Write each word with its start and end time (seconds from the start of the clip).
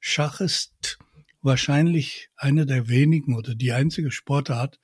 Schach 0.00 0.40
ist 0.40 0.98
wahrscheinlich 1.42 2.30
eine 2.36 2.66
der 2.66 2.88
wenigen 2.88 3.36
oder 3.36 3.54
die 3.54 3.72
einzige 3.72 4.10
Sportart, 4.10 4.80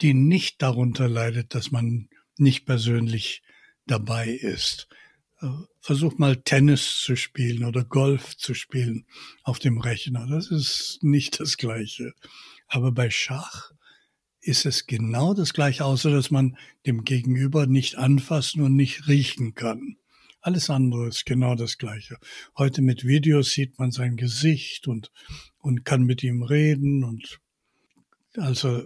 die 0.00 0.14
nicht 0.14 0.62
darunter 0.62 1.08
leidet, 1.08 1.54
dass 1.54 1.70
man 1.70 2.08
nicht 2.36 2.64
persönlich 2.64 3.42
dabei 3.86 4.28
ist. 4.28 4.88
Äh, 5.40 5.48
versuch 5.80 6.18
mal 6.18 6.36
Tennis 6.36 7.00
zu 7.02 7.16
spielen 7.16 7.64
oder 7.64 7.84
Golf 7.84 8.36
zu 8.36 8.54
spielen 8.54 9.06
auf 9.42 9.58
dem 9.58 9.78
Rechner. 9.78 10.26
Das 10.28 10.50
ist 10.50 11.00
nicht 11.02 11.40
das 11.40 11.56
Gleiche. 11.56 12.14
Aber 12.68 12.92
bei 12.92 13.10
Schach 13.10 13.72
ist 14.40 14.66
es 14.66 14.86
genau 14.86 15.34
das 15.34 15.52
Gleiche, 15.52 15.84
außer 15.84 16.10
dass 16.10 16.30
man 16.30 16.56
dem 16.86 17.04
Gegenüber 17.04 17.66
nicht 17.66 17.96
anfassen 17.96 18.62
und 18.62 18.74
nicht 18.74 19.08
riechen 19.08 19.54
kann. 19.54 19.96
Alles 20.44 20.70
andere 20.70 21.06
ist 21.06 21.24
genau 21.24 21.54
das 21.54 21.78
Gleiche. 21.78 22.18
Heute 22.58 22.82
mit 22.82 23.06
Videos 23.06 23.52
sieht 23.52 23.78
man 23.78 23.92
sein 23.92 24.16
Gesicht 24.16 24.88
und, 24.88 25.12
und 25.58 25.84
kann 25.84 26.02
mit 26.02 26.24
ihm 26.24 26.42
reden 26.42 27.04
und 27.04 27.38
also 28.36 28.82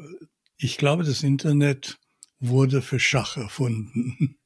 ich 0.59 0.77
glaube, 0.77 1.05
das 1.05 1.23
Internet 1.23 1.98
wurde 2.41 2.82
für 2.82 3.01
Schach 3.01 3.38
erfunden. 3.38 4.37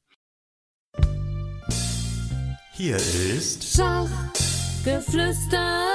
Hier 2.74 2.94
ist 2.96 3.74
Schachgeflüster. 3.74 5.88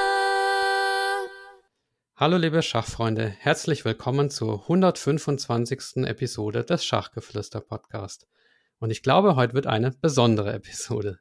Hallo 2.18 2.36
liebe 2.36 2.62
Schachfreunde, 2.62 3.30
herzlich 3.40 3.86
willkommen 3.86 4.30
zur 4.30 4.63
125. 4.63 6.05
Episode 6.05 6.66
des 6.66 6.84
Schachgeflüster 6.84 7.62
Podcast. 7.62 8.27
Und 8.80 8.92
ich 8.92 9.04
glaube, 9.04 9.36
heute 9.36 9.54
wird 9.54 9.68
eine 9.68 9.92
besondere 9.92 10.54
Episode. 10.54 11.20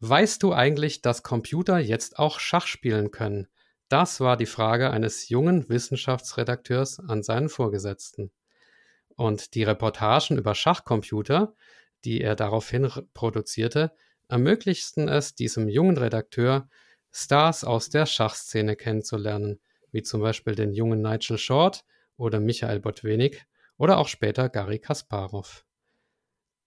Weißt 0.00 0.42
du 0.42 0.52
eigentlich, 0.52 1.02
dass 1.02 1.22
Computer 1.22 1.78
jetzt 1.78 2.18
auch 2.18 2.40
Schach 2.40 2.66
spielen 2.66 3.10
können? 3.10 3.48
Das 3.88 4.20
war 4.20 4.36
die 4.36 4.46
Frage 4.46 4.90
eines 4.90 5.28
jungen 5.28 5.68
Wissenschaftsredakteurs 5.68 7.00
an 7.00 7.22
seinen 7.22 7.48
Vorgesetzten. 7.48 8.32
Und 9.16 9.54
die 9.54 9.62
Reportagen 9.62 10.36
über 10.36 10.54
Schachcomputer, 10.54 11.54
die 12.04 12.20
er 12.20 12.34
daraufhin 12.34 12.90
produzierte, 13.14 13.92
ermöglichten 14.28 15.08
es 15.08 15.34
diesem 15.34 15.68
jungen 15.68 15.96
Redakteur, 15.96 16.68
Stars 17.12 17.62
aus 17.64 17.90
der 17.90 18.06
Schachszene 18.06 18.76
kennenzulernen– 18.76 19.60
wie 19.94 20.02
zum 20.02 20.20
Beispiel 20.20 20.56
den 20.56 20.74
jungen 20.74 21.00
Nigel 21.00 21.38
Short 21.38 21.84
oder 22.16 22.40
Michael 22.40 22.80
Botwenig 22.80 23.46
oder 23.78 23.98
auch 23.98 24.08
später 24.08 24.48
Gary 24.48 24.80
Kasparov. 24.80 25.64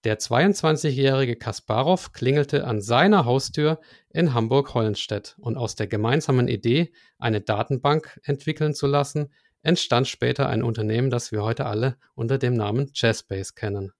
Der 0.04 0.18
22-jährige 0.18 1.36
Kasparov 1.36 2.12
klingelte 2.12 2.66
an 2.66 2.80
seiner 2.80 3.24
Haustür 3.24 3.80
in 4.10 4.32
Hamburg-Hollenstedt 4.32 5.36
und 5.38 5.56
aus 5.56 5.74
der 5.74 5.88
gemeinsamen 5.88 6.46
Idee, 6.46 6.92
eine 7.18 7.40
Datenbank 7.40 8.20
entwickeln 8.22 8.74
zu 8.74 8.86
lassen, 8.86 9.32
entstand 9.62 10.06
später 10.06 10.48
ein 10.48 10.62
Unternehmen, 10.62 11.10
das 11.10 11.32
wir 11.32 11.42
heute 11.42 11.66
alle 11.66 11.96
unter 12.14 12.38
dem 12.38 12.54
Namen 12.54 12.90
Jazzbase 12.94 13.54
kennen. 13.54 13.92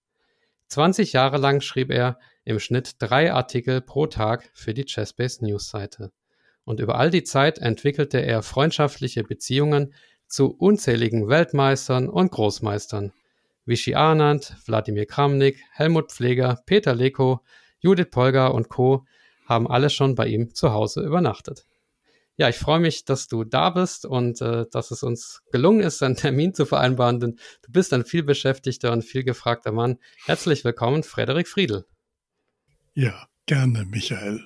20 0.69 1.13
Jahre 1.13 1.39
lang 1.39 1.61
schrieb 1.61 1.91
er 1.91 2.19
im 2.45 2.61
Schnitt 2.61 2.97
drei 3.01 3.33
Artikel 3.33 3.81
pro 3.81 4.07
Tag 4.07 4.51
für 4.55 4.75
die 4.75 4.85
Jazzbase 4.87 5.45
News-Seite 5.45 6.13
und 6.69 6.81
über 6.81 6.97
all 6.97 7.11
die 7.11 7.25
Zeit 7.25 7.59
entwickelte 7.59 8.19
er 8.19 8.43
freundschaftliche 8.43 9.25
Beziehungen 9.25 9.95
zu 10.27 10.55
unzähligen 10.55 11.27
Weltmeistern 11.27 12.11
und 12.11 12.31
Großmeistern. 12.31 13.15
Vichy 13.69 13.95
Arnand, 13.95 14.57
Wladimir 14.65 15.05
Kramnik, 15.05 15.63
Helmut 15.73 16.11
Pfleger, 16.11 16.59
Peter 16.65 16.95
Leko, 16.95 17.45
Judith 17.81 18.09
Polgar 18.11 18.55
und 18.55 18.71
Co. 18.71 19.05
haben 19.47 19.71
alle 19.71 19.91
schon 19.91 20.15
bei 20.15 20.27
ihm 20.27 20.55
zu 20.55 20.73
Hause 20.73 21.03
übernachtet. 21.03 21.67
Ja, 22.39 22.49
ich 22.49 22.57
freue 22.57 22.81
mich, 22.81 23.05
dass 23.05 23.29
du 23.29 23.45
da 23.45 23.69
bist 23.69 24.07
und 24.07 24.41
äh, 24.41 24.65
dass 24.71 24.91
es 24.91 25.03
uns 25.03 25.43
gelungen 25.53 25.81
ist, 25.81 26.03
einen 26.03 26.17
Termin 26.17 26.55
zu 26.55 26.65
vereinbaren, 26.65 27.21
denn 27.21 27.39
du 27.63 27.73
bist 27.73 27.93
ein 27.93 28.07
vielbeschäftigter 28.07 28.91
und 28.91 29.03
viel 29.03 29.23
gefragter 29.23 29.73
Mann. 29.73 29.99
Herzlich 30.25 30.65
willkommen, 30.65 31.03
Frederik 31.03 31.47
Friedel. 31.47 31.85
Ja, 32.95 33.29
gerne, 33.45 33.85
Michael. 33.85 34.45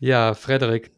Ja, 0.00 0.34
Frederik, 0.34 0.90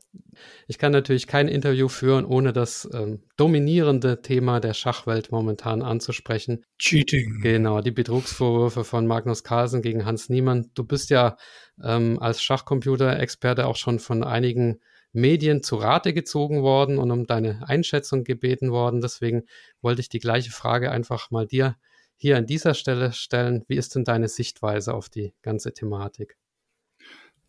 ich 0.67 0.79
kann 0.79 0.93
natürlich 0.93 1.27
kein 1.27 1.49
Interview 1.49 1.89
führen, 1.89 2.25
ohne 2.25 2.53
das 2.53 2.89
ähm, 2.93 3.23
dominierende 3.37 4.23
Thema 4.23 4.61
der 4.61 4.75
Schachwelt 4.75 5.31
momentan 5.31 5.83
anzusprechen. 5.83 6.65
Cheating. 6.79 7.41
Genau, 7.43 7.81
die 7.81 7.91
Betrugsvorwürfe 7.91 8.85
von 8.85 9.07
Magnus 9.07 9.45
Carlsen 9.45 9.83
gegen 9.83 10.05
Hans 10.05 10.29
Niemann. 10.29 10.71
Du 10.75 10.85
bist 10.85 11.11
ja 11.11 11.37
ähm, 11.83 12.19
als 12.21 12.43
Schachcomputer-Experte 12.43 13.67
auch 13.67 13.77
schon 13.77 13.99
von 13.99 14.25
einigen 14.25 14.81
Medien 15.13 15.63
zu 15.63 15.77
Rate 15.77 16.13
gezogen 16.13 16.63
worden 16.63 16.99
und 16.99 17.11
um 17.11 17.27
deine 17.27 17.69
Einschätzung 17.69 18.25
gebeten 18.25 18.71
worden. 18.71 19.01
Deswegen 19.01 19.43
wollte 19.81 20.01
ich 20.01 20.09
die 20.09 20.21
gleiche 20.21 20.53
Frage 20.53 20.91
einfach 20.91 21.31
mal 21.31 21.47
dir 21.47 21.77
hier 22.17 22.37
an 22.37 22.47
dieser 22.47 22.75
Stelle 22.75 23.13
stellen. 23.13 23.65
Wie 23.67 23.77
ist 23.77 23.95
denn 23.95 24.05
deine 24.05 24.29
Sichtweise 24.29 24.95
auf 24.95 25.09
die 25.09 25.33
ganze 25.43 25.73
Thematik? 25.73 26.37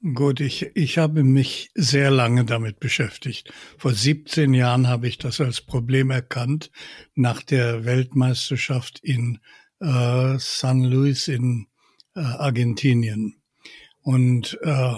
Gut, 0.02 0.40
ich, 0.40 0.76
ich 0.76 0.98
habe 0.98 1.24
mich 1.24 1.70
sehr 1.76 2.10
lange 2.10 2.44
damit 2.44 2.80
beschäftigt. 2.80 3.54
Vor 3.78 3.94
17 3.94 4.56
Jahren 4.56 4.88
habe 4.88 5.08
ich 5.08 5.20
das 5.20 5.40
als 5.40 5.62
Problem 5.62 6.10
erkannt, 6.10 6.72
nach 7.14 7.44
der 7.44 7.86
Weltmeisterschaft 7.86 8.98
in 9.04 9.38
äh, 9.80 10.40
San 10.40 10.84
Luis 10.84 11.28
in 11.28 11.68
äh, 12.16 12.22
Argentinien. 12.22 13.44
Und 14.02 14.58
äh, 14.64 14.96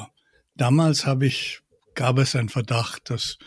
damals 0.55 1.05
habe 1.05 1.25
ich, 1.25 1.59
gab 1.95 2.17
es 2.17 2.33
einen 2.33 2.47
Verdacht, 2.47 3.09
dass 3.09 3.37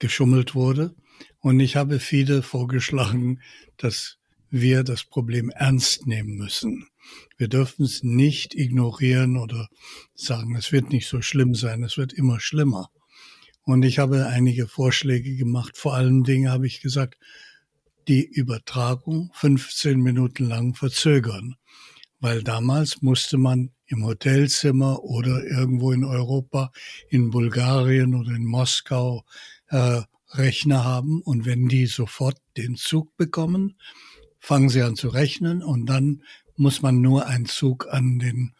geschummelt 0.00 0.56
wurde. 0.56 0.96
Und 1.38 1.60
ich 1.60 1.76
habe 1.76 2.00
viele 2.00 2.42
vorgeschlagen, 2.42 3.40
dass 3.76 4.18
wir 4.50 4.82
das 4.82 5.04
Problem 5.04 5.48
ernst 5.50 6.08
nehmen 6.08 6.34
müssen. 6.34 6.88
Wir 7.36 7.48
dürfen 7.48 7.84
es 7.84 8.02
nicht 8.02 8.54
ignorieren 8.54 9.36
oder 9.36 9.68
sagen, 10.14 10.56
es 10.56 10.72
wird 10.72 10.90
nicht 10.90 11.08
so 11.08 11.22
schlimm 11.22 11.54
sein, 11.54 11.82
es 11.82 11.96
wird 11.96 12.12
immer 12.12 12.40
schlimmer. 12.40 12.90
Und 13.64 13.84
ich 13.84 13.98
habe 13.98 14.26
einige 14.26 14.66
Vorschläge 14.66 15.36
gemacht. 15.36 15.76
Vor 15.76 15.94
allen 15.94 16.24
Dingen 16.24 16.50
habe 16.50 16.66
ich 16.66 16.80
gesagt, 16.80 17.16
die 18.08 18.24
Übertragung 18.24 19.30
15 19.34 20.00
Minuten 20.00 20.46
lang 20.46 20.74
verzögern. 20.74 21.56
Weil 22.18 22.42
damals 22.42 23.02
musste 23.02 23.36
man 23.36 23.70
im 23.86 24.04
Hotelzimmer 24.04 25.02
oder 25.02 25.44
irgendwo 25.44 25.92
in 25.92 26.04
Europa, 26.04 26.70
in 27.08 27.30
Bulgarien 27.30 28.14
oder 28.14 28.30
in 28.30 28.44
Moskau 28.44 29.24
äh, 29.68 30.02
Rechner 30.30 30.84
haben. 30.84 31.20
Und 31.20 31.46
wenn 31.46 31.68
die 31.68 31.86
sofort 31.86 32.38
den 32.56 32.76
Zug 32.76 33.16
bekommen, 33.16 33.76
fangen 34.38 34.68
sie 34.68 34.82
an 34.82 34.96
zu 34.96 35.08
rechnen 35.08 35.62
und 35.62 35.86
dann 35.86 36.22
muss 36.56 36.82
man 36.82 37.00
nur 37.00 37.26
einen 37.26 37.46
Zug 37.46 37.86
an 37.90 38.18
den 38.18 38.54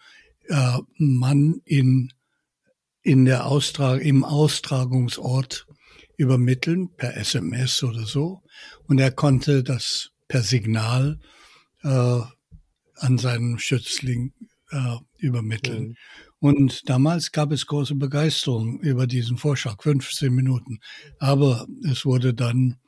äh, 0.48 0.78
Mann 0.96 1.60
in, 1.64 2.12
in 3.02 3.24
der 3.24 3.46
Austrag 3.46 4.02
im 4.02 4.24
Austragungsort 4.24 5.66
übermitteln, 6.16 6.90
per 6.96 7.16
SMS 7.16 7.82
oder 7.82 8.06
so. 8.06 8.42
Und 8.86 8.98
er 8.98 9.10
konnte 9.10 9.62
das 9.62 10.10
per 10.28 10.42
Signal 10.42 11.18
äh, 11.82 12.20
an 12.96 13.18
seinen 13.18 13.58
Schützling 13.58 14.32
äh, 14.70 14.96
übermitteln. 15.18 15.88
Mhm. 15.88 15.96
Und 16.38 16.88
damals 16.88 17.30
gab 17.30 17.52
es 17.52 17.66
große 17.66 17.94
Begeisterung 17.94 18.80
über 18.80 19.06
diesen 19.06 19.36
Vorschlag, 19.36 19.80
15 19.80 20.32
Minuten. 20.32 20.80
Aber 21.18 21.66
es 21.88 22.04
wurde 22.04 22.34
dann 22.34 22.78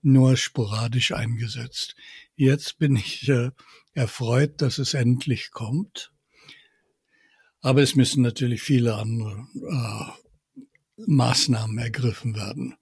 nur 0.00 0.36
sporadisch 0.36 1.12
eingesetzt. 1.12 1.94
Jetzt 2.36 2.78
bin 2.78 2.96
ich 2.96 3.28
äh, 3.28 3.50
erfreut, 3.94 4.60
dass 4.62 4.78
es 4.78 4.94
endlich 4.94 5.50
kommt. 5.50 6.12
Aber 7.60 7.82
es 7.82 7.94
müssen 7.94 8.22
natürlich 8.22 8.62
viele 8.62 8.96
andere 8.96 9.46
äh, 9.54 11.04
Maßnahmen 11.06 11.78
ergriffen 11.78 12.34
werden. 12.34 12.74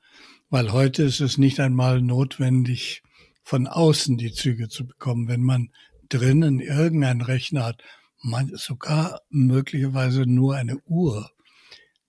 Weil 0.49 0.73
heute 0.73 1.05
ist 1.05 1.21
es 1.21 1.39
nicht 1.39 1.61
einmal 1.61 2.01
notwendig, 2.01 3.03
von 3.43 3.67
außen 3.67 4.17
die 4.17 4.33
Züge 4.33 4.69
zu 4.69 4.87
bekommen. 4.87 5.29
Wenn 5.29 5.43
man 5.43 5.71
drinnen 6.09 6.61
irgendeinen 6.61 7.21
Rechner 7.21 7.65
hat, 7.65 7.83
man 8.23 8.51
sogar 8.55 9.21
möglicherweise 9.31 10.27
nur 10.27 10.57
eine 10.57 10.79
Uhr, 10.87 11.31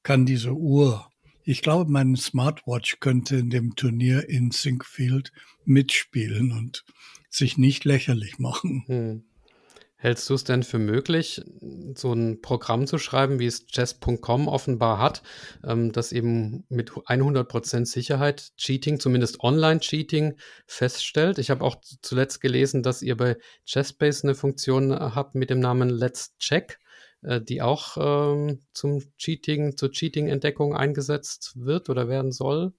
kann 0.03 0.25
diese 0.25 0.53
Uhr, 0.53 1.09
ich 1.43 1.61
glaube, 1.61 1.89
mein 1.91 2.15
Smartwatch 2.15 2.99
könnte 2.99 3.37
in 3.37 3.49
dem 3.49 3.75
Turnier 3.75 4.27
in 4.29 4.51
Syncfield 4.51 5.31
mitspielen 5.65 6.51
und 6.51 6.83
sich 7.31 7.57
nicht 7.57 7.85
lächerlich 7.85 8.37
machen. 8.37 8.83
Hm. 8.87 9.23
Hältst 9.95 10.27
du 10.31 10.33
es 10.33 10.43
denn 10.43 10.63
für 10.63 10.79
möglich, 10.79 11.43
so 11.95 12.11
ein 12.11 12.41
Programm 12.41 12.87
zu 12.87 12.97
schreiben, 12.97 13.37
wie 13.37 13.45
es 13.45 13.67
chess.com 13.67 14.47
offenbar 14.47 14.97
hat, 14.97 15.21
ähm, 15.63 15.91
das 15.91 16.11
eben 16.11 16.63
mit 16.69 16.89
100% 16.89 17.85
Sicherheit 17.85 18.51
Cheating, 18.57 18.99
zumindest 18.99 19.41
Online-Cheating, 19.41 20.39
feststellt? 20.65 21.37
Ich 21.37 21.51
habe 21.51 21.63
auch 21.63 21.75
zuletzt 22.01 22.41
gelesen, 22.41 22.81
dass 22.81 23.03
ihr 23.03 23.15
bei 23.15 23.37
Chessbase 23.63 24.23
eine 24.23 24.33
Funktion 24.33 24.91
habt 24.91 25.35
mit 25.35 25.51
dem 25.51 25.59
Namen 25.59 25.89
Let's 25.89 26.35
Check. 26.39 26.79
äh, 27.21 27.39
die 27.39 27.61
auch 27.61 27.95
ähm, 27.97 28.61
zum 28.73 29.03
Cheating, 29.19 29.77
zur 29.77 29.91
Cheating-Entdeckung 29.91 30.75
eingesetzt 30.75 31.53
wird 31.55 31.91
oder 31.91 32.09
werden 32.09 32.31
soll? 32.31 32.73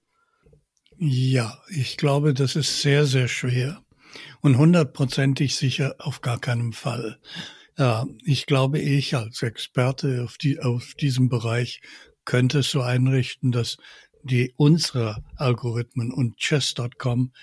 Ja, 0.97 1.57
ich 1.69 1.95
glaube, 1.95 2.33
das 2.33 2.57
ist 2.57 2.81
sehr, 2.81 3.05
sehr 3.05 3.29
schwer 3.29 3.81
und 4.41 4.57
hundertprozentig 4.57 5.55
sicher 5.55 5.95
auf 5.99 6.21
gar 6.21 6.39
keinen 6.39 6.73
Fall. 6.73 7.19
Ja, 7.77 8.05
ich 8.23 8.45
glaube, 8.45 8.79
ich 8.79 9.15
als 9.15 9.41
Experte 9.41 10.23
auf, 10.23 10.37
die, 10.37 10.59
auf 10.59 10.93
diesem 10.93 11.29
Bereich 11.29 11.81
könnte 12.25 12.59
es 12.59 12.71
so 12.71 12.81
einrichten, 12.81 13.51
dass 13.51 13.77
die 14.23 14.53
unsere 14.55 15.23
Algorithmen 15.35 16.11
und 16.11 16.37
chess.com 16.37 17.33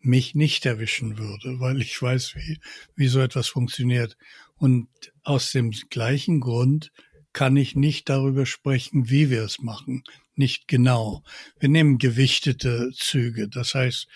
mich 0.00 0.34
nicht 0.34 0.66
erwischen 0.66 1.18
würde, 1.18 1.60
weil 1.60 1.80
ich 1.80 2.00
weiß, 2.00 2.34
wie, 2.36 2.58
wie 2.94 3.08
so 3.08 3.20
etwas 3.20 3.48
funktioniert. 3.48 4.16
Und 4.56 4.88
aus 5.22 5.52
dem 5.52 5.70
gleichen 5.70 6.40
Grund 6.40 6.92
kann 7.32 7.56
ich 7.56 7.76
nicht 7.76 8.08
darüber 8.08 8.46
sprechen, 8.46 9.10
wie 9.10 9.30
wir 9.30 9.42
es 9.42 9.58
machen. 9.58 10.04
Nicht 10.34 10.68
genau. 10.68 11.22
Wir 11.58 11.68
nehmen 11.68 11.98
gewichtete 11.98 12.90
Züge. 12.94 13.48
Das 13.48 13.74
heißt, 13.74 14.06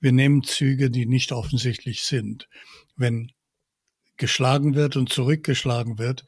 wir 0.00 0.12
nehmen 0.12 0.42
Züge, 0.42 0.90
die 0.90 1.06
nicht 1.06 1.32
offensichtlich 1.32 2.02
sind. 2.02 2.48
Wenn 2.96 3.32
geschlagen 4.16 4.74
wird 4.74 4.96
und 4.96 5.10
zurückgeschlagen 5.10 5.98
wird, 5.98 6.24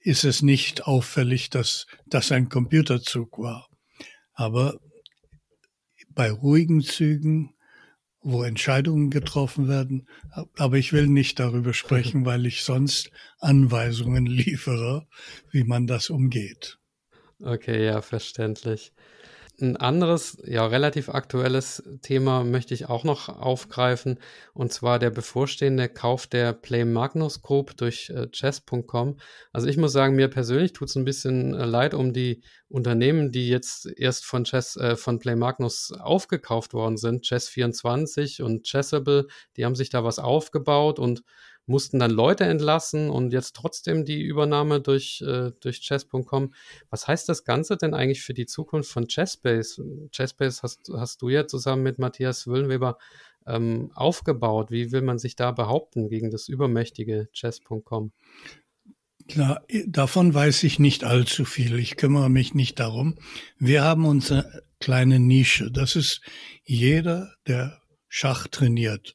ist 0.00 0.24
es 0.24 0.42
nicht 0.42 0.86
auffällig, 0.86 1.50
dass 1.50 1.86
das 2.06 2.32
ein 2.32 2.48
Computerzug 2.48 3.38
war. 3.38 3.68
Aber 4.34 4.78
bei 6.08 6.30
ruhigen 6.30 6.82
Zügen, 6.82 7.54
wo 8.20 8.42
Entscheidungen 8.42 9.10
getroffen 9.10 9.68
werden, 9.68 10.08
aber 10.56 10.76
ich 10.76 10.92
will 10.92 11.06
nicht 11.06 11.38
darüber 11.38 11.74
sprechen, 11.74 12.24
weil 12.26 12.46
ich 12.46 12.62
sonst 12.62 13.10
Anweisungen 13.38 14.26
liefere, 14.26 15.06
wie 15.50 15.64
man 15.64 15.86
das 15.86 16.10
umgeht. 16.10 16.78
Okay, 17.40 17.84
ja, 17.84 18.02
verständlich. 18.02 18.92
Ein 19.60 19.76
anderes, 19.76 20.38
ja, 20.44 20.66
relativ 20.66 21.10
aktuelles 21.10 21.82
Thema 22.00 22.42
möchte 22.42 22.72
ich 22.74 22.88
auch 22.88 23.04
noch 23.04 23.28
aufgreifen, 23.28 24.18
und 24.54 24.72
zwar 24.72 24.98
der 24.98 25.10
bevorstehende 25.10 25.88
Kauf 25.88 26.26
der 26.26 26.52
Play 26.52 26.84
Magnus 26.84 27.42
Group 27.42 27.76
durch 27.76 28.10
äh, 28.10 28.28
chess.com. 28.30 29.18
Also 29.52 29.68
ich 29.68 29.76
muss 29.76 29.92
sagen, 29.92 30.16
mir 30.16 30.28
persönlich 30.28 30.72
tut 30.72 30.88
es 30.88 30.96
ein 30.96 31.04
bisschen 31.04 31.54
äh, 31.54 31.66
leid 31.66 31.92
um 31.92 32.12
die 32.12 32.42
Unternehmen, 32.68 33.30
die 33.30 33.48
jetzt 33.48 33.86
erst 33.96 34.24
von 34.24 34.44
Chess, 34.44 34.76
äh, 34.76 34.96
von 34.96 35.18
Play 35.18 35.36
Magnus 35.36 35.92
aufgekauft 35.92 36.72
worden 36.72 36.96
sind. 36.96 37.24
Chess24 37.24 38.42
und 38.42 38.64
Chessable, 38.64 39.28
die 39.56 39.66
haben 39.66 39.74
sich 39.74 39.90
da 39.90 40.02
was 40.02 40.18
aufgebaut 40.18 40.98
und 40.98 41.22
mussten 41.66 41.98
dann 41.98 42.10
Leute 42.10 42.44
entlassen 42.44 43.10
und 43.10 43.32
jetzt 43.32 43.54
trotzdem 43.54 44.04
die 44.04 44.20
Übernahme 44.20 44.80
durch, 44.80 45.22
äh, 45.26 45.52
durch 45.60 45.80
Chess.com. 45.80 46.54
Was 46.90 47.06
heißt 47.06 47.28
das 47.28 47.44
Ganze 47.44 47.76
denn 47.76 47.94
eigentlich 47.94 48.22
für 48.22 48.34
die 48.34 48.46
Zukunft 48.46 48.90
von 48.90 49.06
Chessbase? 49.06 50.08
Chessbase 50.10 50.62
hast, 50.62 50.90
hast 50.94 51.22
du 51.22 51.28
ja 51.28 51.46
zusammen 51.46 51.82
mit 51.82 51.98
Matthias 51.98 52.46
Wüllenweber 52.46 52.98
ähm, 53.46 53.90
aufgebaut. 53.94 54.70
Wie 54.70 54.92
will 54.92 55.02
man 55.02 55.18
sich 55.18 55.36
da 55.36 55.52
behaupten 55.52 56.08
gegen 56.08 56.30
das 56.30 56.48
übermächtige 56.48 57.28
Chess.com? 57.32 58.12
Klar, 59.28 59.64
davon 59.86 60.34
weiß 60.34 60.64
ich 60.64 60.78
nicht 60.78 61.04
allzu 61.04 61.44
viel. 61.44 61.78
Ich 61.78 61.96
kümmere 61.96 62.28
mich 62.28 62.54
nicht 62.54 62.80
darum. 62.80 63.18
Wir 63.58 63.84
haben 63.84 64.04
unsere 64.04 64.64
kleine 64.80 65.20
Nische. 65.20 65.70
Das 65.70 65.96
ist 65.96 66.22
jeder, 66.64 67.34
der 67.46 67.80
Schach 68.08 68.48
trainiert, 68.48 69.14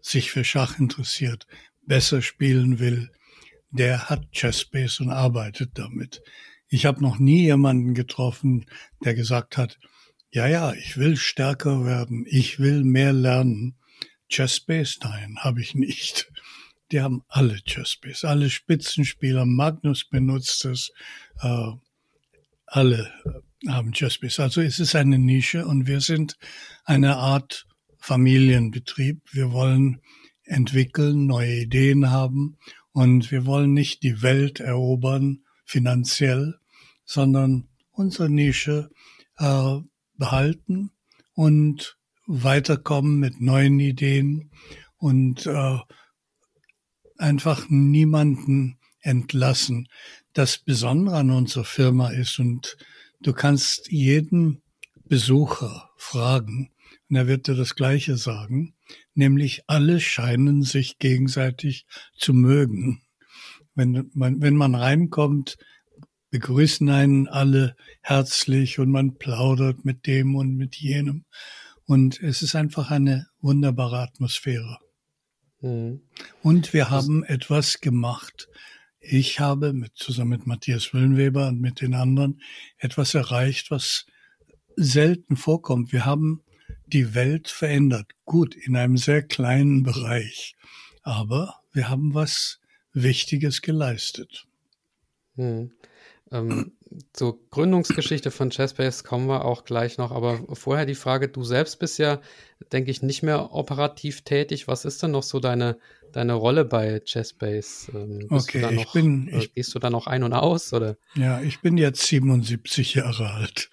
sich 0.00 0.30
für 0.30 0.44
Schach 0.44 0.78
interessiert, 0.78 1.46
besser 1.86 2.22
spielen 2.22 2.78
will, 2.78 3.10
der 3.70 4.08
hat 4.08 4.32
Chessbase 4.32 5.02
und 5.02 5.10
arbeitet 5.10 5.72
damit. 5.74 6.22
Ich 6.68 6.86
habe 6.86 7.02
noch 7.02 7.18
nie 7.18 7.42
jemanden 7.42 7.94
getroffen, 7.94 8.66
der 9.04 9.14
gesagt 9.14 9.56
hat, 9.56 9.78
ja, 10.30 10.46
ja, 10.46 10.72
ich 10.72 10.96
will 10.96 11.16
stärker 11.16 11.84
werden, 11.84 12.24
ich 12.28 12.58
will 12.58 12.84
mehr 12.84 13.12
lernen. 13.12 13.76
Chessbase, 14.28 14.98
nein, 15.02 15.36
habe 15.38 15.60
ich 15.60 15.74
nicht. 15.74 16.30
Die 16.90 17.00
haben 17.00 17.22
alle 17.28 17.60
Chessbase, 17.64 18.28
alle 18.28 18.50
Spitzenspieler, 18.50 19.46
Magnus 19.46 20.08
benutzt 20.08 20.64
es, 20.64 20.92
äh, 21.40 21.70
alle 22.66 23.12
haben 23.68 23.92
Chessbase. 23.92 24.42
Also 24.42 24.60
es 24.60 24.78
ist 24.78 24.94
eine 24.94 25.18
Nische 25.18 25.66
und 25.66 25.86
wir 25.86 26.00
sind 26.00 26.36
eine 26.84 27.16
Art 27.16 27.66
Familienbetrieb. 27.98 29.22
Wir 29.32 29.52
wollen 29.52 30.00
entwickeln, 30.46 31.26
neue 31.26 31.62
Ideen 31.62 32.10
haben 32.10 32.56
und 32.92 33.30
wir 33.30 33.44
wollen 33.44 33.74
nicht 33.74 34.02
die 34.02 34.22
Welt 34.22 34.60
erobern 34.60 35.44
finanziell, 35.64 36.54
sondern 37.04 37.68
unsere 37.90 38.30
Nische 38.30 38.90
äh, 39.38 39.76
behalten 40.16 40.92
und 41.34 41.98
weiterkommen 42.26 43.18
mit 43.18 43.40
neuen 43.40 43.78
Ideen 43.80 44.50
und 44.96 45.46
äh, 45.46 45.78
einfach 47.18 47.68
niemanden 47.68 48.78
entlassen. 49.00 49.88
Das 50.32 50.58
Besondere 50.58 51.16
an 51.16 51.30
unserer 51.30 51.64
Firma 51.64 52.10
ist, 52.10 52.38
und 52.38 52.76
du 53.20 53.32
kannst 53.32 53.90
jeden 53.90 54.62
Besucher 55.04 55.90
fragen, 55.96 56.70
und 57.08 57.16
er 57.16 57.26
wird 57.26 57.46
dir 57.46 57.54
das 57.54 57.76
Gleiche 57.76 58.16
sagen, 58.16 58.74
nämlich 59.14 59.62
alle 59.66 60.00
scheinen 60.00 60.62
sich 60.62 60.98
gegenseitig 60.98 61.86
zu 62.16 62.32
mögen. 62.34 63.02
Wenn 63.74 64.10
man, 64.14 64.40
wenn 64.40 64.56
man 64.56 64.74
reinkommt, 64.74 65.58
begrüßen 66.30 66.88
einen 66.88 67.28
alle 67.28 67.76
herzlich 68.02 68.78
und 68.78 68.90
man 68.90 69.16
plaudert 69.16 69.84
mit 69.84 70.06
dem 70.06 70.34
und 70.34 70.56
mit 70.56 70.76
jenem. 70.76 71.24
Und 71.84 72.20
es 72.20 72.42
ist 72.42 72.54
einfach 72.56 72.90
eine 72.90 73.28
wunderbare 73.40 74.00
Atmosphäre. 74.00 74.78
Mhm. 75.60 76.02
Und 76.42 76.72
wir 76.72 76.90
haben 76.90 77.24
etwas 77.24 77.80
gemacht. 77.80 78.48
Ich 78.98 79.40
habe 79.40 79.72
mit, 79.72 79.92
zusammen 79.94 80.30
mit 80.30 80.46
Matthias 80.46 80.92
Willenweber 80.92 81.48
und 81.48 81.60
mit 81.60 81.80
den 81.80 81.94
anderen 81.94 82.40
etwas 82.78 83.14
erreicht, 83.14 83.70
was 83.70 84.06
selten 84.74 85.36
vorkommt. 85.36 85.92
Wir 85.92 86.04
haben 86.04 86.42
die 86.86 87.14
Welt 87.14 87.48
verändert. 87.48 88.12
Gut, 88.24 88.54
in 88.54 88.76
einem 88.76 88.96
sehr 88.96 89.22
kleinen 89.22 89.82
Bereich. 89.82 90.56
Aber 91.02 91.60
wir 91.72 91.88
haben 91.88 92.14
was 92.14 92.60
Wichtiges 92.92 93.62
geleistet. 93.62 94.46
Hm. 95.36 95.72
Ähm, 96.32 96.72
zur 97.12 97.38
Gründungsgeschichte 97.50 98.30
von 98.30 98.50
Chessbase 98.50 99.04
kommen 99.04 99.28
wir 99.28 99.44
auch 99.44 99.64
gleich 99.64 99.98
noch, 99.98 100.12
aber 100.12 100.40
vorher 100.54 100.86
die 100.86 100.94
Frage, 100.94 101.28
du 101.28 101.44
selbst 101.44 101.78
bist 101.78 101.98
ja, 101.98 102.20
denke 102.72 102.90
ich, 102.90 103.02
nicht 103.02 103.22
mehr 103.22 103.52
operativ 103.52 104.22
tätig. 104.22 104.66
Was 104.66 104.84
ist 104.84 105.02
denn 105.02 105.12
noch 105.12 105.22
so 105.22 105.40
deine, 105.40 105.78
deine 106.16 106.34
Rolle 106.34 106.64
bei 106.64 107.00
Chessbase? 107.00 107.92
Ähm, 107.94 108.26
okay, 108.30 108.62
noch, 108.62 108.72
ich 108.72 108.90
bin. 108.92 109.28
Ich, 109.28 109.52
gehst 109.52 109.74
du 109.74 109.78
da 109.78 109.90
noch 109.90 110.06
ein 110.06 110.22
und 110.22 110.32
aus? 110.32 110.72
Oder? 110.72 110.96
Ja, 111.14 111.40
ich 111.42 111.60
bin 111.60 111.76
jetzt 111.76 112.02
77 112.06 112.94
Jahre 112.94 113.30
alt 113.32 113.70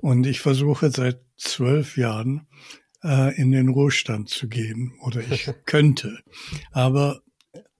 und 0.00 0.26
ich 0.26 0.40
versuche 0.40 0.90
seit 0.90 1.20
zwölf 1.36 1.96
Jahren 1.96 2.48
äh, 3.04 3.34
in 3.40 3.52
den 3.52 3.68
Ruhestand 3.68 4.28
zu 4.28 4.48
gehen 4.48 4.92
oder 5.02 5.20
ich 5.20 5.48
könnte. 5.66 6.18
Aber 6.72 7.20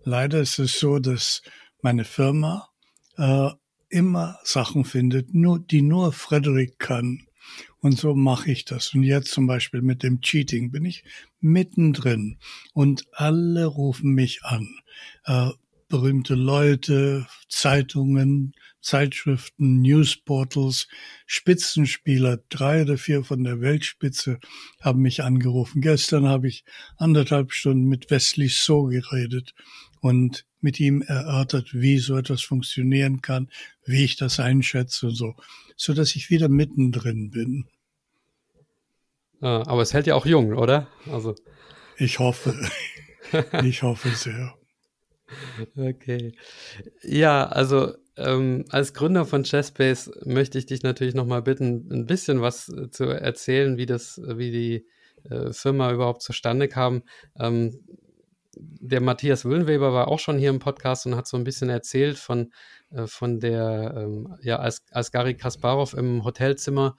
leider 0.04 0.40
ist 0.40 0.58
es 0.58 0.78
so, 0.78 1.00
dass 1.00 1.42
meine 1.82 2.04
Firma 2.04 2.68
äh, 3.16 3.50
immer 3.88 4.38
Sachen 4.44 4.84
findet, 4.84 5.34
nur, 5.34 5.58
die 5.58 5.82
nur 5.82 6.12
Frederik 6.12 6.78
kann. 6.78 7.26
Und 7.84 7.98
so 7.98 8.14
mache 8.14 8.50
ich 8.50 8.64
das. 8.64 8.94
Und 8.94 9.02
jetzt 9.02 9.30
zum 9.30 9.46
Beispiel 9.46 9.82
mit 9.82 10.02
dem 10.02 10.22
Cheating 10.22 10.70
bin 10.70 10.86
ich 10.86 11.04
mittendrin 11.40 12.38
und 12.72 13.04
alle 13.12 13.66
rufen 13.66 14.14
mich 14.14 14.42
an. 14.42 14.78
Äh, 15.26 15.50
berühmte 15.90 16.34
Leute, 16.34 17.26
Zeitungen, 17.46 18.54
Zeitschriften, 18.80 19.82
Newsportals, 19.82 20.88
Spitzenspieler, 21.26 22.38
drei 22.48 22.80
oder 22.80 22.96
vier 22.96 23.22
von 23.22 23.44
der 23.44 23.60
Weltspitze 23.60 24.38
haben 24.80 25.02
mich 25.02 25.22
angerufen. 25.22 25.82
Gestern 25.82 26.26
habe 26.26 26.48
ich 26.48 26.64
anderthalb 26.96 27.52
Stunden 27.52 27.84
mit 27.84 28.10
Wesley 28.10 28.48
So 28.48 28.84
geredet 28.84 29.54
und 30.04 30.44
mit 30.60 30.80
ihm 30.80 31.00
erörtert, 31.00 31.72
wie 31.72 31.96
so 31.96 32.18
etwas 32.18 32.42
funktionieren 32.42 33.22
kann, 33.22 33.48
wie 33.86 34.04
ich 34.04 34.16
das 34.16 34.38
einschätze 34.38 35.06
und 35.06 35.14
so, 35.14 35.34
so 35.76 35.94
dass 35.94 36.14
ich 36.14 36.28
wieder 36.28 36.50
mittendrin 36.50 37.30
bin. 37.30 37.64
Aber 39.40 39.80
es 39.80 39.94
hält 39.94 40.06
ja 40.06 40.14
auch 40.14 40.26
jung, 40.26 40.52
oder? 40.52 40.88
Also. 41.10 41.34
Ich 41.96 42.18
hoffe. 42.18 42.54
ich 43.64 43.82
hoffe 43.82 44.10
sehr. 44.10 44.54
Okay. 45.74 46.34
Ja, 47.02 47.46
also 47.46 47.94
ähm, 48.18 48.66
als 48.68 48.92
Gründer 48.92 49.24
von 49.24 49.44
Chessbase 49.44 50.20
möchte 50.26 50.58
ich 50.58 50.66
dich 50.66 50.82
natürlich 50.82 51.14
nochmal 51.14 51.40
bitten, 51.40 51.90
ein 51.90 52.04
bisschen 52.04 52.42
was 52.42 52.70
zu 52.90 53.04
erzählen, 53.04 53.78
wie 53.78 53.86
das, 53.86 54.20
wie 54.22 54.50
die 54.50 54.86
äh, 55.30 55.54
Firma 55.54 55.92
überhaupt 55.92 56.20
zustande 56.20 56.68
kam. 56.68 57.04
Ähm, 57.40 57.80
der 58.58 59.00
Matthias 59.00 59.44
Wöhnweber 59.44 59.92
war 59.92 60.08
auch 60.08 60.18
schon 60.18 60.38
hier 60.38 60.50
im 60.50 60.58
Podcast 60.58 61.06
und 61.06 61.16
hat 61.16 61.26
so 61.26 61.36
ein 61.36 61.44
bisschen 61.44 61.70
erzählt 61.70 62.18
von, 62.18 62.52
äh, 62.90 63.06
von 63.06 63.40
der, 63.40 63.94
ähm, 63.96 64.36
ja, 64.42 64.58
als, 64.58 64.84
als 64.90 65.12
Gary 65.12 65.36
Kasparov 65.36 65.94
im 65.94 66.24
Hotelzimmer 66.24 66.96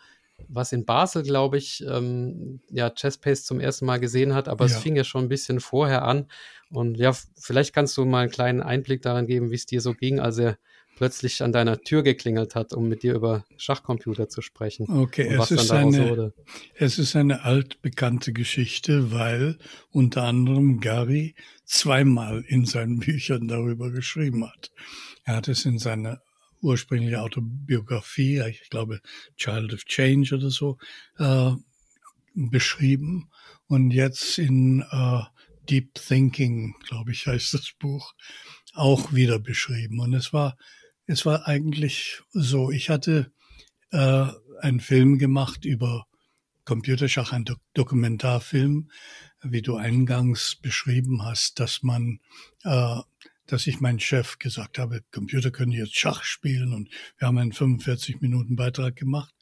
was 0.48 0.74
in 0.74 0.86
Basel, 0.86 1.24
glaube 1.24 1.58
ich, 1.58 1.84
ähm, 1.88 2.60
ja, 2.70 2.90
Chesspace 2.90 3.46
zum 3.46 3.60
ersten 3.60 3.86
Mal 3.86 4.00
gesehen 4.00 4.34
hat, 4.34 4.48
aber 4.48 4.66
ja. 4.66 4.72
es 4.72 4.78
fing 4.82 4.96
ja 4.96 5.04
schon 5.04 5.26
ein 5.26 5.30
bisschen 5.30 5.60
vorher 5.60 6.04
an. 6.04 6.28
Und 6.70 6.98
ja, 6.98 7.14
vielleicht 7.40 7.74
kannst 7.74 7.96
du 7.98 8.06
mal 8.06 8.24
einen 8.24 8.32
kleinen 8.32 8.62
Einblick 8.62 9.02
daran 9.02 9.28
geben, 9.28 9.52
wie 9.52 9.56
es 9.56 9.66
dir 9.66 9.82
so 9.82 9.94
ging, 9.94 10.20
als 10.20 10.38
er 10.38 10.58
plötzlich 10.96 11.44
an 11.44 11.52
deiner 11.52 11.82
Tür 11.82 12.04
geklingelt 12.04 12.56
hat, 12.56 12.74
um 12.74 12.88
mit 12.88 13.04
dir 13.04 13.16
über 13.16 13.46
Schachcomputer 13.58 14.30
zu 14.30 14.42
sprechen. 14.42 14.90
Okay, 14.90 15.28
es 15.28 15.52
ist, 15.52 15.72
eine, 15.72 16.34
es 16.74 16.98
ist 16.98 17.16
eine 17.16 17.44
altbekannte 17.44 18.34
Geschichte, 18.34 19.12
weil 19.12 19.58
unter 19.92 20.24
anderem 20.24 20.80
Gary 20.80 21.36
zweimal 21.66 22.44
in 22.48 22.66
seinen 22.66 23.00
Büchern 23.00 23.48
darüber 23.48 23.92
geschrieben 23.92 24.46
hat. 24.46 24.72
Er 25.24 25.36
hat 25.38 25.48
es 25.48 25.66
in 25.66 25.80
seiner 25.80 26.22
ursprüngliche 26.62 27.22
Autobiografie, 27.22 28.42
ich 28.50 28.70
glaube 28.70 29.02
Child 29.38 29.74
of 29.74 29.86
Change 29.86 30.36
oder 30.36 30.50
so, 30.50 30.78
äh, 31.18 31.52
beschrieben. 32.34 33.30
Und 33.68 33.92
jetzt 33.92 34.38
in 34.38 34.82
äh, 34.92 35.22
Deep 35.70 35.96
Thinking, 35.96 36.75
glaube 36.88 37.12
ich, 37.12 37.28
heißt 37.28 37.54
das 37.54 37.72
Buch, 37.80 38.14
auch 38.74 39.14
wieder 39.14 39.40
beschrieben. 39.40 40.00
Und 40.00 40.14
es 40.14 40.34
war, 40.34 40.58
es 41.08 41.26
war 41.26 41.48
eigentlich 41.48 42.22
so, 42.32 42.72
ich 42.72 42.90
hatte 42.90 43.32
äh, 43.92 44.28
einen 44.62 44.80
Film 44.80 45.18
gemacht 45.18 45.66
über 45.66 46.08
Computerschach, 46.66 47.32
ein 47.32 47.46
Do 47.46 47.56
Dokumentarfilm, 47.74 48.90
wie 49.44 49.62
du 49.62 49.76
eingangs 49.76 50.56
beschrieben 50.56 51.24
hast, 51.24 51.60
dass 51.60 51.84
man 51.84 52.20
äh, 52.64 53.02
dass 53.48 53.68
ich 53.68 53.80
meinen 53.80 54.00
Chef 54.00 54.40
gesagt 54.40 54.80
habe, 54.80 55.04
Computer 55.12 55.52
können 55.52 55.72
jetzt 55.72 55.96
Schach 55.96 56.24
spielen 56.24 56.74
und 56.74 56.90
wir 57.18 57.28
haben 57.28 57.38
einen 57.38 57.54
45 57.54 58.22
Minuten 58.22 58.56
Beitrag 58.56 58.96
gemacht. 58.96 59.34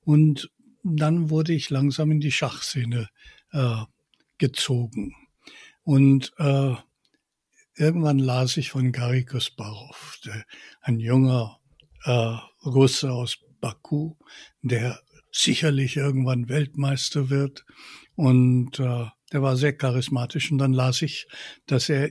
Und 0.00 0.50
dann 0.82 1.30
wurde 1.30 1.52
ich 1.52 1.70
langsam 1.70 2.10
in 2.10 2.20
die 2.20 2.32
Schachszene 2.32 3.08
äh, 3.52 3.82
gezogen. 4.38 5.14
Und 5.82 6.32
äh, 6.38 6.74
irgendwann 7.76 8.18
las 8.18 8.56
ich 8.56 8.70
von 8.70 8.92
Gary 8.92 9.24
Kasparov, 9.24 10.18
der, 10.24 10.44
ein 10.80 11.00
junger 11.00 11.58
äh, 12.04 12.36
Russe 12.64 13.12
aus 13.12 13.38
Baku, 13.60 14.14
der 14.62 15.00
sicherlich 15.32 15.96
irgendwann 15.96 16.48
Weltmeister 16.48 17.30
wird. 17.30 17.64
Und 18.14 18.78
äh, 18.78 19.06
der 19.32 19.42
war 19.42 19.56
sehr 19.56 19.76
charismatisch. 19.76 20.52
Und 20.52 20.58
dann 20.58 20.72
las 20.72 21.02
ich, 21.02 21.26
dass 21.66 21.88
er 21.88 22.10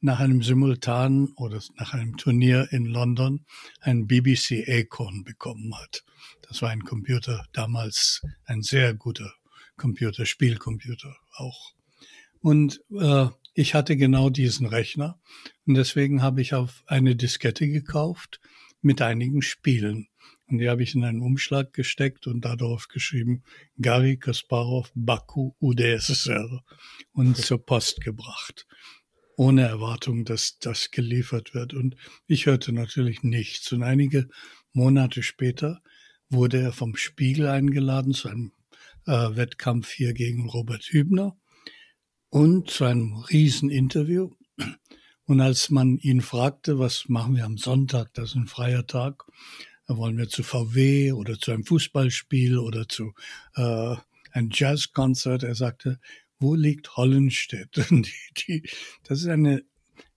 nach 0.00 0.18
einem 0.18 0.42
Simultan 0.42 1.28
oder 1.36 1.60
nach 1.76 1.94
einem 1.94 2.16
Turnier 2.16 2.68
in 2.72 2.86
London 2.86 3.44
ein 3.80 4.06
BBC 4.06 4.64
Acorn 4.66 5.22
bekommen 5.22 5.72
hat. 5.76 6.04
Das 6.48 6.60
war 6.60 6.70
ein 6.70 6.82
Computer, 6.82 7.46
damals 7.52 8.20
ein 8.44 8.62
sehr 8.62 8.94
guter 8.94 9.32
Computer, 9.76 10.26
Spielcomputer 10.26 11.16
auch. 11.36 11.72
Und 12.40 12.80
äh, 12.98 13.28
ich 13.54 13.74
hatte 13.74 13.96
genau 13.96 14.30
diesen 14.30 14.66
Rechner 14.66 15.20
und 15.66 15.74
deswegen 15.74 16.22
habe 16.22 16.40
ich 16.40 16.54
auf 16.54 16.82
eine 16.86 17.16
Diskette 17.16 17.68
gekauft 17.68 18.40
mit 18.80 19.02
einigen 19.02 19.42
Spielen. 19.42 20.08
Und 20.46 20.58
die 20.58 20.68
habe 20.68 20.82
ich 20.82 20.94
in 20.94 21.04
einen 21.04 21.22
Umschlag 21.22 21.72
gesteckt 21.72 22.26
und 22.26 22.44
darauf 22.44 22.88
geschrieben, 22.88 23.42
Gary 23.78 24.18
Kasparov, 24.18 24.90
Baku, 24.94 25.52
UdSSR 25.60 26.62
und 27.12 27.36
zur 27.38 27.64
Post 27.64 28.00
gebracht 28.02 28.66
ohne 29.36 29.62
Erwartung, 29.62 30.24
dass 30.24 30.58
das 30.58 30.90
geliefert 30.90 31.54
wird. 31.54 31.74
Und 31.74 31.96
ich 32.26 32.46
hörte 32.46 32.72
natürlich 32.72 33.22
nichts. 33.22 33.72
Und 33.72 33.82
einige 33.82 34.28
Monate 34.72 35.22
später 35.22 35.82
wurde 36.28 36.60
er 36.60 36.72
vom 36.72 36.96
Spiegel 36.96 37.48
eingeladen 37.48 38.12
zu 38.12 38.28
einem 38.28 38.52
äh, 39.06 39.12
Wettkampf 39.12 39.90
hier 39.90 40.12
gegen 40.12 40.48
Robert 40.48 40.84
Hübner 40.84 41.36
und 42.32 42.70
zu 42.70 42.84
einem 42.84 43.12
Rieseninterview. 43.30 44.30
Und 45.26 45.40
als 45.42 45.68
man 45.68 45.98
ihn 45.98 46.22
fragte, 46.22 46.78
was 46.78 47.04
machen 47.08 47.36
wir 47.36 47.44
am 47.44 47.58
Sonntag, 47.58 48.14
das 48.14 48.30
ist 48.30 48.36
ein 48.36 48.46
freier 48.46 48.86
Tag, 48.86 49.24
wollen 49.86 50.16
wir 50.16 50.30
zu 50.30 50.42
VW 50.42 51.12
oder 51.12 51.38
zu 51.38 51.50
einem 51.50 51.66
Fußballspiel 51.66 52.56
oder 52.56 52.88
zu 52.88 53.12
äh, 53.54 53.96
einem 54.32 54.48
Jazzkonzert, 54.50 55.42
er 55.42 55.54
sagte, 55.54 56.00
wo 56.38 56.54
liegt 56.54 56.96
Hollenstedt? 56.96 57.76
Die, 57.90 58.12
die, 58.38 58.70
das 59.04 59.20
ist 59.20 59.28
eine, 59.28 59.62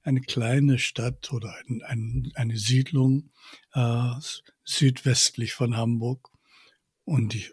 eine 0.01 0.22
kleine 0.22 0.79
Stadt 0.79 1.34
oder 1.34 1.53
ein, 1.67 1.81
ein, 1.81 2.31
eine 2.36 2.57
Siedlung 2.57 3.29
äh, 3.74 4.12
südwestlich 4.63 5.51
von 5.51 5.75
Hamburg. 5.75 6.29
Und 7.03 7.34
die, 7.34 7.45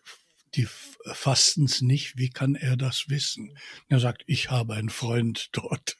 die 0.54 0.66
fasten 1.12 1.64
es 1.64 1.82
nicht. 1.82 2.16
Wie 2.16 2.30
kann 2.30 2.54
er 2.54 2.76
das 2.76 3.08
wissen? 3.08 3.56
Er 3.88 4.00
sagt, 4.00 4.22
ich 4.26 4.50
habe 4.50 4.74
einen 4.74 4.90
Freund 4.90 5.48
dort. 5.52 5.96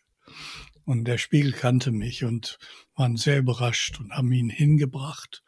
Und 0.85 1.05
der 1.05 1.19
Spiegel 1.19 1.53
kannte 1.53 1.93
mich 1.93 2.25
und 2.25 2.59
waren 2.97 3.17
sehr 3.17 3.39
überrascht 3.39 4.01
und 4.01 4.13
haben 4.13 4.33
ihn 4.33 4.51
hingebracht. 4.51 5.43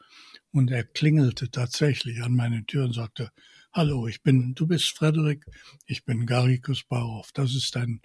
Und 0.52 0.70
er 0.70 0.84
klingelte 0.84 1.50
tatsächlich 1.50 2.22
an 2.22 2.34
meine 2.34 2.64
Tür 2.64 2.84
und 2.84 2.92
sagte, 2.92 3.30
Hallo, 3.72 4.06
ich 4.06 4.22
bin, 4.22 4.54
du 4.54 4.68
bist 4.68 4.96
Frederik, 4.96 5.44
ich 5.86 6.04
bin 6.04 6.26
Gary 6.26 6.60
Kusparov. 6.60 7.32
Das 7.32 7.56
ist 7.56 7.74
dein, 7.74 8.02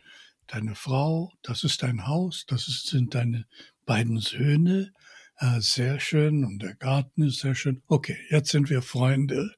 deine 0.47 0.73
Frau, 0.73 1.31
das 1.43 1.63
ist 1.63 1.83
dein 1.83 2.07
Haus, 2.07 2.45
das 2.47 2.67
ist, 2.67 2.87
sind 2.87 3.13
deine 3.13 3.45
beiden 3.85 4.19
Söhne. 4.19 4.91
Äh, 5.37 5.61
sehr 5.61 5.99
schön 5.99 6.43
und 6.43 6.63
der 6.63 6.73
Garten 6.73 7.21
ist 7.21 7.39
sehr 7.39 7.53
schön. 7.53 7.83
Okay, 7.87 8.17
jetzt 8.31 8.49
sind 8.49 8.71
wir 8.71 8.81
Freunde. 8.81 9.55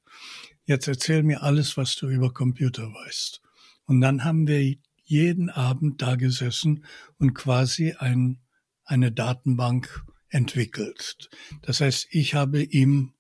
Jetzt 0.65 0.87
erzähl 0.87 1.23
mir 1.23 1.41
alles, 1.43 1.77
was 1.77 1.95
du 1.95 2.07
über 2.07 2.33
Computer 2.33 2.83
weißt. 2.83 3.41
Und 3.85 4.01
dann 4.01 4.23
haben 4.23 4.47
wir 4.47 4.75
jeden 5.03 5.49
Abend 5.49 6.01
da 6.01 6.15
gesessen 6.15 6.85
und 7.17 7.33
quasi 7.33 7.93
ein, 7.97 8.39
eine 8.85 9.11
Datenbank 9.11 10.05
entwickelt. 10.29 11.29
Das 11.61 11.81
heißt, 11.81 12.07
ich 12.11 12.35
habe 12.35 12.63
ihm 12.63 13.13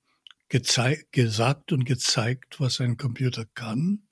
gesagt 0.47 1.71
und 1.71 1.85
gezeigt, 1.85 2.59
was 2.59 2.79
ein 2.79 2.97
Computer 2.97 3.45
kann. 3.45 4.03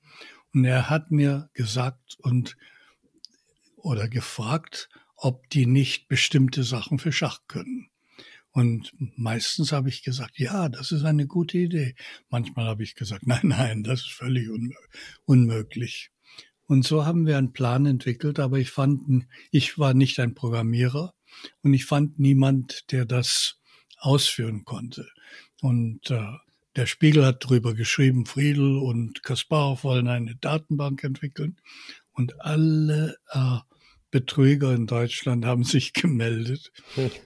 Und 0.53 0.65
er 0.65 0.89
hat 0.89 1.11
mir 1.11 1.49
gesagt 1.53 2.17
und 2.19 2.57
oder 3.75 4.07
gefragt, 4.09 4.89
ob 5.15 5.49
die 5.49 5.65
nicht 5.65 6.07
bestimmte 6.07 6.63
Sachen 6.63 6.99
für 6.99 7.11
Schach 7.11 7.41
können. 7.47 7.88
Und 8.59 8.91
meistens 9.15 9.71
habe 9.71 9.87
ich 9.87 10.03
gesagt, 10.03 10.37
ja, 10.37 10.67
das 10.67 10.91
ist 10.91 11.05
eine 11.05 11.27
gute 11.27 11.57
Idee. 11.57 11.95
Manchmal 12.29 12.65
habe 12.65 12.83
ich 12.83 12.93
gesagt, 12.93 13.25
nein, 13.25 13.39
nein, 13.43 13.83
das 13.83 14.01
ist 14.01 14.11
völlig 14.11 14.49
unmöglich. 15.23 16.11
Und 16.65 16.85
so 16.85 17.05
haben 17.05 17.25
wir 17.25 17.37
einen 17.37 17.53
Plan 17.53 17.85
entwickelt, 17.85 18.37
aber 18.37 18.59
ich 18.59 18.69
fand, 18.69 19.25
ich 19.51 19.79
war 19.79 19.93
nicht 19.93 20.19
ein 20.19 20.35
Programmierer 20.35 21.13
und 21.61 21.73
ich 21.73 21.85
fand 21.85 22.19
niemand, 22.19 22.91
der 22.91 23.05
das 23.05 23.61
ausführen 23.97 24.65
konnte. 24.65 25.07
Und 25.61 26.11
äh, 26.11 26.33
der 26.75 26.85
Spiegel 26.85 27.25
hat 27.25 27.45
darüber 27.45 27.73
geschrieben, 27.73 28.25
Friedel 28.25 28.77
und 28.77 29.23
Kasparov 29.23 29.85
wollen 29.85 30.09
eine 30.09 30.35
Datenbank 30.35 31.05
entwickeln. 31.05 31.61
Und 32.11 32.41
alle 32.41 33.15
äh, 33.31 33.59
Betrüger 34.11 34.73
in 34.73 34.87
Deutschland 34.87 35.45
haben 35.45 35.63
sich 35.63 35.93
gemeldet. 35.93 36.71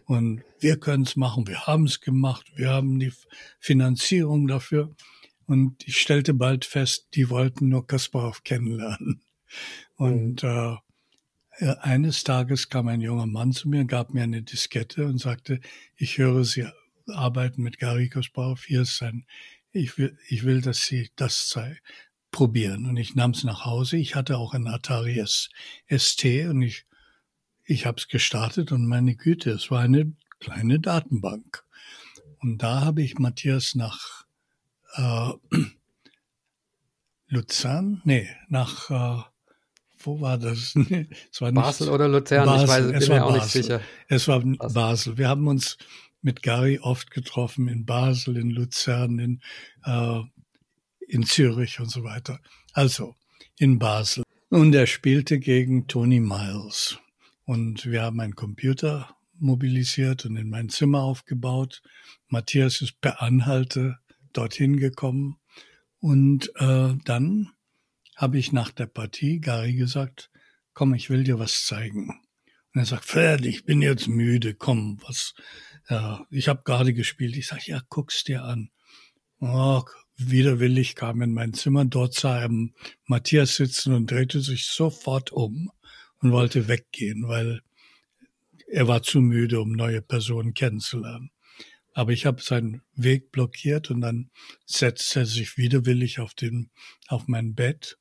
Und 0.06 0.44
wir 0.60 0.80
können 0.80 1.04
es 1.04 1.16
machen, 1.16 1.48
wir 1.48 1.66
haben 1.68 1.86
es 1.86 2.02
gemacht, 2.02 2.52
wir 2.56 2.70
haben 2.70 3.00
die 3.00 3.14
Finanzierung 3.60 4.48
dafür. 4.48 4.96
Und 5.46 5.86
ich 5.88 6.00
stellte 6.00 6.34
bald 6.34 6.66
fest, 6.66 7.08
die 7.16 7.30
wollten 7.30 7.70
nur 7.70 7.86
Kasparov 7.86 8.44
kennenlernen. 8.44 9.22
Und 9.96 10.44
äh, 10.44 10.76
eines 11.60 12.24
Tages 12.24 12.70
kam 12.70 12.88
ein 12.88 13.02
junger 13.02 13.28
Mann 13.28 13.52
zu 13.52 13.70
mir, 13.70 13.86
gab 13.86 14.14
mir 14.14 14.24
eine 14.24 14.42
Diskette 14.42 15.06
und 15.06 15.20
sagte, 15.20 15.60
ich 15.96 16.18
höre 16.18 16.44
Sie 16.46 16.66
arbeiten 17.08 17.62
mit 17.62 17.80
Gary 17.80 18.10
Kasparov. 18.10 18.64
Hier 18.66 18.82
ist 18.82 18.98
sein, 18.98 19.26
ich 19.72 19.98
will, 19.98 20.18
ich 20.28 20.44
will, 20.44 20.62
dass 20.62 20.86
Sie 20.86 21.12
das 21.16 21.50
sei, 21.50 21.78
probieren. 22.34 22.86
Und 22.88 22.98
ich 22.98 23.16
nahm 23.16 23.32
es 23.32 23.46
nach 23.46 23.64
Hause. 23.64 23.96
Ich 23.96 24.16
hatte 24.16 24.38
auch 24.38 24.54
ein 24.54 24.68
Atari 24.68 25.24
ST 25.26 26.26
und 26.50 26.62
ich, 26.62 26.86
ich 27.64 27.86
habe 27.86 27.98
es 27.98 28.10
gestartet 28.10 28.74
und 28.74 28.86
meine 28.86 29.16
Güte, 29.16 29.52
es 29.52 29.72
war 29.72 29.80
eine 29.80 30.12
kleine 30.42 30.82
Datenbank. 30.82 31.64
Und 32.40 32.62
da 32.62 32.82
habe 32.82 33.02
ich 33.02 33.18
Matthias 33.18 33.76
nach 33.76 34.26
äh, 34.96 35.32
Luzern, 37.28 38.02
nee, 38.04 38.28
nach 38.50 38.90
äh, 38.90 39.24
wo 40.00 40.20
war 40.20 40.38
das? 40.38 40.76
es 41.32 41.40
war 41.40 41.52
nicht 41.52 41.62
Basel 41.62 41.90
oder 41.90 42.10
Luzern, 42.10 42.46
Basel. 42.46 42.64
ich 42.64 42.70
weiß, 42.70 43.08
bin 43.08 43.16
mir 43.16 43.26
auch 43.26 43.30
Basel. 43.30 43.42
nicht 43.42 43.68
sicher. 43.68 43.82
Es 44.10 44.28
war 44.28 44.42
Basel. 44.42 44.74
Basel. 44.74 45.18
Wir 45.18 45.30
haben 45.30 45.48
uns 45.48 45.78
mit 46.22 46.42
Gary 46.42 46.80
oft 46.80 47.12
getroffen 47.12 47.68
in 47.68 47.86
Basel, 47.86 48.38
in 48.38 48.50
Luzern, 48.50 49.20
in, 49.20 49.42
äh, 49.86 50.22
in 51.14 51.24
Zürich 51.24 51.80
und 51.80 51.92
so 51.92 52.04
weiter. 52.04 52.40
Also 52.74 53.16
in 53.58 53.78
Basel. 53.78 54.24
Und 54.50 54.74
er 54.74 54.88
spielte 54.88 55.40
gegen 55.40 55.88
Tony 55.88 56.20
Miles. 56.20 56.98
Und 57.46 57.86
wir 57.86 58.02
haben 58.02 58.20
einen 58.20 58.36
Computer 58.36 59.16
mobilisiert 59.38 60.26
und 60.26 60.38
in 60.38 60.50
mein 60.50 60.70
Zimmer 60.70 61.04
aufgebaut. 61.04 61.84
Matthias 62.28 62.82
ist 62.82 63.00
per 63.00 63.22
Anhalte 63.22 64.00
dorthin 64.32 64.78
gekommen. 64.78 65.38
Und 66.00 66.52
äh, 66.56 66.96
dann 67.06 67.52
habe 68.16 68.40
ich 68.40 68.52
nach 68.52 68.72
der 68.72 68.88
Partie 68.88 69.40
Gary 69.40 69.74
gesagt, 69.74 70.32
komm, 70.74 70.96
ich 70.96 71.10
will 71.12 71.24
dir 71.24 71.38
was 71.38 71.66
zeigen. 71.66 72.10
Und 72.10 72.82
er 72.82 72.86
sagt, 72.86 73.06
Fred, 73.06 73.46
ich 73.46 73.66
bin 73.66 73.84
jetzt 73.84 74.08
müde, 74.08 74.56
komm, 74.56 75.00
was, 75.06 75.36
ja, 75.90 76.26
ich 76.32 76.48
habe 76.48 76.64
gerade 76.64 76.94
gespielt. 76.94 77.38
Ich 77.38 77.48
sage, 77.48 77.64
ja, 77.66 77.82
guck's 77.90 78.24
dir 78.24 78.44
an. 78.44 78.72
Oh, 79.40 79.84
widerwillig 80.18 80.96
kam 80.96 81.22
in 81.22 81.34
mein 81.34 81.54
Zimmer, 81.54 81.86
dort 81.86 82.14
sah 82.14 82.42
er 82.42 82.50
Matthias 83.06 83.56
sitzen 83.56 83.94
und 83.94 84.12
drehte 84.12 84.42
sich 84.42 84.66
sofort 84.68 85.32
um 85.32 85.72
und 86.20 86.32
wollte 86.32 86.68
weggehen, 86.68 87.28
weil 87.28 87.62
er 88.68 88.88
war 88.88 89.04
zu 89.04 89.22
müde, 89.22 89.60
um 89.62 89.72
neue 89.72 90.02
Personen 90.02 90.54
kennenzulernen. 90.54 91.32
Aber 91.94 92.12
ich 92.12 92.26
habe 92.26 92.42
seinen 92.42 92.82
Weg 92.96 93.32
blockiert 93.32 93.92
und 93.92 94.02
dann 94.02 94.32
setzte 94.66 95.22
er 95.22 95.26
sich 95.26 95.58
widerwillig 95.58 96.20
auf 96.20 96.34
den, 96.34 96.72
auf 97.08 97.28
mein 97.28 97.54
Bett 97.54 98.00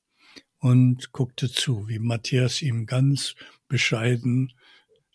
und 0.59 1.13
guckte 1.13 1.51
zu, 1.51 1.89
wie 1.89 1.99
Matthias 1.99 2.63
ihm 2.63 2.87
ganz 2.87 3.35
bescheiden 3.69 4.53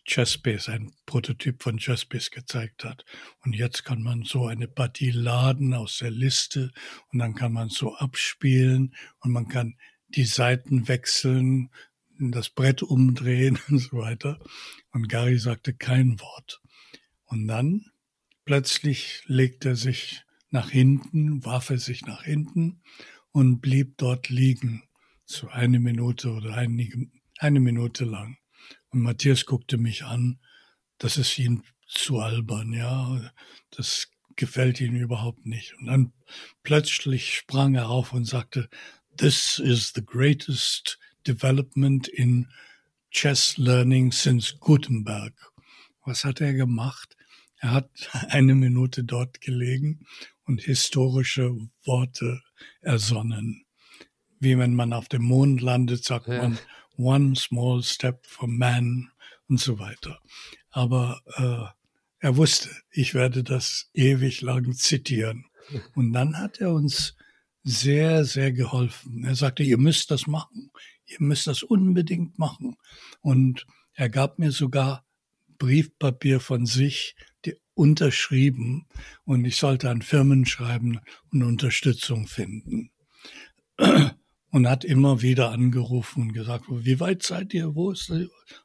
Chessbase, 0.08 0.72
ein 0.72 0.92
Prototyp 1.06 1.62
von 1.62 1.78
Chessbase 1.78 2.30
gezeigt 2.30 2.84
hat. 2.84 3.04
Und 3.44 3.54
jetzt 3.54 3.84
kann 3.84 4.02
man 4.02 4.22
so 4.24 4.46
eine 4.46 4.66
Partie 4.66 5.10
laden 5.10 5.74
aus 5.74 5.98
der 5.98 6.10
Liste 6.10 6.72
und 7.12 7.18
dann 7.18 7.34
kann 7.34 7.52
man 7.52 7.68
so 7.68 7.94
abspielen 7.94 8.94
und 9.20 9.32
man 9.32 9.48
kann 9.48 9.76
die 10.08 10.24
Seiten 10.24 10.88
wechseln, 10.88 11.70
das 12.18 12.48
Brett 12.48 12.82
umdrehen 12.82 13.58
und 13.68 13.78
so 13.78 13.98
weiter. 13.98 14.40
Und 14.90 15.08
Gary 15.08 15.38
sagte 15.38 15.74
kein 15.74 16.18
Wort. 16.20 16.60
Und 17.26 17.46
dann 17.46 17.84
plötzlich 18.46 19.22
legte 19.26 19.70
er 19.70 19.76
sich 19.76 20.24
nach 20.50 20.70
hinten, 20.70 21.44
warf 21.44 21.68
er 21.68 21.78
sich 21.78 22.06
nach 22.06 22.22
hinten 22.22 22.80
und 23.32 23.60
blieb 23.60 23.98
dort 23.98 24.30
liegen, 24.30 24.84
so 25.26 25.48
eine 25.48 25.78
Minute 25.78 26.30
oder 26.30 26.54
einige, 26.54 27.06
eine 27.38 27.60
Minute 27.60 28.06
lang. 28.06 28.38
Und 28.90 29.00
Matthias 29.00 29.46
guckte 29.46 29.76
mich 29.76 30.04
an, 30.04 30.38
das 30.98 31.16
ist 31.16 31.38
ihm 31.38 31.62
zu 31.86 32.18
albern, 32.18 32.72
ja, 32.72 33.32
das 33.70 34.08
gefällt 34.36 34.80
ihm 34.80 34.94
überhaupt 34.94 35.46
nicht. 35.46 35.74
Und 35.74 35.86
dann 35.86 36.12
plötzlich 36.62 37.34
sprang 37.34 37.74
er 37.74 37.88
auf 37.88 38.12
und 38.12 38.24
sagte, 38.24 38.68
This 39.16 39.58
is 39.58 39.92
the 39.94 40.04
greatest 40.04 40.98
development 41.26 42.06
in 42.06 42.46
chess 43.10 43.58
learning 43.58 44.12
since 44.12 44.56
Gutenberg. 44.60 45.34
Was 46.04 46.24
hat 46.24 46.40
er 46.40 46.54
gemacht? 46.54 47.16
Er 47.58 47.72
hat 47.72 47.90
eine 48.28 48.54
Minute 48.54 49.04
dort 49.04 49.40
gelegen 49.40 50.06
und 50.44 50.62
historische 50.62 51.56
Worte 51.84 52.40
ersonnen. 52.80 53.64
Wie 54.40 54.56
wenn 54.56 54.74
man 54.74 54.92
auf 54.92 55.08
dem 55.08 55.24
Mond 55.24 55.60
landet, 55.60 56.04
sagt 56.04 56.28
ja. 56.28 56.42
man 56.42 56.58
One 56.98 57.36
Small 57.36 57.82
Step 57.82 58.26
for 58.26 58.48
Man 58.48 59.10
und 59.48 59.60
so 59.60 59.78
weiter. 59.78 60.20
Aber 60.70 61.22
äh, 61.36 61.78
er 62.20 62.36
wusste, 62.36 62.70
ich 62.90 63.14
werde 63.14 63.44
das 63.44 63.88
ewig 63.94 64.40
lang 64.40 64.74
zitieren. 64.74 65.46
Und 65.94 66.12
dann 66.12 66.36
hat 66.36 66.58
er 66.58 66.72
uns 66.72 67.14
sehr, 67.62 68.24
sehr 68.24 68.52
geholfen. 68.52 69.24
Er 69.24 69.34
sagte, 69.34 69.62
ihr 69.62 69.78
müsst 69.78 70.10
das 70.10 70.26
machen. 70.26 70.70
Ihr 71.06 71.18
müsst 71.20 71.46
das 71.46 71.62
unbedingt 71.62 72.38
machen. 72.38 72.76
Und 73.20 73.66
er 73.94 74.08
gab 74.08 74.38
mir 74.38 74.50
sogar 74.50 75.06
Briefpapier 75.58 76.40
von 76.40 76.66
sich, 76.66 77.16
die 77.44 77.56
unterschrieben, 77.74 78.86
und 79.24 79.44
ich 79.44 79.56
sollte 79.56 79.90
an 79.90 80.02
Firmen 80.02 80.46
schreiben 80.46 81.00
und 81.32 81.42
Unterstützung 81.42 82.26
finden. 82.26 82.90
Und 84.50 84.66
hat 84.66 84.84
immer 84.84 85.20
wieder 85.20 85.50
angerufen 85.50 86.22
und 86.22 86.32
gesagt, 86.32 86.64
wie 86.68 87.00
weit 87.00 87.22
seid 87.22 87.52
ihr, 87.52 87.74
wo 87.74 87.90
ist 87.90 88.10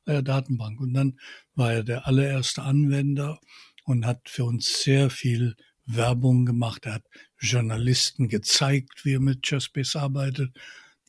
eure 0.06 0.24
Datenbank? 0.24 0.80
Und 0.80 0.94
dann 0.94 1.20
war 1.56 1.74
er 1.74 1.84
der 1.84 2.08
allererste 2.08 2.62
Anwender 2.62 3.40
und 3.84 4.06
hat 4.06 4.30
für 4.30 4.46
uns 4.46 4.82
sehr 4.82 5.10
viel 5.10 5.56
Werbung 5.86 6.46
gemacht. 6.46 6.86
Er 6.86 6.94
hat 6.94 7.06
Journalisten 7.38 8.30
gezeigt, 8.30 9.04
wie 9.04 9.16
er 9.16 9.20
mit 9.20 9.44
Chessbase 9.44 10.00
arbeitet, 10.00 10.52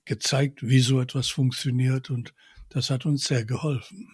gezeigt, 0.04 0.66
wie 0.66 0.80
so 0.80 1.00
etwas 1.00 1.28
funktioniert 1.28 2.10
und 2.10 2.34
das 2.68 2.90
hat 2.90 3.06
uns 3.06 3.24
sehr 3.24 3.44
geholfen. 3.44 4.08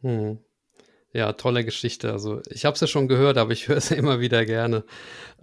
Hm. 0.00 0.38
Ja, 1.14 1.32
tolle 1.32 1.64
Geschichte. 1.64 2.10
Also 2.10 2.40
ich 2.50 2.64
habe 2.64 2.74
es 2.74 2.80
ja 2.80 2.88
schon 2.88 3.06
gehört, 3.06 3.38
aber 3.38 3.52
ich 3.52 3.68
höre 3.68 3.76
es 3.76 3.90
immer 3.92 4.18
wieder 4.18 4.44
gerne. 4.44 4.84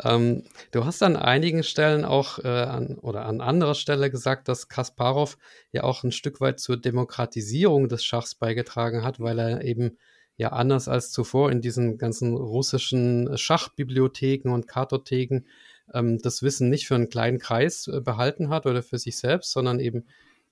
Ähm, 0.03 0.43
du 0.71 0.83
hast 0.83 1.01
an 1.01 1.15
einigen 1.15 1.63
Stellen 1.63 2.03
auch 2.03 2.39
äh, 2.39 2.47
an, 2.47 2.97
oder 2.97 3.25
an 3.25 3.39
anderer 3.39 3.73
Stelle 3.73 4.11
gesagt, 4.11 4.49
dass 4.49 4.67
Kasparov 4.67 5.37
ja 5.71 5.83
auch 5.83 6.03
ein 6.03 6.11
Stück 6.11 6.41
weit 6.41 6.59
zur 6.59 6.75
Demokratisierung 6.75 7.87
des 7.87 8.03
Schachs 8.03 8.35
beigetragen 8.35 9.05
hat, 9.05 9.21
weil 9.21 9.39
er 9.39 9.63
eben 9.63 9.97
ja 10.35 10.49
anders 10.49 10.89
als 10.89 11.11
zuvor 11.11 11.49
in 11.49 11.61
diesen 11.61 11.97
ganzen 11.97 12.35
russischen 12.35 13.37
Schachbibliotheken 13.37 14.49
und 14.51 14.67
Kartotheken 14.67 15.45
ähm, 15.93 16.19
das 16.21 16.43
Wissen 16.43 16.69
nicht 16.69 16.85
für 16.85 16.95
einen 16.95 17.09
kleinen 17.09 17.39
Kreis 17.39 17.87
äh, 17.87 18.01
behalten 18.01 18.49
hat 18.49 18.65
oder 18.65 18.83
für 18.83 18.97
sich 18.97 19.17
selbst, 19.17 19.53
sondern 19.53 19.79
eben 19.79 20.05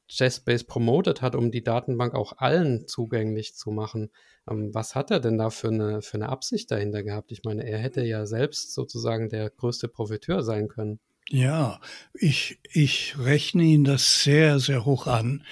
Chessbase 0.10 0.66
promotet 0.66 1.22
hat, 1.22 1.36
um 1.36 1.52
die 1.52 1.64
Datenbank 1.64 2.16
auch 2.16 2.34
allen 2.38 2.88
zugänglich 2.88 3.56
zu 3.56 3.72
machen. 3.72 4.10
Ähm, 4.50 4.74
was 4.74 4.96
hat 4.96 5.12
er 5.12 5.20
denn 5.20 5.38
da 5.38 5.50
für 5.50 5.70
eine, 5.70 6.02
für 6.02 6.16
eine 6.16 6.30
Absicht 6.30 6.72
dahinter 6.72 7.04
gehabt? 7.04 7.32
Ich 7.32 7.44
meine, 7.44 7.66
er 7.66 7.78
hätte 7.78 8.02
ja 8.02 8.26
selbst 8.26 8.74
sozusagen 8.74 9.30
der 9.30 9.50
größte 9.50 9.88
Profiteur 9.88 10.44
sein 10.44 10.68
können. 10.68 11.00
Ja, 11.30 11.80
ich, 12.14 12.60
ich 12.72 13.16
rechne 13.20 13.64
ihn 13.64 13.84
das 13.84 14.24
sehr, 14.24 14.60
sehr 14.60 14.84
hoch 14.84 15.06
an. 15.06 15.46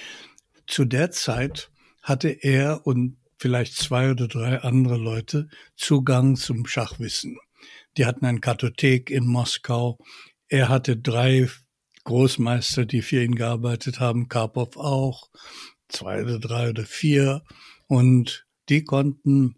Zu 0.65 0.86
der 0.86 1.12
Zeit 1.12 1.70
hatte 2.02 2.30
er 2.30 2.88
und 2.88 3.17
vielleicht 3.38 3.76
zwei 3.76 4.10
oder 4.10 4.28
drei 4.28 4.62
andere 4.62 4.98
Leute 4.98 5.50
Zugang 5.76 6.36
zum 6.36 6.65
Schachwissen. 6.65 7.38
Die 7.96 8.08
hatten 8.08 8.26
ein 8.26 8.41
Kartothek 8.41 9.12
in 9.12 9.28
Moskau. 9.28 10.00
Er 10.50 10.70
hatte 10.70 10.98
drei 10.98 11.48
Großmeister, 12.08 12.86
die 12.86 13.02
für 13.02 13.22
ihn 13.22 13.36
gearbeitet 13.36 14.00
haben, 14.00 14.30
Karpov 14.30 14.78
auch, 14.78 15.30
zwei 15.89 16.24
oder 16.24 16.39
drei 16.39 16.70
oder 16.70 16.86
vier. 16.86 17.43
Und 17.88 18.48
die 18.70 18.86
konnten 18.86 19.56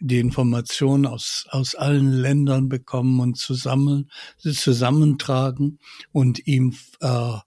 die 0.00 0.18
Informationen 0.18 1.06
aus, 1.06 1.46
aus 1.48 1.76
allen 1.76 2.10
Ländern 2.10 2.68
bekommen 2.68 3.20
und 3.20 3.38
zusammen, 3.38 4.10
zusammentragen 4.36 5.78
und 6.10 6.44
ihm 6.48 6.74
äh, 7.00 7.38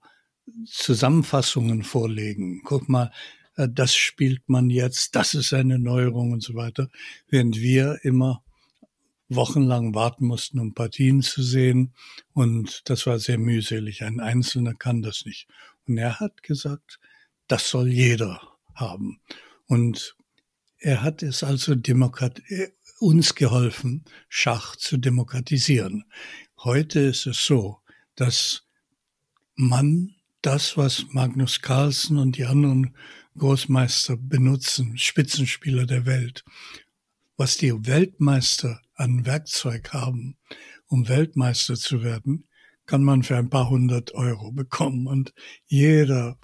Zusammenfassungen 0.65 1.83
vorlegen. 1.83 2.61
Guck 2.63 2.87
mal, 2.87 3.11
äh, 3.57 3.67
das 3.69 3.93
spielt 3.93 4.47
man 4.47 4.69
jetzt, 4.69 5.17
das 5.17 5.33
ist 5.33 5.51
eine 5.51 5.79
Neuerung 5.79 6.31
und 6.31 6.43
so 6.43 6.55
weiter, 6.55 6.87
während 7.27 7.59
wir 7.59 7.99
immer 8.03 8.41
wochenlang 9.29 9.93
warten 9.93 10.25
mussten, 10.25 10.59
um 10.59 10.73
Partien 10.73 11.21
zu 11.21 11.41
sehen. 11.41 11.93
Und 12.33 12.89
das 12.89 13.05
war 13.05 13.19
sehr 13.19 13.37
mühselig. 13.37 14.03
Ein 14.03 14.19
Einzelner 14.19 14.73
kann 14.73 15.01
das 15.01 15.25
nicht. 15.25 15.47
Und 15.87 15.97
er 15.97 16.19
hat 16.19 16.43
gesagt, 16.43 16.99
das 17.47 17.69
soll 17.69 17.89
jeder 17.89 18.41
haben. 18.73 19.21
Und 19.67 20.15
er 20.79 21.03
hat 21.03 21.23
es 21.23 21.43
also 21.43 21.75
Demokrat 21.75 22.41
uns 22.99 23.35
geholfen, 23.35 24.03
Schach 24.27 24.75
zu 24.75 24.97
demokratisieren. 24.97 26.05
Heute 26.63 26.99
ist 26.99 27.27
es 27.27 27.45
so, 27.45 27.79
dass 28.15 28.63
man 29.55 30.15
das, 30.41 30.77
was 30.77 31.05
Magnus 31.11 31.61
Carlsen 31.61 32.17
und 32.17 32.37
die 32.37 32.45
anderen 32.45 32.95
Großmeister 33.37 34.17
benutzen, 34.17 34.97
Spitzenspieler 34.97 35.85
der 35.85 36.05
Welt, 36.05 36.43
was 37.37 37.57
die 37.57 37.73
Weltmeister 37.85 38.81
an 38.99 39.25
Werkzeug 39.25 39.93
haben, 39.93 40.37
um 40.87 41.07
Weltmeister 41.07 41.75
zu 41.75 42.03
werden, 42.03 42.47
kann 42.85 43.03
man 43.03 43.23
für 43.23 43.37
ein 43.37 43.49
paar 43.49 43.69
hundert 43.69 44.13
Euro 44.13 44.51
bekommen. 44.51 45.07
Und 45.07 45.33
jeder 45.65 46.37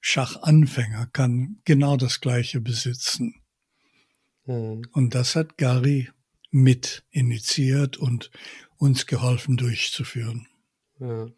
Schachanfänger 0.00 1.06
kann 1.12 1.60
genau 1.64 1.96
das 1.96 2.20
Gleiche 2.20 2.60
besitzen. 2.60 3.42
Mhm. 4.46 4.82
Und 4.92 5.14
das 5.14 5.36
hat 5.36 5.56
Gary 5.56 6.10
mit 6.50 7.04
initiiert 7.10 7.96
und 7.96 8.30
uns 8.76 9.06
geholfen 9.06 9.56
durchzuführen. 9.56 10.48
Ja. 10.98 11.28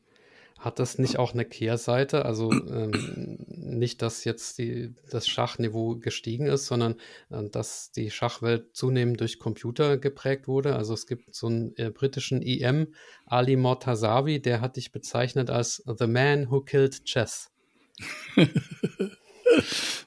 Hat 0.62 0.78
das 0.78 0.96
nicht 0.96 1.18
auch 1.18 1.34
eine 1.34 1.44
Kehrseite? 1.44 2.24
Also 2.24 2.52
ähm, 2.52 3.36
nicht, 3.48 4.00
dass 4.00 4.22
jetzt 4.22 4.58
die, 4.58 4.94
das 5.10 5.26
Schachniveau 5.26 5.96
gestiegen 5.96 6.46
ist, 6.46 6.66
sondern 6.66 7.00
äh, 7.30 7.48
dass 7.50 7.90
die 7.90 8.12
Schachwelt 8.12 8.76
zunehmend 8.76 9.18
durch 9.18 9.40
Computer 9.40 9.98
geprägt 9.98 10.46
wurde. 10.46 10.76
Also 10.76 10.94
es 10.94 11.08
gibt 11.08 11.34
so 11.34 11.48
einen 11.48 11.76
äh, 11.78 11.90
britischen 11.90 12.42
EM, 12.42 12.94
Ali 13.26 13.56
Mortazawi, 13.56 14.40
der 14.40 14.60
hat 14.60 14.76
dich 14.76 14.92
bezeichnet 14.92 15.50
als 15.50 15.82
The 15.98 16.06
Man 16.06 16.48
Who 16.48 16.60
Killed 16.60 17.04
Chess. 17.06 17.50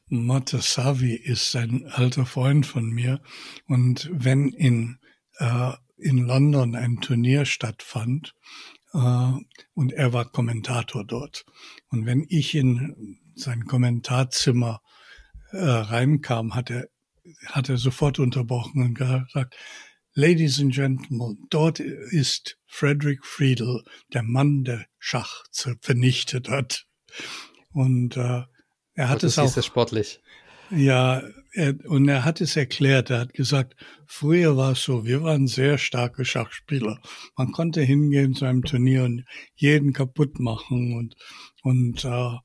Motasavi 0.07 1.15
ist 1.15 1.53
ein 1.57 1.85
alter 1.91 2.25
Freund 2.25 2.65
von 2.65 2.91
mir. 2.91 3.19
Und 3.67 4.09
wenn 4.09 4.47
in, 4.47 4.99
äh, 5.39 5.73
in 5.97 6.19
London 6.19 6.75
ein 6.75 7.01
Turnier 7.01 7.43
stattfand, 7.43 8.35
und 9.73 9.91
er 9.93 10.13
war 10.13 10.31
Kommentator 10.31 11.05
dort. 11.05 11.45
Und 11.89 12.05
wenn 12.05 12.25
ich 12.29 12.55
in 12.55 13.19
sein 13.35 13.65
Kommentarzimmer 13.65 14.81
äh, 15.51 15.57
reinkam, 15.57 16.55
hat 16.55 16.69
er, 16.69 16.87
hat 17.47 17.69
er 17.69 17.77
sofort 17.77 18.19
unterbrochen 18.19 18.83
und 18.83 18.93
gesagt, 18.95 19.55
Ladies 20.13 20.61
and 20.61 20.73
Gentlemen, 20.73 21.45
dort 21.49 21.81
ist 21.81 22.57
Frederick 22.67 23.25
Friedel, 23.25 23.83
der 24.13 24.23
Mann, 24.23 24.63
der 24.63 24.85
Schach 24.97 25.43
vernichtet 25.81 26.47
hat. 26.47 26.87
Und 27.73 28.15
äh, 28.15 28.43
er 28.93 29.09
hat 29.09 29.23
es 29.23 29.37
auch. 29.37 29.57
Es 29.57 29.65
sportlich. 29.65 30.21
Ja, 30.71 31.21
er, 31.53 31.75
und 31.85 32.07
er 32.09 32.25
hat 32.25 32.41
es 32.41 32.55
erklärt. 32.55 33.09
Er 33.09 33.21
hat 33.21 33.33
gesagt, 33.33 33.75
früher 34.05 34.57
war 34.57 34.73
es 34.73 34.83
so, 34.83 35.05
wir 35.05 35.23
waren 35.23 35.47
sehr 35.47 35.77
starke 35.77 36.25
Schachspieler. 36.25 36.99
Man 37.37 37.51
konnte 37.51 37.81
hingehen 37.81 38.33
zu 38.33 38.45
einem 38.45 38.63
Turnier 38.63 39.03
und 39.03 39.25
jeden 39.55 39.93
kaputt 39.93 40.39
machen 40.39 40.93
und 40.95 41.15
und 41.63 42.05
äh, 42.05 42.37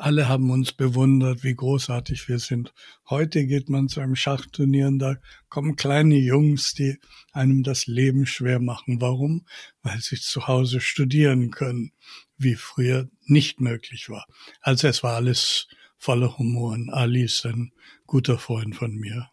alle 0.00 0.28
haben 0.28 0.50
uns 0.50 0.72
bewundert, 0.72 1.42
wie 1.42 1.54
großartig 1.54 2.28
wir 2.28 2.38
sind. 2.38 2.72
Heute 3.08 3.46
geht 3.46 3.68
man 3.68 3.88
zu 3.88 4.00
einem 4.00 4.16
Schachturnier 4.16 4.88
und 4.88 4.98
da 4.98 5.16
kommen 5.48 5.76
kleine 5.76 6.16
Jungs, 6.16 6.74
die 6.74 6.98
einem 7.32 7.62
das 7.62 7.86
Leben 7.86 8.26
schwer 8.26 8.60
machen. 8.60 9.00
Warum? 9.00 9.46
Weil 9.82 10.00
sie 10.00 10.16
zu 10.16 10.46
Hause 10.46 10.80
studieren 10.80 11.50
können, 11.50 11.92
wie 12.36 12.54
früher 12.54 13.08
nicht 13.24 13.60
möglich 13.60 14.08
war. 14.08 14.26
Also 14.60 14.88
es 14.88 15.02
war 15.02 15.14
alles 15.14 15.68
voller 16.04 16.36
Humor 16.36 16.72
und 16.72 16.90
Ali 16.90 17.24
ist 17.24 17.46
ein 17.46 17.72
guter 18.06 18.36
Freund 18.36 18.76
von 18.76 18.94
mir. 18.94 19.30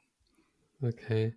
Okay. 0.82 1.36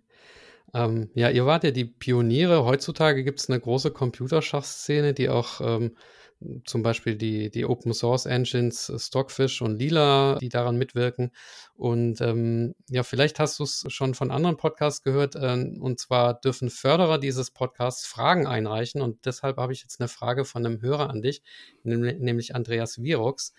Ähm, 0.73 1.09
ja, 1.13 1.29
ihr 1.29 1.45
wart 1.45 1.65
ja 1.65 1.71
die 1.71 1.83
Pioniere. 1.83 2.63
Heutzutage 2.63 3.25
gibt 3.25 3.41
es 3.41 3.49
eine 3.49 3.59
große 3.59 3.91
Computerschachszene, 3.91 5.13
die 5.13 5.27
auch 5.27 5.59
ähm, 5.59 5.97
zum 6.63 6.83
Beispiel 6.83 7.17
die, 7.17 7.51
die 7.51 7.65
Open 7.65 7.93
Source 7.93 8.25
Engines 8.25 8.87
äh, 8.87 8.97
Stockfish 8.97 9.61
und 9.61 9.77
Lila, 9.77 10.37
die 10.39 10.47
daran 10.47 10.77
mitwirken. 10.77 11.31
Und 11.75 12.21
ähm, 12.21 12.73
ja, 12.89 13.03
vielleicht 13.03 13.37
hast 13.37 13.59
du 13.59 13.63
es 13.63 13.83
schon 13.89 14.13
von 14.13 14.31
anderen 14.31 14.55
Podcasts 14.55 15.03
gehört. 15.03 15.35
Äh, 15.35 15.69
und 15.79 15.99
zwar 15.99 16.39
dürfen 16.39 16.69
Förderer 16.69 17.17
dieses 17.17 17.51
Podcasts 17.51 18.05
Fragen 18.05 18.47
einreichen. 18.47 19.01
Und 19.01 19.25
deshalb 19.25 19.57
habe 19.57 19.73
ich 19.73 19.81
jetzt 19.81 19.99
eine 19.99 20.07
Frage 20.07 20.45
von 20.45 20.65
einem 20.65 20.81
Hörer 20.81 21.09
an 21.09 21.21
dich, 21.21 21.43
nämlich 21.83 22.55
Andreas 22.55 23.03
Virox. 23.03 23.53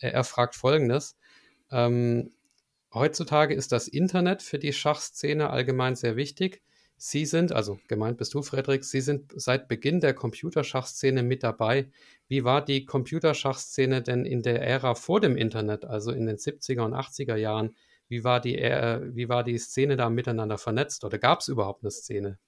Er 0.00 0.24
fragt 0.24 0.54
folgendes. 0.54 1.16
Ähm, 1.70 2.32
heutzutage 2.92 3.54
ist 3.54 3.72
das 3.72 3.88
Internet 3.88 4.42
für 4.42 4.58
die 4.58 4.72
Schachszene 4.72 5.50
allgemein 5.50 5.94
sehr 5.94 6.16
wichtig. 6.16 6.62
Sie 6.96 7.24
sind, 7.24 7.52
also 7.52 7.78
gemeint 7.88 8.18
bist 8.18 8.34
du, 8.34 8.42
Frederik, 8.42 8.84
Sie 8.84 9.00
sind 9.00 9.32
seit 9.34 9.68
Beginn 9.68 10.00
der 10.00 10.12
Computerschachszene 10.12 11.22
mit 11.22 11.42
dabei. 11.42 11.90
Wie 12.28 12.44
war 12.44 12.62
die 12.62 12.84
Computerschachszene 12.84 14.02
denn 14.02 14.26
in 14.26 14.42
der 14.42 14.60
Ära 14.60 14.94
vor 14.94 15.20
dem 15.20 15.34
Internet, 15.36 15.86
also 15.86 16.12
in 16.12 16.26
den 16.26 16.36
70er 16.36 16.82
und 16.82 16.94
80er 16.94 17.36
Jahren? 17.36 17.74
Wie 18.08 18.22
war 18.22 18.40
die, 18.40 18.58
äh, 18.58 19.00
wie 19.14 19.30
war 19.30 19.44
die 19.44 19.56
Szene 19.56 19.96
da 19.96 20.10
miteinander 20.10 20.58
vernetzt 20.58 21.04
oder 21.04 21.18
gab 21.18 21.40
es 21.40 21.48
überhaupt 21.48 21.82
eine 21.82 21.90
Szene? 21.90 22.38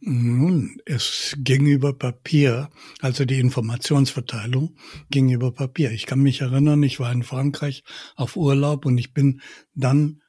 Nun, 0.00 0.78
es 0.86 1.34
ging 1.38 1.66
über 1.66 1.92
Papier, 1.92 2.70
also 3.00 3.24
die 3.24 3.40
Informationsverteilung 3.40 4.76
ging 5.10 5.30
über 5.30 5.52
Papier. 5.52 5.90
Ich 5.90 6.06
kann 6.06 6.20
mich 6.20 6.40
erinnern, 6.40 6.82
ich 6.82 6.98
war 7.00 7.12
in 7.12 7.22
Frankreich 7.22 7.82
auf 8.14 8.36
Urlaub 8.36 8.86
und 8.86 8.96
ich 8.98 9.12
bin 9.12 9.42
dann 9.74 10.22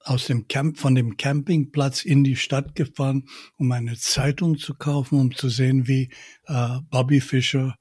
aus 0.00 0.26
dem 0.26 0.48
Camp, 0.48 0.78
von 0.78 0.94
dem 0.94 1.16
Campingplatz 1.16 2.04
in 2.04 2.24
die 2.24 2.36
Stadt 2.36 2.74
gefahren, 2.74 3.28
um 3.56 3.70
eine 3.72 3.96
Zeitung 3.96 4.58
zu 4.58 4.74
kaufen, 4.74 5.18
um 5.18 5.34
zu 5.34 5.48
sehen, 5.48 5.86
wie 5.86 6.10
äh, 6.46 6.78
Bobby 6.90 7.20
Fischer 7.20 7.76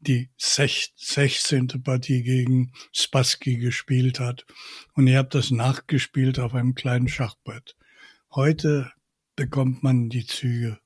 die 0.00 0.30
16. 0.36 1.82
Partie 1.82 2.22
gegen 2.22 2.72
Spassky 2.92 3.56
gespielt 3.56 4.20
hat. 4.20 4.44
Und 4.94 5.06
ich 5.06 5.16
habe 5.16 5.28
das 5.30 5.50
nachgespielt 5.50 6.38
auf 6.38 6.54
einem 6.54 6.74
kleinen 6.74 7.08
Schachbrett. 7.08 7.76
Heute 8.30 8.92
bekommt 9.36 9.82
man 9.82 10.08
die 10.08 10.26
Züge 10.26 10.78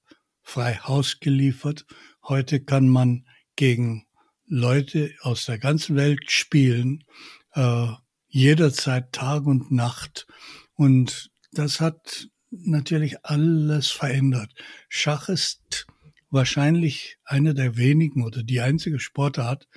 frei 0.42 0.74
Haus 0.76 1.20
geliefert. 1.20 1.86
Heute 2.26 2.60
kann 2.60 2.88
man 2.88 3.26
gegen 3.56 4.06
Leute 4.46 5.14
aus 5.20 5.44
der 5.44 5.58
ganzen 5.58 5.96
Welt 5.96 6.30
spielen, 6.30 7.04
äh, 7.52 7.88
jederzeit 8.28 9.12
Tag 9.12 9.46
und 9.46 9.70
Nacht 9.70 10.26
und 10.74 11.30
das 11.52 11.80
hat 11.80 12.28
natürlich 12.50 13.24
alles 13.24 13.90
verändert. 13.90 14.52
Schach 14.88 15.28
ist 15.28 15.86
wahrscheinlich 16.30 17.18
eine 17.24 17.54
der 17.54 17.76
wenigen 17.76 18.24
oder 18.24 18.42
die 18.42 18.60
einzige 18.60 19.00
Sportart, 19.00 19.68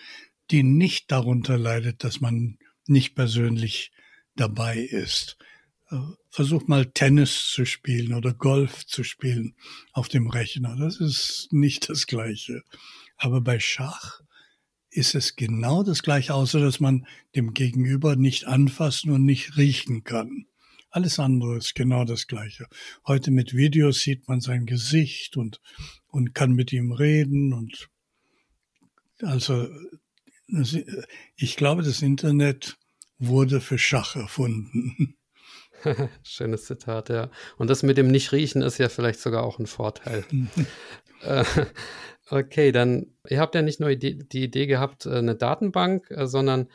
die 0.52 0.64
nicht 0.64 1.12
darunter 1.12 1.58
leidet, 1.58 2.04
dass 2.04 2.22
man 2.22 2.58
nicht 2.88 3.16
persönlich 3.16 3.92
dabei 4.36 4.78
ist. 4.78 5.38
Äh, 6.32 6.36
versuch 6.36 6.68
mal 6.68 6.86
Tennis 6.86 7.50
zu 7.52 7.66
spielen 7.66 8.14
oder 8.14 8.34
Golf 8.34 8.86
zu 8.86 9.04
spielen 9.04 9.56
auf 9.94 10.08
dem 10.08 10.30
Rechner. 10.30 10.76
Das 10.78 11.00
ist 11.00 11.50
nicht 11.52 11.90
das 11.90 12.08
Gleiche. 12.08 12.64
Aber 13.18 13.42
bei 13.42 13.60
Schach 13.60 14.22
ist 14.90 15.16
es 15.16 15.36
genau 15.36 15.84
das 15.84 16.04
Gleiche, 16.04 16.34
außer 16.34 16.60
dass 16.60 16.80
man 16.80 17.06
dem 17.36 17.54
Gegenüber 17.54 18.16
nicht 18.16 18.46
anfassen 18.46 19.12
und 19.12 19.26
nicht 19.26 19.58
riechen 19.58 20.04
kann. 20.04 20.48
Alles 20.90 21.20
andere 21.20 21.58
ist 21.58 21.76
genau 21.76 22.04
das 22.04 22.28
Gleiche. 22.28 22.68
Heute 23.08 23.32
mit 23.32 23.56
Videos 23.56 24.02
sieht 24.02 24.28
man 24.28 24.42
sein 24.42 24.66
Gesicht 24.66 25.38
und, 25.38 25.62
und 26.08 26.36
kann 26.36 26.52
mit 26.52 26.74
ihm 26.74 26.92
reden 26.92 27.54
und 27.54 27.90
also 29.22 29.70
ich 31.38 31.56
glaube, 31.56 31.84
das 31.84 32.02
Internet 32.02 32.78
wurde 33.20 33.62
für 33.62 33.78
Schach 33.78 34.18
erfunden. 34.18 35.16
Schönes 36.24 36.66
Zitat, 36.66 37.10
ja. 37.10 37.30
Und 37.58 37.70
das 37.70 37.84
mit 37.84 37.98
dem 37.98 38.08
Nicht-Riechen 38.08 38.62
ist 38.62 38.78
ja 38.78 38.90
vielleicht 38.90 39.20
sogar 39.20 39.44
auch 39.44 39.60
ein 39.60 39.68
Vorteil. 39.68 40.24
Äh, 41.24 41.46
okay, 42.32 42.72
dann, 42.72 43.06
ihr 43.30 43.40
habt 43.40 43.54
ja 43.54 43.62
nicht 43.62 43.80
nur 43.80 43.94
die, 43.94 44.28
die 44.28 44.44
Idee 44.44 44.66
gehabt, 44.66 45.06
äh, 45.06 45.20
eine 45.20 45.36
Datenbank, 45.36 46.10
äh, 46.10 46.26
sondern 46.26 46.68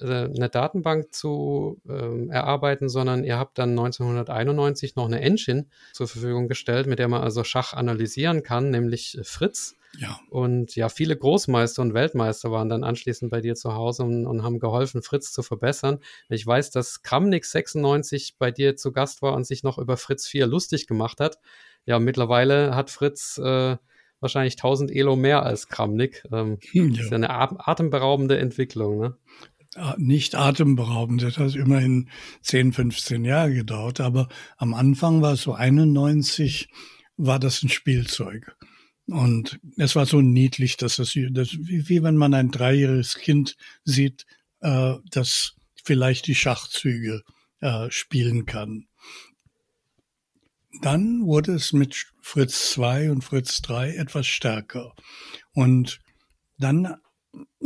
eine 0.00 0.48
Datenbank 0.48 1.12
zu 1.12 1.80
äh, 1.88 2.28
erarbeiten, 2.28 2.88
sondern 2.88 3.24
ihr 3.24 3.36
habt 3.36 3.58
dann 3.58 3.70
1991 3.70 4.94
noch 4.94 5.06
eine 5.06 5.20
Engine 5.20 5.66
zur 5.92 6.06
Verfügung 6.06 6.46
gestellt, 6.46 6.86
mit 6.86 7.00
der 7.00 7.08
man 7.08 7.22
also 7.22 7.42
Schach 7.42 7.72
analysieren 7.72 8.44
kann, 8.44 8.70
nämlich 8.70 9.18
Fritz. 9.24 9.74
Ja. 9.96 10.20
Und 10.28 10.76
ja, 10.76 10.88
viele 10.88 11.16
Großmeister 11.16 11.80
und 11.82 11.94
Weltmeister 11.94 12.50
waren 12.50 12.68
dann 12.68 12.84
anschließend 12.84 13.30
bei 13.30 13.40
dir 13.40 13.54
zu 13.54 13.74
Hause 13.74 14.04
und, 14.04 14.26
und 14.26 14.42
haben 14.42 14.58
geholfen, 14.58 15.02
Fritz 15.02 15.32
zu 15.32 15.42
verbessern. 15.42 16.00
Ich 16.28 16.46
weiß, 16.46 16.70
dass 16.70 17.02
Kramnik 17.02 17.44
96 17.44 18.36
bei 18.38 18.50
dir 18.50 18.76
zu 18.76 18.92
Gast 18.92 19.22
war 19.22 19.34
und 19.34 19.46
sich 19.46 19.62
noch 19.62 19.78
über 19.78 19.96
Fritz 19.96 20.26
4 20.26 20.46
lustig 20.46 20.86
gemacht 20.86 21.20
hat. 21.20 21.38
Ja, 21.86 21.98
mittlerweile 21.98 22.74
hat 22.76 22.90
Fritz 22.90 23.38
äh, 23.38 23.76
wahrscheinlich 24.20 24.54
1000 24.54 24.90
Elo 24.90 25.16
mehr 25.16 25.42
als 25.42 25.68
Kramnik. 25.68 26.24
Ähm, 26.32 26.58
hm, 26.70 26.90
ja. 26.90 26.96
Das 26.96 27.04
ist 27.06 27.10
ja 27.10 27.16
eine 27.16 27.30
atemberaubende 27.30 28.38
Entwicklung. 28.38 28.98
Ne? 28.98 29.16
nicht 29.96 30.34
atemberaubend. 30.34 31.22
Das 31.22 31.38
hat 31.38 31.54
immerhin 31.54 32.08
10, 32.42 32.72
15 32.72 33.24
Jahre 33.24 33.54
gedauert. 33.54 34.00
Aber 34.00 34.28
am 34.56 34.74
Anfang 34.74 35.22
war 35.22 35.34
es 35.34 35.42
so 35.42 35.52
91, 35.52 36.68
war 37.16 37.38
das 37.38 37.62
ein 37.62 37.68
Spielzeug. 37.68 38.56
Und 39.08 39.58
es 39.76 39.96
war 39.96 40.04
so 40.04 40.20
niedlich, 40.20 40.76
dass 40.76 40.96
das, 40.96 41.16
das 41.30 41.56
wie, 41.58 42.02
wenn 42.02 42.16
man 42.16 42.34
ein 42.34 42.50
dreijähriges 42.50 43.14
Kind 43.14 43.56
sieht, 43.84 44.26
äh, 44.60 44.94
das 45.10 45.54
vielleicht 45.82 46.26
die 46.26 46.34
Schachzüge 46.34 47.22
äh, 47.60 47.90
spielen 47.90 48.44
kann. 48.44 48.86
Dann 50.82 51.24
wurde 51.24 51.54
es 51.54 51.72
mit 51.72 52.12
Fritz 52.20 52.72
2 52.72 53.10
und 53.10 53.24
Fritz 53.24 53.62
3 53.62 53.94
etwas 53.96 54.26
stärker. 54.26 54.94
Und 55.52 56.00
dann 56.58 56.96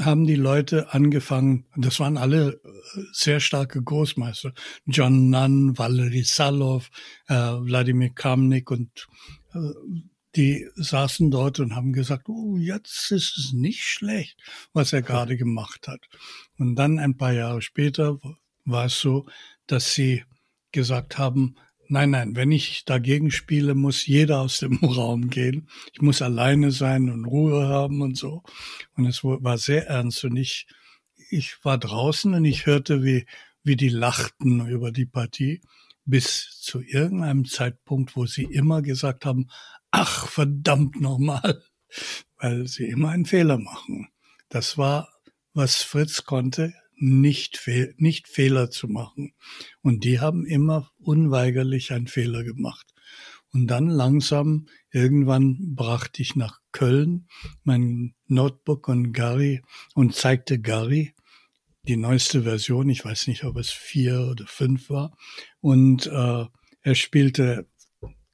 haben 0.00 0.26
die 0.26 0.37
Leute 0.37 0.92
angefangen, 0.94 1.66
das 1.76 1.98
waren 1.98 2.16
alle 2.16 2.52
äh, 2.52 3.00
sehr 3.12 3.40
starke 3.40 3.83
Großmeister, 3.83 4.52
John 4.87 5.31
Nunn, 5.31 5.76
Valery 5.76 6.22
Salov, 6.22 6.90
äh, 7.26 7.35
Wladimir 7.35 8.11
Kramnik 8.11 8.70
und 8.70 9.09
äh, 9.55 9.59
die 10.37 10.68
saßen 10.75 11.31
dort 11.31 11.61
und 11.61 11.75
haben 11.75 11.92
gesagt, 11.92 12.29
oh, 12.29 12.57
jetzt 12.57 13.11
ist 13.11 13.37
es 13.38 13.53
nicht 13.53 13.83
schlecht, 13.83 14.38
was 14.73 14.92
er 14.92 15.03
gerade 15.03 15.37
gemacht 15.37 15.88
hat. 15.88 16.09
Und 16.59 16.77
dann 16.77 16.99
ein 16.99 17.16
paar 17.16 17.33
Jahre 17.33 17.62
später 17.62 18.18
war 18.64 18.87
es 18.87 19.01
so, 19.01 19.27
dass 19.66 19.95
sie 19.95 20.25
gesagt 20.73 21.18
haben, 21.18 21.57
Nein, 21.92 22.09
nein, 22.09 22.37
wenn 22.37 22.51
ich 22.53 22.87
dagegen 22.87 23.31
spiele, 23.31 23.75
muss 23.75 24.07
jeder 24.07 24.40
aus 24.40 24.61
dem 24.61 24.79
Raum 24.83 25.29
gehen. 25.29 25.68
Ich 25.92 26.01
muss 26.01 26.23
alleine 26.23 26.71
sein 26.71 27.11
und 27.11 27.27
Ruhe 27.27 27.68
haben 27.68 28.01
und 28.01 28.16
so. 28.16 28.42
Und 28.97 29.05
es 29.05 29.23
war 29.23 29.59
sehr 29.59 29.88
ernst 29.88 30.25
und 30.25 30.38
ich, 30.38 30.66
ich 31.29 31.62
war 31.62 31.77
draußen 31.77 32.33
und 32.33 32.47
ich 32.47 32.64
hörte, 32.64 33.03
wie, 33.05 33.27
wie 33.62 33.77
die 33.77 33.90
lachten 33.90 34.66
über 34.68 34.90
die 34.90 35.05
Partie, 35.05 35.61
bis 36.07 36.59
zu 36.62 36.81
irgendeinem 36.81 37.45
Zeitpunkt, 37.45 38.16
wo 38.16 38.25
sie 38.25 38.45
immer 38.45 38.81
gesagt 38.81 39.27
haben, 39.27 39.49
ach 39.92 40.26
verdammt 40.26 41.00
nochmal, 41.00 41.62
weil 42.38 42.66
sie 42.66 42.87
immer 42.87 43.11
einen 43.11 43.26
Fehler 43.26 43.59
machen. 43.59 44.09
Das 44.48 44.76
war, 44.76 45.09
was 45.55 45.83
Fritz 45.83 46.24
konnte, 46.24 46.74
nicht, 46.96 47.57
fehl, 47.59 47.94
nicht 47.98 48.28
Fehler 48.28 48.70
zu 48.70 48.88
machen. 48.88 49.35
Und 49.83 50.05
die 50.05 50.20
haben 50.20 50.46
immer 50.46 50.90
unweigerlich 50.98 51.92
einen 51.92 52.07
Fehler 52.07 52.42
gemacht. 52.44 52.87
Und 53.52 53.66
dann 53.66 53.88
langsam, 53.88 54.66
irgendwann 54.90 55.74
brachte 55.74 56.22
ich 56.22 56.37
nach 56.37 56.61
Köln 56.72 57.28
mein 57.64 58.14
Notebook 58.26 58.88
und 58.88 59.12
Gary 59.12 59.62
und 59.94 60.14
zeigte 60.14 60.59
Gary 60.59 61.14
die 61.83 61.96
neueste 61.96 62.44
Version. 62.44 62.88
Ich 62.88 63.05
weiß 63.05 63.26
nicht, 63.26 63.44
ob 63.44 63.57
es 63.57 63.70
vier 63.70 64.28
oder 64.31 64.46
fünf 64.46 64.88
war. 64.88 65.16
Und 65.61 66.07
äh, 66.07 66.46
er 66.83 66.94
spielte 66.94 67.68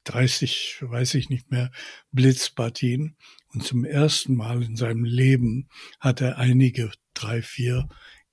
30, 0.09 0.77
weiß 0.81 1.13
ich 1.15 1.29
nicht 1.29 1.51
mehr, 1.51 1.71
Blitzpartien. 2.11 3.15
Und 3.53 3.63
zum 3.63 3.85
ersten 3.85 4.35
Mal 4.35 4.63
in 4.63 4.75
seinem 4.75 5.03
Leben 5.03 5.69
hat 5.99 6.21
er 6.21 6.37
einige, 6.37 6.91
drei, 7.13 7.41
vier, 7.41 7.87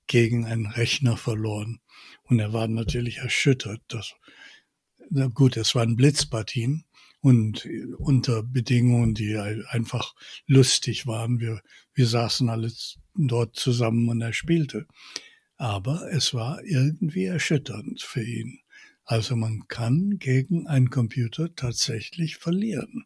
gegen 0.07 0.45
einen 0.45 0.65
Rechner 0.65 1.17
verloren. 1.17 1.79
Und 2.23 2.39
er 2.39 2.53
war 2.53 2.67
natürlich 2.67 3.17
erschüttert. 3.17 3.81
Dass, 3.87 4.15
na 5.09 5.27
gut, 5.27 5.57
es 5.57 5.75
waren 5.75 5.95
Blitzpartien 5.95 6.85
und 7.19 7.67
unter 7.97 8.43
Bedingungen, 8.43 9.13
die 9.13 9.37
einfach 9.37 10.15
lustig 10.45 11.05
waren. 11.07 11.39
Wir, 11.39 11.61
wir 11.93 12.07
saßen 12.07 12.49
alle 12.49 12.71
dort 13.15 13.55
zusammen 13.55 14.09
und 14.09 14.21
er 14.21 14.33
spielte. 14.33 14.87
Aber 15.57 16.11
es 16.11 16.33
war 16.33 16.63
irgendwie 16.63 17.25
erschütternd 17.25 18.01
für 18.01 18.23
ihn. 18.23 18.59
Also 19.07 19.37
man 19.37 19.69
kann 19.69 20.19
gegen 20.19 20.67
einen 20.67 20.89
Computer 20.89 21.55
tatsächlich 21.55 22.35
verlieren. 22.35 23.05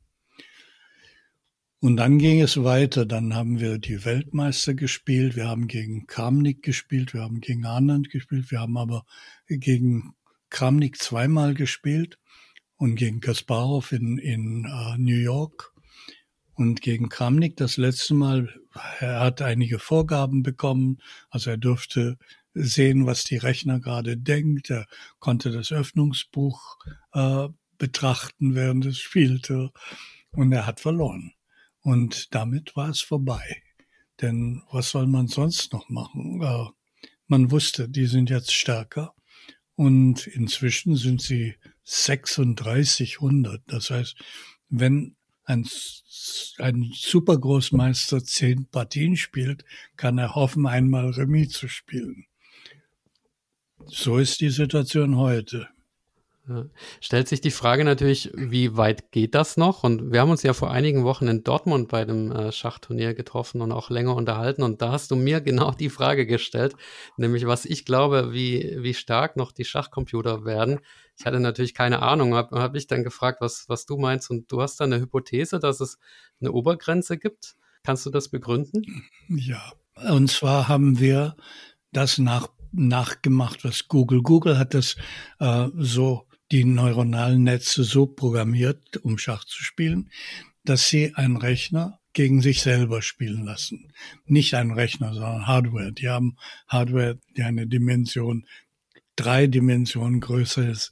Und 1.80 1.98
dann 1.98 2.18
ging 2.18 2.42
es 2.42 2.64
weiter. 2.64 3.06
Dann 3.06 3.36
haben 3.36 3.60
wir 3.60 3.78
die 3.78 4.04
Weltmeister 4.04 4.74
gespielt. 4.74 5.36
Wir 5.36 5.48
haben 5.48 5.68
gegen 5.68 6.08
Kramnik 6.08 6.64
gespielt. 6.64 7.14
Wir 7.14 7.22
haben 7.22 7.40
gegen 7.40 7.66
Anand 7.66 8.10
gespielt. 8.10 8.50
Wir 8.50 8.62
haben 8.62 8.78
aber 8.78 9.06
gegen 9.48 10.16
Kramnik 10.50 10.98
zweimal 10.98 11.54
gespielt 11.54 12.18
und 12.78 12.96
gegen 12.96 13.20
Kasparov 13.20 13.92
in, 13.92 14.18
in 14.18 14.66
uh, 14.66 14.98
New 14.98 15.20
York 15.20 15.72
und 16.56 16.82
gegen 16.82 17.10
Kramnik 17.10 17.58
das 17.58 17.78
letzte 17.78 18.16
Mal. 18.16 18.50
Er 19.00 19.20
hat 19.20 19.44
einige 19.44 19.78
Vorgaben 19.78 20.42
bekommen, 20.42 20.98
also 21.30 21.52
er 21.52 21.58
durfte 21.58 22.18
sehen, 22.54 23.06
was 23.06 23.24
die 23.24 23.38
Rechner 23.38 23.80
gerade 23.80 24.18
denkt. 24.18 24.70
Er 24.70 24.86
konnte 25.20 25.52
das 25.52 25.72
Öffnungsbuch 25.72 26.78
äh, 27.14 27.48
betrachten, 27.78 28.56
während 28.56 28.86
es 28.86 29.00
spielte 29.00 29.72
und 30.32 30.52
er 30.52 30.66
hat 30.66 30.80
verloren. 30.80 31.34
Und 31.82 32.34
damit 32.36 32.76
war 32.76 32.90
es 32.90 33.02
vorbei. 33.02 33.64
Denn 34.22 34.62
was 34.72 34.92
soll 34.92 35.08
man 35.08 35.28
sonst 35.28 35.74
noch 35.74 35.90
machen? 35.90 36.42
Äh, 36.42 36.66
man 37.28 37.50
wusste, 37.50 37.90
die 37.90 38.06
sind 38.06 38.30
jetzt 38.30 38.54
stärker 38.54 39.16
und 39.76 40.28
inzwischen 40.28 40.96
sind 40.96 41.22
sie 41.22 41.56
3600. 41.86 43.62
Das 43.68 43.90
heißt, 43.90 44.16
wenn 44.70 45.16
ein, 45.46 45.68
ein 46.60 46.92
Supergroßmeister 46.94 48.24
zehn 48.24 48.68
Partien 48.68 49.18
spielt, 49.18 49.66
kann 49.98 50.18
er 50.18 50.36
hoffen, 50.36 50.68
einmal 50.68 51.10
Remis 51.12 51.50
zu 51.50 51.68
spielen. 51.68 52.26
So 53.88 54.18
ist 54.18 54.42
die 54.42 54.50
Situation 54.50 55.18
heute. 55.18 55.68
Ja. 56.48 56.66
Stellt 57.00 57.28
sich 57.28 57.40
die 57.40 57.52
Frage 57.52 57.84
natürlich, 57.86 58.32
wie 58.34 58.76
weit 58.76 59.12
geht 59.12 59.36
das 59.36 59.58
noch? 59.58 59.84
Und 59.84 60.12
wir 60.12 60.22
haben 60.22 60.32
uns 60.32 60.42
ja 60.42 60.54
vor 60.54 60.72
einigen 60.72 61.04
Wochen 61.04 61.28
in 61.28 61.44
Dortmund 61.44 61.90
bei 61.90 62.04
dem 62.04 62.32
äh, 62.32 62.52
Schachturnier 62.52 63.14
getroffen 63.14 63.62
und 63.62 63.72
auch 63.72 63.90
länger 63.90 64.16
unterhalten. 64.16 64.64
Und 64.64 64.82
da 64.82 64.92
hast 64.92 65.12
du 65.12 65.16
mir 65.16 65.40
genau 65.42 65.72
die 65.72 65.90
Frage 65.90 66.26
gestellt, 66.26 66.76
nämlich 67.16 67.46
was 67.46 67.66
ich 67.66 67.86
glaube, 67.86 68.34
wie, 68.34 68.78
wie 68.80 68.94
stark 68.94 69.38
noch 69.38 69.52
die 69.52 69.66
Schachcomputer 69.66 70.44
werden. 70.44 70.80
Ich 71.18 71.26
hatte 71.26 71.40
natürlich 71.40 71.76
keine 71.76 72.02
Ahnung, 72.02 72.34
habe 72.34 72.60
hab 72.60 72.76
ich 72.76 72.88
dann 72.88 73.04
gefragt, 73.04 73.40
was, 73.42 73.66
was 73.68 73.86
du 73.86 73.98
meinst. 73.98 74.30
Und 74.32 74.52
du 74.52 74.62
hast 74.62 74.80
da 74.80 74.86
eine 74.86 75.00
Hypothese, 75.00 75.60
dass 75.60 75.80
es 75.80 76.00
eine 76.40 76.52
Obergrenze 76.52 77.18
gibt. 77.18 77.56
Kannst 77.84 78.06
du 78.06 78.10
das 78.10 78.30
begründen? 78.30 78.84
Ja, 79.30 79.74
und 80.10 80.30
zwar 80.30 80.68
haben 80.68 81.00
wir 81.00 81.36
das 81.92 82.18
nach, 82.18 82.48
nachgemacht, 82.72 83.64
was 83.64 83.88
Google. 83.88 84.22
Google 84.22 84.58
hat 84.58 84.74
das 84.74 84.96
äh, 85.40 85.68
so 85.78 86.28
die 86.52 86.66
neuronalen 86.66 87.44
Netze 87.44 87.84
so 87.84 88.06
programmiert, 88.06 88.98
um 88.98 89.18
Schach 89.18 89.46
zu 89.46 89.64
spielen, 89.64 90.10
dass 90.64 90.88
sie 90.88 91.16
einen 91.16 91.38
Rechner 91.38 92.00
gegen 92.14 92.42
sich 92.42 92.62
selber 92.62 93.02
spielen 93.02 93.46
lassen. 93.46 93.94
Nicht 94.26 94.54
einen 94.54 94.72
Rechner, 94.72 95.14
sondern 95.14 95.48
Hardware. 95.48 95.94
Die 95.94 96.10
haben 96.10 96.36
Hardware, 96.68 97.18
die 97.38 97.44
eine 97.44 97.68
Dimension, 97.68 98.46
drei 99.16 99.48
Dimensionen 99.48 100.20
größer 100.20 100.68
ist, 100.68 100.92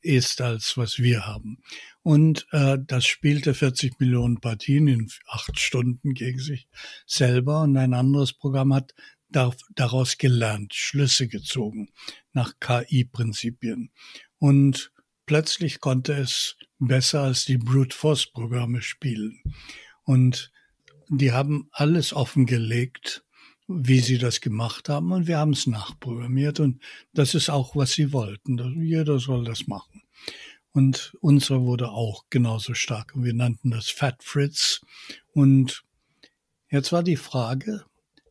ist 0.00 0.40
als 0.40 0.76
was 0.76 0.98
wir 0.98 1.26
haben. 1.26 1.58
Und 2.02 2.46
äh, 2.52 2.78
das 2.80 3.04
spielte 3.04 3.52
40 3.52 3.98
Millionen 3.98 4.40
Partien 4.40 4.86
in 4.86 5.10
acht 5.26 5.58
Stunden 5.58 6.14
gegen 6.14 6.38
sich 6.38 6.68
selber. 7.06 7.62
Und 7.62 7.76
ein 7.76 7.94
anderes 7.94 8.32
Programm 8.32 8.72
hat 8.72 8.94
daraus 9.30 10.18
gelernt, 10.18 10.74
Schlüsse 10.74 11.28
gezogen 11.28 11.90
nach 12.32 12.54
KI-Prinzipien. 12.60 13.90
Und 14.38 14.92
plötzlich 15.26 15.80
konnte 15.80 16.14
es 16.14 16.56
besser 16.78 17.22
als 17.22 17.44
die 17.44 17.58
Brute 17.58 17.96
Force 17.96 18.26
Programme 18.26 18.82
spielen. 18.82 19.40
Und 20.04 20.52
die 21.08 21.32
haben 21.32 21.68
alles 21.72 22.12
offengelegt, 22.12 23.24
wie 23.68 24.00
sie 24.00 24.18
das 24.18 24.40
gemacht 24.40 24.88
haben 24.88 25.10
und 25.10 25.26
wir 25.26 25.38
haben 25.38 25.52
es 25.52 25.66
nachprogrammiert 25.66 26.60
und 26.60 26.80
das 27.12 27.34
ist 27.34 27.50
auch, 27.50 27.74
was 27.74 27.92
sie 27.92 28.12
wollten. 28.12 28.80
Jeder 28.80 29.18
soll 29.18 29.44
das 29.44 29.66
machen. 29.66 30.02
Und 30.72 31.16
unsere 31.20 31.62
wurde 31.62 31.88
auch 31.88 32.24
genauso 32.30 32.74
stark 32.74 33.14
und 33.14 33.24
wir 33.24 33.34
nannten 33.34 33.70
das 33.70 33.88
Fat 33.88 34.22
Fritz. 34.22 34.82
Und 35.32 35.84
jetzt 36.70 36.92
war 36.92 37.02
die 37.02 37.16
Frage, 37.16 37.86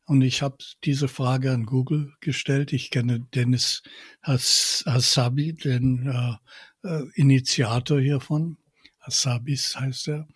und 0.05 0.21
ich 0.21 0.41
habe 0.41 0.57
diese 0.83 1.07
Frage 1.07 1.51
an 1.51 1.65
Google 1.65 2.13
gestellt. 2.19 2.73
Ich 2.73 2.91
kenne 2.91 3.21
Dennis 3.33 3.81
Hasabi, 4.23 5.53
den 5.53 6.07
äh, 6.07 6.87
äh, 6.87 7.09
Initiator 7.15 7.99
hiervon. 7.99 8.57
Hasabis 8.99 9.75
heißt 9.79 10.09
er. 10.09 10.27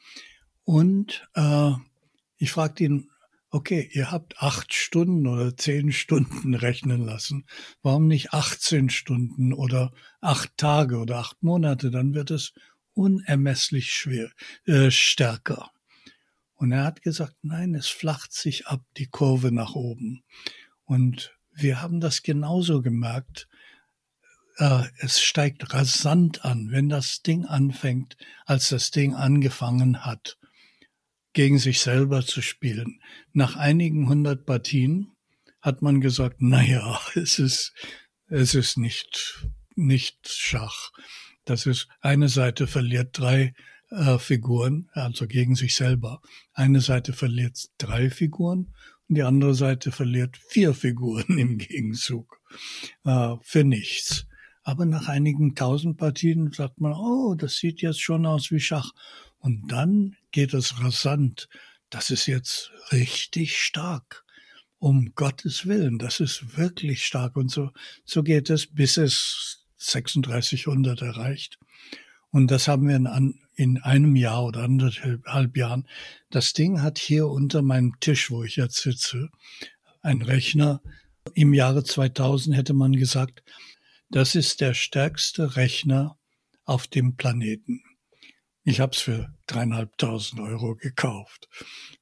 Und 0.64 1.28
äh, 1.36 1.72
ich 2.38 2.52
fragte 2.52 2.84
ihn, 2.84 3.10
okay, 3.52 3.90
ihr 3.92 4.12
habt 4.12 4.42
acht 4.42 4.74
Stunden 4.74 5.28
oder 5.28 5.56
zehn 5.56 5.92
Stunden 5.92 6.54
rechnen 6.56 7.06
lassen. 7.06 7.46
Warum 7.82 8.08
nicht 8.08 8.34
18 8.34 8.90
Stunden 8.90 9.54
oder 9.54 9.92
acht 10.22 10.56
Tage 10.58 10.98
oder 10.98 11.18
acht 11.18 11.42
Monate? 11.42 11.92
Dann 11.92 12.14
wird 12.14 12.32
es 12.32 12.54
unermesslich 12.94 13.92
schwer, 13.92 14.32
äh, 14.66 14.92
stärker. 14.92 15.72
Und 16.60 16.74
er 16.74 16.84
hat 16.84 17.02
gesagt, 17.02 17.38
nein, 17.42 17.74
es 17.74 17.88
flacht 17.88 18.34
sich 18.34 18.68
ab, 18.68 18.84
die 18.98 19.08
Kurve 19.08 19.50
nach 19.50 19.76
oben. 19.76 20.24
Und 20.84 21.34
wir 21.54 21.82
haben 21.82 22.02
das 22.02 22.22
genauso 22.22 22.82
gemerkt. 22.82 23.48
Äh, 24.58 24.84
es 24.98 25.22
steigt 25.22 25.74
rasant 25.74 26.44
an, 26.44 26.70
wenn 26.70 26.90
das 26.90 27.22
Ding 27.22 27.46
anfängt, 27.46 28.18
als 28.46 28.68
das 28.68 28.92
Ding 28.92 29.16
angefangen 29.16 30.06
hat, 30.06 30.38
gegen 31.32 31.60
sich 31.60 31.80
selber 31.80 32.26
zu 32.26 32.42
spielen. 32.42 33.00
Nach 33.32 33.56
einigen 33.56 34.10
hundert 34.10 34.46
Partien 34.46 35.14
hat 35.62 35.82
man 35.82 36.02
gesagt, 36.02 36.42
naja, 36.42 37.00
es 37.16 37.40
ist, 37.40 37.74
es 38.28 38.54
ist 38.54 38.78
nicht, 38.78 39.48
nicht 39.76 40.28
Schach. 40.28 40.92
Das 41.46 41.66
ist, 41.66 41.88
eine 42.02 42.28
Seite 42.28 42.68
verliert 42.68 43.18
drei 43.18 43.54
äh, 43.92 44.18
Figuren, 44.20 44.90
also 44.94 45.28
gegen 45.28 45.56
sich 45.56 45.76
selber. 45.76 46.22
Eine 46.54 46.82
Seite 46.82 47.14
verliert 47.14 47.70
drei 47.78 48.10
Figuren 48.10 48.74
und 49.08 49.16
die 49.16 49.24
andere 49.24 49.56
Seite 49.56 49.92
verliert 49.92 50.38
vier 50.38 50.74
Figuren 50.74 51.38
im 51.38 51.58
Gegenzug 51.58 52.40
äh, 53.06 53.36
für 53.42 53.64
nichts. 53.64 54.26
Aber 54.64 54.86
nach 54.86 55.08
einigen 55.08 55.56
tausend 55.56 55.98
Partien 55.98 56.52
sagt 56.52 56.80
man, 56.80 56.94
oh, 56.94 57.34
das 57.36 57.56
sieht 57.56 57.82
jetzt 57.82 58.02
schon 58.02 58.26
aus 58.26 58.52
wie 58.52 58.60
Schach. 58.60 58.92
Und 59.40 59.72
dann 59.72 60.16
geht 60.32 60.54
es 60.54 60.84
rasant. 60.84 61.50
Das 61.90 62.12
ist 62.12 62.28
jetzt 62.28 62.72
richtig 62.92 63.58
stark. 63.58 64.26
Um 64.78 65.14
Gottes 65.16 65.66
Willen, 65.66 65.98
das 65.98 66.20
ist 66.20 66.58
wirklich 66.58 67.04
stark. 67.04 67.36
Und 67.36 67.50
so, 67.50 67.72
so 68.06 68.22
geht 68.22 68.50
es, 68.50 68.68
bis 68.68 68.98
es 68.98 69.66
3600 69.80 71.02
erreicht. 71.02 71.58
Und 72.32 72.52
das 72.52 72.68
haben 72.68 72.88
wir 72.88 72.96
in, 72.96 73.40
in 73.60 73.78
einem 73.78 74.16
Jahr 74.16 74.46
oder 74.46 74.64
anderthalb 74.64 75.58
Jahren. 75.58 75.86
Das 76.30 76.54
Ding 76.54 76.82
hat 76.82 76.98
hier 76.98 77.28
unter 77.28 77.62
meinem 77.62 78.00
Tisch, 78.00 78.32
wo 78.32 78.42
ich 78.46 78.56
jetzt 78.56 78.78
sitze, 78.78 79.30
ein 80.02 80.22
Rechner 80.22 80.82
Im 81.34 81.54
Jahre 81.54 81.84
2000 81.84 82.56
hätte 82.56 82.74
man 82.74 82.94
gesagt, 82.94 83.44
das 84.10 84.34
ist 84.36 84.62
der 84.62 84.74
stärkste 84.74 85.58
Rechner 85.58 86.18
auf 86.64 86.88
dem 86.88 87.18
Planeten. 87.18 87.84
Ich 88.64 88.80
habe 88.80 88.94
es 88.94 89.02
für 89.02 89.36
dreieinhalbtausend 89.46 90.40
Euro 90.40 90.76
gekauft. 90.76 91.50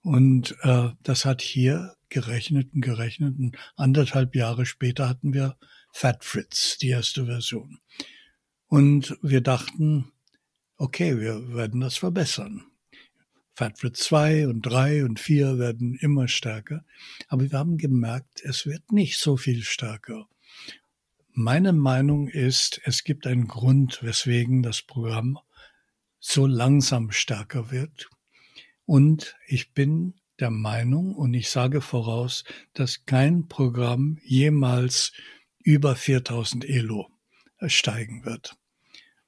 Und 0.04 0.56
äh, 0.62 0.90
das 1.02 1.26
hat 1.26 1.42
hier 1.42 1.96
gerechnet 2.10 2.72
und 2.74 2.82
gerechnet. 2.82 3.38
Und 3.40 3.58
anderthalb 3.76 4.36
Jahre 4.36 4.68
später 4.68 5.10
hatten 5.10 5.34
wir 5.34 5.58
Fat 5.92 6.24
Fritz, 6.24 6.78
die 6.78 6.90
erste 6.90 7.26
Version. 7.26 7.80
Und 8.68 9.18
wir 9.24 9.42
dachten, 9.42 10.12
okay, 10.78 11.20
wir 11.20 11.54
werden 11.54 11.82
das 11.82 11.98
verbessern. 11.98 12.64
Fat 13.54 13.80
Fritz 13.80 14.04
2 14.06 14.48
und 14.48 14.62
3 14.62 15.04
und 15.06 15.20
4 15.20 15.58
werden 15.58 15.96
immer 15.96 16.28
stärker. 16.28 16.86
Aber 17.28 17.50
wir 17.50 17.58
haben 17.58 17.78
gemerkt, 17.78 18.42
es 18.44 18.68
wird 18.68 18.92
nicht 18.92 19.18
so 19.18 19.36
viel 19.36 19.64
stärker. 19.64 20.28
Meine 21.34 21.74
Meinung 21.74 22.28
ist, 22.28 22.80
es 22.84 23.04
gibt 23.04 23.26
einen 23.26 23.48
Grund, 23.48 24.04
weswegen 24.04 24.62
das 24.62 24.84
Programm 24.84 25.40
so 26.20 26.46
langsam 26.46 27.12
stärker 27.12 27.72
wird. 27.72 28.10
Und 28.86 29.36
ich 29.48 29.74
bin 29.74 30.14
der 30.40 30.52
Meinung 30.52 31.16
und 31.16 31.34
ich 31.34 31.50
sage 31.50 31.82
voraus, 31.82 32.44
dass 32.74 33.06
kein 33.06 33.48
Programm 33.48 34.20
jemals 34.24 35.14
über 35.64 35.96
4000 35.96 36.64
Elo 36.64 37.10
steigen 37.66 38.24
wird. 38.24 38.56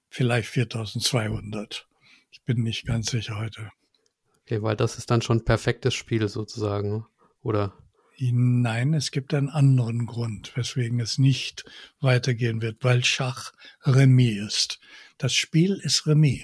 Vielleicht 0.10 0.50
4200. 0.50 1.88
Ich 2.32 2.42
bin 2.44 2.64
nicht 2.64 2.86
ganz 2.86 3.12
sicher 3.12 3.38
heute. 3.38 3.72
Okay, 4.44 4.62
weil 4.62 4.76
das 4.76 4.98
ist 4.98 5.12
dann 5.12 5.22
schon 5.22 5.38
ein 5.38 5.46
perfektes 5.46 5.94
Spiel 5.94 6.28
sozusagen, 6.28 7.06
oder? 7.44 7.74
Nein, 8.20 8.94
es 8.94 9.12
gibt 9.12 9.34
einen 9.34 9.50
anderen 9.50 10.06
Grund, 10.06 10.52
weswegen 10.56 11.00
es 11.00 11.18
nicht 11.20 11.64
weitergehen 12.02 12.62
wird, 12.62 12.84
weil 12.84 13.06
Schach 13.06 13.54
Remis 13.84 14.46
ist. 14.46 14.80
Das 15.18 15.34
Spiel 15.34 15.80
ist 15.84 16.06
Remis. 16.06 16.42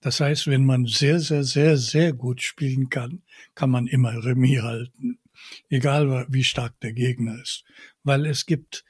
Das 0.00 0.20
heißt, 0.20 0.46
wenn 0.46 0.64
man 0.64 0.86
sehr, 0.86 1.18
sehr, 1.18 1.42
sehr, 1.42 1.76
sehr 1.76 2.12
gut 2.12 2.42
spielen 2.42 2.90
kann, 2.90 3.22
kann 3.54 3.70
man 3.70 3.86
immer 3.86 4.24
Remis 4.24 4.62
halten. 4.62 5.18
Egal 5.68 6.26
wie 6.28 6.44
stark 6.44 6.78
der 6.80 6.92
Gegner 6.92 7.40
ist. 7.42 7.64
Weil 8.04 8.24
es 8.26 8.46
gibt, 8.46 8.84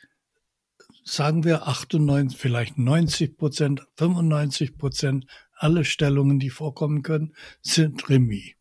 sagen 1.10 1.44
wir 1.44 1.66
98, 1.66 2.38
vielleicht 2.38 2.78
90 2.78 3.36
Prozent, 3.36 3.86
95 3.96 4.78
Prozent, 4.78 5.26
alle 5.56 5.84
Stellungen, 5.84 6.38
die 6.38 6.50
vorkommen 6.50 7.02
können, 7.02 7.34
sind 7.60 8.08
Remis. 8.08 8.54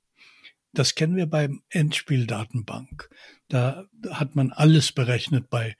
Das 0.74 0.96
kennen 0.96 1.16
wir 1.16 1.28
beim 1.28 1.62
Endspieldatenbank. 1.70 3.10
Da 3.48 3.86
hat 4.10 4.36
man 4.36 4.52
alles 4.52 4.92
berechnet 4.92 5.50
bei 5.50 5.76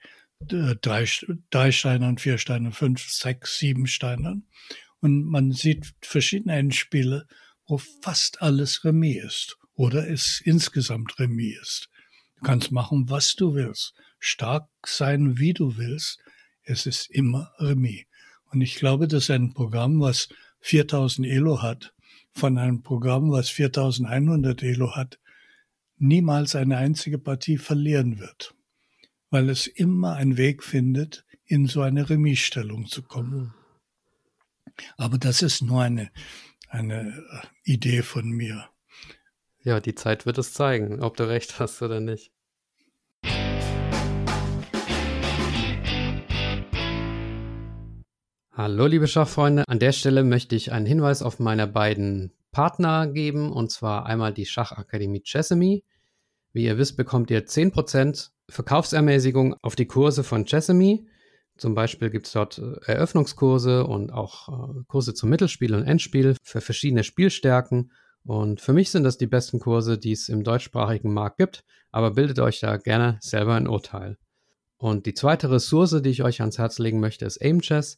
äh, 0.48 0.76
drei, 0.80 1.06
drei 1.50 1.72
Steinern, 1.72 2.18
vier 2.18 2.38
Steinern, 2.38 2.72
fünf, 2.72 3.08
sechs, 3.08 3.58
sieben 3.58 3.86
Steinern. 3.86 4.44
Und 5.00 5.24
man 5.24 5.52
sieht 5.52 5.92
verschiedene 6.02 6.54
Endspiele, 6.54 7.26
wo 7.66 7.78
fast 7.78 8.42
alles 8.42 8.84
Remis 8.84 9.24
ist 9.24 9.58
oder 9.74 10.08
es 10.08 10.40
insgesamt 10.44 11.18
Remis 11.18 11.60
ist. 11.60 11.88
Du 12.36 12.42
kannst 12.42 12.72
machen, 12.72 13.10
was 13.10 13.34
du 13.34 13.54
willst, 13.54 13.94
stark 14.18 14.68
sein, 14.86 15.38
wie 15.38 15.52
du 15.52 15.76
willst. 15.76 16.20
Es 16.70 16.86
ist 16.86 17.10
immer 17.10 17.52
Remis. 17.58 18.04
Und 18.52 18.60
ich 18.60 18.76
glaube, 18.76 19.08
dass 19.08 19.28
ein 19.28 19.52
Programm, 19.54 20.00
was 20.00 20.28
4000 20.60 21.26
Elo 21.26 21.62
hat, 21.62 21.92
von 22.32 22.58
einem 22.58 22.82
Programm, 22.82 23.32
was 23.32 23.50
4100 23.50 24.62
Elo 24.62 24.94
hat, 24.94 25.18
niemals 25.98 26.54
eine 26.54 26.76
einzige 26.76 27.18
Partie 27.18 27.58
verlieren 27.58 28.20
wird, 28.20 28.54
weil 29.30 29.50
es 29.50 29.66
immer 29.66 30.14
einen 30.14 30.36
Weg 30.36 30.62
findet, 30.62 31.24
in 31.44 31.66
so 31.66 31.82
eine 31.82 32.08
Remisstellung 32.08 32.86
zu 32.86 33.02
kommen. 33.02 33.52
Aber 34.96 35.18
das 35.18 35.42
ist 35.42 35.62
nur 35.62 35.82
eine, 35.82 36.12
eine 36.68 37.24
Idee 37.64 38.02
von 38.02 38.30
mir. 38.30 38.68
Ja, 39.62 39.80
die 39.80 39.96
Zeit 39.96 40.24
wird 40.24 40.38
es 40.38 40.52
zeigen, 40.52 41.02
ob 41.02 41.16
du 41.16 41.28
recht 41.28 41.58
hast 41.58 41.82
oder 41.82 41.98
nicht. 41.98 42.30
Hallo 48.62 48.84
liebe 48.84 49.08
Schachfreunde, 49.08 49.64
an 49.66 49.78
der 49.78 49.92
Stelle 49.92 50.22
möchte 50.22 50.54
ich 50.54 50.70
einen 50.70 50.84
Hinweis 50.84 51.22
auf 51.22 51.38
meine 51.38 51.66
beiden 51.66 52.30
Partner 52.52 53.06
geben, 53.06 53.54
und 53.54 53.70
zwar 53.70 54.04
einmal 54.04 54.34
die 54.34 54.44
Schachakademie 54.44 55.22
Chessamy. 55.22 55.82
Wie 56.52 56.64
ihr 56.66 56.76
wisst, 56.76 56.98
bekommt 56.98 57.30
ihr 57.30 57.46
10% 57.46 58.28
Verkaufsermäßigung 58.50 59.56
auf 59.62 59.76
die 59.76 59.86
Kurse 59.86 60.24
von 60.24 60.44
Chessamy. 60.44 61.06
Zum 61.56 61.74
Beispiel 61.74 62.10
gibt 62.10 62.26
es 62.26 62.34
dort 62.34 62.58
äh, 62.58 62.74
Eröffnungskurse 62.84 63.86
und 63.86 64.12
auch 64.12 64.50
äh, 64.50 64.82
Kurse 64.88 65.14
zum 65.14 65.30
Mittelspiel 65.30 65.74
und 65.74 65.84
Endspiel 65.84 66.36
für 66.42 66.60
verschiedene 66.60 67.02
Spielstärken. 67.02 67.92
Und 68.24 68.60
für 68.60 68.74
mich 68.74 68.90
sind 68.90 69.04
das 69.04 69.16
die 69.16 69.26
besten 69.26 69.58
Kurse, 69.58 69.96
die 69.96 70.12
es 70.12 70.28
im 70.28 70.44
deutschsprachigen 70.44 71.14
Markt 71.14 71.38
gibt, 71.38 71.64
aber 71.92 72.10
bildet 72.10 72.40
euch 72.40 72.60
da 72.60 72.76
gerne 72.76 73.16
selber 73.22 73.54
ein 73.54 73.68
Urteil. 73.68 74.18
Und 74.76 75.06
die 75.06 75.14
zweite 75.14 75.50
Ressource, 75.50 76.02
die 76.02 76.10
ich 76.10 76.22
euch 76.22 76.42
ans 76.42 76.58
Herz 76.58 76.78
legen 76.78 77.00
möchte, 77.00 77.24
ist 77.24 77.40
Aimchess. 77.40 77.96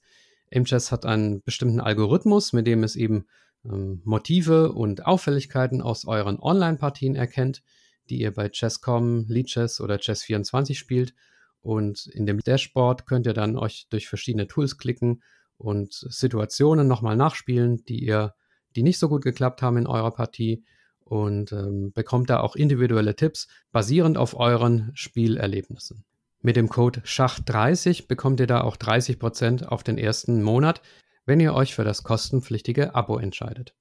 Aimchess 0.52 0.92
hat 0.92 1.06
einen 1.06 1.42
bestimmten 1.42 1.80
Algorithmus, 1.80 2.52
mit 2.52 2.66
dem 2.66 2.84
es 2.84 2.96
eben 2.96 3.26
ähm, 3.64 4.02
Motive 4.04 4.72
und 4.72 5.06
Auffälligkeiten 5.06 5.82
aus 5.82 6.04
euren 6.04 6.38
Online-Partien 6.38 7.14
erkennt, 7.14 7.62
die 8.10 8.20
ihr 8.20 8.32
bei 8.32 8.48
Chess.com, 8.48 9.26
Leadchess 9.28 9.80
oder 9.80 9.96
Chess24 9.96 10.74
spielt 10.74 11.14
und 11.62 12.06
in 12.08 12.26
dem 12.26 12.40
Dashboard 12.40 13.06
könnt 13.06 13.26
ihr 13.26 13.34
dann 13.34 13.56
euch 13.56 13.86
durch 13.88 14.08
verschiedene 14.08 14.48
Tools 14.48 14.78
klicken 14.78 15.22
und 15.56 15.92
Situationen 15.94 16.88
nochmal 16.88 17.16
nachspielen, 17.16 17.84
die 17.84 18.04
ihr, 18.04 18.34
die 18.74 18.82
nicht 18.82 18.98
so 18.98 19.08
gut 19.08 19.22
geklappt 19.22 19.62
haben 19.62 19.76
in 19.76 19.86
eurer 19.86 20.10
Partie 20.10 20.64
und 21.04 21.52
ähm, 21.52 21.92
bekommt 21.92 22.30
da 22.30 22.40
auch 22.40 22.56
individuelle 22.56 23.14
Tipps 23.14 23.46
basierend 23.70 24.18
auf 24.18 24.34
euren 24.34 24.90
Spielerlebnissen. 24.94 26.04
Mit 26.44 26.57
dem 26.57 26.68
Code 26.68 27.02
Schach30 27.02 28.09
bekommt 28.09 28.40
ihr 28.40 28.48
da 28.48 28.62
auch 28.62 28.76
30% 28.76 29.64
auf 29.64 29.85
den 29.85 29.96
ersten 29.96 30.42
Monat, 30.42 30.83
wenn 31.24 31.38
ihr 31.38 31.55
euch 31.55 31.72
für 31.72 31.85
das 31.85 32.02
kostenpflichtige 32.02 32.96
Abo 32.96 33.16
entscheidet. 33.16 33.76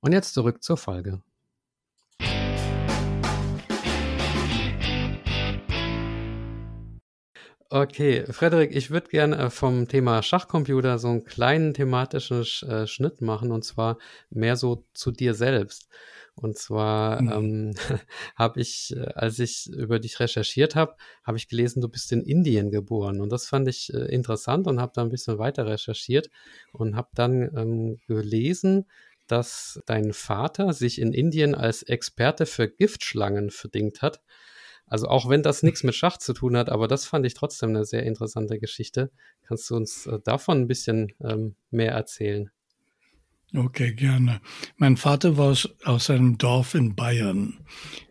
Und 0.00 0.12
jetzt 0.12 0.32
zurück 0.32 0.62
zur 0.62 0.78
Folge. 0.78 1.20
Okay, 7.68 8.24
Frederik, 8.30 8.74
ich 8.74 8.90
würde 8.90 9.08
gerne 9.08 9.36
äh, 9.36 9.50
vom 9.50 9.86
Thema 9.86 10.22
Schachcomputer 10.22 10.98
so 10.98 11.08
einen 11.08 11.24
kleinen 11.24 11.74
thematischen 11.74 12.46
äh, 12.66 12.86
Schnitt 12.86 13.20
machen 13.20 13.52
und 13.52 13.62
zwar 13.62 13.98
mehr 14.30 14.56
so 14.56 14.86
zu 14.94 15.10
dir 15.10 15.34
selbst. 15.34 15.90
Und 16.36 16.58
zwar 16.58 17.22
mhm. 17.22 17.32
ähm, 17.32 17.74
habe 18.36 18.60
ich, 18.60 18.94
äh, 18.94 19.06
als 19.14 19.38
ich 19.38 19.68
über 19.68 19.98
dich 19.98 20.20
recherchiert 20.20 20.76
habe, 20.76 20.96
habe 21.24 21.38
ich 21.38 21.48
gelesen, 21.48 21.80
du 21.80 21.88
bist 21.88 22.12
in 22.12 22.22
Indien 22.22 22.70
geboren. 22.70 23.20
Und 23.20 23.30
das 23.30 23.46
fand 23.46 23.68
ich 23.68 23.92
äh, 23.92 24.06
interessant 24.12 24.66
und 24.66 24.80
habe 24.80 24.92
da 24.94 25.02
ein 25.02 25.08
bisschen 25.08 25.38
weiter 25.38 25.66
recherchiert 25.66 26.30
und 26.72 26.94
habe 26.94 27.08
dann 27.14 27.50
ähm, 27.56 28.00
gelesen, 28.06 28.86
dass 29.26 29.80
dein 29.86 30.12
Vater 30.12 30.72
sich 30.72 31.00
in 31.00 31.12
Indien 31.12 31.54
als 31.54 31.82
Experte 31.82 32.46
für 32.46 32.68
Giftschlangen 32.68 33.50
verdingt 33.50 34.02
hat. 34.02 34.20
Also 34.86 35.08
auch 35.08 35.28
wenn 35.28 35.42
das 35.42 35.62
nichts 35.64 35.82
mit 35.82 35.96
Schach 35.96 36.18
zu 36.18 36.32
tun 36.32 36.56
hat, 36.56 36.68
aber 36.68 36.86
das 36.86 37.06
fand 37.06 37.26
ich 37.26 37.34
trotzdem 37.34 37.70
eine 37.70 37.84
sehr 37.84 38.04
interessante 38.04 38.60
Geschichte. 38.60 39.10
Kannst 39.42 39.68
du 39.70 39.76
uns 39.76 40.06
äh, 40.06 40.20
davon 40.22 40.60
ein 40.60 40.68
bisschen 40.68 41.12
ähm, 41.24 41.56
mehr 41.70 41.92
erzählen? 41.92 42.50
Okay, 43.56 43.94
gerne. 43.94 44.42
Mein 44.76 44.98
Vater 44.98 45.38
war 45.38 45.56
aus, 45.84 46.10
einem 46.10 46.36
Dorf 46.36 46.74
in 46.74 46.94
Bayern. 46.94 47.58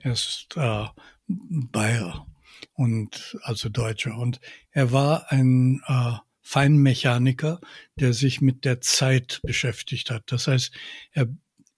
Er 0.02 0.14
ist 0.14 0.48
äh, 0.56 0.86
Bayer 1.28 2.26
und 2.74 3.38
also 3.44 3.70
Deutscher. 3.70 4.18
Und 4.18 4.40
er 4.72 4.92
war 4.92 5.32
ein 5.32 5.84
äh, 5.86 6.14
Feinmechaniker, 6.42 7.62
der 8.00 8.14
sich 8.14 8.42
mit 8.42 8.66
der 8.66 8.82
Zeit 8.82 9.40
beschäftigt 9.44 10.10
hat. 10.10 10.24
Das 10.32 10.48
heißt, 10.48 10.72
er 11.12 11.28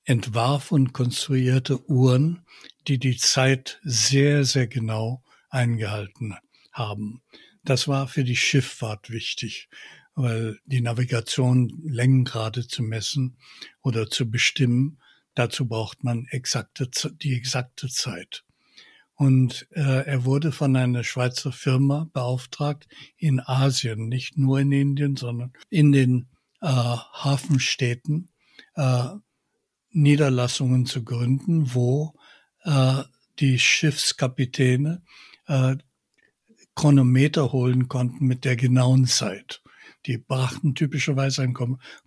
entwarf 0.05 0.72
und 0.72 0.93
konstruierte 0.93 1.89
Uhren, 1.89 2.45
die 2.88 2.99
die 2.99 3.18
Zeit 3.18 3.82
sehr, 3.84 4.45
sehr 4.45 4.68
genau 4.68 5.26
eingehalten 5.49 6.38
haben. 6.72 7.22
Das 7.65 7.89
war 7.89 8.07
für 8.07 8.24
die 8.24 8.38
Schifffahrt 8.38 9.09
wichtig, 9.09 9.68
weil 10.18 10.59
die 10.65 10.82
Navigation 10.82 11.70
Längengrade 11.84 12.68
zu 12.68 12.82
messen 12.82 13.38
oder 13.84 14.09
zu 14.09 14.30
bestimmen, 14.30 14.99
dazu 15.36 15.68
braucht 15.68 16.03
man 16.03 16.26
exakte, 16.32 16.89
die 17.22 17.36
exakte 17.36 17.88
Zeit. 17.88 18.43
Und 19.13 19.68
äh, 19.72 20.05
er 20.05 20.26
wurde 20.26 20.51
von 20.51 20.76
einer 20.76 21.03
Schweizer 21.03 21.51
Firma 21.51 22.09
beauftragt 22.13 22.88
in 23.18 23.39
Asien, 23.39 24.09
nicht 24.09 24.39
nur 24.39 24.59
in 24.59 24.72
Indien, 24.72 25.15
sondern 25.15 25.53
in 25.70 25.91
den 25.91 26.28
äh, 26.61 26.68
Hafenstädten 26.68 28.30
äh, 28.74 29.09
Niederlassungen 29.91 30.88
zu 30.88 31.03
gründen, 31.03 31.76
wo 31.76 32.15
äh, 32.63 33.03
die 33.38 33.59
Schiffskapitäne 33.59 35.03
äh, 35.45 35.76
Chronometer 36.74 37.51
holen 37.51 37.88
konnten 37.88 38.26
mit 38.26 38.45
der 38.45 38.55
genauen 38.55 39.05
Zeit. 39.05 39.61
Die 40.08 40.18
brachten 40.18 40.74
typischerweise 40.74 41.43
ein 41.43 41.53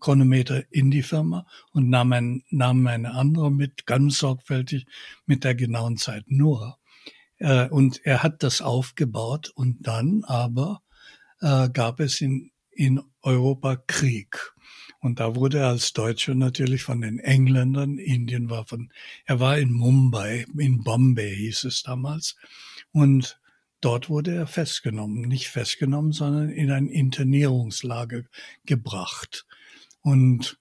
Chronometer 0.00 0.64
in 0.70 0.90
die 0.90 1.02
Firma 1.02 1.46
und 1.72 1.90
nahmen, 1.90 2.42
nahmen 2.50 2.86
eine 2.86 3.12
andere 3.12 3.52
mit, 3.52 3.86
ganz 3.86 4.18
sorgfältig 4.18 4.86
mit 5.26 5.44
der 5.44 5.54
genauen 5.54 5.98
Zeit 5.98 6.24
nur. 6.28 6.78
Äh, 7.36 7.68
und 7.68 8.04
er 8.04 8.22
hat 8.22 8.42
das 8.42 8.62
aufgebaut 8.62 9.50
und 9.54 9.86
dann 9.86 10.24
aber 10.24 10.82
äh, 11.40 11.68
gab 11.68 12.00
es 12.00 12.20
in, 12.20 12.50
in 12.70 13.02
Europa 13.22 13.76
Krieg. 13.76 14.54
Und 15.00 15.18
da 15.20 15.34
wurde 15.34 15.58
er 15.58 15.68
als 15.68 15.92
Deutscher 15.92 16.34
natürlich 16.34 16.82
von 16.82 17.00
den 17.00 17.18
Engländern, 17.18 17.98
Indien 17.98 18.50
war 18.50 18.66
von, 18.66 18.92
er 19.24 19.40
war 19.40 19.58
in 19.58 19.72
Mumbai, 19.72 20.46
in 20.58 20.82
Bombay 20.84 21.34
hieß 21.36 21.64
es 21.64 21.82
damals. 21.82 22.36
Und 22.92 23.39
Dort 23.80 24.10
wurde 24.10 24.34
er 24.34 24.46
festgenommen, 24.46 25.22
nicht 25.22 25.48
festgenommen, 25.48 26.12
sondern 26.12 26.50
in 26.50 26.70
ein 26.70 26.88
Internierungslager 26.88 28.24
gebracht. 28.64 29.46
Und 30.02 30.58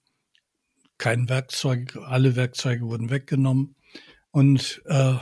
kein 0.98 1.28
Werkzeug, 1.28 1.96
alle 1.96 2.36
Werkzeuge 2.36 2.86
wurden 2.86 3.10
weggenommen. 3.10 3.76
Und 4.30 4.82
äh, 4.86 5.14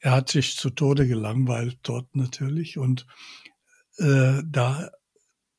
er 0.00 0.10
hat 0.10 0.30
sich 0.30 0.56
zu 0.56 0.70
Tode 0.70 1.06
gelangweilt 1.06 1.78
dort 1.82 2.14
natürlich. 2.16 2.78
Und 2.78 3.06
äh, 3.98 4.42
da 4.44 4.90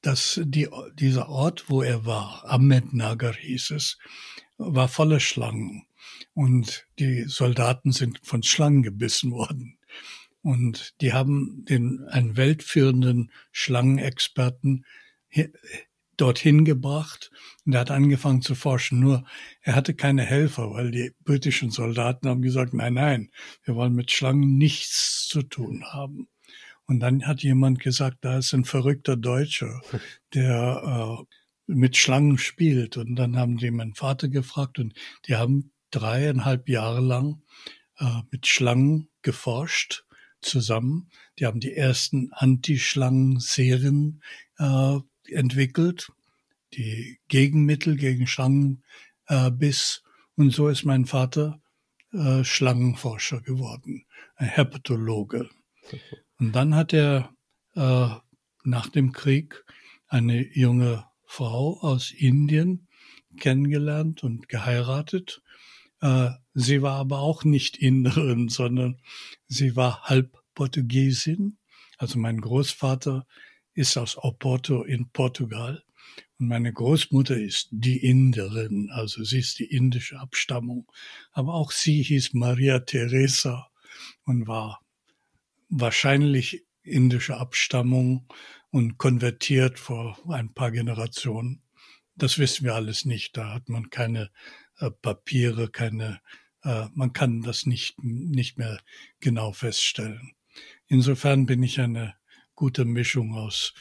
dass 0.02 0.42
die, 0.44 0.68
dieser 0.96 1.30
Ort, 1.30 1.70
wo 1.70 1.82
er 1.84 2.06
war, 2.06 2.44
Ahmednagar 2.46 3.36
hieß 3.36 3.72
es, 3.72 3.98
war 4.58 4.88
voller 4.88 5.20
Schlangen. 5.20 5.86
Und 6.34 6.88
die 7.00 7.26
Soldaten 7.28 7.92
sind 7.92 8.20
von 8.24 8.44
Schlangen 8.44 8.84
gebissen 8.84 9.32
worden. 9.32 9.78
Und 10.42 11.00
die 11.02 11.14
haben 11.14 11.66
den, 11.66 12.06
einen 12.10 12.36
weltführenden 12.36 13.32
Schlangenexperten 13.52 14.86
dorthin 16.18 16.66
gebracht 16.66 17.32
und 17.66 17.74
er 17.74 17.82
hat 17.82 17.92
angefangen 17.92 18.42
zu 18.42 18.56
forschen. 18.56 19.00
Nur 19.00 19.26
er 19.62 19.76
hatte 19.76 19.94
keine 19.94 20.24
Helfer, 20.24 20.72
weil 20.72 20.92
die 20.92 21.14
britischen 21.24 21.72
Soldaten 21.72 22.28
haben 22.28 22.42
gesagt, 22.42 22.74
nein, 22.74 22.94
nein, 22.94 23.32
wir 23.64 23.76
wollen 23.76 23.94
mit 23.94 24.12
Schlangen 24.12 24.58
nichts 24.58 25.28
zu 25.28 25.42
tun 25.42 25.84
haben. 25.86 26.28
Und 26.86 27.00
dann 27.00 27.26
hat 27.26 27.42
jemand 27.42 27.80
gesagt, 27.80 28.18
da 28.22 28.38
ist 28.38 28.54
ein 28.54 28.66
verrückter 28.66 29.16
Deutscher, 29.16 29.82
der 30.34 31.18
äh, 31.22 31.24
mit 31.68 31.98
Schlangen 31.98 32.38
spielt. 32.38 32.98
Und 32.98 33.16
dann 33.16 33.38
haben 33.38 33.58
die 33.58 33.72
meinen 33.72 33.96
Vater 33.96 34.28
gefragt 34.28 34.78
und 34.78 34.94
die 35.28 35.36
haben 35.36 35.72
dreieinhalb 35.92 36.68
Jahre 36.68 37.02
lang 37.02 37.42
äh, 37.98 38.22
mit 38.30 38.48
Schlangen 38.48 39.10
geforscht 39.22 40.04
zusammen. 40.42 41.10
Die 41.40 41.46
haben 41.46 41.60
die 41.60 41.76
ersten 41.76 42.32
Antischlangenserien 42.34 44.22
äh, 44.58 44.98
entwickelt, 45.30 46.12
die 46.74 47.20
Gegenmittel 47.28 47.96
gegen 47.98 48.28
Schlangenbiss. 48.28 50.04
Äh, 50.04 50.40
und 50.40 50.52
so 50.52 50.70
ist 50.70 50.86
mein 50.86 51.06
Vater 51.06 51.62
äh, 52.14 52.44
Schlangenforscher 52.44 53.42
geworden, 53.42 54.06
ein 54.36 54.48
Herpetologe. 54.48 55.50
Und 56.40 56.54
dann 56.54 56.76
hat 56.76 56.94
er 56.94 57.34
äh, 57.76 58.10
nach 58.64 58.90
dem 58.90 59.12
Krieg 59.12 59.64
eine 60.08 60.42
junge 60.56 61.06
Frau 61.26 61.80
aus 61.82 62.12
Indien 62.12 62.88
kennengelernt 63.40 64.24
und 64.24 64.50
geheiratet. 64.50 65.42
Äh, 66.02 66.32
sie 66.54 66.82
war 66.82 66.98
aber 66.98 67.20
auch 67.20 67.44
nicht 67.44 67.78
Inderin, 67.78 68.50
sondern 68.50 69.02
sie 69.48 69.76
war 69.76 70.04
halb 70.04 70.38
Portugiesin. 70.56 71.58
Also 71.98 72.20
mein 72.20 72.42
Großvater 72.42 73.26
ist 73.74 73.98
aus 73.98 74.18
Oporto 74.18 74.84
in 74.84 75.10
Portugal 75.10 75.84
und 76.40 76.48
meine 76.48 76.74
Großmutter 76.74 77.38
ist 77.38 77.68
die 77.72 77.98
Inderin, 77.98 78.90
also 78.92 79.24
sie 79.24 79.40
ist 79.40 79.60
die 79.60 79.66
indische 79.66 80.20
Abstammung. 80.20 80.92
Aber 81.32 81.54
auch 81.54 81.72
sie 81.72 82.02
hieß 82.02 82.34
Maria 82.34 82.80
Teresa 82.80 83.70
und 84.24 84.48
war 84.48 84.82
wahrscheinlich 85.70 86.66
indische 86.84 87.38
Abstammung 87.38 88.28
und 88.72 88.98
konvertiert 88.98 89.78
vor 89.78 90.18
ein 90.30 90.54
paar 90.54 90.72
Generationen. 90.72 91.62
Das 92.16 92.40
wissen 92.40 92.66
wir 92.66 92.76
alles 92.76 93.06
nicht. 93.06 93.38
Da 93.38 93.54
hat 93.54 93.70
man 93.70 93.90
keine 93.90 94.32
Papiere, 94.90 95.70
keine, 95.70 96.22
äh, 96.64 96.88
man 96.94 97.14
kann 97.14 97.42
das 97.42 97.66
nicht, 97.66 98.02
nicht 98.04 98.58
mehr 98.58 98.80
genau 99.20 99.52
feststellen. 99.52 100.34
Insofern 100.88 101.46
bin 101.46 101.64
ich 101.64 101.80
eine 101.80 102.16
gute 102.56 102.86
Mischung 102.86 103.36
aus 103.36 103.74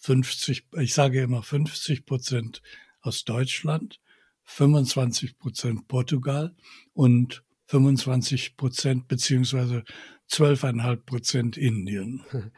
50, 0.00 0.66
ich 0.78 0.92
sage 0.94 1.22
immer 1.22 1.42
50 1.42 2.04
Prozent 2.04 2.62
aus 3.00 3.24
Deutschland, 3.24 4.00
25 4.44 5.38
Prozent 5.38 5.88
Portugal 5.88 6.54
und 6.92 7.42
25 7.66 8.56
Prozent 8.56 9.08
beziehungsweise 9.08 9.84
12,5 10.30 10.96
Prozent 10.96 11.56
Indien. 11.56 12.24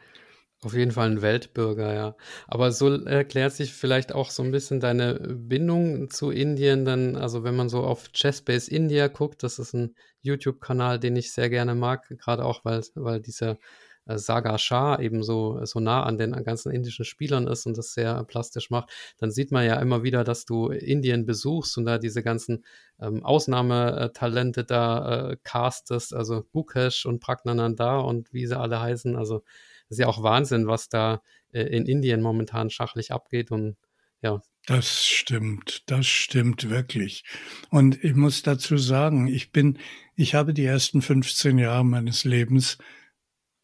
Auf 0.63 0.73
jeden 0.73 0.91
Fall 0.91 1.11
ein 1.11 1.21
Weltbürger, 1.21 1.93
ja. 1.93 2.15
Aber 2.47 2.71
so 2.71 2.89
erklärt 3.05 3.53
sich 3.53 3.73
vielleicht 3.73 4.11
auch 4.11 4.31
so 4.31 4.41
ein 4.41 4.51
bisschen 4.51 4.79
deine 4.79 5.13
Bindung 5.15 6.09
zu 6.09 6.31
Indien. 6.31 6.83
Dann, 6.83 7.15
also 7.15 7.43
wenn 7.43 7.55
man 7.55 7.69
so 7.69 7.83
auf 7.83 8.11
Chessbase 8.11 8.71
India 8.71 9.07
guckt, 9.07 9.43
das 9.43 9.59
ist 9.59 9.73
ein 9.73 9.95
YouTube-Kanal, 10.23 10.99
den 10.99 11.15
ich 11.15 11.31
sehr 11.31 11.51
gerne 11.51 11.75
mag, 11.75 12.07
gerade 12.09 12.43
auch, 12.43 12.65
weil, 12.65 12.81
weil 12.95 13.21
dieser 13.21 13.59
äh, 14.07 14.17
Saga 14.17 14.57
Shah 14.57 14.99
eben 14.99 15.21
so, 15.21 15.63
so 15.63 15.79
nah 15.79 16.03
an 16.03 16.17
den 16.17 16.31
ganzen 16.43 16.71
indischen 16.71 17.05
Spielern 17.05 17.45
ist 17.45 17.67
und 17.67 17.77
das 17.77 17.93
sehr 17.93 18.23
plastisch 18.23 18.71
macht, 18.71 18.89
dann 19.19 19.29
sieht 19.29 19.51
man 19.51 19.63
ja 19.63 19.79
immer 19.79 20.01
wieder, 20.01 20.23
dass 20.23 20.45
du 20.45 20.69
Indien 20.69 21.27
besuchst 21.27 21.77
und 21.77 21.85
da 21.85 21.99
diese 21.99 22.23
ganzen 22.23 22.65
ähm, 22.99 23.23
Ausnahmetalente 23.23 24.63
da 24.63 25.31
äh, 25.31 25.37
castest, 25.43 26.15
also 26.15 26.43
Gukesh 26.51 27.05
und 27.05 27.19
Pragnananda 27.19 27.99
und 27.99 28.33
wie 28.33 28.47
sie 28.47 28.57
alle 28.57 28.81
heißen. 28.81 29.15
Also 29.15 29.43
ist 29.89 29.99
ja 29.99 30.07
auch 30.07 30.23
Wahnsinn, 30.23 30.67
was 30.67 30.89
da 30.89 31.21
äh, 31.51 31.63
in 31.63 31.85
Indien 31.85 32.21
momentan 32.21 32.69
schachlich 32.69 33.11
abgeht 33.11 33.51
und 33.51 33.77
ja. 34.21 34.41
Das 34.65 35.05
stimmt, 35.05 35.83
das 35.85 36.07
stimmt 36.07 36.69
wirklich. 36.69 37.23
Und 37.69 38.03
ich 38.03 38.15
muss 38.15 38.41
dazu 38.41 38.77
sagen, 38.77 39.27
ich 39.27 39.51
bin, 39.51 39.79
ich 40.15 40.35
habe 40.35 40.53
die 40.53 40.65
ersten 40.65 41.01
15 41.01 41.57
Jahre 41.57 41.85
meines 41.85 42.25
Lebens 42.25 42.77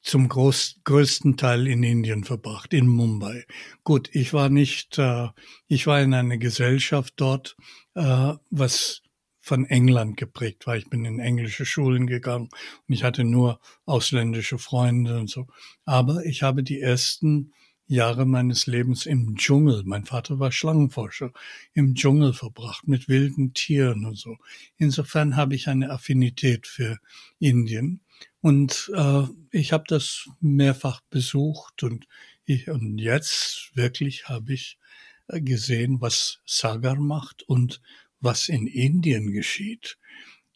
zum 0.02 0.28
groß, 0.30 0.82
größten 0.84 1.38
Teil 1.38 1.68
in 1.68 1.82
Indien 1.82 2.24
verbracht, 2.24 2.74
in 2.74 2.88
Mumbai. 2.88 3.46
Gut, 3.84 4.10
ich 4.14 4.34
war 4.34 4.50
nicht, 4.50 4.98
äh, 5.00 5.30
ich 5.68 5.88
war 5.88 6.02
in 6.02 6.14
einer 6.14 6.38
Gesellschaft 6.38 7.14
dort, 7.18 7.56
äh, 7.96 8.34
was 8.50 9.03
von 9.44 9.66
England 9.66 10.16
geprägt 10.16 10.66
war. 10.68 10.78
Ich 10.78 10.90
bin 10.90 11.04
in 11.04 11.20
englische 11.20 11.66
Schulen 11.66 12.08
gegangen 12.08 12.48
und 12.88 12.94
ich 12.94 13.04
hatte 13.04 13.26
nur 13.26 13.60
ausländische 13.86 14.58
Freunde 14.58 15.20
und 15.20 15.30
so. 15.30 15.48
Aber 15.84 16.26
ich 16.26 16.44
habe 16.44 16.64
die 16.64 16.80
ersten 16.80 17.52
Jahre 17.86 18.26
meines 18.26 18.68
Lebens 18.68 19.06
im 19.06 19.36
Dschungel, 19.36 19.84
mein 19.84 20.06
Vater 20.06 20.40
war 20.40 20.54
Schlangenforscher, 20.54 21.34
im 21.74 21.94
Dschungel 21.94 22.32
verbracht 22.32 22.88
mit 22.88 23.10
wilden 23.10 23.54
Tieren 23.54 24.06
und 24.06 24.18
so. 24.18 24.38
Insofern 24.78 25.36
habe 25.36 25.56
ich 25.56 25.68
eine 25.68 25.90
Affinität 25.90 26.66
für 26.66 26.98
Indien 27.40 28.00
und 28.40 28.90
äh, 28.96 29.24
ich 29.52 29.74
habe 29.74 29.84
das 29.88 30.30
mehrfach 30.40 31.02
besucht 31.10 31.84
und 31.84 32.08
ich, 32.46 32.70
und 32.70 32.98
jetzt 32.98 33.72
wirklich 33.74 34.30
habe 34.30 34.54
ich 34.54 34.80
äh, 35.28 35.42
gesehen, 35.42 36.00
was 36.00 36.40
Sagar 36.46 36.96
macht 36.96 37.44
und 37.44 37.82
was 38.24 38.50
in 38.50 38.68
Indien 38.68 39.32
geschieht. 39.32 39.98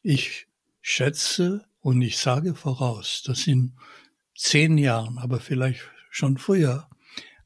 Ich 0.01 0.47
schätze 0.81 1.65
und 1.79 2.01
ich 2.01 2.17
sage 2.17 2.55
voraus, 2.55 3.23
dass 3.25 3.45
in 3.47 3.77
zehn 4.35 4.77
Jahren, 4.77 5.17
aber 5.17 5.39
vielleicht 5.39 5.81
schon 6.09 6.37
früher, 6.37 6.89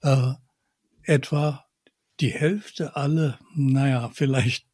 äh, 0.01 0.33
etwa 1.03 1.65
die 2.19 2.31
Hälfte 2.31 2.95
alle, 2.95 3.39
naja, 3.55 4.09
vielleicht 4.13 4.67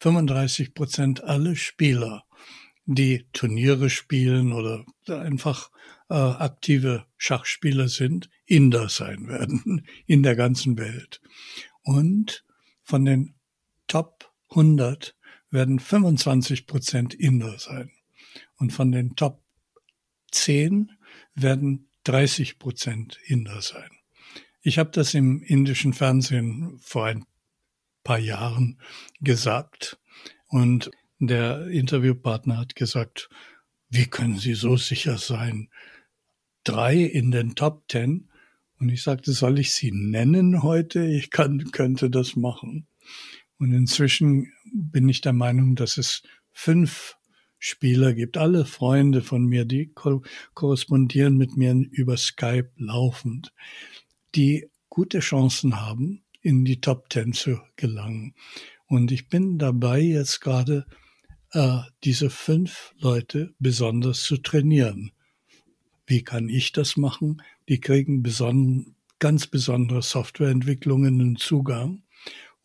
35 0.00 0.74
Prozent 0.74 1.22
alle 1.22 1.56
Spieler, 1.56 2.24
die 2.86 3.26
Turniere 3.32 3.90
spielen 3.90 4.52
oder 4.52 4.84
einfach 5.08 5.70
äh, 6.08 6.14
aktive 6.14 7.06
Schachspieler 7.16 7.88
sind, 7.88 8.28
Inder 8.44 8.88
sein 8.88 9.28
werden 9.28 9.86
in 10.06 10.22
der 10.22 10.36
ganzen 10.36 10.78
Welt. 10.78 11.20
Und 11.82 12.44
von 12.82 13.04
den 13.04 13.34
Top 13.86 14.32
100 14.50 15.16
werden 15.50 15.78
25 15.78 16.66
Prozent 16.66 17.14
Inder 17.14 17.58
sein. 17.58 17.90
Und 18.56 18.72
von 18.72 18.92
den 18.92 19.16
Top 19.16 19.42
10 20.32 20.92
werden 21.34 21.88
30 22.04 22.58
Prozent 22.58 23.18
Inder 23.24 23.60
sein. 23.62 23.90
Ich 24.62 24.78
habe 24.78 24.90
das 24.90 25.14
im 25.14 25.42
indischen 25.42 25.92
Fernsehen 25.92 26.78
vor 26.80 27.06
ein 27.06 27.24
paar 28.02 28.18
Jahren 28.18 28.80
gesagt 29.20 29.98
und 30.48 30.90
der 31.18 31.68
Interviewpartner 31.68 32.58
hat 32.58 32.76
gesagt, 32.76 33.28
wie 33.88 34.06
können 34.06 34.38
Sie 34.38 34.54
so 34.54 34.76
sicher 34.76 35.18
sein? 35.18 35.70
drei 36.66 36.96
in 36.96 37.30
den 37.30 37.54
Top 37.54 37.88
Ten. 37.88 38.28
Und 38.78 38.90
ich 38.90 39.02
sagte, 39.02 39.32
soll 39.32 39.58
ich 39.58 39.72
sie 39.72 39.90
nennen 39.92 40.62
heute? 40.62 41.06
Ich 41.06 41.30
kann, 41.30 41.70
könnte 41.70 42.10
das 42.10 42.36
machen. 42.36 42.86
Und 43.58 43.72
inzwischen 43.72 44.52
bin 44.72 45.08
ich 45.08 45.20
der 45.20 45.32
Meinung, 45.32 45.76
dass 45.76 45.96
es 45.96 46.22
fünf 46.52 47.16
Spieler 47.58 48.12
gibt, 48.12 48.36
alle 48.36 48.64
Freunde 48.64 49.22
von 49.22 49.44
mir, 49.46 49.64
die 49.64 49.86
ko 49.86 50.22
korrespondieren 50.54 51.36
mit 51.36 51.56
mir 51.56 51.74
über 51.90 52.16
Skype 52.16 52.70
laufend, 52.76 53.52
die 54.34 54.70
gute 54.88 55.20
Chancen 55.20 55.80
haben, 55.80 56.22
in 56.42 56.64
die 56.64 56.80
Top 56.80 57.08
Ten 57.08 57.32
zu 57.32 57.58
gelangen. 57.76 58.34
Und 58.86 59.10
ich 59.10 59.28
bin 59.28 59.58
dabei, 59.58 60.00
jetzt 60.00 60.40
gerade 60.40 60.86
äh, 61.52 61.78
diese 62.04 62.30
fünf 62.30 62.94
Leute 62.98 63.54
besonders 63.58 64.22
zu 64.22 64.36
trainieren. 64.36 65.12
Wie 66.06 66.22
kann 66.22 66.48
ich 66.48 66.72
das 66.72 66.96
machen? 66.96 67.42
Die 67.68 67.80
kriegen 67.80 68.22
beson 68.22 68.94
ganz 69.18 69.46
besondere 69.46 70.02
Softwareentwicklungen 70.02 71.20
und 71.20 71.38
Zugang 71.38 72.02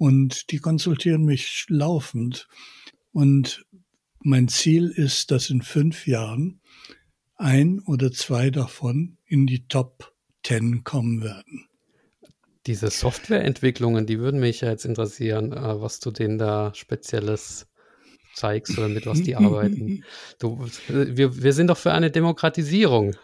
und 0.02 0.50
die 0.50 0.58
konsultieren 0.58 1.26
mich 1.26 1.68
laufend. 1.70 2.48
Und 3.12 3.68
mein 4.24 4.48
Ziel 4.48 4.90
ist, 4.90 5.30
dass 5.30 5.52
in 5.52 5.62
fünf 5.62 6.08
Jahren 6.08 6.60
ein 7.36 7.80
oder 7.82 8.12
zwei 8.12 8.50
davon 8.50 9.20
in 9.28 9.46
die 9.46 9.68
Top 9.68 10.12
Ten 10.42 10.84
kommen 10.84 11.22
werden. 11.22 11.68
Diese 12.66 12.90
Softwareentwicklungen, 12.90 14.08
die 14.08 14.18
würden 14.18 14.40
mich 14.40 14.62
ja 14.62 14.72
jetzt 14.72 14.86
interessieren, 14.86 15.54
äh, 15.54 15.80
was 15.80 16.00
du 16.00 16.10
denen 16.10 16.40
da 16.40 16.74
Spezielles 16.74 17.68
zeigst 18.34 18.76
oder 18.80 18.88
mit 18.88 19.06
was 19.06 19.22
die 19.22 19.36
arbeiten. 19.36 20.04
Du, 20.40 20.66
wir, 20.88 21.44
wir 21.44 21.54
sind 21.54 21.68
doch 21.68 21.78
für 21.78 21.94
eine 21.94 22.10
Demokratisierung. 22.10 23.16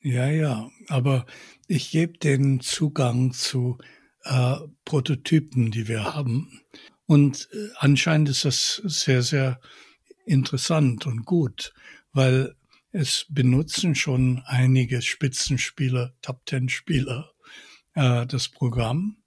Ja, 0.00 0.28
ja, 0.28 0.70
aber 0.88 1.24
ich 1.68 1.92
gebe 1.92 2.18
den 2.18 2.58
Zugang 2.58 3.32
zu 3.32 3.78
äh, 4.24 4.56
Prototypen, 4.84 5.70
die 5.70 5.88
wir 5.88 6.04
haben. 6.04 6.62
Und 7.06 7.48
äh, 7.52 7.68
anscheinend 7.78 8.28
ist 8.28 8.44
das 8.44 8.82
sehr, 8.84 9.22
sehr 9.22 9.60
interessant 10.26 11.06
und 11.06 11.24
gut, 11.24 11.72
weil 12.12 12.54
es 12.92 13.26
benutzen 13.28 13.94
schon 13.94 14.42
einige 14.46 15.02
Spitzenspieler, 15.02 16.14
Top-Ten-Spieler 16.22 17.32
äh, 17.94 18.26
das 18.26 18.48
Programm. 18.48 19.18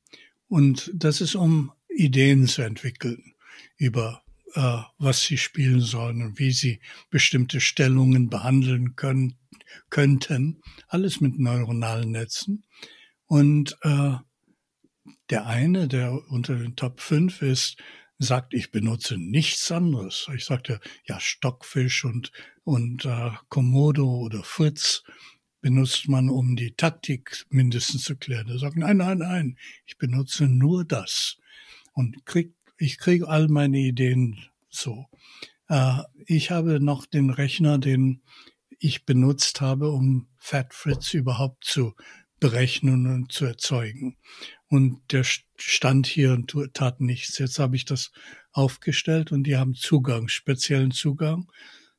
Und 0.48 0.92
das 0.94 1.22
ist, 1.22 1.36
um 1.36 1.72
Ideen 1.89 2.48
zu 2.48 2.62
entwickeln 2.62 3.34
über 3.78 4.24
äh, 4.54 4.82
was 4.98 5.22
sie 5.22 5.38
spielen 5.38 5.82
sollen 5.82 6.22
und 6.22 6.39
wie 6.39 6.52
sie 6.52 6.82
bestimmte 7.10 7.62
Stellungen 7.62 8.30
behandeln 8.30 8.96
können, 8.96 9.38
könnten. 9.89 10.62
Alles 10.88 11.22
mit 11.22 11.39
neuronalen 11.39 12.12
Netzen. 12.12 12.66
Und 13.28 13.78
äh, 13.84 14.16
der 15.32 15.48
eine, 15.48 15.88
der 15.88 16.30
unter 16.30 16.56
den 16.56 16.76
Top 16.76 17.00
5 17.00 17.42
ist, 17.42 17.78
sagt, 18.20 18.54
ich 18.54 18.72
benutze 18.72 19.18
nichts 19.18 19.72
anderes. 19.72 20.28
Ich 20.36 20.46
sagte, 20.46 20.80
ja, 21.06 21.20
Stockfisch 21.20 22.06
und, 22.06 22.32
und 22.64 23.06
äh, 23.06 23.32
Komodo 23.50 24.06
oder 24.06 24.44
Fritz 24.44 25.04
benutzt 25.62 26.08
man, 26.08 26.30
um 26.30 26.56
die 26.56 26.74
Taktik 26.74 27.46
mindestens 27.50 28.04
zu 28.04 28.16
klären. 28.16 28.50
Er 28.50 28.60
sagt, 28.60 28.78
nein, 28.78 28.98
nein, 28.98 29.20
nein, 29.20 29.58
ich 29.86 29.98
benutze 29.98 30.48
nur 30.48 30.86
das. 30.86 31.38
Und 31.94 32.26
krieg, 32.26 32.54
ich 32.78 32.98
kriege 32.98 33.28
all 33.28 33.48
meine 33.48 33.80
Ideen 33.80 34.38
so. 34.70 35.08
Äh, 35.68 36.00
ich 36.26 36.52
habe 36.52 36.80
noch 36.80 37.06
den 37.06 37.30
Rechner, 37.30 37.78
den 37.78 38.22
ich 38.80 39.06
benutzt 39.06 39.62
habe, 39.62 39.92
um 39.92 40.28
Fat 40.38 40.74
Fritz 40.74 41.14
überhaupt 41.14 41.64
zu 41.64 41.96
berechnen 42.40 43.08
und 43.08 43.32
zu 43.32 43.46
erzeugen. 43.46 44.18
Und 44.72 45.01
der 45.11 45.26
stand 45.57 46.07
hier 46.07 46.32
und 46.32 46.55
tat 46.74 47.01
nichts. 47.01 47.38
Jetzt 47.38 47.59
habe 47.59 47.76
ich 47.76 47.84
das 47.84 48.13
aufgestellt 48.53 49.34
und 49.34 49.43
die 49.43 49.57
haben 49.57 49.74
Zugang, 49.74 50.30
speziellen 50.30 50.91
Zugang 50.91 51.51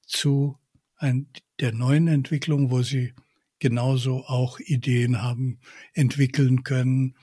zu 0.07 0.57
ein, 0.97 1.29
der 1.61 1.73
neuen 1.73 2.09
Entwicklung, 2.09 2.71
wo 2.71 2.81
sie 2.81 3.13
genauso 3.59 4.25
auch 4.25 4.59
Ideen 4.59 5.21
haben, 5.21 5.61
entwickeln 5.93 6.63
können, 6.63 7.19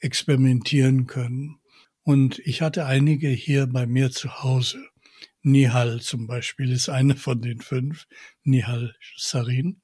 experimentieren 0.00 1.06
können. 1.06 1.60
Und 2.02 2.40
ich 2.40 2.60
hatte 2.60 2.84
einige 2.84 3.28
hier 3.28 3.68
bei 3.68 3.86
mir 3.86 4.10
zu 4.10 4.42
Hause. 4.42 4.84
Nihal 5.42 6.00
zum 6.00 6.26
Beispiel 6.26 6.72
ist 6.72 6.88
eine 6.88 7.14
von 7.14 7.40
den 7.40 7.60
fünf, 7.60 8.08
Nihal 8.42 8.96
Sarin. 9.16 9.80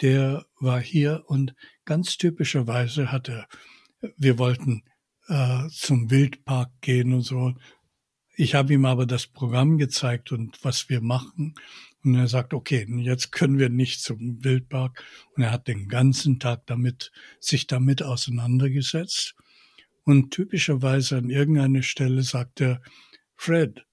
Der 0.00 0.46
war 0.60 0.80
hier 0.80 1.24
und 1.26 1.56
ganz 1.84 2.18
typischerweise 2.18 3.10
hat 3.10 3.28
er 3.28 3.48
wir 4.16 4.38
wollten 4.38 4.82
äh, 5.28 5.68
zum 5.70 6.10
Wildpark 6.10 6.70
gehen 6.80 7.12
und 7.12 7.22
so. 7.22 7.54
Ich 8.36 8.54
habe 8.54 8.72
ihm 8.72 8.84
aber 8.84 9.06
das 9.06 9.26
Programm 9.26 9.78
gezeigt 9.78 10.32
und 10.32 10.62
was 10.64 10.88
wir 10.88 11.00
machen. 11.00 11.54
Und 12.04 12.16
er 12.16 12.28
sagt, 12.28 12.52
okay, 12.52 12.86
jetzt 12.98 13.32
können 13.32 13.58
wir 13.58 13.70
nicht 13.70 14.02
zum 14.02 14.44
Wildpark. 14.44 15.02
Und 15.34 15.44
er 15.44 15.52
hat 15.52 15.68
den 15.68 15.88
ganzen 15.88 16.38
Tag 16.38 16.66
damit, 16.66 17.12
sich 17.40 17.66
damit 17.66 18.02
auseinandergesetzt. 18.02 19.34
Und 20.04 20.32
typischerweise 20.32 21.16
an 21.16 21.30
irgendeiner 21.30 21.82
Stelle 21.82 22.22
sagt 22.22 22.60
er, 22.60 22.82
Fred, 23.36 23.86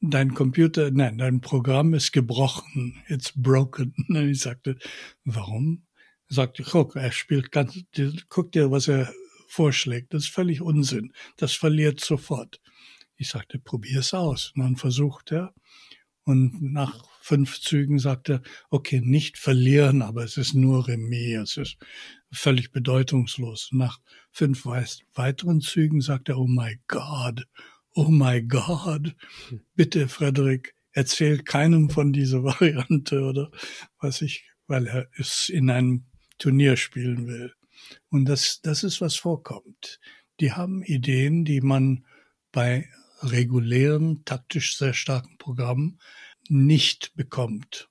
dein 0.00 0.34
Computer, 0.34 0.90
nein, 0.90 1.16
dein 1.16 1.40
Programm 1.40 1.94
ist 1.94 2.12
gebrochen. 2.12 3.02
It's 3.08 3.32
broken. 3.34 3.94
Und 4.08 4.16
ich 4.16 4.40
sagte, 4.40 4.76
warum? 5.24 5.86
Er 6.28 6.34
sagte, 6.34 6.62
guck, 6.62 6.96
er 6.96 7.12
spielt 7.12 7.52
ganz, 7.52 7.78
guck 8.28 8.52
dir, 8.52 8.70
was 8.70 8.88
er 8.88 9.12
vorschlägt. 9.50 10.14
Das 10.14 10.24
ist 10.24 10.30
völlig 10.30 10.62
Unsinn. 10.62 11.12
Das 11.36 11.52
verliert 11.52 12.00
sofort. 12.00 12.60
Ich 13.16 13.28
sagte, 13.28 13.58
probier's 13.58 14.14
aus. 14.14 14.52
Und 14.54 14.62
dann 14.62 14.76
versucht 14.76 15.32
er. 15.32 15.52
Und 16.24 16.62
nach 16.62 17.02
fünf 17.20 17.60
Zügen 17.60 17.98
sagt 17.98 18.28
er, 18.28 18.42
okay, 18.70 19.00
nicht 19.02 19.38
verlieren, 19.38 20.02
aber 20.02 20.22
es 20.22 20.36
ist 20.36 20.54
nur 20.54 20.86
Remis. 20.86 21.56
Es 21.56 21.56
ist 21.56 21.76
völlig 22.30 22.70
bedeutungslos. 22.70 23.70
Nach 23.72 23.98
fünf 24.30 24.64
weiteren 24.66 25.60
Zügen 25.60 26.00
sagt 26.00 26.28
er, 26.28 26.38
oh 26.38 26.46
my 26.46 26.78
God, 26.86 27.46
oh 27.94 28.08
my 28.08 28.42
God. 28.42 29.16
Bitte, 29.74 30.08
Frederik, 30.08 30.74
erzähl 30.92 31.42
keinem 31.42 31.90
von 31.90 32.12
dieser 32.12 32.44
Variante 32.44 33.22
oder 33.22 33.50
was 33.98 34.22
ich, 34.22 34.44
weil 34.68 34.86
er 34.86 35.08
es 35.16 35.48
in 35.48 35.70
einem 35.70 36.04
Turnier 36.38 36.76
spielen 36.76 37.26
will. 37.26 37.52
Und 38.08 38.26
das, 38.26 38.60
das 38.62 38.84
ist, 38.84 39.00
was 39.00 39.16
vorkommt. 39.16 40.00
Die 40.40 40.52
haben 40.52 40.82
Ideen, 40.82 41.44
die 41.44 41.60
man 41.60 42.04
bei 42.52 42.88
regulären, 43.22 44.24
taktisch 44.24 44.76
sehr 44.76 44.94
starken 44.94 45.36
Programmen 45.38 46.00
nicht 46.48 47.14
bekommt. 47.14 47.88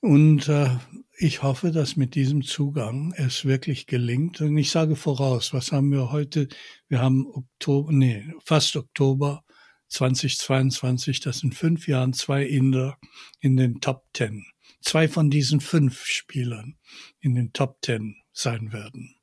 Und 0.00 0.48
äh, 0.48 0.76
ich 1.18 1.42
hoffe, 1.42 1.72
dass 1.72 1.96
mit 1.96 2.14
diesem 2.14 2.42
Zugang 2.42 3.12
es 3.16 3.44
wirklich 3.44 3.86
gelingt. 3.86 4.40
Und 4.40 4.56
ich 4.56 4.70
sage 4.70 4.96
voraus, 4.96 5.52
was 5.52 5.72
haben 5.72 5.90
wir 5.90 6.10
heute? 6.10 6.48
Wir 6.88 7.00
haben 7.00 7.26
Oktober, 7.26 7.92
nee, 7.92 8.24
fast 8.44 8.76
Oktober 8.76 9.44
2022. 9.88 11.20
Das 11.20 11.40
sind 11.40 11.54
fünf 11.54 11.86
Jahren 11.86 12.14
zwei 12.14 12.44
Inder 12.44 12.96
in 13.40 13.56
den 13.56 13.80
Top 13.80 14.04
Ten. 14.14 14.46
Zwei 14.80 15.08
von 15.08 15.28
diesen 15.28 15.60
fünf 15.60 16.06
Spielern 16.06 16.76
in 17.20 17.34
den 17.34 17.52
Top 17.52 17.82
Ten 17.82 18.16
sein 18.42 18.72
werden. 18.72 19.14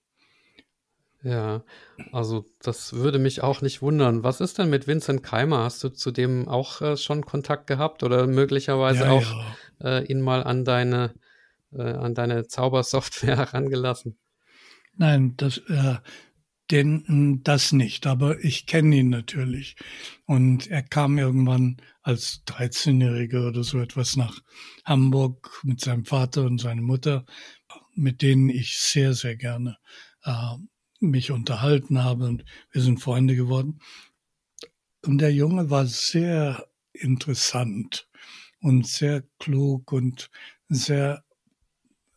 Ja, 1.24 1.63
also 2.11 2.45
das 2.61 2.93
würde 2.93 3.20
mich 3.20 3.41
auch 3.41 3.61
nicht 3.61 3.82
wundern. 3.82 4.24
Was 4.24 4.39
ist 4.39 4.59
denn 4.59 4.70
mit 4.70 4.88
Vincent 4.88 5.24
Keimer? 5.24 5.63
Hast 5.63 5.84
du 5.84 5.89
zu 5.89 6.11
dem 6.11 6.47
auch 6.47 6.82
äh, 6.82 6.95
schon 6.95 7.26
Kontakt 7.26 7.68
gehabt 7.68 8.03
oder 8.03 8.28
möglicherweise 8.28 9.05
ja, 9.05 9.11
auch 9.11 9.55
ja. 9.82 9.97
Äh, 9.99 10.05
ihn 10.05 10.22
mal 10.22 10.43
an 10.43 10.63
deine, 10.63 11.15
äh, 11.74 11.82
an 11.82 12.13
deine 12.13 12.47
Zaubersoftware 12.47 13.38
herangelassen? 13.51 14.18
Nein, 14.95 15.34
das, 15.38 15.57
äh, 15.70 15.97
den, 16.72 17.41
das 17.43 17.72
nicht, 17.72 18.07
aber 18.07 18.43
ich 18.43 18.65
kenne 18.65 18.97
ihn 18.97 19.09
natürlich. 19.09 19.76
Und 20.26 20.68
er 20.68 20.84
kam 20.84 21.18
irgendwann 21.18 21.78
als 22.01 22.43
13-Jähriger 22.47 23.47
oder 23.47 23.63
so 23.63 23.80
etwas 23.80 24.15
nach 24.15 24.39
Hamburg 24.86 25.61
mit 25.63 25.82
seinem 25.82 26.05
Vater 26.05 26.45
und 26.45 26.59
seiner 26.59 26.82
Mutter 26.82 27.26
mit 27.98 28.22
denen 28.22 28.50
ich 28.50 28.78
sehr, 28.78 29.14
sehr 29.14 29.36
gerne 29.36 29.78
äh, 30.24 30.56
mich 31.00 31.32
unterhalten 31.32 32.04
habe 32.04 32.26
und 32.26 32.45
wir 32.72 32.82
sind 32.82 33.00
Freunde 33.00 33.36
geworden. 33.36 33.80
Und 35.06 35.20
der 35.20 35.34
Junge 35.34 35.70
war 35.70 35.86
sehr 35.86 36.68
interessant 36.93 38.10
und 38.62 38.88
sehr 38.88 39.24
klug 39.39 39.91
und 39.91 40.30
sehr 40.70 41.24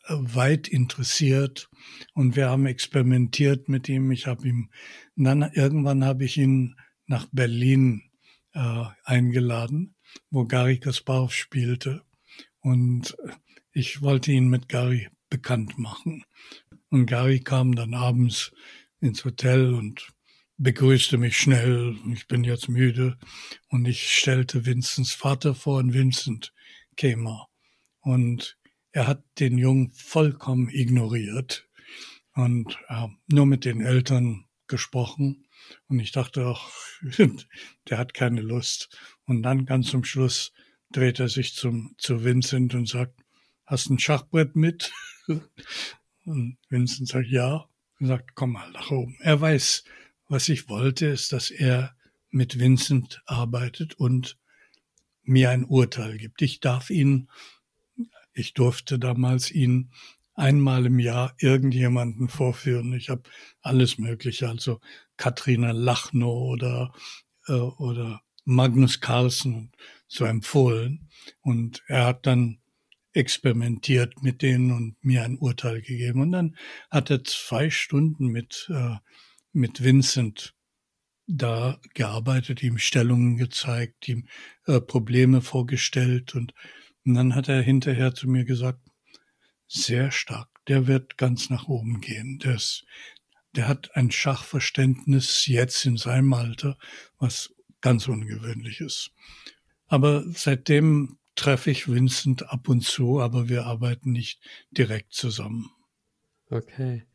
äh, 0.05 0.15
weit 0.15 0.69
interessiert 0.69 1.69
und 2.15 2.37
wir 2.37 2.49
haben 2.49 2.67
experimentiert 2.67 3.69
mit 3.69 3.89
ihm. 3.89 4.11
Ich 4.11 4.27
habe 4.27 4.49
ihm 4.49 4.71
dann 5.17 5.43
irgendwann 5.53 6.05
habe 6.05 6.25
ich 6.25 6.37
ihn 6.39 6.77
nach 7.07 7.27
Berlin 7.33 8.03
äh, 8.53 8.85
eingeladen, 9.05 9.95
wo 10.31 10.47
Gary 10.47 10.79
Kasparov 10.79 11.33
spielte 11.33 12.03
und 12.61 13.17
ich 13.73 14.03
wollte 14.03 14.33
ihn 14.33 14.49
mit 14.49 14.69
Gary 14.69 15.09
bekannt 15.31 15.79
machen. 15.79 16.25
Und 16.91 17.07
Gary 17.07 17.41
kam 17.41 17.75
dann 17.75 17.95
abends 17.95 18.53
ins 19.01 19.25
Hotel 19.25 19.73
und 19.73 20.13
begrüßte 20.59 21.17
mich 21.17 21.39
schnell. 21.39 21.97
Ich 22.13 22.27
bin 22.27 22.45
jetzt 22.45 22.69
müde. 22.69 23.17
Und 23.69 23.87
ich 23.87 24.13
stellte 24.13 24.67
Vincents 24.67 25.13
Vater 25.13 25.55
vor 25.55 25.79
und 25.79 25.95
Vincent 25.95 26.53
käme. 26.97 27.47
Und 28.01 28.59
er 28.93 29.07
hat 29.07 29.25
den 29.39 29.57
Jungen 29.57 29.93
vollkommen 29.93 30.69
ignoriert 30.69 31.69
und 32.35 32.77
äh, 32.89 33.07
nur 33.29 33.47
mit 33.47 33.65
den 33.65 33.81
Eltern 33.81 34.47
gesprochen. 34.67 35.47
Und 35.87 36.01
ich 36.01 36.13
dachte 36.13 36.47
auch, 36.47 36.71
der 37.89 37.99
hat 37.99 38.15
keine 38.15 38.41
Lust. 38.41 38.99
Und 39.25 39.43
dann 39.43 39.65
ganz 39.65 39.89
zum 39.89 40.05
Schluss 40.05 40.53
dreht 40.91 41.21
er 41.21 41.29
sich 41.29 41.55
zum, 41.55 41.95
zu 41.99 42.25
Vincent 42.25 42.75
und 42.75 42.89
sagt, 42.89 43.21
hast 43.71 43.89
ein 43.89 43.99
Schachbrett 43.99 44.57
mit? 44.57 44.93
Und 46.25 46.59
Vincent 46.69 47.09
sagt, 47.09 47.29
ja. 47.29 47.69
Und 48.01 48.07
sagt, 48.09 48.35
komm 48.35 48.53
mal 48.53 48.71
nach 48.73 48.91
oben. 48.91 49.17
Er 49.21 49.41
weiß, 49.41 49.85
was 50.29 50.49
ich 50.49 50.69
wollte, 50.69 51.07
ist, 51.07 51.33
dass 51.33 51.51
er 51.51 51.95
mit 52.31 52.59
Vincent 52.59 53.23
arbeitet 53.27 53.95
und 53.95 54.39
mir 55.23 55.51
ein 55.51 55.65
Urteil 55.65 56.17
gibt. 56.17 56.43
Ich 56.43 56.61
darf 56.61 56.91
ihn, 56.91 57.29
ich 58.33 58.55
durfte 58.55 58.99
damals 58.99 59.51
ihn 59.51 59.91
einmal 60.35 60.87
im 60.87 60.99
Jahr 60.99 61.35
irgendjemanden 61.39 62.29
vorführen. 62.29 62.93
Ich 62.95 63.11
habe 63.11 63.25
alles 63.61 63.99
Mögliche, 63.99 64.49
also 64.49 64.81
Katrina 65.17 65.73
Lachno 65.73 66.33
oder, 66.33 66.93
äh, 67.47 67.53
oder 67.53 68.23
Magnus 68.45 69.01
Carlsen 69.01 69.73
so 70.07 70.25
empfohlen. 70.25 71.09
Und 71.43 71.83
er 71.87 72.07
hat 72.07 72.27
dann 72.27 72.60
experimentiert 73.13 74.23
mit 74.23 74.43
denen 74.43 74.73
und 74.73 74.97
mir 75.03 75.25
ein 75.25 75.39
Urteil 75.39 75.83
gegeben. 75.83 76.21
Und 76.21 76.33
dann 76.33 76.57
hat 76.91 77.11
er 77.11 77.25
zwei 77.25 77.71
Stunden 77.71 78.27
mit, 78.27 78.71
äh, 78.73 78.97
mit 79.53 79.83
Vincent 79.83 80.55
da 81.27 81.81
gearbeitet, 81.95 82.63
ihm 82.63 82.79
Stellungen 82.79 83.37
gezeigt, 83.37 84.09
ihm 84.09 84.29
äh, 84.67 84.81
Probleme 84.81 85.43
vorgestellt 85.43 86.35
und, 86.35 86.55
und 87.05 87.15
dann 87.15 87.35
hat 87.35 87.49
er 87.49 87.63
hinterher 87.63 88.15
zu 88.15 88.29
mir 88.29 88.45
gesagt, 88.45 88.81
sehr 89.67 90.11
stark, 90.11 90.49
der 90.67 90.89
wird 90.89 91.17
ganz 91.17 91.49
nach 91.49 91.69
oben 91.69 92.01
gehen. 92.01 92.39
Der, 92.41 92.57
ist, 92.57 92.85
der 93.55 93.69
hat 93.69 93.95
ein 93.95 94.11
Schachverständnis 94.11 95.47
jetzt 95.47 95.87
in 95.87 95.97
seinem 95.97 96.33
Alter, 96.33 96.77
was 97.19 97.55
ganz 97.81 98.09
ungewöhnlich 98.09 98.81
ist. 98.81 99.13
Aber 99.87 100.25
seitdem 100.33 101.20
treffe 101.35 101.71
ich 101.71 101.89
Vincent 101.89 102.51
ab 102.51 102.69
und 102.69 102.83
zu, 102.83 103.21
aber 103.21 103.49
wir 103.49 103.67
arbeiten 103.67 104.13
nicht 104.13 104.41
direkt 104.71 105.13
zusammen. 105.13 105.71
Okay. 106.51 107.07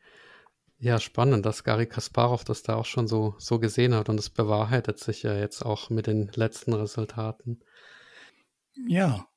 Ja, 0.78 1.00
spannend, 1.00 1.46
dass 1.46 1.64
Gary 1.64 1.88
Kasparov 1.88 2.44
das 2.44 2.64
da 2.64 2.76
auch 2.76 2.86
schon 2.86 3.08
so, 3.08 3.36
so 3.38 3.60
gesehen 3.60 3.96
hat 3.96 4.10
und 4.10 4.20
es 4.20 4.30
bewahrheitet 4.30 5.00
sich 5.00 5.24
ja 5.24 5.36
jetzt 5.38 5.66
auch 5.66 5.90
mit 5.90 6.08
den 6.08 6.30
letzten 6.36 6.74
Resultaten. 6.74 7.62
Ja, 8.88 9.28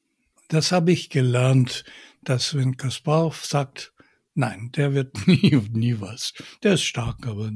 das 0.49 0.73
habe 0.73 0.93
ich 0.93 1.11
gelernt, 1.11 1.85
dass 2.23 2.55
wenn 2.55 2.77
Kasparov 2.77 3.45
sagt, 3.45 3.93
nein, 4.35 4.71
der 4.75 4.95
wird 4.95 5.27
nie, 5.27 5.57
nie 5.71 6.01
was. 6.01 6.33
Der 6.63 6.75
ist 6.75 6.83
stark, 6.83 7.27
aber 7.27 7.51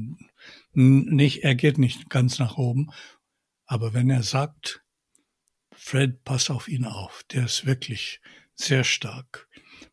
nicht, 0.73 1.43
er 1.43 1.55
geht 1.55 1.77
nicht 1.77 2.09
ganz 2.09 2.39
nach 2.39 2.57
oben. 2.57 2.91
Aber 3.65 3.93
wenn 3.93 4.09
er 4.09 4.23
sagt, 4.23 4.82
Fred, 5.85 6.23
pass 6.23 6.49
auf 6.49 6.69
ihn 6.69 6.85
auf, 6.85 7.23
der 7.31 7.43
ist 7.43 7.65
wirklich 7.65 8.21
sehr 8.55 8.85
stark. 8.85 9.49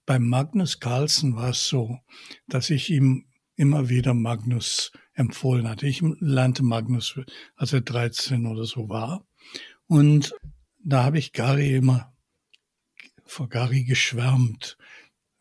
Beim 0.06 0.28
Magnus 0.28 0.78
Carlsen 0.78 1.34
war 1.34 1.50
es 1.50 1.66
so, 1.66 1.98
dass 2.46 2.70
ich 2.70 2.90
ihm 2.90 3.26
immer 3.56 3.88
wieder 3.88 4.14
Magnus 4.14 4.92
empfohlen 5.14 5.68
hatte. 5.68 5.88
Ich 5.88 6.00
lernte 6.20 6.62
Magnus, 6.62 7.18
als 7.56 7.72
er 7.72 7.80
13 7.80 8.46
oder 8.46 8.64
so 8.64 8.88
war. 8.88 9.26
Und 9.88 10.32
da 10.78 11.02
habe 11.02 11.18
ich 11.18 11.32
Gary 11.32 11.74
immer 11.74 12.14
vor 13.26 13.48
Gary 13.48 13.82
geschwärmt, 13.82 14.78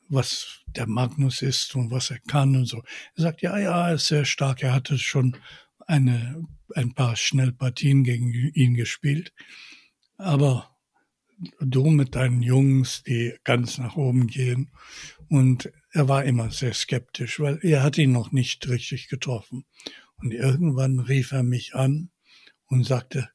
was 0.07 0.63
der 0.65 0.87
Magnus 0.87 1.43
ist 1.43 1.75
und 1.75 1.91
was 1.91 2.09
er 2.09 2.19
kann 2.21 2.55
und 2.55 2.65
so. 2.65 2.81
Er 3.15 3.21
sagt, 3.21 3.43
ja, 3.43 3.55
ja, 3.59 3.89
er 3.89 3.95
ist 3.95 4.07
sehr 4.07 4.25
stark. 4.25 4.63
Er 4.63 4.73
hatte 4.73 4.97
schon 4.97 5.37
eine, 5.85 6.43
ein 6.73 6.95
paar 6.95 7.15
Schnellpartien 7.15 8.03
gegen 8.03 8.33
ihn 8.33 8.73
gespielt. 8.73 9.31
Aber 10.19 10.75
du 11.61 11.85
mit 11.85 12.13
deinen 12.13 12.41
Jungs, 12.41 13.03
die 13.03 13.33
ganz 13.45 13.77
nach 13.77 13.95
oben 13.95 14.27
gehen. 14.27 14.69
Und 15.29 15.71
er 15.91 16.09
war 16.09 16.25
immer 16.25 16.51
sehr 16.51 16.73
skeptisch, 16.73 17.39
weil 17.39 17.59
er 17.61 17.83
hat 17.83 17.97
ihn 17.97 18.11
noch 18.11 18.33
nicht 18.33 18.67
richtig 18.67 19.07
getroffen. 19.07 19.65
Und 20.17 20.33
irgendwann 20.33 20.99
rief 20.99 21.31
er 21.31 21.43
mich 21.43 21.73
an 21.73 22.11
und 22.65 22.85
sagte, 22.85 23.29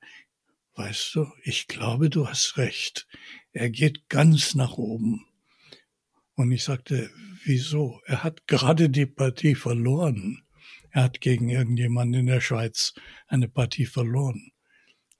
weißt 0.74 1.14
du, 1.14 1.26
ich 1.42 1.68
glaube, 1.68 2.10
du 2.10 2.28
hast 2.28 2.58
recht. 2.58 3.08
Er 3.52 3.70
geht 3.70 4.10
ganz 4.10 4.54
nach 4.54 4.76
oben. 4.76 5.24
Und 6.34 6.52
ich 6.52 6.64
sagte, 6.64 7.10
wieso? 7.44 8.02
Er 8.04 8.22
hat 8.22 8.46
gerade 8.46 8.90
die 8.90 9.06
Partie 9.06 9.54
verloren. 9.54 10.42
Er 10.90 11.04
hat 11.04 11.22
gegen 11.22 11.48
irgendjemanden 11.48 12.20
in 12.20 12.26
der 12.26 12.42
Schweiz 12.42 12.92
eine 13.26 13.48
Partie 13.48 13.86
verloren. 13.86 14.52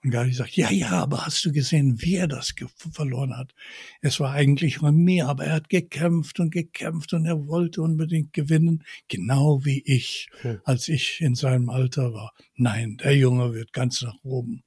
Und 0.05 0.11
Gary 0.11 0.35
sagt, 0.35 0.55
ja, 0.57 0.71
ja, 0.71 0.91
aber 0.91 1.25
hast 1.25 1.47
du 1.47 1.51
gesehen, 1.51 2.03
wie 2.03 2.17
er 2.17 2.29
das 2.29 2.55
verloren 2.93 3.35
hat? 3.35 3.55
Es 4.03 4.21
war 4.21 4.33
eigentlich 4.33 4.83
mir, 4.83 5.27
aber 5.27 5.47
er 5.47 5.55
hat 5.55 5.71
gekämpft 5.71 6.41
und 6.41 6.51
gekämpft 6.51 7.15
und 7.15 7.25
er 7.25 7.47
wollte 7.47 7.81
unbedingt 7.81 8.35
gewinnen, 8.35 8.85
genau 9.09 9.65
wie 9.65 9.83
ich, 9.87 10.29
hm. 10.43 10.61
als 10.65 10.89
ich 10.89 11.23
in 11.23 11.35
seinem 11.35 11.71
Alter 11.71 12.13
war. 12.13 12.35
Nein, 12.55 12.99
der 12.99 13.17
Junge 13.17 13.55
wird 13.55 13.73
ganz 13.73 14.03
nach 14.03 14.23
oben. 14.23 14.63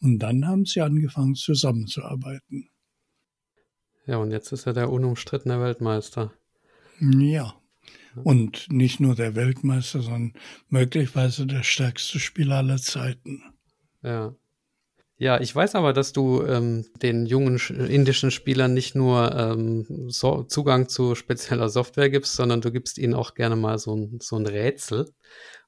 Und 0.00 0.18
dann 0.18 0.48
haben 0.48 0.64
sie 0.64 0.80
angefangen 0.80 1.36
zusammenzuarbeiten. 1.36 2.68
Ja, 4.04 4.16
und 4.16 4.32
jetzt 4.32 4.50
ist 4.50 4.66
er 4.66 4.72
der 4.72 4.90
unumstrittene 4.90 5.60
Weltmeister. 5.60 6.32
Ja. 6.98 7.54
Und 8.24 8.66
nicht 8.72 8.98
nur 8.98 9.14
der 9.14 9.36
Weltmeister, 9.36 10.02
sondern 10.02 10.32
möglicherweise 10.68 11.46
der 11.46 11.62
stärkste 11.62 12.18
Spieler 12.18 12.56
aller 12.56 12.78
Zeiten. 12.78 13.44
Ja. 14.02 14.34
Ja, 15.22 15.40
ich 15.40 15.54
weiß 15.54 15.76
aber, 15.76 15.92
dass 15.92 16.12
du 16.12 16.42
ähm, 16.42 16.84
den 17.00 17.26
jungen 17.26 17.56
indischen 17.68 18.32
Spielern 18.32 18.74
nicht 18.74 18.96
nur 18.96 19.32
ähm, 19.32 19.86
so 20.08 20.42
Zugang 20.42 20.88
zu 20.88 21.14
spezieller 21.14 21.68
Software 21.68 22.10
gibst, 22.10 22.34
sondern 22.34 22.60
du 22.60 22.72
gibst 22.72 22.98
ihnen 22.98 23.14
auch 23.14 23.34
gerne 23.34 23.54
mal 23.54 23.78
so 23.78 23.94
ein, 23.94 24.18
so 24.20 24.34
ein 24.34 24.48
Rätsel. 24.48 25.12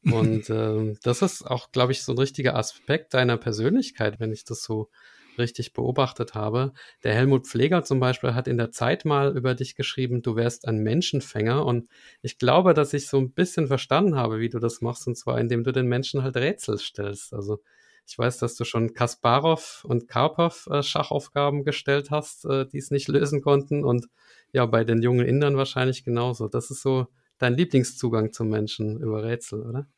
Und 0.02 0.50
ähm, 0.50 0.98
das 1.04 1.22
ist 1.22 1.46
auch, 1.46 1.70
glaube 1.70 1.92
ich, 1.92 2.02
so 2.02 2.10
ein 2.10 2.18
richtiger 2.18 2.56
Aspekt 2.56 3.14
deiner 3.14 3.36
Persönlichkeit, 3.36 4.18
wenn 4.18 4.32
ich 4.32 4.42
das 4.44 4.64
so 4.64 4.90
richtig 5.38 5.72
beobachtet 5.72 6.34
habe. 6.34 6.72
Der 7.04 7.14
Helmut 7.14 7.46
Pfleger 7.46 7.84
zum 7.84 8.00
Beispiel 8.00 8.34
hat 8.34 8.48
in 8.48 8.58
der 8.58 8.72
Zeit 8.72 9.04
mal 9.04 9.36
über 9.36 9.54
dich 9.54 9.76
geschrieben, 9.76 10.22
du 10.22 10.34
wärst 10.34 10.66
ein 10.66 10.78
Menschenfänger. 10.78 11.64
Und 11.64 11.88
ich 12.22 12.38
glaube, 12.38 12.74
dass 12.74 12.92
ich 12.92 13.06
so 13.06 13.18
ein 13.18 13.30
bisschen 13.30 13.68
verstanden 13.68 14.16
habe, 14.16 14.40
wie 14.40 14.48
du 14.48 14.58
das 14.58 14.80
machst, 14.80 15.06
und 15.06 15.16
zwar 15.16 15.38
indem 15.38 15.62
du 15.62 15.70
den 15.70 15.86
Menschen 15.86 16.24
halt 16.24 16.36
Rätsel 16.36 16.76
stellst. 16.78 17.32
Also 17.32 17.60
ich 18.06 18.18
weiß, 18.18 18.38
dass 18.38 18.54
du 18.56 18.64
schon 18.64 18.92
Kasparov 18.92 19.84
und 19.88 20.08
Karpov 20.08 20.66
äh, 20.70 20.82
Schachaufgaben 20.82 21.64
gestellt 21.64 22.10
hast, 22.10 22.44
äh, 22.44 22.66
die 22.66 22.78
es 22.78 22.90
nicht 22.90 23.08
lösen 23.08 23.40
konnten. 23.40 23.84
Und 23.84 24.06
ja, 24.52 24.66
bei 24.66 24.84
den 24.84 25.02
jungen 25.02 25.26
Indern 25.26 25.56
wahrscheinlich 25.56 26.04
genauso. 26.04 26.48
Das 26.48 26.70
ist 26.70 26.82
so 26.82 27.08
dein 27.38 27.54
Lieblingszugang 27.54 28.32
zum 28.32 28.48
Menschen 28.48 29.00
über 29.00 29.24
Rätsel, 29.24 29.62
oder? 29.62 29.88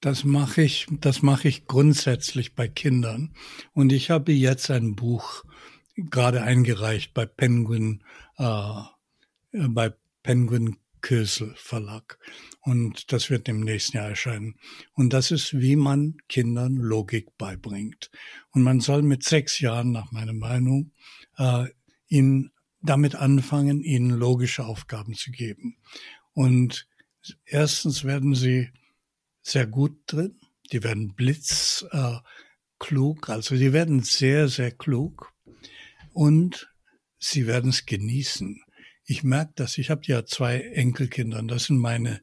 Das 0.00 0.24
mache 0.24 0.62
ich, 0.62 0.86
das 1.00 1.22
mache 1.22 1.48
ich 1.48 1.66
grundsätzlich 1.66 2.54
bei 2.54 2.68
Kindern. 2.68 3.34
Und 3.72 3.90
ich 3.90 4.10
habe 4.10 4.32
jetzt 4.32 4.70
ein 4.70 4.94
Buch 4.94 5.44
gerade 5.96 6.42
eingereicht 6.42 7.14
bei 7.14 7.24
Penguin, 7.24 8.04
äh, 8.36 8.82
bei 9.52 9.94
Penguin 10.22 10.76
Kösel 11.04 11.54
Verlag. 11.56 12.18
Und 12.60 13.12
das 13.12 13.28
wird 13.28 13.46
im 13.50 13.60
nächsten 13.60 13.98
Jahr 13.98 14.08
erscheinen. 14.08 14.58
Und 14.94 15.12
das 15.12 15.30
ist, 15.30 15.60
wie 15.60 15.76
man 15.76 16.16
Kindern 16.30 16.76
Logik 16.76 17.36
beibringt. 17.36 18.10
Und 18.52 18.62
man 18.62 18.80
soll 18.80 19.02
mit 19.02 19.22
sechs 19.22 19.60
Jahren, 19.60 19.92
nach 19.92 20.12
meiner 20.12 20.32
Meinung, 20.32 20.92
äh, 21.36 21.66
ihnen 22.08 22.52
damit 22.80 23.16
anfangen, 23.16 23.82
ihnen 23.82 24.10
logische 24.10 24.64
Aufgaben 24.64 25.12
zu 25.12 25.30
geben. 25.30 25.76
Und 26.32 26.88
erstens 27.44 28.04
werden 28.04 28.34
sie 28.34 28.70
sehr 29.42 29.66
gut 29.66 29.98
drin. 30.06 30.40
Die 30.72 30.82
werden 30.82 31.14
blitzklug, 31.14 31.90
äh, 33.28 33.32
also 33.32 33.56
sie 33.56 33.74
werden 33.74 34.02
sehr, 34.02 34.48
sehr 34.48 34.70
klug. 34.70 35.34
Und 36.14 36.72
sie 37.18 37.46
werden 37.46 37.68
es 37.68 37.84
genießen 37.84 38.63
ich 39.06 39.22
merke 39.22 39.52
das. 39.56 39.76
Ich 39.76 39.90
habe 39.90 40.02
ja 40.04 40.24
zwei 40.24 40.60
Enkelkinder. 40.60 41.42
Das 41.42 41.64
sind 41.64 41.78
meine 41.78 42.22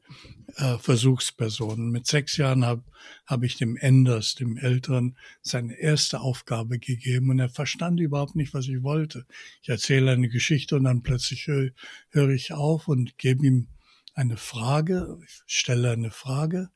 äh, 0.56 0.78
Versuchspersonen. 0.78 1.90
Mit 1.90 2.06
sechs 2.06 2.36
Jahren 2.36 2.64
habe 2.64 2.82
hab 3.26 3.44
ich 3.44 3.56
dem 3.56 3.76
Enders, 3.76 4.34
dem 4.34 4.56
Älteren, 4.56 5.16
seine 5.42 5.78
erste 5.78 6.20
Aufgabe 6.20 6.78
gegeben 6.78 7.30
und 7.30 7.38
er 7.38 7.48
verstand 7.48 8.00
überhaupt 8.00 8.34
nicht, 8.34 8.52
was 8.52 8.66
ich 8.66 8.82
wollte. 8.82 9.26
Ich 9.62 9.68
erzähle 9.68 10.12
eine 10.12 10.28
Geschichte 10.28 10.76
und 10.76 10.84
dann 10.84 11.02
plötzlich 11.02 11.46
höre 11.46 11.70
hör 12.10 12.28
ich 12.30 12.52
auf 12.52 12.88
und 12.88 13.16
gebe 13.16 13.46
ihm 13.46 13.68
eine 14.14 14.36
Frage, 14.36 15.18
stelle 15.46 15.92
eine 15.92 16.10
Frage, 16.10 16.70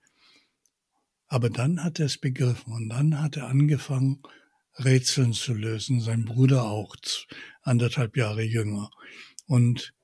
aber 1.27 1.51
dann 1.51 1.83
hat 1.83 1.99
er 1.99 2.07
es 2.07 2.19
begriffen 2.19 2.73
und 2.73 2.89
dann 2.89 3.21
hat 3.21 3.37
er 3.37 3.49
angefangen, 3.49 4.23
Rätseln 4.79 5.33
zu 5.33 5.55
lösen, 5.55 6.01
sein 6.01 6.25
Bruder 6.25 6.65
auch, 6.65 6.97
anderthalb 7.63 8.17
Jahre 8.17 8.43
jünger. 8.43 8.91
Und 9.47 9.95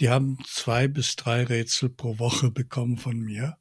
die 0.00 0.08
haben 0.08 0.38
zwei 0.46 0.88
bis 0.88 1.16
drei 1.16 1.44
Rätsel 1.44 1.90
pro 1.90 2.18
Woche 2.18 2.50
bekommen 2.50 2.96
von 2.96 3.18
mir. 3.18 3.58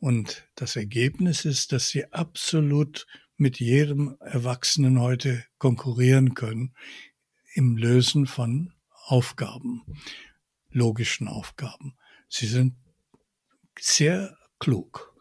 Und 0.00 0.48
das 0.56 0.76
Ergebnis 0.76 1.44
ist, 1.44 1.72
dass 1.72 1.88
sie 1.88 2.12
absolut 2.12 3.06
mit 3.36 3.60
jedem 3.60 4.16
Erwachsenen 4.20 5.00
heute 5.00 5.44
konkurrieren 5.58 6.34
können 6.34 6.74
im 7.54 7.76
Lösen 7.76 8.26
von 8.26 8.72
Aufgaben, 9.06 9.82
logischen 10.70 11.28
Aufgaben. 11.28 11.96
Sie 12.28 12.46
sind 12.46 12.74
sehr 13.78 14.36
klug. 14.58 15.14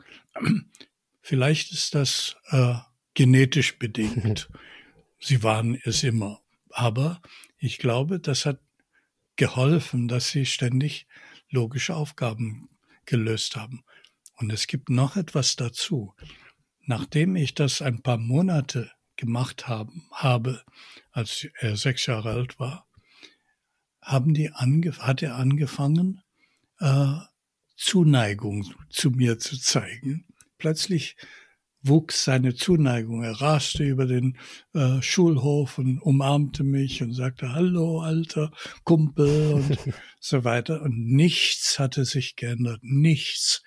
Vielleicht 1.22 1.72
ist 1.72 1.96
das 1.96 2.36
äh, 2.50 2.76
genetisch 3.14 3.78
bedingt. 3.78 4.50
Sie 5.20 5.42
waren 5.42 5.80
es 5.84 6.04
immer. 6.04 6.42
Aber 6.70 7.22
ich 7.58 7.78
glaube, 7.78 8.20
das 8.20 8.46
hat 8.46 8.60
geholfen, 9.38 10.08
dass 10.08 10.30
sie 10.30 10.46
ständig 10.46 11.08
logische 11.50 11.96
Aufgaben 11.96 12.70
gelöst 13.06 13.56
haben. 13.56 13.84
Und 14.36 14.52
es 14.52 14.68
gibt 14.68 14.90
noch 14.90 15.16
etwas 15.16 15.56
dazu. 15.56 16.14
Nachdem 16.82 17.36
ich 17.36 17.54
das 17.54 17.82
ein 17.82 18.02
paar 18.02 18.18
Monate 18.18 18.92
gemacht 19.16 19.68
haben, 19.68 20.08
habe, 20.12 20.64
als 21.12 21.48
er 21.60 21.76
sechs 21.76 22.06
Jahre 22.06 22.32
alt 22.32 22.60
war, 22.60 22.88
haben 24.02 24.34
die 24.34 24.52
hat 24.52 25.22
er 25.22 25.36
angefangen, 25.36 26.22
äh, 26.80 27.18
Zuneigung 27.76 28.74
zu 28.90 29.12
mir 29.12 29.38
zu 29.38 29.60
zeigen. 29.60 30.26
Plötzlich 30.58 31.16
wuchs 31.88 32.24
seine 32.24 32.56
Zuneigung. 32.56 33.24
Er 33.24 33.42
raste 33.42 33.84
über 33.84 34.06
den 34.06 34.38
äh, 34.74 35.02
Schulhof 35.02 35.78
und 35.78 36.00
umarmte 36.00 36.64
mich 36.64 37.02
und 37.02 37.14
sagte, 37.14 37.54
hallo, 37.54 38.02
alter 38.02 38.52
Kumpel 38.84 39.54
und 39.54 39.78
so 40.20 40.44
weiter. 40.44 40.82
Und 40.82 40.98
nichts 40.98 41.80
hatte 41.80 42.06
sich 42.06 42.36
geändert, 42.36 42.80
nichts. 42.82 43.64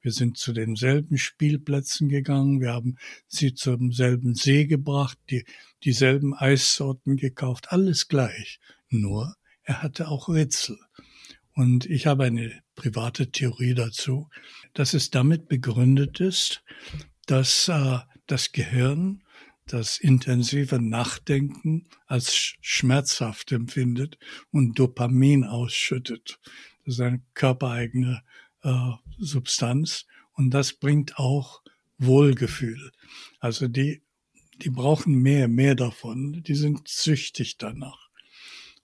Wir 0.00 0.12
sind 0.12 0.36
zu 0.36 0.52
denselben 0.52 1.16
Spielplätzen 1.16 2.10
gegangen, 2.10 2.60
wir 2.60 2.74
haben 2.74 2.96
sie 3.26 3.54
zum 3.54 3.90
selben 3.90 4.34
See 4.34 4.66
gebracht, 4.66 5.18
die, 5.30 5.46
dieselben 5.82 6.34
Eissorten 6.34 7.16
gekauft, 7.16 7.72
alles 7.72 8.08
gleich. 8.08 8.60
Nur, 8.90 9.34
er 9.62 9.82
hatte 9.82 10.08
auch 10.08 10.28
Rätsel. 10.28 10.78
Und 11.54 11.86
ich 11.86 12.06
habe 12.06 12.24
eine 12.24 12.52
private 12.74 13.30
Theorie 13.30 13.74
dazu, 13.74 14.28
dass 14.74 14.92
es 14.92 15.10
damit 15.10 15.48
begründet 15.48 16.20
ist, 16.20 16.62
dass 17.26 17.68
äh, 17.68 17.98
das 18.26 18.52
Gehirn 18.52 19.22
das 19.66 19.98
intensive 19.98 20.78
Nachdenken 20.78 21.88
als 22.06 22.34
schmerzhaft 22.60 23.50
empfindet 23.52 24.18
und 24.50 24.78
Dopamin 24.78 25.44
ausschüttet. 25.44 26.38
Das 26.84 26.94
ist 26.94 27.00
eine 27.00 27.22
körpereigene 27.32 28.22
äh, 28.62 28.90
Substanz 29.18 30.06
und 30.34 30.50
das 30.50 30.74
bringt 30.74 31.18
auch 31.18 31.62
Wohlgefühl. 31.98 32.92
Also 33.40 33.68
die, 33.68 34.02
die 34.62 34.70
brauchen 34.70 35.14
mehr, 35.14 35.48
mehr 35.48 35.74
davon. 35.74 36.42
Die 36.42 36.54
sind 36.54 36.88
süchtig 36.88 37.56
danach. 37.58 38.10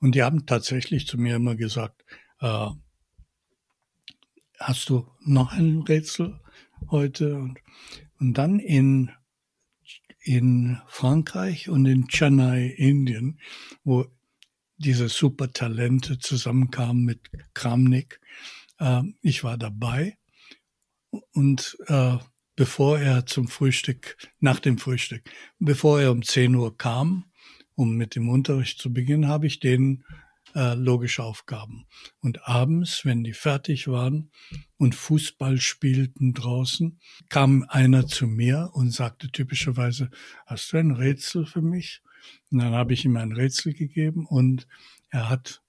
Und 0.01 0.15
die 0.15 0.23
haben 0.23 0.47
tatsächlich 0.47 1.07
zu 1.07 1.19
mir 1.19 1.37
immer 1.37 1.57
gesagt, 1.57 2.05
äh, 2.41 2.69
hast 4.59 4.89
du 4.89 5.07
noch 5.21 5.53
ein 5.53 5.81
Rätsel 5.81 6.41
heute? 6.91 7.37
Und 7.37 7.59
und 8.21 8.35
dann 8.35 8.61
in, 8.61 9.11
in 10.21 10.79
Frankreich 10.87 11.69
und 11.69 11.87
in 11.87 12.07
Chennai, 12.07 12.67
Indien, 12.67 13.41
wo 13.83 14.07
diese 14.77 15.09
Supertalente 15.09 16.19
zusammenkamen 16.19 17.05
mit 17.05 17.31
Kramnik. 17.55 18.21
Äh, 18.79 19.03
ich 19.23 19.43
war 19.43 19.59
dabei 19.59 20.17
und 21.33 21.77
äh, 21.87 22.19
bevor 22.57 22.99
er 22.99 23.27
zum 23.27 23.49
Frühstück, 23.49 24.17
nach 24.39 24.61
dem 24.61 24.79
Frühstück, 24.79 25.23
bevor 25.59 26.01
er 26.01 26.13
um 26.13 26.23
10 26.23 26.55
Uhr 26.55 26.77
kam, 26.77 27.25
um 27.75 27.97
mit 27.97 28.15
dem 28.15 28.29
Unterricht 28.29 28.79
zu 28.79 28.93
beginnen, 28.93 29.29
habe 29.29 29.47
ich 29.47 29.61
denen 29.61 30.05
äh, 30.55 30.75
logische 30.75 31.23
Aufgaben. 31.23 31.87
Und 32.21 32.49
abends, 32.49 33.05
wenn 33.05 33.25
die 33.25 33.33
fertig 33.33 33.89
waren 33.89 34.31
und 34.77 34.95
Fußball 34.95 35.59
spielten 35.59 36.33
draußen, 36.33 37.01
kam 37.29 37.65
einer 37.69 38.07
zu 38.07 38.27
mir 38.27 38.71
und 38.73 38.91
sagte 38.93 39.31
typischerweise, 39.31 40.11
hast 40.47 40.73
du 40.73 40.79
ein 40.79 40.93
Rätsel 40.93 41.47
für 41.47 41.63
mich? 41.63 42.03
Und 42.51 42.59
dann 42.59 42.73
habe 42.73 42.93
ich 42.93 43.05
ihm 43.05 43.17
ein 43.17 43.33
Rätsel 43.33 43.73
gegeben 43.73 44.27
und 44.27 44.67
er 45.11 45.29
hat 45.29 45.63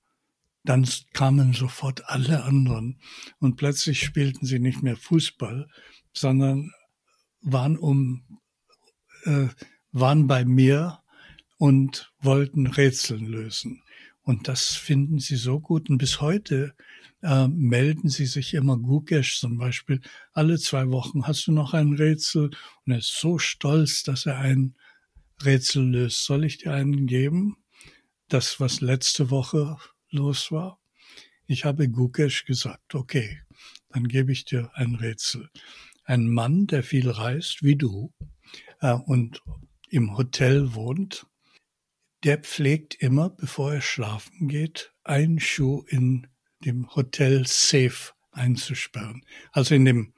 dann 0.64 0.88
kamen 1.14 1.54
sofort 1.54 2.08
alle 2.08 2.44
anderen 2.44 3.00
und 3.40 3.56
plötzlich 3.56 4.02
spielten 4.02 4.46
sie 4.46 4.60
nicht 4.60 4.84
mehr 4.84 4.96
Fußball, 4.96 5.68
sondern 6.14 6.72
waren 7.42 7.78
um 7.78 8.40
äh, 9.24 9.48
waren 9.92 10.28
bei 10.28 10.46
mir 10.46 11.00
und 11.58 12.12
wollten 12.20 12.68
Rätseln 12.68 13.26
lösen. 13.26 13.82
Und 14.24 14.48
das 14.48 14.76
finden 14.76 15.20
sie 15.20 15.36
so 15.36 15.60
gut. 15.60 15.90
Und 15.90 15.98
bis 15.98 16.22
heute 16.22 16.76
äh, 17.22 17.48
melden 17.48 18.10
sie 18.10 18.26
sich 18.26 18.54
immer 18.54 18.78
Gukesh 18.78 19.40
zum 19.40 19.58
Beispiel. 19.58 20.02
Alle 20.34 20.60
zwei 20.60 20.90
Wochen 20.90 21.28
hast 21.28 21.48
du 21.48 21.52
noch 21.52 21.74
ein 21.74 21.94
Rätsel. 21.94 22.52
Und 22.86 22.94
er 22.94 23.00
ist 23.00 23.20
so 23.20 23.40
stolz, 23.40 24.04
dass 24.04 24.26
er 24.26 24.38
ein 24.38 24.76
Rätsel 25.44 25.84
löst. 25.84 26.26
Soll 26.26 26.46
ich 26.46 26.60
dir 26.60 26.74
einen 26.74 27.08
geben? 27.08 27.58
Das, 28.28 28.60
was 28.60 28.82
letzte 28.82 29.30
Woche 29.30 29.78
los 30.10 30.52
war? 30.52 30.80
Ich 31.48 31.66
habe 31.66 31.90
Gukesh 31.90 32.46
gesagt, 32.46 32.96
okay, 32.96 33.42
dann 33.90 34.08
gebe 34.08 34.32
ich 34.32 34.46
dir 34.46 34.72
ein 34.74 34.96
Rätsel. 34.96 35.50
Ein 36.06 36.30
Mann, 36.30 36.68
der 36.68 36.84
viel 36.84 37.10
reist, 37.10 37.64
wie 37.64 37.76
du, 37.76 38.14
äh, 38.80 38.94
und 38.94 39.42
im 39.90 40.16
Hotel 40.16 40.74
wohnt, 40.74 41.26
der 42.24 42.40
pflegt 42.40 42.96
immer, 42.96 43.30
bevor 43.30 43.74
er 43.74 43.82
schlafen 43.82 44.48
geht, 44.48 44.94
einen 45.04 45.40
Schuh 45.40 45.84
in 45.88 46.28
dem 46.64 46.94
Hotel 46.96 47.46
Safe 47.48 48.14
einzusperren. 48.32 49.26
Also 49.52 49.76
in 49.76 49.86
dem 49.86 50.14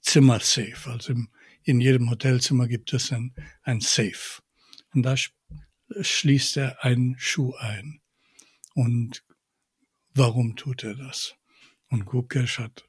Zimmer 0.00 0.40
Safe. 0.40 0.90
Also 0.90 1.12
im, 1.12 1.28
in 1.62 1.80
jedem 1.80 2.10
Hotelzimmer 2.10 2.68
gibt 2.68 2.92
es 2.92 3.12
ein, 3.12 3.34
ein 3.62 3.80
Safe. 3.80 4.42
Und 4.94 5.02
da 5.02 5.14
schließt 6.00 6.56
er 6.56 6.84
einen 6.84 7.16
Schuh 7.18 7.54
ein. 7.54 8.00
Und 8.74 9.24
warum 10.14 10.56
tut 10.56 10.84
er 10.84 10.94
das? 10.94 11.36
Und 11.88 12.06
Gukesh 12.06 12.58
hat 12.58 12.88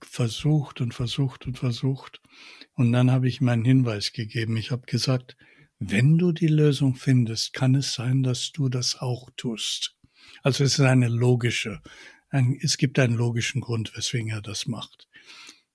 versucht 0.00 0.80
und 0.80 0.94
versucht 0.94 1.46
und 1.46 1.58
versucht. 1.58 2.20
Und 2.74 2.92
dann 2.92 3.10
habe 3.10 3.28
ich 3.28 3.40
meinen 3.40 3.64
Hinweis 3.64 4.12
gegeben. 4.12 4.56
Ich 4.56 4.70
habe 4.70 4.86
gesagt, 4.86 5.36
wenn 5.78 6.18
du 6.18 6.32
die 6.32 6.46
Lösung 6.46 6.94
findest, 6.94 7.52
kann 7.52 7.74
es 7.74 7.92
sein, 7.92 8.22
dass 8.22 8.52
du 8.52 8.68
das 8.68 8.96
auch 8.98 9.30
tust. 9.36 9.94
Also 10.42 10.64
es 10.64 10.78
ist 10.78 10.84
eine 10.84 11.08
logische, 11.08 11.82
ein, 12.30 12.58
es 12.60 12.78
gibt 12.78 12.98
einen 12.98 13.14
logischen 13.14 13.60
Grund, 13.60 13.96
weswegen 13.96 14.30
er 14.30 14.42
das 14.42 14.66
macht. 14.66 15.08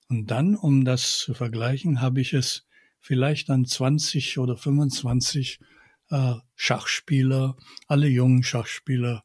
Und 0.08 0.30
dann, 0.30 0.56
um 0.56 0.84
das 0.84 1.18
zu 1.18 1.34
vergleichen, 1.34 2.00
habe 2.00 2.20
ich 2.20 2.32
es 2.32 2.66
vielleicht 2.98 3.50
an 3.50 3.64
20 3.64 4.38
oder 4.38 4.56
25 4.56 5.60
äh, 6.10 6.34
Schachspieler, 6.54 7.56
alle 7.86 8.08
jungen 8.08 8.42
Schachspieler 8.42 9.24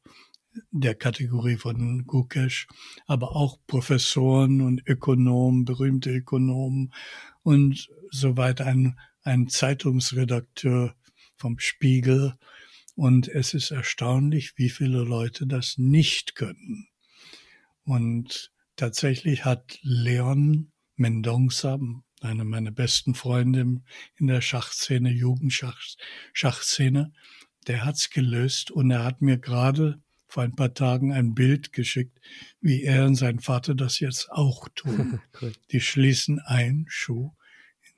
der 0.72 0.96
Kategorie 0.96 1.58
von 1.58 2.06
Gukesh, 2.06 2.68
aber 3.06 3.36
auch 3.36 3.58
Professoren 3.68 4.62
und 4.62 4.88
Ökonomen, 4.88 5.66
berühmte 5.66 6.12
Ökonomen 6.12 6.94
und 7.44 7.90
so 8.10 8.38
weiter, 8.38 8.66
ein 8.66 8.98
ein 9.28 9.50
Zeitungsredakteur 9.50 10.96
vom 11.36 11.60
Spiegel. 11.60 12.36
Und 12.96 13.28
es 13.28 13.54
ist 13.54 13.72
erstaunlich, 13.72 14.58
wie 14.58 14.70
viele 14.70 15.04
Leute 15.04 15.46
das 15.46 15.78
nicht 15.78 16.36
können. 16.36 16.88
Und 17.84 18.52
tatsächlich 18.76 19.46
hat 19.46 19.78
Leon 19.84 20.72
Mendonça, 20.98 21.80
einer 22.22 22.46
meiner 22.46 22.72
besten 22.72 23.14
Freunde 23.14 23.82
in 24.16 24.28
der 24.28 24.42
Schachszene, 24.42 25.12
Jugendschachszene, 25.12 27.12
der 27.68 27.86
hat's 27.86 28.10
gelöst 28.10 28.72
und 28.72 28.90
er 28.90 29.04
hat 29.04 29.22
mir 29.22 29.38
gerade 29.38 30.02
vor 30.26 30.44
ein 30.44 30.56
paar 30.56 30.74
Tagen 30.74 31.12
ein 31.12 31.36
Bild 31.36 31.74
geschickt, 31.74 32.20
wie 32.62 32.84
er 32.84 33.06
und 33.06 33.16
sein 33.16 33.40
Vater 33.40 33.76
das 33.76 34.00
jetzt 34.00 34.32
auch 34.32 34.70
tun. 34.70 35.22
Die 35.72 35.82
schließen 35.82 36.40
einen 36.40 36.86
Schuh 36.90 37.34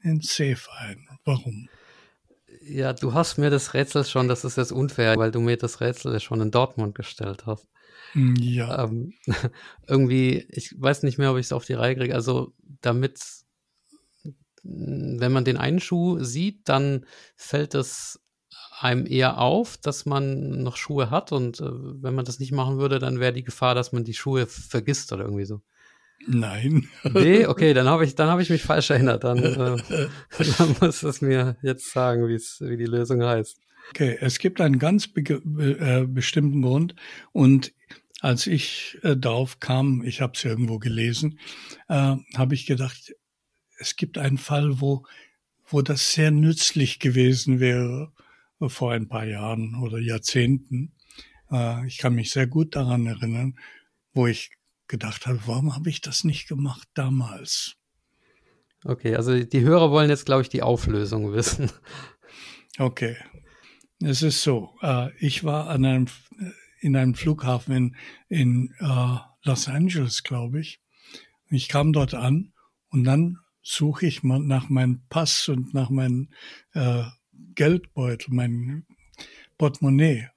in 0.01 0.21
Safe 0.21 0.59
ein. 0.77 1.07
Warum? 1.25 1.69
Ja, 2.61 2.93
du 2.93 3.13
hast 3.13 3.37
mir 3.37 3.49
das 3.49 3.73
Rätsel 3.73 4.03
schon, 4.05 4.27
das 4.27 4.43
ist 4.43 4.57
jetzt 4.57 4.71
unfair, 4.71 5.17
weil 5.17 5.31
du 5.31 5.39
mir 5.39 5.57
das 5.57 5.81
Rätsel 5.81 6.19
schon 6.19 6.41
in 6.41 6.51
Dortmund 6.51 6.95
gestellt 6.95 7.45
hast. 7.45 7.67
Hm, 8.13 8.35
ja. 8.35 8.83
Ähm, 8.83 9.13
irgendwie, 9.87 10.45
ich 10.49 10.75
weiß 10.77 11.03
nicht 11.03 11.17
mehr, 11.17 11.31
ob 11.31 11.37
ich 11.37 11.47
es 11.47 11.53
auf 11.53 11.65
die 11.65 11.73
Reihe 11.73 11.95
kriege. 11.95 12.15
Also, 12.15 12.53
damit, 12.81 13.21
wenn 14.63 15.31
man 15.31 15.45
den 15.45 15.57
einen 15.57 15.79
Schuh 15.79 16.23
sieht, 16.23 16.67
dann 16.67 17.05
fällt 17.35 17.75
es 17.75 18.19
einem 18.79 19.05
eher 19.05 19.39
auf, 19.39 19.77
dass 19.77 20.05
man 20.05 20.63
noch 20.63 20.77
Schuhe 20.77 21.09
hat 21.09 21.31
und 21.31 21.59
äh, 21.59 21.65
wenn 21.69 22.15
man 22.15 22.25
das 22.25 22.39
nicht 22.39 22.51
machen 22.51 22.77
würde, 22.77 22.99
dann 22.99 23.19
wäre 23.19 23.33
die 23.33 23.43
Gefahr, 23.43 23.75
dass 23.75 23.91
man 23.91 24.05
die 24.05 24.13
Schuhe 24.13 24.47
vergisst 24.47 25.11
oder 25.11 25.25
irgendwie 25.25 25.45
so. 25.45 25.61
Nein. 26.27 26.87
Nee, 27.13 27.45
okay, 27.47 27.73
dann 27.73 27.87
habe 27.87 28.05
ich, 28.05 28.15
dann 28.15 28.29
habe 28.29 28.41
ich 28.41 28.49
mich 28.49 28.61
falsch 28.61 28.89
erinnert. 28.89 29.23
Dann, 29.23 29.37
äh, 29.39 29.77
dann 30.57 30.75
muss 30.81 31.03
es 31.03 31.21
mir 31.21 31.57
jetzt 31.61 31.91
sagen, 31.91 32.27
wie 32.27 32.77
die 32.77 32.85
Lösung 32.85 33.23
heißt. 33.23 33.57
Okay, 33.89 34.17
es 34.21 34.37
gibt 34.37 34.61
einen 34.61 34.77
ganz 34.77 35.07
be 35.07 35.21
äh, 35.21 36.05
bestimmten 36.05 36.61
Grund 36.61 36.95
und 37.31 37.73
als 38.21 38.47
ich 38.47 38.97
äh, 39.01 39.15
darauf 39.15 39.59
kam, 39.59 40.03
ich 40.03 40.21
habe 40.21 40.33
es 40.35 40.43
irgendwo 40.43 40.77
gelesen, 40.77 41.39
äh, 41.87 42.15
habe 42.35 42.53
ich 42.53 42.65
gedacht, 42.65 43.15
es 43.79 43.95
gibt 43.95 44.17
einen 44.17 44.37
Fall, 44.37 44.81
wo, 44.81 45.05
wo 45.65 45.81
das 45.81 46.13
sehr 46.13 46.31
nützlich 46.31 46.99
gewesen 46.99 47.59
wäre 47.59 48.11
äh, 48.59 48.69
vor 48.69 48.91
ein 48.91 49.07
paar 49.07 49.25
Jahren 49.25 49.75
oder 49.81 49.99
Jahrzehnten. 49.99 50.93
Äh, 51.49 51.87
ich 51.87 51.97
kann 51.97 52.13
mich 52.13 52.31
sehr 52.31 52.47
gut 52.47 52.75
daran 52.75 53.07
erinnern, 53.07 53.57
wo 54.13 54.27
ich 54.27 54.51
gedacht 54.89 55.25
habe, 55.27 55.39
warum 55.45 55.73
habe 55.75 55.89
ich 55.89 56.01
das 56.01 56.25
nicht 56.25 56.47
gemacht 56.47 56.89
damals? 56.93 57.75
Okay, 58.83 59.15
also 59.15 59.41
die 59.41 59.61
Hörer 59.61 59.91
wollen 59.91 60.09
jetzt, 60.09 60.25
glaube 60.25 60.41
ich, 60.41 60.49
die 60.49 60.61
Auflösung 60.61 61.31
wissen. 61.33 61.71
Okay. 62.77 63.15
Es 64.01 64.21
ist 64.21 64.43
so, 64.43 64.77
äh, 64.81 65.09
ich 65.17 65.43
war 65.43 65.67
an 65.69 65.83
einem, 65.83 66.05
in 66.79 66.95
einem 66.95 67.15
Flughafen 67.15 67.73
in, 67.73 67.95
in 68.29 68.75
äh, 68.79 69.17
Los 69.43 69.67
Angeles, 69.67 70.23
glaube 70.23 70.61
ich. 70.61 70.81
Ich 71.49 71.67
kam 71.67 71.91
dort 71.91 72.13
an 72.13 72.53
und 72.89 73.03
dann 73.03 73.39
suche 73.61 74.05
ich 74.05 74.23
mal 74.23 74.39
nach 74.39 74.69
meinem 74.69 75.01
Pass 75.09 75.49
und 75.49 75.73
nach 75.73 75.89
meinem 75.89 76.29
äh, 76.73 77.03
Geldbeutel, 77.55 78.33
mein 78.33 78.85
Portemonnaie. 79.57 80.29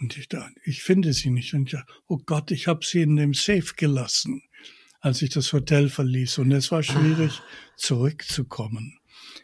Und 0.00 0.16
ich, 0.16 0.28
da, 0.28 0.48
ich 0.64 0.82
finde 0.82 1.12
sie 1.12 1.30
nicht. 1.30 1.54
Und 1.54 1.72
ich, 1.72 1.78
oh 2.06 2.18
Gott, 2.18 2.50
ich 2.50 2.66
habe 2.66 2.84
sie 2.84 3.02
in 3.02 3.16
dem 3.16 3.34
Safe 3.34 3.74
gelassen, 3.76 4.42
als 5.00 5.22
ich 5.22 5.30
das 5.30 5.52
Hotel 5.52 5.88
verließ. 5.88 6.38
Und 6.38 6.52
es 6.52 6.70
war 6.70 6.82
schwierig, 6.82 7.32
ah. 7.40 7.42
zurückzukommen. 7.76 8.98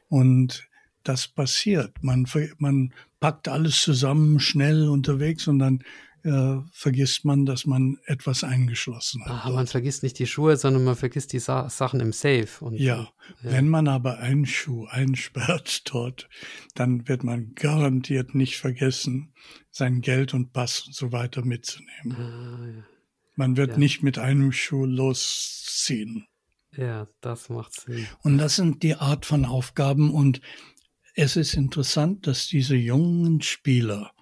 Und 0.09 0.68
das 1.02 1.28
passiert. 1.28 2.02
Man, 2.02 2.26
man 2.59 2.92
packt 3.20 3.48
alles 3.48 3.82
zusammen, 3.82 4.40
schnell 4.40 4.88
unterwegs 4.88 5.46
und 5.46 5.59
dann 5.59 5.84
äh, 6.25 6.57
vergisst 6.72 7.25
man, 7.25 7.45
dass 7.45 7.66
man 7.66 7.99
etwas 8.07 8.45
eingeschlossen 8.45 9.25
hat. 9.27 9.45
Ah, 9.45 9.51
man 9.51 9.66
vergisst 9.66 10.03
nicht 10.03 10.18
die 10.18 10.27
Schuhe, 10.27 10.57
sondern 10.57 10.85
man 10.85 10.97
vergisst 10.97 11.33
die 11.33 11.39
Sa 11.39 11.68
Sachen 11.68 12.01
im 12.01 12.12
Safe. 12.12 12.49
Und, 12.61 12.75
ja, 12.75 12.97
ja, 12.97 13.09
wenn 13.43 13.68
man 13.68 13.89
aber 13.89 14.18
einen 14.18 14.47
Schuh 14.47 14.87
einsperrt 14.87 15.83
dort, 15.93 16.29
dann 16.75 17.07
wird 17.09 17.25
man 17.25 17.55
garantiert 17.55 18.35
nicht 18.35 18.57
vergessen, 18.57 19.35
sein 19.70 20.01
Geld 20.01 20.33
und 20.33 20.53
Pass 20.53 20.87
und 20.87 20.95
so 20.95 21.12
weiter 21.12 21.45
mitzunehmen. 21.45 22.16
Ah, 22.16 22.66
ja. 22.75 22.85
Man 23.37 23.57
wird 23.57 23.72
ja. 23.72 23.79
nicht 23.79 24.03
mit 24.03 24.18
einem 24.18 24.53
Schuh 24.53 24.87
losziehen. 24.87 26.27
Ja, 26.77 27.07
das 27.20 27.51
macht 27.51 27.81
Sinn. 27.81 28.07
Und 28.22 28.39
das 28.39 28.57
sind 28.57 28.83
die 28.83 28.97
Art 28.97 29.27
von 29.27 29.45
Aufgaben 29.45 30.12
und 30.12 30.41
es 31.14 31.37
ist 31.37 31.55
interessant, 31.55 32.27
dass 32.27 32.49
diese 32.49 32.75
jungen 32.75 33.41
Spieler 33.43 34.12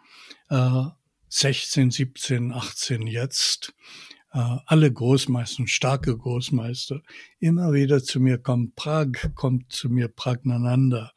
äh, 0.50 0.82
16, 1.34 1.90
17, 1.90 2.52
18 2.52 3.06
jetzt, 3.06 3.72
äh, 4.34 4.56
alle 4.66 4.92
Großmeister, 4.92 5.66
starke 5.66 6.14
Großmeister, 6.14 7.00
immer 7.40 7.72
wieder 7.72 8.04
zu 8.04 8.20
mir 8.20 8.36
kommen. 8.36 8.74
Prag 8.74 9.08
kommt 9.34 9.72
zu 9.72 9.88
mir, 9.88 10.08
Pragnananda, 10.08 11.12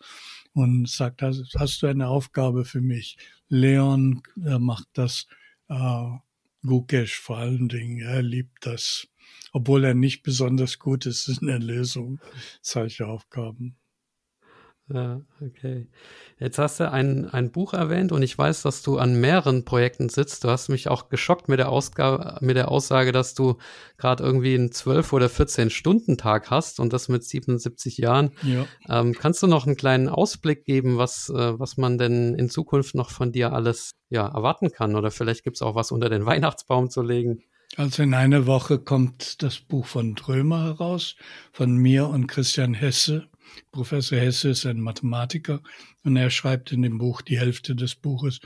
und 0.54 0.88
sagt, 0.90 1.22
hast, 1.22 1.82
du 1.82 1.88
eine 1.88 2.08
Aufgabe 2.08 2.64
für 2.64 2.80
mich? 2.80 3.18
Leon 3.50 4.24
er 4.42 4.60
macht 4.60 4.88
das, 4.94 5.28
äh, 5.68 6.12
Gukesh 6.66 7.20
vor 7.20 7.38
allen 7.38 7.68
Dingen, 7.68 8.00
er 8.00 8.22
liebt 8.22 8.66
das, 8.66 9.10
obwohl 9.52 9.84
er 9.84 9.96
nicht 9.96 10.24
besonders 10.24 10.80
gut 10.80 11.06
ist 11.06 11.28
in 11.28 11.48
der 11.48 11.60
Lösung 11.60 12.22
solcher 12.62 13.10
Aufgaben. 13.10 13.76
Ja, 14.94 15.20
okay. 15.42 15.88
Jetzt 16.40 16.60
hast 16.60 16.80
du 16.80 16.92
ein, 16.92 17.28
ein 17.28 17.52
Buch 17.52 17.74
erwähnt 17.74 18.12
und 18.12 18.22
ich 18.22 18.38
weiß, 18.38 18.62
dass 18.62 18.84
du 18.84 19.00
an 19.00 19.20
mehreren 19.20 19.66
Projekten 19.66 20.10
sitzt. 20.10 20.44
Du 20.44 20.50
hast 20.50 20.70
mich 20.70 20.90
auch 20.90 21.10
geschockt 21.10 21.50
mit 21.50 21.58
der, 21.58 21.70
Ausgabe, 21.70 22.38
mit 22.42 22.56
der 22.56 22.70
Aussage, 22.70 23.12
dass 23.12 23.34
du 23.34 23.58
gerade 23.98 24.24
irgendwie 24.24 24.54
einen 24.54 24.70
12- 24.70 25.12
oder 25.14 25.26
14-Stunden-Tag 25.26 26.52
hast 26.52 26.80
und 26.80 26.94
das 26.94 27.10
mit 27.10 27.24
77 27.24 27.98
Jahren. 27.98 28.32
Ja. 28.44 28.68
Ähm, 28.88 29.14
kannst 29.14 29.42
du 29.42 29.48
noch 29.48 29.66
einen 29.66 29.76
kleinen 29.76 30.08
Ausblick 30.08 30.66
geben, 30.66 30.98
was, 30.98 31.30
äh, 31.30 31.60
was 31.60 31.78
man 31.78 31.98
denn 31.98 32.36
in 32.36 32.52
Zukunft 32.52 32.94
noch 32.94 33.10
von 33.10 33.32
dir 33.32 33.54
alles 33.54 33.96
ja, 34.10 34.28
erwarten 34.28 34.72
kann? 34.72 34.96
Oder 34.96 35.10
vielleicht 35.10 35.44
gibt 35.44 35.58
es 35.58 35.64
auch 35.64 35.74
was 35.74 35.92
unter 35.92 36.10
den 36.10 36.28
Weihnachtsbaum 36.28 36.92
zu 36.92 37.02
legen? 37.02 37.42
Also 37.76 38.04
in 38.04 38.14
einer 38.14 38.46
Woche 38.46 38.78
kommt 38.78 39.42
das 39.42 39.60
Buch 39.60 39.88
von 39.88 40.14
Drömer 40.14 40.64
heraus, 40.64 41.16
von 41.52 41.76
mir 41.76 42.08
und 42.08 42.28
Christian 42.28 42.76
Hesse 42.76 43.28
Professor 43.72 44.18
Hesse 44.18 44.50
ist 44.50 44.66
ein 44.66 44.80
Mathematiker 44.80 45.62
und 46.04 46.16
er 46.18 46.30
schreibt 46.30 46.72
in 46.72 46.82
dem 46.82 46.98
Buch 46.98 47.22
die 47.22 47.40
Hälfte 47.40 47.76
des 47.76 47.96
Buches 47.96 48.40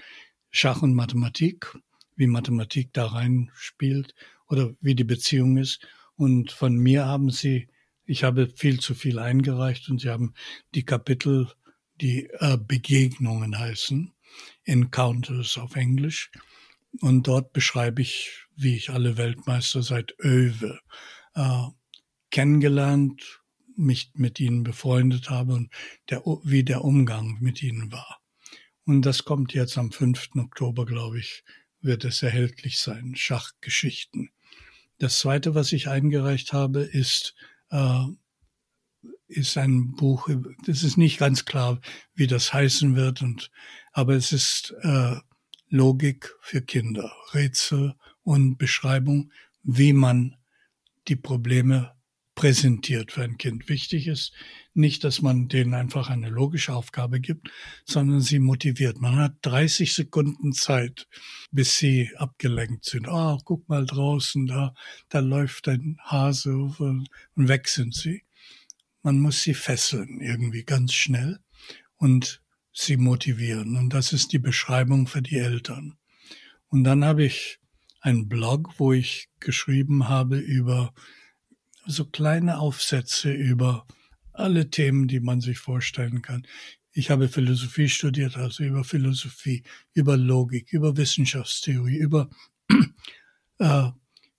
Schach 0.52 0.82
und 0.82 0.93
Mathematik, 0.93 1.78
wie 2.16 2.28
Mathematik 2.28 2.91
da 2.93 3.08
rein 3.08 3.52
spielt 3.54 4.16
oder 4.47 4.74
wie 4.82 4.95
die 4.95 5.04
Beziehung 5.04 5.58
ist. 5.58 5.88
Und 6.16 6.52
von 6.52 6.76
mir 6.76 7.06
haben 7.06 7.30
sie, 7.30 7.70
ich 8.06 8.24
habe 8.24 8.50
viel 8.56 8.80
zu 8.80 8.95
viel 8.95 9.20
eingereicht 9.20 9.89
und 9.89 10.02
sie 10.02 10.10
haben 10.10 10.34
die 10.76 10.84
Kapitel, 10.84 11.52
die 12.02 12.30
äh, 12.39 12.58
Begegnungen 12.58 13.58
heißen, 13.58 14.12
Encounters 14.66 15.58
auf 15.58 15.76
Englisch. 15.76 16.32
Und 17.02 17.28
dort 17.28 17.54
beschreibe 17.54 18.02
ich, 18.02 18.47
wie 18.56 18.76
ich 18.76 18.89
alle 18.89 19.18
Weltmeister 19.18 19.84
seit 19.84 20.16
Öwe 20.20 20.80
äh, 21.36 21.68
kennengelernt, 22.32 23.39
mich 23.80 24.12
mit 24.14 24.40
ihnen 24.40 24.64
befreundet 24.64 25.30
habe 25.30 25.54
und 25.54 25.72
der, 26.10 26.24
wie 26.44 26.64
der 26.64 26.84
Umgang 26.84 27.38
mit 27.40 27.64
ihnen 27.64 27.92
war. 27.92 28.20
Und 28.86 29.04
das 29.04 29.24
kommt 29.24 29.54
jetzt 29.54 29.78
am 29.78 29.92
5. 29.92 30.30
Oktober, 30.38 30.86
glaube 30.86 31.20
ich, 31.20 31.44
wird 31.82 32.06
es 32.06 32.22
erhältlich 32.22 32.80
sein, 32.80 33.16
Schachgeschichten. 33.16 34.32
Das 34.98 35.20
zweite, 35.20 35.56
was 35.56 35.72
ich 35.72 35.88
eingereicht 35.88 36.52
habe, 36.54 36.82
ist, 36.82 37.36
äh, 37.70 38.06
ist 39.28 39.58
ein 39.58 39.96
Buch, 39.96 40.30
das 40.66 40.84
ist 40.84 40.98
nicht 40.98 41.20
ganz 41.20 41.46
klar, 41.46 41.80
wie 42.16 42.28
das 42.28 42.54
heißen 42.54 42.96
wird, 42.96 43.22
und, 43.22 43.52
aber 43.94 44.16
es 44.16 44.32
ist 44.34 44.76
äh, 44.82 45.16
Logik 45.70 46.36
für 46.42 46.62
Kinder, 46.62 47.14
Rätsel 47.34 47.96
und 48.24 48.58
Beschreibung, 48.58 49.32
wie 49.64 49.94
man 49.94 50.36
die 51.08 51.16
Probleme 51.16 51.96
präsentiert 52.40 53.12
für 53.12 53.24
ein 53.24 53.38
Kind. 53.38 53.68
Wichtig 53.68 54.08
ist 54.08 54.32
nicht, 54.74 55.04
dass 55.04 55.22
man 55.22 55.50
denen 55.50 55.74
einfach 55.74 56.10
eine 56.10 56.30
logische 56.30 56.74
Aufgabe 56.74 57.20
gibt, 57.20 57.52
sondern 57.84 58.22
sie 58.22 58.40
motiviert. 58.40 59.02
Man 59.02 59.18
hat 59.18 59.34
30 59.42 59.94
Sekunden 59.94 60.54
Zeit, 60.54 61.10
bis 61.52 61.78
sie 61.78 62.12
abgelenkt 62.16 62.86
sind. 62.86 63.10
Ah, 63.10 63.34
oh, 63.34 63.40
guck 63.44 63.68
mal 63.68 63.86
draußen, 63.86 64.48
da, 64.48 64.74
da 65.10 65.20
läuft 65.20 65.68
ein 65.68 65.98
Hase 66.02 66.56
und 66.56 67.10
weg 67.36 67.68
sind 67.68 67.94
sie. 67.94 68.24
Man 69.04 69.20
muss 69.20 69.42
sie 69.42 69.54
fesseln 69.54 70.22
irgendwie 70.22 70.64
ganz 70.64 70.94
schnell 70.94 71.40
und 71.98 72.42
sie 72.72 72.96
motivieren. 72.96 73.76
Und 73.76 73.90
das 73.90 74.14
ist 74.14 74.32
die 74.32 74.40
Beschreibung 74.40 75.08
für 75.08 75.22
die 75.22 75.40
Eltern. 75.40 75.98
Und 76.70 76.86
dann 76.86 77.04
habe 77.04 77.26
ich 77.26 77.60
einen 78.00 78.30
Blog, 78.30 78.76
wo 78.78 78.94
ich 78.94 79.28
geschrieben 79.42 80.08
habe 80.08 80.38
über 80.38 80.94
so 81.86 82.06
kleine 82.06 82.60
Aufsätze 82.60 83.32
über 83.32 83.86
alle 84.34 84.70
Themen, 84.70 85.08
die 85.08 85.20
man 85.20 85.42
sich 85.42 85.60
vorstellen 85.60 86.22
kann. 86.22 86.46
Ich 86.92 87.10
habe 87.10 87.30
Philosophie 87.30 87.90
studiert, 87.90 88.38
also 88.38 88.64
über 88.64 88.84
Philosophie, 88.84 89.64
über 89.94 90.18
Logik, 90.18 90.72
über 90.74 90.98
Wissenschaftstheorie, 90.98 91.98
über, 91.98 92.30
äh, 93.60 93.90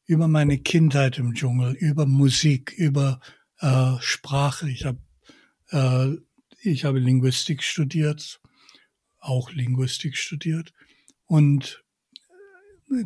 über 0.07 0.28
meine 0.28 0.59
Kindheit 0.59 1.18
im 1.18 1.34
Dschungel, 1.34 1.74
über 1.74 2.07
Musik, 2.07 2.72
über 2.76 3.20
äh, 3.61 3.95
Sprache. 4.01 4.68
Ich 4.70 4.84
habe 4.84 4.99
äh, 5.70 6.16
ich 6.62 6.84
habe 6.84 6.99
Linguistik 6.99 7.62
studiert, 7.62 8.41
auch 9.18 9.53
Linguistik 9.53 10.16
studiert 10.16 10.74
und 11.26 11.82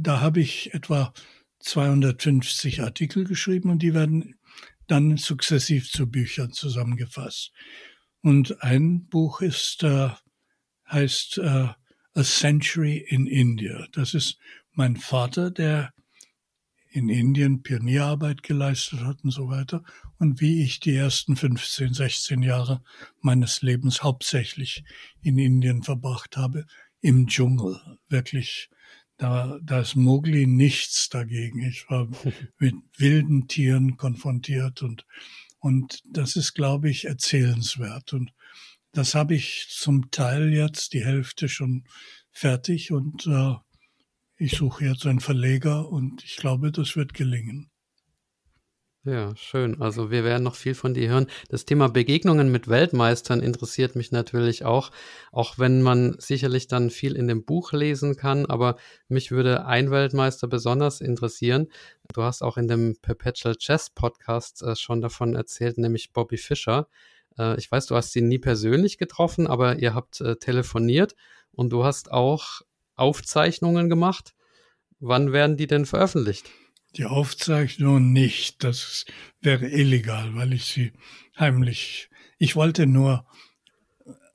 da 0.00 0.20
habe 0.20 0.40
ich 0.40 0.74
etwa 0.74 1.12
250 1.64 2.82
Artikel 2.82 3.24
geschrieben 3.24 3.70
und 3.70 3.80
die 3.80 3.94
werden 3.94 4.34
dann 4.86 5.16
sukzessiv 5.16 5.90
zu 5.90 6.10
Büchern 6.10 6.52
zusammengefasst. 6.52 7.52
Und 8.20 8.62
ein 8.62 9.06
Buch 9.06 9.40
ist, 9.40 9.82
äh, 9.82 10.10
heißt 10.90 11.38
äh, 11.38 11.68
A 12.16 12.22
Century 12.22 12.98
in 13.08 13.26
India. 13.26 13.86
Das 13.92 14.14
ist 14.14 14.38
mein 14.72 14.96
Vater, 14.96 15.50
der 15.50 15.92
in 16.90 17.08
Indien 17.08 17.62
Pionierarbeit 17.62 18.44
geleistet 18.44 19.00
hat 19.00 19.24
und 19.24 19.32
so 19.32 19.48
weiter. 19.48 19.82
Und 20.18 20.40
wie 20.40 20.62
ich 20.62 20.78
die 20.78 20.94
ersten 20.94 21.34
15, 21.34 21.92
16 21.92 22.42
Jahre 22.42 22.82
meines 23.20 23.62
Lebens 23.62 24.02
hauptsächlich 24.04 24.84
in 25.20 25.38
Indien 25.38 25.82
verbracht 25.82 26.36
habe, 26.36 26.66
im 27.00 27.26
Dschungel. 27.26 27.80
Wirklich, 28.08 28.70
da, 29.16 29.58
da 29.62 29.80
ist 29.80 29.96
Mowgli 29.96 30.46
nichts 30.46 31.08
dagegen. 31.08 31.62
Ich 31.62 31.88
war 31.88 32.08
mit 32.58 32.74
wilden 32.96 33.48
Tieren 33.48 33.96
konfrontiert 33.96 34.82
und, 34.82 35.06
und 35.58 36.02
das 36.04 36.36
ist, 36.36 36.54
glaube 36.54 36.90
ich, 36.90 37.04
erzählenswert. 37.04 38.12
Und 38.12 38.32
das 38.92 39.14
habe 39.14 39.34
ich 39.34 39.66
zum 39.70 40.10
Teil 40.10 40.52
jetzt 40.52 40.92
die 40.92 41.04
Hälfte 41.04 41.48
schon 41.48 41.84
fertig 42.30 42.92
und 42.92 43.26
äh, 43.26 43.54
ich 44.36 44.56
suche 44.56 44.84
jetzt 44.84 45.06
einen 45.06 45.20
Verleger 45.20 45.88
und 45.88 46.24
ich 46.24 46.36
glaube, 46.36 46.72
das 46.72 46.96
wird 46.96 47.14
gelingen. 47.14 47.70
Ja, 49.06 49.36
schön. 49.36 49.82
Also 49.82 50.10
wir 50.10 50.24
werden 50.24 50.44
noch 50.44 50.54
viel 50.54 50.74
von 50.74 50.94
dir 50.94 51.10
hören. 51.10 51.26
Das 51.50 51.66
Thema 51.66 51.90
Begegnungen 51.90 52.50
mit 52.50 52.68
Weltmeistern 52.68 53.40
interessiert 53.40 53.96
mich 53.96 54.12
natürlich 54.12 54.64
auch, 54.64 54.90
auch 55.30 55.58
wenn 55.58 55.82
man 55.82 56.16
sicherlich 56.18 56.68
dann 56.68 56.88
viel 56.88 57.14
in 57.14 57.28
dem 57.28 57.44
Buch 57.44 57.72
lesen 57.72 58.16
kann. 58.16 58.46
Aber 58.46 58.76
mich 59.08 59.30
würde 59.30 59.66
ein 59.66 59.90
Weltmeister 59.90 60.48
besonders 60.48 61.02
interessieren. 61.02 61.68
Du 62.14 62.22
hast 62.22 62.40
auch 62.40 62.56
in 62.56 62.66
dem 62.66 62.96
Perpetual 63.02 63.56
Chess 63.56 63.90
Podcast 63.90 64.62
äh, 64.62 64.74
schon 64.74 65.02
davon 65.02 65.34
erzählt, 65.34 65.76
nämlich 65.76 66.14
Bobby 66.14 66.38
Fischer. 66.38 66.88
Äh, 67.38 67.58
ich 67.58 67.70
weiß, 67.70 67.84
du 67.84 67.96
hast 67.96 68.16
ihn 68.16 68.28
nie 68.28 68.38
persönlich 68.38 68.96
getroffen, 68.96 69.46
aber 69.46 69.80
ihr 69.80 69.94
habt 69.94 70.22
äh, 70.22 70.36
telefoniert 70.36 71.14
und 71.52 71.74
du 71.74 71.84
hast 71.84 72.10
auch 72.10 72.62
Aufzeichnungen 72.96 73.90
gemacht. 73.90 74.32
Wann 74.98 75.32
werden 75.32 75.58
die 75.58 75.66
denn 75.66 75.84
veröffentlicht? 75.84 76.46
Die 76.96 77.04
Aufzeichnungen 77.04 78.12
nicht. 78.12 78.62
Das 78.62 79.04
wäre 79.40 79.68
illegal, 79.68 80.34
weil 80.34 80.52
ich 80.52 80.64
sie 80.66 80.92
heimlich. 81.38 82.08
Ich 82.38 82.56
wollte 82.56 82.86
nur 82.86 83.26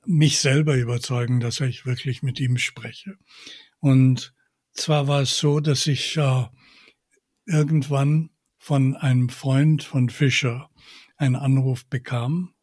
mich 0.04 0.38
selber 0.38 0.76
überzeugen, 0.76 1.40
dass 1.40 1.60
ich 1.60 1.86
wirklich 1.86 2.22
mit 2.22 2.40
ihm 2.40 2.58
spreche. 2.58 3.16
Und 3.78 4.34
zwar 4.72 5.08
war 5.08 5.22
es 5.22 5.38
so, 5.38 5.60
dass 5.60 5.86
ich 5.86 6.16
äh, 6.16 6.44
irgendwann 7.46 8.30
von 8.58 8.96
einem 8.96 9.28
Freund 9.28 9.82
von 9.82 10.10
Fischer 10.10 10.70
einen 11.16 11.36
Anruf 11.36 11.86
bekam 11.86 12.54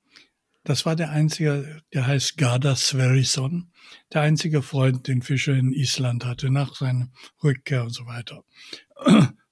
das 0.68 0.86
war 0.86 0.98
der 0.98 1.12
einzige, 1.12 1.82
der 1.94 2.08
heißt 2.08 2.36
Garda 2.36 2.76
Sverrisson, 2.76 3.72
der 4.12 4.24
einzige 4.24 4.62
Freund, 4.62 5.08
den 5.08 5.22
Fischer 5.22 5.54
in 5.54 5.72
Island 5.72 6.26
hatte, 6.26 6.50
nach 6.50 6.76
seiner 6.76 7.10
Rückkehr 7.42 7.84
und 7.84 7.92
so 7.92 8.06
weiter. 8.06 8.44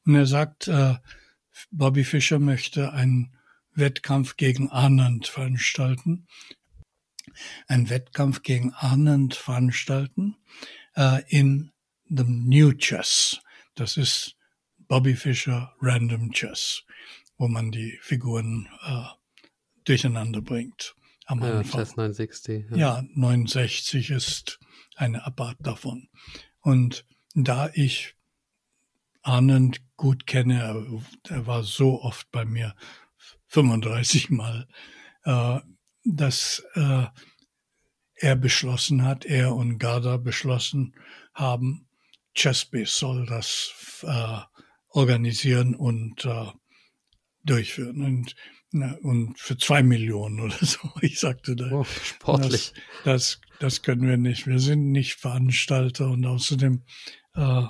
Und 0.06 0.16
er 0.16 0.26
sagt, 0.26 0.68
äh, 0.68 0.95
Bobby 1.72 2.03
Fischer 2.03 2.39
möchte 2.39 2.93
einen 2.93 3.36
Wettkampf 3.74 4.38
gegen 4.38 4.70
Arnand 4.70 5.28
veranstalten. 5.28 6.28
Ein 7.68 7.89
Wettkampf 7.89 8.43
gegen 8.43 8.74
Arnand 8.74 9.36
veranstalten 9.36 10.38
äh, 10.95 11.22
in 11.28 11.72
the 12.08 12.24
New 12.24 12.72
Chess. 12.74 13.41
Das 13.74 13.97
ist 13.97 14.36
Bobby 14.88 15.16
Fischer 15.16 15.74
Random 15.82 16.32
Chess, 16.32 16.84
wo 17.38 17.47
man 17.47 17.72
die 17.72 17.97
Figuren 18.01 18.70
äh, 18.86 19.06
durcheinander 19.84 20.41
bringt 20.41 20.95
am 21.26 21.41
ja, 21.41 21.60
Anfang. 21.60 21.82
Chess 21.82 21.95
960. 21.97 22.66
Ja. 22.72 22.78
ja, 22.78 23.03
69 23.16 24.12
ist 24.12 24.60
eine 24.95 25.26
Abart 25.26 25.58
davon. 25.60 26.10
Und 26.62 27.06
da 27.34 27.70
ich 27.74 28.16
Arnend 29.26 29.82
gut 29.97 30.28
kenne, 30.28 30.61
er, 31.30 31.47
war 31.47 31.63
so 31.63 32.01
oft 32.01 32.32
bei 32.32 32.45
mir, 32.45 32.76
35 33.47 34.30
Mal, 34.30 34.67
äh, 35.23 35.59
dass 36.03 36.63
äh, 36.76 37.05
er 38.15 38.36
beschlossen 38.36 39.03
hat, 39.03 39.26
er 39.26 39.55
und 39.55 39.80
Garda 39.80 40.17
beschlossen 40.17 40.95
haben, 41.34 41.88
Chessbase 42.36 42.91
soll 42.91 43.26
das 43.26 44.03
äh, 44.03 44.39
organisieren 44.89 45.76
und 45.76 46.28
durchführen. 47.43 48.01
Und 48.01 48.36
na, 48.71 48.97
und 49.03 49.39
für 49.39 49.57
zwei 49.57 49.84
Millionen 49.84 50.41
oder 50.41 50.57
so. 50.59 50.80
Ich 51.01 51.19
sagte 51.19 51.55
da, 51.55 51.71
oh, 51.71 51.86
sportlich. 51.86 52.73
Das, 53.05 53.39
das, 53.39 53.41
das 53.59 53.82
können 53.82 54.07
wir 54.07 54.17
nicht. 54.17 54.47
Wir 54.47 54.59
sind 54.59 54.91
nicht 54.91 55.15
Veranstalter 55.15 56.09
und 56.09 56.26
außerdem, 56.26 56.84
äh, 57.36 57.63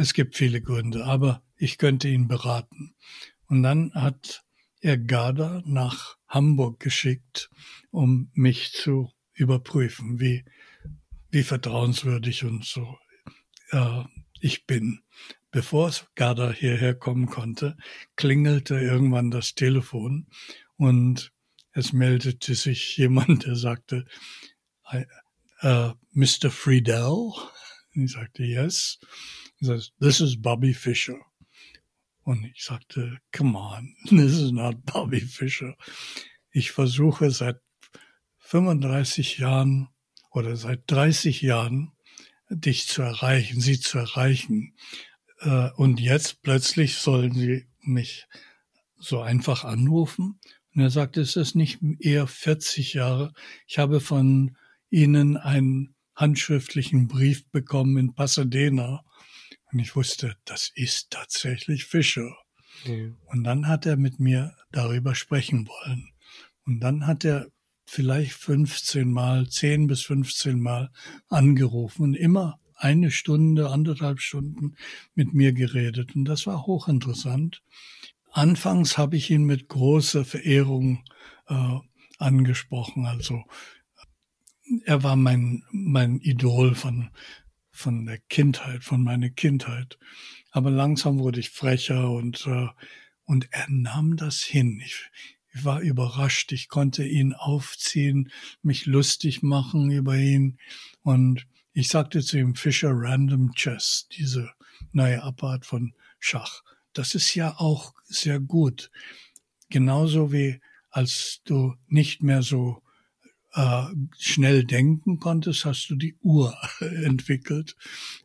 es 0.00 0.14
gibt 0.14 0.34
viele 0.34 0.62
Gründe, 0.62 1.04
aber 1.04 1.42
ich 1.56 1.76
könnte 1.76 2.08
ihn 2.08 2.26
beraten. 2.26 2.94
Und 3.46 3.62
dann 3.62 3.92
hat 3.92 4.44
er 4.80 4.96
Garda 4.96 5.62
nach 5.66 6.16
Hamburg 6.26 6.80
geschickt, 6.80 7.50
um 7.90 8.30
mich 8.32 8.72
zu 8.72 9.12
überprüfen, 9.34 10.18
wie, 10.18 10.44
wie 11.30 11.42
vertrauenswürdig 11.42 12.44
und 12.44 12.64
so 12.64 12.98
äh, 13.72 14.04
ich 14.40 14.66
bin. 14.66 15.02
Bevor 15.50 15.92
Garda 16.14 16.50
hierher 16.50 16.94
kommen 16.94 17.26
konnte, 17.26 17.76
klingelte 18.16 18.80
irgendwann 18.80 19.30
das 19.30 19.54
Telefon 19.54 20.28
und 20.76 21.30
es 21.72 21.92
meldete 21.92 22.54
sich 22.54 22.96
jemand, 22.96 23.44
der 23.44 23.56
sagte, 23.56 24.06
äh, 25.60 25.90
Mr. 26.12 26.50
Friedel? 26.50 27.32
Und 28.00 28.06
ich 28.06 28.12
sagte, 28.12 28.44
yes. 28.44 28.98
He 29.58 29.66
says, 29.66 29.92
this 30.00 30.22
is 30.22 30.40
Bobby 30.40 30.72
Fischer. 30.72 31.18
Und 32.22 32.46
ich 32.46 32.64
sagte, 32.64 33.18
come 33.30 33.58
on, 33.58 33.94
this 34.08 34.40
is 34.40 34.52
not 34.52 34.86
Bobby 34.86 35.20
Fischer. 35.20 35.76
Ich 36.50 36.70
versuche 36.72 37.30
seit 37.30 37.60
35 38.38 39.36
Jahren 39.36 39.88
oder 40.30 40.56
seit 40.56 40.90
30 40.90 41.42
Jahren 41.42 41.92
dich 42.48 42.86
zu 42.86 43.02
erreichen, 43.02 43.60
sie 43.60 43.78
zu 43.78 43.98
erreichen. 43.98 44.74
Äh, 45.40 45.68
und 45.76 46.00
jetzt 46.00 46.40
plötzlich 46.40 46.96
sollen 46.96 47.34
sie 47.34 47.66
mich 47.82 48.26
so 48.96 49.20
einfach 49.20 49.64
anrufen. 49.64 50.40
Und 50.74 50.80
er 50.80 50.90
sagt, 50.90 51.18
es 51.18 51.36
ist 51.36 51.54
nicht 51.54 51.80
eher 51.98 52.26
40 52.26 52.94
Jahre. 52.94 53.34
Ich 53.66 53.78
habe 53.78 54.00
von 54.00 54.56
Ihnen 54.88 55.36
einen 55.36 55.94
handschriftlichen 56.20 57.08
Brief 57.08 57.48
bekommen 57.50 57.96
in 57.96 58.14
Pasadena. 58.14 59.04
Und 59.72 59.78
ich 59.78 59.96
wusste, 59.96 60.36
das 60.44 60.70
ist 60.74 61.10
tatsächlich 61.10 61.86
Fischer. 61.86 62.36
Mhm. 62.86 63.16
Und 63.26 63.44
dann 63.44 63.66
hat 63.66 63.86
er 63.86 63.96
mit 63.96 64.20
mir 64.20 64.54
darüber 64.72 65.14
sprechen 65.14 65.66
wollen. 65.66 66.10
Und 66.66 66.80
dann 66.80 67.06
hat 67.06 67.24
er 67.24 67.48
vielleicht 67.86 68.32
15 68.32 69.10
Mal, 69.10 69.48
10 69.48 69.86
bis 69.86 70.02
15 70.02 70.60
Mal 70.60 70.90
angerufen 71.28 72.02
und 72.02 72.14
immer 72.14 72.60
eine 72.76 73.10
Stunde, 73.10 73.70
anderthalb 73.70 74.20
Stunden 74.20 74.76
mit 75.14 75.34
mir 75.34 75.52
geredet 75.52 76.14
und 76.14 76.24
das 76.24 76.46
war 76.46 76.66
hochinteressant. 76.66 77.62
Anfangs 78.32 78.96
habe 78.96 79.16
ich 79.16 79.30
ihn 79.30 79.44
mit 79.44 79.68
großer 79.68 80.24
Verehrung 80.24 81.04
äh, 81.48 81.78
angesprochen. 82.18 83.06
Also 83.06 83.42
er 84.84 85.02
war 85.02 85.16
mein, 85.16 85.64
mein 85.70 86.20
Idol 86.20 86.74
von, 86.74 87.10
von 87.70 88.06
der 88.06 88.18
Kindheit, 88.18 88.84
von 88.84 89.02
meiner 89.02 89.30
Kindheit. 89.30 89.98
Aber 90.50 90.70
langsam 90.70 91.18
wurde 91.18 91.40
ich 91.40 91.50
frecher 91.50 92.10
und, 92.10 92.46
äh, 92.46 92.68
und 93.24 93.48
er 93.50 93.66
nahm 93.68 94.16
das 94.16 94.40
hin. 94.40 94.80
Ich, 94.84 95.10
ich 95.52 95.64
war 95.64 95.80
überrascht. 95.80 96.52
Ich 96.52 96.68
konnte 96.68 97.04
ihn 97.04 97.32
aufziehen, 97.32 98.30
mich 98.62 98.86
lustig 98.86 99.42
machen 99.42 99.90
über 99.90 100.16
ihn 100.16 100.58
und 101.02 101.46
ich 101.72 101.88
sagte 101.88 102.20
zu 102.20 102.38
ihm 102.38 102.54
Fischer 102.54 102.90
Random 102.92 103.52
Chess, 103.54 104.08
diese 104.12 104.50
neue 104.92 105.22
Abart 105.22 105.66
von 105.66 105.94
Schach. 106.18 106.62
Das 106.92 107.14
ist 107.14 107.34
ja 107.34 107.54
auch 107.58 107.94
sehr 108.04 108.40
gut. 108.40 108.90
Genauso 109.68 110.32
wie 110.32 110.60
als 110.90 111.40
du 111.44 111.76
nicht 111.86 112.22
mehr 112.22 112.42
so 112.42 112.82
äh, 113.52 113.84
schnell 114.18 114.64
denken 114.64 115.18
konntest, 115.18 115.64
hast 115.64 115.88
du 115.88 115.96
die 115.96 116.16
Uhr 116.22 116.56
entwickelt, 116.80 117.76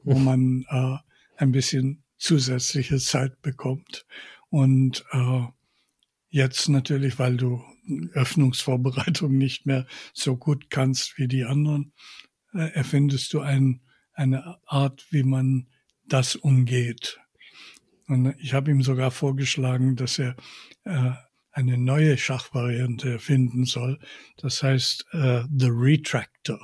wo 0.03 0.17
man 0.17 0.65
äh, 0.69 0.97
ein 1.37 1.51
bisschen 1.51 2.03
zusätzliche 2.17 2.97
Zeit 2.97 3.41
bekommt. 3.41 4.05
Und 4.49 5.05
äh, 5.11 5.43
jetzt 6.29 6.69
natürlich, 6.69 7.19
weil 7.19 7.37
du 7.37 7.63
Öffnungsvorbereitung 8.13 9.31
nicht 9.37 9.65
mehr 9.65 9.85
so 10.13 10.37
gut 10.37 10.69
kannst 10.69 11.17
wie 11.17 11.27
die 11.27 11.43
anderen, 11.43 11.93
äh, 12.53 12.71
erfindest 12.73 13.33
du 13.33 13.41
ein, 13.41 13.81
eine 14.13 14.57
Art, 14.65 15.05
wie 15.11 15.23
man 15.23 15.67
das 16.07 16.35
umgeht. 16.35 17.19
Und 18.07 18.35
ich 18.39 18.53
habe 18.53 18.71
ihm 18.71 18.83
sogar 18.83 19.11
vorgeschlagen, 19.11 19.95
dass 19.95 20.19
er 20.19 20.35
äh, 20.83 21.11
eine 21.55 21.77
neue 21.77 22.17
Schachvariante 22.17 23.13
erfinden 23.13 23.63
soll. 23.63 23.97
Das 24.37 24.61
heißt 24.61 25.05
äh, 25.13 25.43
The 25.57 25.69
Retractor. 25.69 26.59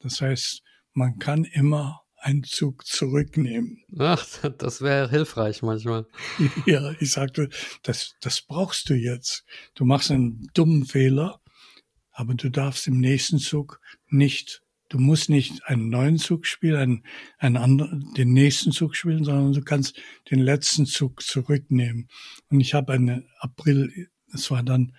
Das 0.00 0.20
heißt, 0.20 0.62
man 0.92 1.18
kann 1.18 1.44
immer 1.44 2.02
einen 2.18 2.44
Zug 2.44 2.84
zurücknehmen. 2.86 3.84
Ach, 3.98 4.26
das 4.58 4.82
wäre 4.82 5.08
hilfreich 5.08 5.62
manchmal. 5.62 6.06
Ja, 6.66 6.92
ich 7.00 7.12
sagte, 7.12 7.48
das, 7.82 8.16
das 8.20 8.42
brauchst 8.42 8.90
du 8.90 8.94
jetzt. 8.94 9.44
Du 9.74 9.86
machst 9.86 10.10
einen 10.10 10.46
dummen 10.52 10.84
Fehler, 10.84 11.40
aber 12.10 12.34
du 12.34 12.50
darfst 12.50 12.86
im 12.86 13.00
nächsten 13.00 13.38
Zug 13.38 13.80
nicht, 14.08 14.62
du 14.90 14.98
musst 14.98 15.30
nicht 15.30 15.64
einen 15.64 15.88
neuen 15.88 16.18
Zug 16.18 16.46
spielen, 16.46 16.76
einen, 16.76 17.04
einen 17.38 17.56
anderen, 17.56 18.12
den 18.14 18.34
nächsten 18.34 18.72
Zug 18.72 18.94
spielen, 18.94 19.24
sondern 19.24 19.54
du 19.54 19.62
kannst 19.62 19.98
den 20.30 20.40
letzten 20.40 20.84
Zug 20.84 21.22
zurücknehmen. 21.22 22.08
Und 22.50 22.60
ich 22.60 22.74
habe 22.74 22.92
eine 22.92 23.24
April, 23.38 24.10
es 24.32 24.50
war 24.50 24.62
dann 24.62 24.92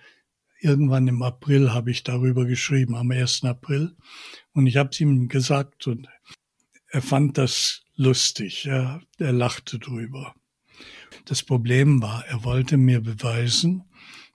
irgendwann 0.60 1.08
im 1.08 1.22
April 1.22 1.72
habe 1.72 1.90
ich 1.90 2.04
darüber 2.04 2.44
geschrieben, 2.44 2.94
am 2.94 3.10
1. 3.10 3.44
April. 3.44 3.96
Und 4.52 4.66
ich 4.66 4.76
habe 4.76 4.90
es 4.90 5.00
ihm 5.00 5.28
gesagt 5.28 5.86
und 5.86 6.08
er 6.88 7.02
fand 7.02 7.38
das 7.38 7.82
lustig. 7.96 8.64
Ja, 8.64 9.00
er 9.18 9.32
lachte 9.32 9.78
drüber. 9.78 10.34
Das 11.24 11.42
Problem 11.42 12.02
war, 12.02 12.26
er 12.26 12.44
wollte 12.44 12.76
mir 12.76 13.00
beweisen, 13.00 13.84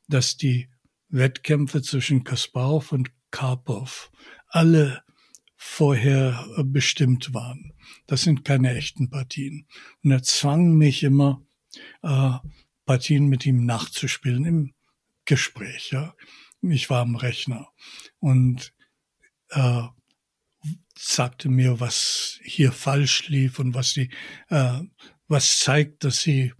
dass 0.08 0.38
die 0.38 0.70
Wettkämpfe 1.10 1.82
zwischen 1.82 2.24
Kasparov 2.24 2.92
und 2.92 3.12
Karpov 3.32 4.12
alle 4.48 5.04
vorher 5.56 6.46
bestimmt 6.64 7.34
waren. 7.34 7.74
Das 8.08 8.22
sind 8.22 8.46
keine 8.46 8.76
echten 8.76 9.10
Partien. 9.10 9.68
Und 10.04 10.12
er 10.12 10.24
zwang 10.24 10.76
mich 10.78 11.04
immer, 11.04 11.42
äh, 12.04 12.34
Partien 12.86 13.28
mit 13.28 13.46
ihm 13.46 13.66
nachzuspielen 13.66 14.46
im 14.46 14.75
Gespräch. 15.26 15.92
Ja. 15.92 16.16
Ich 16.62 16.90
war 16.90 17.02
am 17.02 17.16
Rechner 17.16 17.70
und 18.20 18.74
äh, 19.50 19.84
sagte 20.98 21.50
mir, 21.50 21.80
was 21.80 22.40
hier 22.44 22.72
falsch 22.72 23.28
lief 23.28 23.60
und 23.60 23.74
was 23.74 23.92
sie, 23.92 24.10
äh, 24.50 24.80
was 25.28 25.60
zeigt, 25.60 26.04
dass 26.04 26.22
sie, 26.22 26.54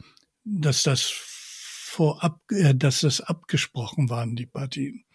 dass 0.44 0.84
das 0.84 1.10
vorab, 1.10 2.42
äh, 2.52 2.76
dass 2.76 3.02
das 3.02 3.22
abgesprochen 3.22 4.10
waren, 4.10 4.36
die 4.36 4.46
Partien. 4.46 5.06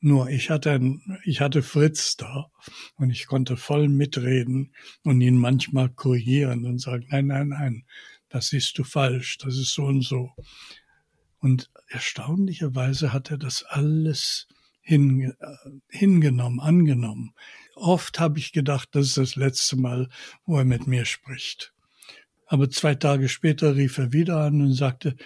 Nur 0.00 0.28
ich 0.28 0.50
hatte, 0.50 0.72
ein, 0.72 1.18
ich 1.24 1.40
hatte 1.40 1.62
Fritz 1.62 2.16
da 2.16 2.50
und 2.96 3.10
ich 3.10 3.26
konnte 3.26 3.56
voll 3.56 3.88
mitreden 3.88 4.74
und 5.02 5.20
ihn 5.20 5.36
manchmal 5.38 5.88
korrigieren 5.88 6.64
und 6.64 6.78
sagen, 6.78 7.06
nein, 7.10 7.26
nein, 7.26 7.48
nein, 7.48 7.86
das 8.28 8.48
siehst 8.48 8.76
du 8.78 8.84
falsch, 8.84 9.38
das 9.38 9.56
ist 9.56 9.72
so 9.72 9.84
und 9.84 10.02
so. 10.02 10.32
Und 11.38 11.70
erstaunlicherweise 11.88 13.12
hat 13.12 13.30
er 13.30 13.38
das 13.38 13.62
alles 13.64 14.46
hin, 14.80 15.34
äh, 15.40 15.56
hingenommen, 15.88 16.60
angenommen. 16.60 17.34
Oft 17.74 18.20
habe 18.20 18.38
ich 18.38 18.52
gedacht, 18.52 18.90
das 18.92 19.08
ist 19.08 19.16
das 19.16 19.36
letzte 19.36 19.76
Mal, 19.76 20.08
wo 20.44 20.58
er 20.58 20.64
mit 20.64 20.86
mir 20.86 21.04
spricht. 21.04 21.72
Aber 22.46 22.70
zwei 22.70 22.94
Tage 22.94 23.28
später 23.28 23.76
rief 23.76 23.98
er 23.98 24.12
wieder 24.12 24.38
an 24.40 24.60
und 24.60 24.72
sagte, 24.72 25.16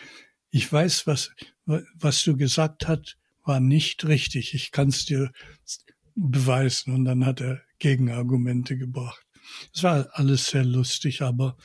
ich 0.51 0.71
weiß, 0.73 1.07
was, 1.07 1.31
was 1.67 2.25
du 2.25 2.37
gesagt 2.37 2.89
hast, 2.89 3.19
war 3.45 3.61
nicht 3.61 4.05
richtig. 4.07 4.55
Ich 4.55 4.73
kann 4.73 4.89
es 4.89 5.05
dir 5.05 5.31
beweisen. 6.15 6.95
Und 6.95 7.05
dann 7.05 7.27
hat 7.27 7.41
er 7.41 7.61
Gegenargumente 7.79 8.77
gebracht. 8.77 9.25
Es 9.75 9.83
war 9.83 10.09
alles 10.13 10.47
sehr 10.47 10.65
lustig, 10.65 11.23
aber 11.23 11.57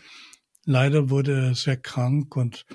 leider 0.65 1.09
wurde 1.09 1.47
er 1.47 1.55
sehr 1.55 1.77
krank 1.77 2.35
und 2.35 2.65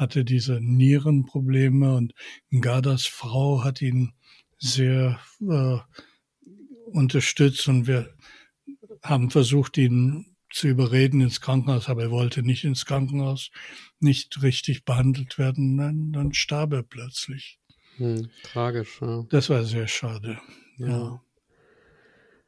hatte 0.00 0.24
diese 0.24 0.60
Nierenprobleme 0.60 1.94
und 1.94 2.14
Gardas 2.50 3.04
Frau 3.04 3.62
hat 3.62 3.82
ihn 3.82 4.12
sehr 4.58 5.20
äh, 5.40 5.78
unterstützt 6.86 7.68
und 7.68 7.86
wir 7.86 8.14
haben 9.02 9.30
versucht, 9.30 9.76
ihn 9.78 10.36
zu 10.50 10.68
überreden 10.68 11.20
ins 11.20 11.40
Krankenhaus, 11.40 11.88
aber 11.88 12.04
er 12.04 12.10
wollte 12.10 12.42
nicht 12.42 12.64
ins 12.64 12.84
Krankenhaus, 12.86 13.50
nicht 14.00 14.42
richtig 14.42 14.84
behandelt 14.84 15.38
werden, 15.38 15.76
dann, 15.76 16.12
dann 16.12 16.32
starb 16.32 16.72
er 16.72 16.82
plötzlich. 16.82 17.60
Hm, 17.96 18.30
tragisch, 18.42 19.00
ja. 19.00 19.24
Das 19.30 19.50
war 19.50 19.64
sehr 19.64 19.86
schade. 19.86 20.40
Ja. 20.78 20.88
ja. 20.88 21.22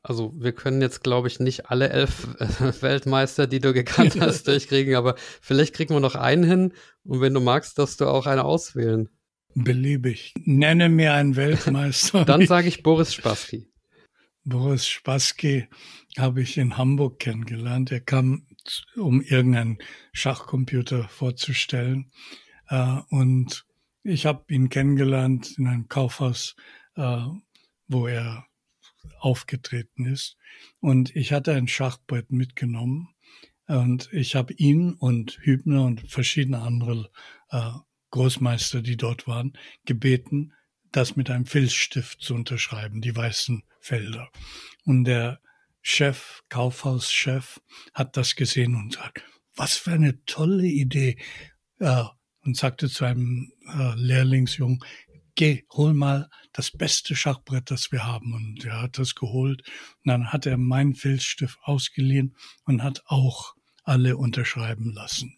Also 0.03 0.33
wir 0.37 0.53
können 0.53 0.83
jetzt, 0.83 1.05
glaube 1.05 1.29
ich, 1.29 1.39
nicht 1.39 1.71
alle 1.71 1.89
elf 1.91 2.35
äh, 2.41 2.83
Weltmeister, 2.83 3.47
die 3.47 3.61
du 3.61 3.73
gekannt 3.73 4.17
hast, 4.21 4.49
durchkriegen, 4.49 4.97
aber 4.97 5.15
vielleicht 5.41 5.75
kriegen 5.75 5.95
wir 5.95 6.01
noch 6.01 6.17
einen 6.17 6.45
hin 6.45 6.73
und 7.05 7.21
wenn 7.21 7.35
du 7.35 7.41
magst, 7.41 7.79
darfst 7.79 8.01
du 8.01 8.07
auch 8.07 8.27
eine 8.27 8.45
auswählen. 8.45 9.09
Beliebig. 9.55 10.35
Nenne 10.45 10.89
mir 10.89 11.15
einen 11.15 11.37
Weltmeister. 11.37 12.25
Dann 12.25 12.47
sage 12.47 12.69
ich 12.69 12.83
Boris 12.83 13.15
Spassky. 13.15 13.69
Boris 14.45 14.89
Spassky 14.89 15.69
habe 16.19 16.43
ich 16.43 16.59
in 16.59 16.77
Hamburg 16.77 17.21
kennengelernt. 17.21 17.93
Er 17.93 18.01
kam, 18.01 18.47
um 18.97 19.21
irgendeinen 19.21 19.79
Schachcomputer 20.13 21.09
vorzustellen. 21.09 22.11
Äh, 22.69 22.99
und 23.11 23.67
ich 24.03 24.27
habe 24.27 24.53
ihn 24.53 24.69
kennengelernt 24.69 25.57
in 25.59 25.69
einem 25.69 25.89
Kaufhaus, 25.89 26.57
äh, 26.97 27.21
wo 27.87 28.09
er 28.09 28.47
aufgetreten 29.19 30.07
ist. 30.07 30.37
Und 30.81 31.15
ich 31.15 31.33
hatte 31.33 31.53
ein 31.53 31.69
Schachbrett 31.69 32.31
mitgenommen. 32.31 33.09
Und 33.67 34.09
ich 34.13 34.35
habe 34.35 34.53
ihn 34.55 34.93
und 34.95 35.39
Hübner 35.41 35.85
und 35.85 36.09
verschiedene 36.11 36.61
andere 36.61 37.11
äh, 37.51 37.71
Großmeister, 38.11 38.83
die 38.83 38.97
dort 38.97 39.27
waren, 39.27 39.57
gebeten, 39.85 40.53
das 40.91 41.17
mit 41.17 41.31
einem 41.31 41.47
Filzstift 41.47 42.21
zu 42.21 42.35
unterschreiben, 42.35 43.01
die 43.01 43.17
weißen 43.17 43.63
Felder. 43.81 44.31
Und 44.85 45.05
der 45.05 45.41
Chef, 45.81 46.43
Kaufhauschef, 46.49 47.61
hat 47.95 48.17
das 48.17 48.37
gesehen 48.37 48.75
und 48.77 48.95
sagt, 48.95 49.25
was 49.57 49.77
für 49.77 49.93
eine 49.93 50.25
tolle 50.25 50.67
Idee. 50.67 51.19
Ja, 51.81 52.17
und 52.45 52.57
sagte 52.57 52.89
zu 52.89 53.05
einem 53.05 53.53
äh, 53.67 53.95
Lehrlingsjungen, 53.97 54.81
geh, 55.43 55.65
hol 55.73 55.93
mal 55.93 56.29
das 56.53 56.71
beste 56.71 57.17
Schachbrett, 57.17 57.69
das 57.73 57.91
wir 57.91 58.07
haben. 58.07 58.33
Und 58.33 58.65
er 58.65 58.81
hat 58.83 58.97
das 58.97 59.17
geholt. 59.17 59.67
Und 60.05 60.09
dann 60.09 60.33
hat 60.33 60.47
er 60.47 60.57
meinen 60.57 60.95
Filzstift 60.95 61.59
ausgeliehen 61.65 62.37
und 62.65 62.85
hat 62.85 63.03
auch 63.07 63.57
alle 63.83 64.17
unterschreiben 64.17 64.93
lassen. 64.93 65.37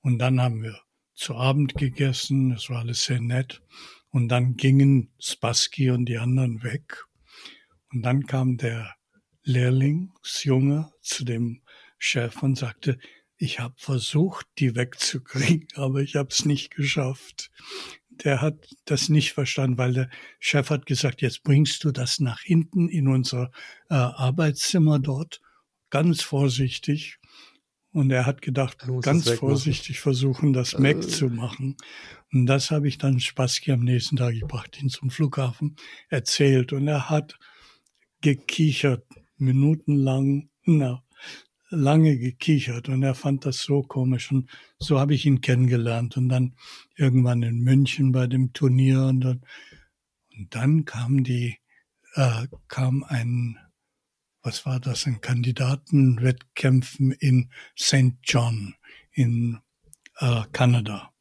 Und 0.00 0.18
dann 0.18 0.40
haben 0.40 0.64
wir 0.64 0.80
zu 1.14 1.36
Abend 1.36 1.76
gegessen. 1.76 2.50
Es 2.50 2.68
war 2.68 2.80
alles 2.80 3.04
sehr 3.04 3.20
nett. 3.20 3.62
Und 4.10 4.26
dann 4.26 4.56
gingen 4.56 5.12
Spassky 5.20 5.90
und 5.90 6.06
die 6.06 6.18
anderen 6.18 6.64
weg. 6.64 7.04
Und 7.92 8.02
dann 8.02 8.26
kam 8.26 8.56
der 8.56 8.96
Lehrlingsjunge 9.44 10.90
zu 11.00 11.24
dem 11.24 11.62
Chef 11.96 12.42
und 12.42 12.58
sagte, 12.58 12.98
ich 13.36 13.60
habe 13.60 13.74
versucht, 13.78 14.48
die 14.58 14.74
wegzukriegen, 14.74 15.68
aber 15.76 16.00
ich 16.00 16.16
habe 16.16 16.30
es 16.30 16.44
nicht 16.44 16.70
geschafft. 16.74 17.52
Der 18.24 18.42
hat 18.42 18.68
das 18.84 19.08
nicht 19.08 19.32
verstanden, 19.32 19.78
weil 19.78 19.92
der 19.92 20.10
Chef 20.40 20.70
hat 20.70 20.86
gesagt, 20.86 21.22
jetzt 21.22 21.42
bringst 21.42 21.84
du 21.84 21.92
das 21.92 22.20
nach 22.20 22.40
hinten 22.40 22.88
in 22.88 23.08
unser 23.08 23.50
äh, 23.90 23.94
Arbeitszimmer 23.94 24.98
dort, 24.98 25.40
ganz 25.90 26.22
vorsichtig. 26.22 27.18
Und 27.90 28.10
er 28.10 28.26
hat 28.26 28.42
gedacht, 28.42 28.86
ganz 29.02 29.30
vorsichtig 29.30 30.00
versuchen, 30.00 30.52
das 30.52 30.74
äh. 30.74 30.80
Mac 30.80 31.02
zu 31.02 31.28
machen. 31.28 31.76
Und 32.32 32.46
das 32.46 32.70
habe 32.70 32.86
ich 32.86 32.98
dann 32.98 33.18
Spassky 33.20 33.72
am 33.72 33.80
nächsten 33.80 34.16
Tag, 34.16 34.34
ich 34.34 34.42
brachte 34.42 34.80
ihn 34.80 34.90
zum 34.90 35.10
Flughafen, 35.10 35.76
erzählt. 36.08 36.72
Und 36.72 36.86
er 36.86 37.08
hat 37.08 37.38
gekichert, 38.20 39.06
minutenlang, 39.36 40.50
na, 40.64 41.02
lange 41.70 42.18
gekichert. 42.18 42.88
Und 42.88 43.02
er 43.02 43.14
fand 43.14 43.44
das 43.44 43.58
so 43.58 43.82
komisch. 43.82 44.30
Und 44.32 44.50
so 44.78 44.98
habe 44.98 45.14
ich 45.14 45.26
ihn 45.26 45.40
kennengelernt. 45.40 46.16
Und 46.16 46.28
dann 46.28 46.54
irgendwann 46.96 47.42
in 47.42 47.60
München 47.60 48.12
bei 48.12 48.26
dem 48.26 48.52
Turnier. 48.52 49.04
Und 49.04 49.20
dann, 49.20 49.40
und 50.36 50.54
dann 50.54 50.84
kam 50.84 51.24
die, 51.24 51.58
äh, 52.14 52.46
kam 52.68 53.04
ein 53.04 53.58
was 54.42 54.64
war 54.64 54.80
das, 54.80 55.06
ein 55.06 55.20
Kandidatenwettkämpfen 55.20 57.12
in 57.12 57.50
St. 57.78 58.14
John 58.22 58.74
in 59.12 59.58
äh, 60.20 60.42
Kanada. 60.52 61.12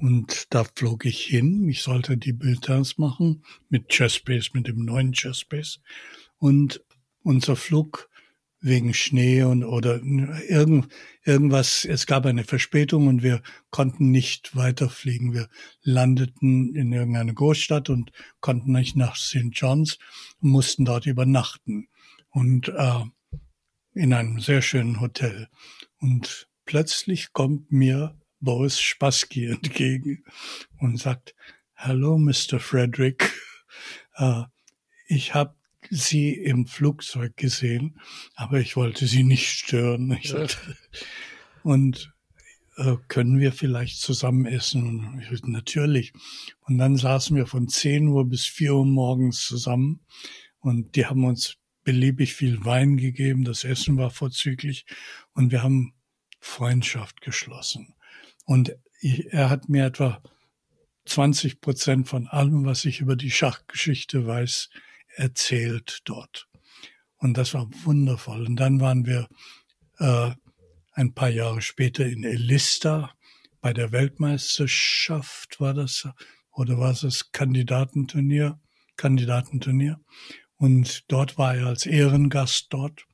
Und 0.00 0.46
da 0.50 0.64
flog 0.64 1.04
ich 1.04 1.22
hin. 1.22 1.68
Ich 1.68 1.82
sollte 1.82 2.16
die 2.16 2.32
Bulletins 2.32 2.98
machen 2.98 3.44
mit 3.68 3.88
Chessbase, 3.88 4.50
mit 4.54 4.66
dem 4.66 4.84
neuen 4.84 5.12
Chessbase. 5.12 5.78
Und 6.38 6.84
unser 7.22 7.54
Flug 7.54 8.08
wegen 8.62 8.94
Schnee 8.94 9.42
und 9.42 9.64
oder 9.64 10.00
irgend, 10.02 10.88
irgendwas, 11.24 11.84
es 11.84 12.06
gab 12.06 12.24
eine 12.24 12.44
Verspätung 12.44 13.08
und 13.08 13.22
wir 13.22 13.42
konnten 13.70 14.10
nicht 14.10 14.56
weiterfliegen. 14.56 15.34
Wir 15.34 15.48
landeten 15.82 16.74
in 16.74 16.92
irgendeiner 16.92 17.34
Großstadt 17.34 17.90
und 17.90 18.12
konnten 18.40 18.72
nicht 18.72 18.96
nach 18.96 19.16
St. 19.16 19.50
John's 19.52 19.98
und 20.40 20.50
mussten 20.50 20.84
dort 20.84 21.06
übernachten 21.06 21.88
und 22.30 22.68
äh, 22.68 23.04
in 23.94 24.14
einem 24.14 24.40
sehr 24.40 24.62
schönen 24.62 25.00
Hotel. 25.00 25.48
Und 25.98 26.48
plötzlich 26.64 27.32
kommt 27.32 27.70
mir 27.72 28.16
Boris 28.40 28.80
Spassky 28.80 29.46
entgegen 29.50 30.24
und 30.78 30.98
sagt, 30.98 31.34
Hallo, 31.74 32.16
Mr. 32.16 32.60
Frederick. 32.60 33.32
Uh, 34.16 34.44
ich 35.08 35.34
habe 35.34 35.56
Sie 35.94 36.32
im 36.32 36.66
Flugzeug 36.66 37.36
gesehen, 37.36 38.00
aber 38.34 38.60
ich 38.60 38.76
wollte 38.76 39.06
Sie 39.06 39.24
nicht 39.24 39.46
stören. 39.46 40.18
Sagte, 40.22 40.76
und 41.62 42.14
äh, 42.76 42.96
können 43.08 43.38
wir 43.38 43.52
vielleicht 43.52 44.00
zusammen 44.00 44.46
essen? 44.46 45.20
Ich 45.20 45.42
natürlich. 45.42 46.14
Und 46.62 46.78
dann 46.78 46.96
saßen 46.96 47.36
wir 47.36 47.46
von 47.46 47.68
10 47.68 48.08
Uhr 48.08 48.26
bis 48.26 48.46
4 48.46 48.74
Uhr 48.74 48.86
morgens 48.86 49.46
zusammen 49.46 50.00
und 50.60 50.96
die 50.96 51.04
haben 51.04 51.24
uns 51.24 51.56
beliebig 51.84 52.34
viel 52.34 52.64
Wein 52.64 52.96
gegeben. 52.96 53.44
Das 53.44 53.64
Essen 53.64 53.98
war 53.98 54.10
vorzüglich 54.10 54.86
und 55.34 55.50
wir 55.50 55.62
haben 55.62 55.92
Freundschaft 56.40 57.20
geschlossen. 57.20 57.94
Und 58.46 58.74
ich, 59.00 59.30
er 59.30 59.50
hat 59.50 59.68
mir 59.68 59.84
etwa 59.84 60.22
20 61.04 61.60
Prozent 61.60 62.08
von 62.08 62.28
allem, 62.28 62.64
was 62.64 62.86
ich 62.86 63.00
über 63.00 63.16
die 63.16 63.30
Schachgeschichte 63.30 64.26
weiß, 64.26 64.70
erzählt 65.16 66.00
dort. 66.04 66.48
Und 67.16 67.36
das 67.38 67.54
war 67.54 67.68
wundervoll. 67.84 68.46
Und 68.46 68.56
dann 68.56 68.80
waren 68.80 69.06
wir 69.06 69.28
äh, 69.98 70.32
ein 70.92 71.14
paar 71.14 71.30
Jahre 71.30 71.62
später 71.62 72.06
in 72.06 72.24
Elista 72.24 73.14
bei 73.60 73.72
der 73.72 73.92
Weltmeisterschaft 73.92 75.60
war 75.60 75.72
das 75.72 76.08
oder 76.50 76.78
war 76.78 76.90
es 76.90 77.00
das 77.00 77.30
Kandidatenturnier, 77.30 78.60
Kandidatenturnier. 78.96 80.00
Und 80.56 81.04
dort 81.08 81.38
war 81.38 81.54
er 81.54 81.66
als 81.68 81.86
Ehrengast 81.86 82.66
dort. 82.70 83.06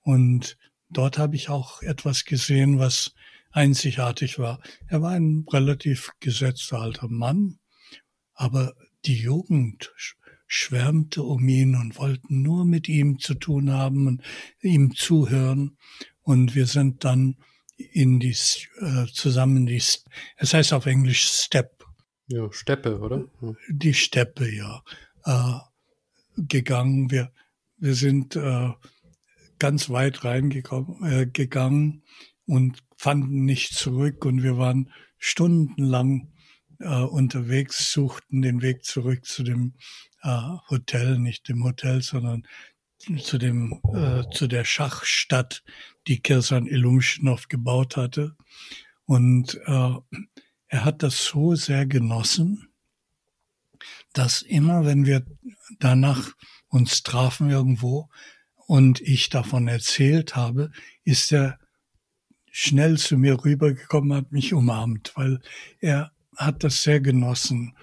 Und 0.00 0.56
dort 0.88 1.18
habe 1.18 1.36
ich 1.36 1.48
auch 1.48 1.82
etwas 1.82 2.24
gesehen, 2.24 2.78
was 2.78 3.14
einzigartig 3.50 4.38
war. 4.38 4.60
Er 4.86 5.02
war 5.02 5.10
ein 5.10 5.44
relativ 5.52 6.12
gesetzter 6.20 6.80
alter 6.80 7.08
Mann, 7.08 7.58
aber 8.34 8.74
die 9.04 9.16
Jugend 9.16 9.92
schwärmte 10.46 11.22
um 11.22 11.48
ihn 11.48 11.74
und 11.74 11.96
wollten 11.98 12.42
nur 12.42 12.64
mit 12.64 12.88
ihm 12.88 13.18
zu 13.18 13.34
tun 13.34 13.70
haben 13.70 14.06
und 14.06 14.22
ihm 14.60 14.94
zuhören. 14.94 15.76
Und 16.22 16.54
wir 16.54 16.66
sind 16.66 17.04
dann 17.04 17.36
in 17.76 18.20
die, 18.20 18.36
äh, 18.80 19.06
zusammen 19.12 19.66
die, 19.66 19.76
es 19.76 20.04
heißt 20.40 20.72
auf 20.72 20.86
Englisch 20.86 21.28
Step. 21.28 21.84
Ja, 22.28 22.50
Steppe, 22.52 22.98
oder? 22.98 23.24
Die 23.68 23.94
Steppe, 23.94 24.50
ja, 24.50 24.82
äh, 25.24 25.58
gegangen. 26.36 27.10
Wir, 27.10 27.32
wir 27.76 27.94
sind 27.94 28.34
äh, 28.34 28.70
ganz 29.58 29.90
weit 29.90 30.24
reingegangen 30.24 31.04
äh, 31.04 31.26
gegangen 31.26 32.02
und 32.46 32.82
fanden 32.96 33.44
nicht 33.44 33.74
zurück 33.74 34.24
und 34.24 34.42
wir 34.42 34.56
waren 34.56 34.90
stundenlang 35.18 36.32
äh, 36.80 37.02
unterwegs, 37.02 37.92
suchten 37.92 38.42
den 38.42 38.62
Weg 38.62 38.84
zurück 38.84 39.24
zu 39.24 39.42
dem 39.42 39.74
äh, 40.22 40.40
Hotel, 40.70 41.18
nicht 41.18 41.48
dem 41.48 41.64
Hotel, 41.64 42.02
sondern 42.02 42.46
zu 43.18 43.38
dem 43.38 43.80
äh, 43.94 44.22
zu 44.30 44.46
der 44.46 44.64
Schachstadt, 44.64 45.62
die 46.06 46.20
Kirsan 46.20 46.66
Ilumschinov 46.66 47.48
gebaut 47.48 47.96
hatte. 47.96 48.36
Und 49.04 49.60
äh, 49.66 49.94
er 50.68 50.84
hat 50.84 51.02
das 51.02 51.24
so 51.24 51.54
sehr 51.54 51.86
genossen, 51.86 52.68
dass 54.12 54.42
immer, 54.42 54.84
wenn 54.84 55.04
wir 55.04 55.24
danach 55.78 56.32
uns 56.68 57.02
trafen 57.02 57.50
irgendwo 57.50 58.08
und 58.66 59.00
ich 59.00 59.28
davon 59.28 59.68
erzählt 59.68 60.34
habe, 60.34 60.72
ist 61.04 61.32
er 61.32 61.58
schnell 62.50 62.98
zu 62.98 63.18
mir 63.18 63.44
rübergekommen, 63.44 64.16
hat 64.16 64.32
mich 64.32 64.54
umarmt, 64.54 65.12
weil 65.14 65.40
er 65.80 66.12
hat 66.36 66.64
das 66.64 66.82
sehr 66.82 67.00
genossen. 67.00 67.76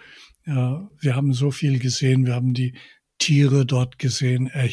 Wir 0.46 1.16
haben 1.16 1.34
so 1.34 1.52
viel 1.52 1.80
gesehen, 1.80 2.26
wir 2.26 2.36
haben 2.36 2.54
die 2.54 2.74
Tiere 3.18 3.66
dort 3.66 4.00
gesehen. 4.00 4.48
Er, 4.48 4.70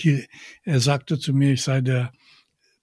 er 0.65 0.81
sagte 0.81 1.19
zu 1.19 1.33
mir, 1.33 1.53
ich 1.53 1.63
sei 1.63 1.81
der 1.81 2.13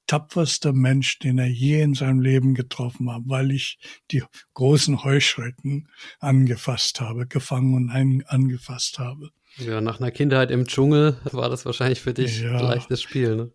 tapferste 0.06 0.72
Mensch, 0.72 1.19
den 1.19 1.38
er 1.38 1.49
je 1.49 1.82
in 1.82 1.94
seinem 1.94 2.22
Leben 2.22 2.53
getroffen 2.53 3.11
hat, 3.11 3.24
weil 3.26 3.52
ich 3.52 3.78
die 4.11 4.24
großen 4.53 5.03
Heuschrecken 5.03 5.90
angefasst 6.19 7.02
habe, 7.02 7.28
gefangen 7.28 7.74
und 7.74 7.90
angefasst 8.28 8.99
habe. 8.99 9.32
Ja, 9.57 9.82
nach 9.82 9.99
einer 9.99 10.11
Kindheit 10.11 10.52
im 10.52 10.65
Dschungel 10.65 11.19
war 11.32 11.49
das 11.49 11.65
wahrscheinlich 11.65 11.99
für 11.99 12.14
dich 12.14 12.40
ja, 12.40 12.57
ein 12.57 12.64
leichtes 12.64 13.02
Spiel, 13.02 13.36
ne? 13.36 13.52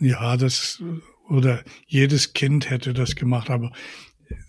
Ja, 0.00 0.36
das 0.36 0.82
oder 1.28 1.62
jedes 1.86 2.34
Kind 2.34 2.68
hätte 2.68 2.92
das 2.92 3.14
gemacht, 3.14 3.48
aber 3.48 3.72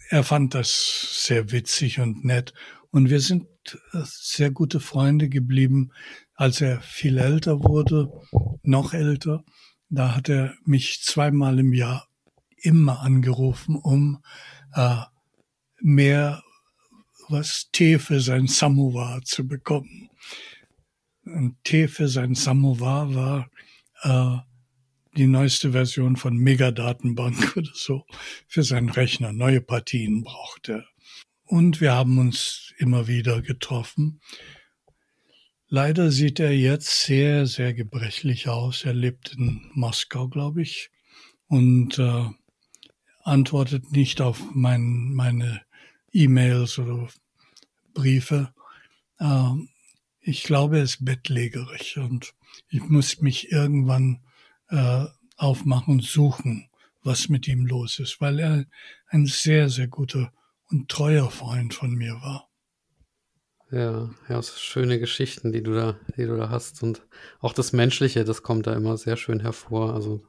er 0.09 0.23
fand 0.23 0.53
das 0.53 1.25
sehr 1.25 1.51
witzig 1.51 1.99
und 1.99 2.23
nett. 2.23 2.53
Und 2.91 3.09
wir 3.09 3.19
sind 3.19 3.47
äh, 3.93 4.01
sehr 4.03 4.51
gute 4.51 4.79
Freunde 4.79 5.29
geblieben, 5.29 5.91
als 6.33 6.61
er 6.61 6.81
viel 6.81 7.17
älter 7.17 7.63
wurde, 7.63 8.11
noch 8.63 8.93
älter. 8.93 9.43
Da 9.89 10.15
hat 10.15 10.29
er 10.29 10.53
mich 10.65 11.01
zweimal 11.03 11.59
im 11.59 11.73
Jahr 11.73 12.07
immer 12.57 13.01
angerufen, 13.01 13.75
um 13.75 14.23
äh, 14.73 15.01
mehr 15.79 16.43
was 17.29 17.69
Tee 17.71 17.99
für 17.99 18.21
sein 18.21 18.47
Samovar 18.47 19.21
zu 19.23 19.47
bekommen. 19.47 20.09
Und 21.25 21.57
Tee 21.63 21.87
für 21.87 22.07
sein 22.07 22.35
Samovar 22.35 23.13
war 23.13 23.49
äh, 24.03 24.46
die 25.17 25.27
neueste 25.27 25.71
Version 25.71 26.15
von 26.15 26.37
Megadatenbank 26.37 27.57
oder 27.57 27.71
so 27.73 28.05
für 28.47 28.63
seinen 28.63 28.89
Rechner. 28.89 29.33
Neue 29.33 29.61
Partien 29.61 30.23
braucht 30.23 30.69
er. 30.69 30.85
Und 31.43 31.81
wir 31.81 31.93
haben 31.93 32.17
uns 32.19 32.73
immer 32.77 33.07
wieder 33.07 33.41
getroffen. 33.41 34.21
Leider 35.69 36.11
sieht 36.11 36.39
er 36.39 36.53
jetzt 36.55 37.03
sehr, 37.03 37.45
sehr 37.45 37.73
gebrechlich 37.73 38.47
aus. 38.47 38.85
Er 38.85 38.93
lebt 38.93 39.33
in 39.33 39.69
Moskau, 39.73 40.27
glaube 40.27 40.61
ich, 40.61 40.91
und 41.47 41.99
äh, 41.99 42.25
antwortet 43.23 43.91
nicht 43.91 44.21
auf 44.21 44.41
mein, 44.53 45.13
meine 45.13 45.61
E-Mails 46.13 46.79
oder 46.79 47.07
Briefe. 47.93 48.53
Äh, 49.19 49.51
ich 50.21 50.43
glaube, 50.43 50.77
er 50.77 50.83
ist 50.83 51.03
bettlägerig 51.03 51.97
und 51.97 52.33
ich 52.69 52.83
muss 52.83 53.21
mich 53.21 53.51
irgendwann 53.51 54.21
äh, 54.69 55.05
aufmachen 55.35 55.95
und 55.95 56.03
suchen, 56.03 56.69
was 57.03 57.29
mit 57.29 57.47
ihm 57.47 57.65
los 57.65 57.99
ist, 57.99 58.19
weil 58.21 58.39
er 58.39 58.65
ein 59.07 59.25
sehr, 59.25 59.69
sehr 59.69 59.87
guter 59.87 60.31
und 60.69 60.89
treuer 60.89 61.29
Freund 61.31 61.73
von 61.73 61.91
mir 61.91 62.13
war. 62.15 62.49
Ja, 63.71 64.09
ja, 64.29 64.41
so 64.41 64.53
schöne 64.57 64.97
Geschichten, 64.99 65.51
die 65.51 65.61
du 65.61 65.73
da, 65.73 65.99
die 66.15 66.25
du 66.25 66.37
da 66.37 66.49
hast 66.49 66.83
und 66.83 67.05
auch 67.39 67.53
das 67.53 67.73
Menschliche, 67.73 68.23
das 68.23 68.41
kommt 68.41 68.65
da 68.65 68.73
immer 68.73 68.97
sehr 68.97 69.17
schön 69.17 69.41
hervor. 69.41 69.93
Also 69.93 70.23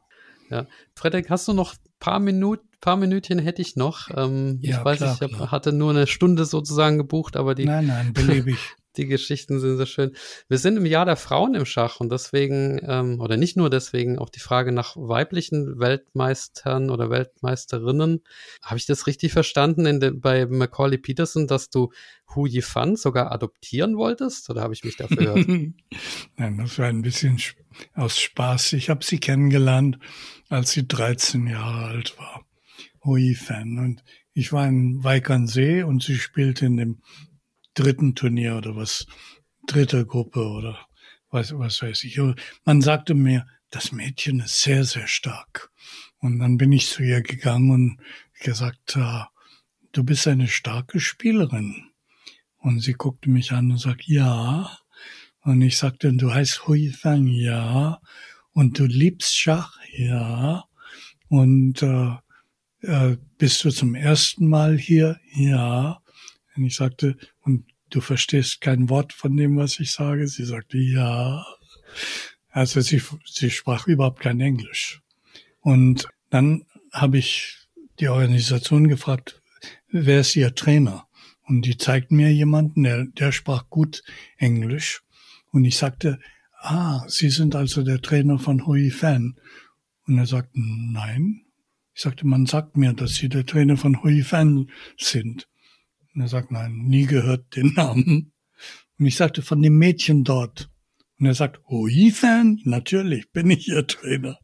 ja, 0.50 0.66
Frederik, 0.94 1.30
hast 1.30 1.46
du 1.46 1.52
noch 1.52 1.74
paar 2.00 2.18
Minuten, 2.18 2.66
paar 2.80 2.96
Minütchen 2.96 3.38
hätte 3.38 3.62
ich 3.62 3.76
noch. 3.76 4.08
Ähm, 4.16 4.58
ja, 4.62 4.78
ich 4.78 4.84
weiß, 4.84 4.98
klar, 4.98 5.18
ich 5.20 5.38
hab, 5.38 5.50
hatte 5.50 5.72
nur 5.72 5.90
eine 5.90 6.06
Stunde 6.06 6.44
sozusagen 6.44 6.98
gebucht, 6.98 7.36
aber 7.36 7.54
die. 7.54 7.64
Nein, 7.64 7.86
nein, 7.86 8.12
beliebig. 8.12 8.58
die 8.98 9.06
Geschichten 9.06 9.60
sind 9.60 9.78
so 9.78 9.86
schön. 9.86 10.14
Wir 10.48 10.58
sind 10.58 10.76
im 10.76 10.84
Jahr 10.84 11.06
der 11.06 11.16
Frauen 11.16 11.54
im 11.54 11.64
Schach 11.64 12.00
und 12.00 12.10
deswegen, 12.10 12.80
ähm, 12.82 13.20
oder 13.20 13.36
nicht 13.36 13.56
nur 13.56 13.70
deswegen, 13.70 14.18
auch 14.18 14.28
die 14.28 14.40
Frage 14.40 14.72
nach 14.72 14.96
weiblichen 14.96 15.78
Weltmeistern 15.78 16.90
oder 16.90 17.08
Weltmeisterinnen. 17.08 18.22
Habe 18.62 18.76
ich 18.76 18.86
das 18.86 19.06
richtig 19.06 19.32
verstanden 19.32 19.86
in 19.86 20.00
de, 20.00 20.10
bei 20.10 20.46
Macaulay 20.46 20.98
Peterson, 20.98 21.46
dass 21.46 21.70
du 21.70 21.90
Hu 22.34 22.46
Yifan 22.46 22.96
sogar 22.96 23.32
adoptieren 23.32 23.96
wolltest? 23.96 24.50
Oder 24.50 24.62
habe 24.62 24.74
ich 24.74 24.84
mich 24.84 24.96
dafür 24.96 25.16
gehört? 25.16 25.46
Nein, 26.36 26.58
das 26.58 26.78
war 26.78 26.86
ein 26.86 27.02
bisschen 27.02 27.40
aus 27.94 28.18
Spaß. 28.18 28.74
Ich 28.74 28.90
habe 28.90 29.04
sie 29.04 29.18
kennengelernt, 29.18 29.98
als 30.48 30.72
sie 30.72 30.86
13 30.86 31.46
Jahre 31.46 31.86
alt 31.86 32.18
war. 32.18 32.44
Hu 33.04 33.16
Yifan. 33.16 33.78
Und 33.78 34.04
ich 34.34 34.52
war 34.52 34.66
in 34.66 35.02
Weikernsee 35.02 35.82
und 35.82 36.02
sie 36.02 36.16
spielte 36.16 36.66
in 36.66 36.76
dem 36.76 36.98
dritten 37.78 38.14
Turnier 38.14 38.56
oder 38.56 38.74
was, 38.74 39.06
dritte 39.66 40.04
Gruppe 40.04 40.46
oder 40.48 40.86
was, 41.30 41.56
was 41.56 41.80
weiß 41.80 42.04
ich. 42.04 42.20
Man 42.64 42.80
sagte 42.82 43.14
mir, 43.14 43.46
das 43.70 43.92
Mädchen 43.92 44.40
ist 44.40 44.62
sehr, 44.62 44.84
sehr 44.84 45.06
stark. 45.06 45.70
Und 46.18 46.38
dann 46.40 46.56
bin 46.56 46.72
ich 46.72 46.88
zu 46.88 47.02
ihr 47.02 47.22
gegangen 47.22 47.70
und 47.70 47.98
gesagt, 48.40 48.98
du 49.92 50.04
bist 50.04 50.26
eine 50.26 50.48
starke 50.48 50.98
Spielerin. 50.98 51.90
Und 52.56 52.80
sie 52.80 52.94
guckte 52.94 53.30
mich 53.30 53.52
an 53.52 53.70
und 53.70 53.78
sagt, 53.78 54.04
ja. 54.06 54.76
Und 55.42 55.62
ich 55.62 55.78
sagte, 55.78 56.12
du 56.12 56.34
heißt 56.34 56.66
Hui 56.66 56.90
Fang, 56.90 57.28
ja. 57.28 58.00
Und 58.52 58.78
du 58.80 58.86
liebst 58.86 59.36
Schach, 59.38 59.78
ja. 59.92 60.64
Und 61.28 61.82
äh, 61.82 62.16
äh, 62.80 63.16
bist 63.36 63.64
du 63.64 63.70
zum 63.70 63.94
ersten 63.94 64.48
Mal 64.48 64.76
hier? 64.76 65.20
Ja. 65.34 66.00
Und 66.58 66.64
ich 66.64 66.74
sagte, 66.74 67.16
und 67.42 67.64
du 67.90 68.00
verstehst 68.00 68.60
kein 68.60 68.88
Wort 68.88 69.12
von 69.12 69.36
dem, 69.36 69.56
was 69.56 69.78
ich 69.78 69.92
sage? 69.92 70.26
Sie 70.26 70.44
sagte, 70.44 70.76
ja. 70.76 71.46
Also 72.50 72.80
sie, 72.80 73.00
sie 73.24 73.50
sprach 73.50 73.86
überhaupt 73.86 74.20
kein 74.20 74.40
Englisch. 74.40 75.00
Und 75.60 76.08
dann 76.30 76.64
habe 76.92 77.18
ich 77.18 77.68
die 78.00 78.08
Organisation 78.08 78.88
gefragt, 78.88 79.40
wer 79.90 80.20
ist 80.20 80.34
Ihr 80.34 80.54
Trainer? 80.54 81.06
Und 81.44 81.62
die 81.62 81.76
zeigten 81.76 82.16
mir 82.16 82.32
jemanden, 82.32 82.82
der, 82.82 83.04
der 83.06 83.30
sprach 83.30 83.70
gut 83.70 84.02
Englisch. 84.36 85.02
Und 85.52 85.64
ich 85.64 85.78
sagte, 85.78 86.18
ah, 86.58 87.04
Sie 87.06 87.30
sind 87.30 87.54
also 87.54 87.84
der 87.84 88.02
Trainer 88.02 88.40
von 88.40 88.66
Hui 88.66 88.90
Fan. 88.90 89.38
Und 90.06 90.18
er 90.18 90.26
sagte, 90.26 90.58
nein. 90.60 91.44
Ich 91.94 92.02
sagte, 92.02 92.26
man 92.26 92.46
sagt 92.46 92.76
mir, 92.76 92.92
dass 92.92 93.14
Sie 93.14 93.28
der 93.28 93.46
Trainer 93.46 93.76
von 93.76 94.02
Hui 94.02 94.22
Fan 94.22 94.70
sind. 94.98 95.48
Und 96.18 96.24
er 96.24 96.28
sagt, 96.28 96.50
nein, 96.50 96.78
nie 96.78 97.06
gehört 97.06 97.54
den 97.54 97.74
Namen. 97.74 98.32
Und 98.98 99.06
ich 99.06 99.14
sagte, 99.14 99.40
von 99.40 99.62
dem 99.62 99.78
Mädchen 99.78 100.24
dort. 100.24 100.68
Und 101.20 101.26
er 101.26 101.34
sagt, 101.34 101.60
Hui 101.68 102.10
Fan? 102.10 102.60
Natürlich, 102.64 103.30
bin 103.30 103.48
ich 103.52 103.68
Ihr 103.68 103.86
Trainer. 103.86 104.36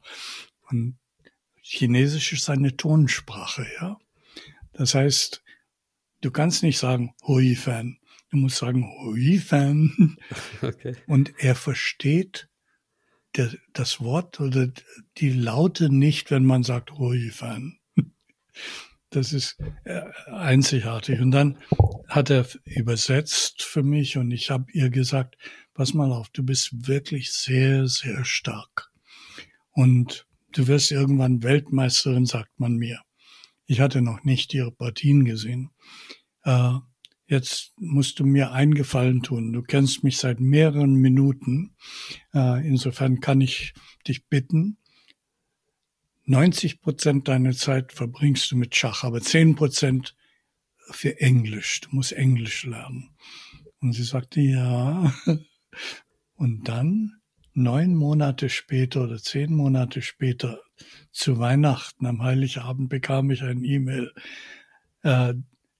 Und 0.71 1.01
Chinesisch 1.61 2.33
ist 2.33 2.49
eine 2.49 2.77
Tonsprache, 2.77 3.67
ja. 3.81 3.99
Das 4.73 4.95
heißt, 4.95 5.43
du 6.21 6.31
kannst 6.31 6.63
nicht 6.63 6.79
sagen 6.79 7.13
Hui 7.27 7.57
Fan. 7.57 7.99
Du 8.31 8.37
musst 8.37 8.59
sagen 8.59 8.89
Hui 9.03 9.39
Fan. 9.39 10.17
Okay. 10.63 10.95
Und 11.09 11.33
er 11.39 11.57
versteht 11.57 12.49
der, 13.35 13.53
das 13.73 14.01
Wort 14.01 14.39
oder 14.39 14.71
die 15.17 15.33
Laute 15.33 15.93
nicht, 15.93 16.31
wenn 16.31 16.45
man 16.45 16.63
sagt 16.63 16.93
Hui 16.93 17.31
Fan. 17.31 17.81
Das 19.15 19.32
ist 19.32 19.57
äh, 19.85 20.03
einzigartig. 20.27 21.20
Und 21.20 21.31
dann 21.31 21.59
hat 22.09 22.31
er 22.31 22.47
übersetzt 22.65 23.62
für 23.62 23.85
mich 23.85 24.16
und 24.16 24.32
ich 24.32 24.51
habe 24.51 24.66
ihr 24.73 24.91
gesagt, 24.91 25.36
pass 25.73 25.95
mal 25.95 26.11
auf, 26.12 26.31
du 26.31 26.43
bist 26.43 26.89
wirklich 26.89 27.32
sehr, 27.32 27.86
sehr 27.86 28.24
stark. 28.24 28.91
Und 29.70 30.27
du 30.53 30.66
wirst 30.66 30.91
irgendwann 30.91 31.45
Weltmeisterin, 31.45 32.27
sagt 32.27 32.59
man 32.59 32.74
mir. 32.74 33.03
Ich 33.66 33.81
hatte 33.81 34.03
noch 34.03 34.24
nicht 34.24 34.53
ihre 34.53 34.73
Partien 34.73 35.24
gesehen. 35.24 35.70
Äh, 36.43 36.74
jetzt 37.27 37.73
musst 37.78 38.19
du 38.19 38.27
mir 38.27 38.51
einen 38.51 38.74
Gefallen 38.74 39.23
tun. 39.23 39.53
Du 39.53 39.62
kennst 39.62 40.03
mich 40.03 40.19
seit 40.19 40.41
mehreren 40.41 40.95
Minuten. 40.95 41.77
Äh, 42.35 42.66
insofern 42.66 43.20
kann 43.20 43.41
ich 43.41 43.74
dich 44.09 44.27
bitten, 44.27 44.78
90 46.27 46.81
Prozent 46.81 47.29
deiner 47.29 47.53
Zeit 47.53 47.93
verbringst 47.93 48.51
du 48.51 48.57
mit 48.57 48.75
Schach, 48.75 49.05
aber 49.05 49.21
10 49.21 49.57
Prozent 49.57 50.15
für 50.91 51.21
Englisch. 51.21 51.81
Du 51.83 51.91
musst 51.93 52.13
Englisch 52.13 52.65
lernen. 52.65 53.11
Und 53.81 53.93
sie 53.93 54.05
sagte, 54.05 54.41
ja. 54.41 55.15
Und 56.37 56.69
dann 56.69 57.13
neun 57.53 57.95
Monate 57.95 58.49
später 58.49 59.05
oder 59.05 59.19
zehn 59.19 59.55
Monate 59.55 60.03
später 60.03 60.61
zu 61.13 61.39
Weihnachten 61.39 62.07
am 62.07 62.23
Heiligabend 62.23 62.89
bekam 62.89 63.31
ich 63.31 63.43
ein 63.43 63.65
E-Mail. 63.65 64.13
Uh, 65.05 65.35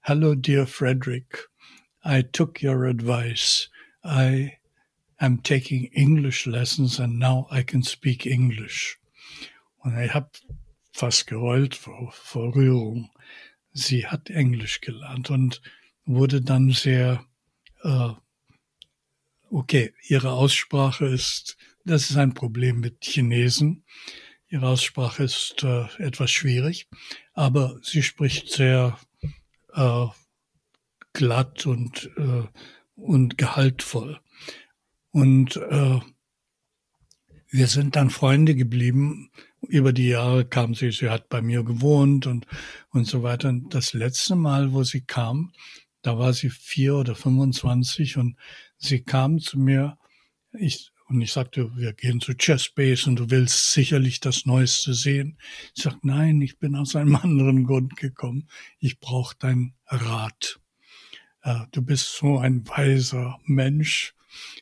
Hello, 0.07 0.35
dear 0.35 0.67
Frederick. 0.67 1.47
I 2.03 2.21
took 2.21 2.61
your 2.61 2.85
advice. 2.85 3.69
I 4.03 4.59
am 5.19 5.39
taking 5.39 5.85
English 5.95 6.45
lessons 6.45 6.99
and 6.99 7.17
now 7.17 7.47
I 7.49 7.63
can 7.63 7.81
speak 7.81 8.27
English. 8.27 8.99
Und 9.85 9.99
ich 9.99 10.15
habe 10.15 10.31
fast 10.91 11.27
geheult 11.27 11.75
vor, 11.75 12.11
vor 12.11 12.55
Rührung. 12.55 13.11
Sie 13.71 14.07
hat 14.07 14.31
Englisch 14.31 14.81
gelernt 14.81 15.29
und 15.29 15.61
wurde 16.05 16.41
dann 16.41 16.71
sehr 16.71 17.23
äh, 17.83 18.09
okay, 19.51 19.93
ihre 20.07 20.31
Aussprache 20.31 21.05
ist, 21.05 21.55
das 21.83 22.09
ist 22.09 22.17
ein 22.17 22.33
Problem 22.33 22.79
mit 22.79 23.05
Chinesen. 23.05 23.85
Ihre 24.47 24.69
Aussprache 24.69 25.23
ist 25.23 25.63
äh, 25.63 25.85
etwas 25.99 26.31
schwierig, 26.31 26.87
aber 27.33 27.77
sie 27.83 28.01
spricht 28.01 28.49
sehr 28.49 28.97
äh, 29.73 30.07
glatt 31.13 31.67
und, 31.67 32.09
äh, 32.17 32.43
und 32.95 33.37
gehaltvoll. 33.37 34.19
Und 35.11 35.57
äh, 35.57 35.99
wir 37.49 37.67
sind 37.67 37.95
dann 37.95 38.09
Freunde 38.09 38.55
geblieben. 38.55 39.31
Über 39.67 39.93
die 39.93 40.07
Jahre 40.07 40.45
kam 40.45 40.75
sie, 40.75 40.91
sie 40.91 41.09
hat 41.09 41.29
bei 41.29 41.41
mir 41.41 41.63
gewohnt 41.63 42.27
und, 42.27 42.45
und 42.89 43.07
so 43.07 43.23
weiter. 43.23 43.49
Und 43.49 43.73
das 43.73 43.93
letzte 43.93 44.35
Mal, 44.35 44.73
wo 44.73 44.83
sie 44.83 45.01
kam, 45.01 45.51
da 46.01 46.17
war 46.19 46.33
sie 46.33 46.49
vier 46.49 46.95
oder 46.95 47.15
25 47.15 48.17
und 48.17 48.37
sie 48.77 49.03
kam 49.03 49.39
zu 49.39 49.59
mir 49.59 49.97
ich, 50.59 50.91
und 51.07 51.21
ich 51.21 51.31
sagte, 51.31 51.75
wir 51.75 51.93
gehen 51.93 52.19
zu 52.19 52.33
Chessbase 52.33 53.09
und 53.09 53.17
du 53.17 53.29
willst 53.29 53.71
sicherlich 53.71 54.19
das 54.19 54.45
Neueste 54.45 54.93
sehen. 54.93 55.37
Ich 55.75 55.83
sagte, 55.83 56.07
nein, 56.07 56.41
ich 56.41 56.57
bin 56.57 56.75
aus 56.75 56.95
einem 56.95 57.15
anderen 57.21 57.65
Grund 57.65 57.95
gekommen. 57.95 58.47
Ich 58.79 58.99
brauche 58.99 59.35
deinen 59.37 59.75
Rat. 59.87 60.59
Äh, 61.41 61.61
du 61.71 61.81
bist 61.81 62.15
so 62.15 62.39
ein 62.39 62.67
weiser 62.67 63.39
Mensch 63.45 64.15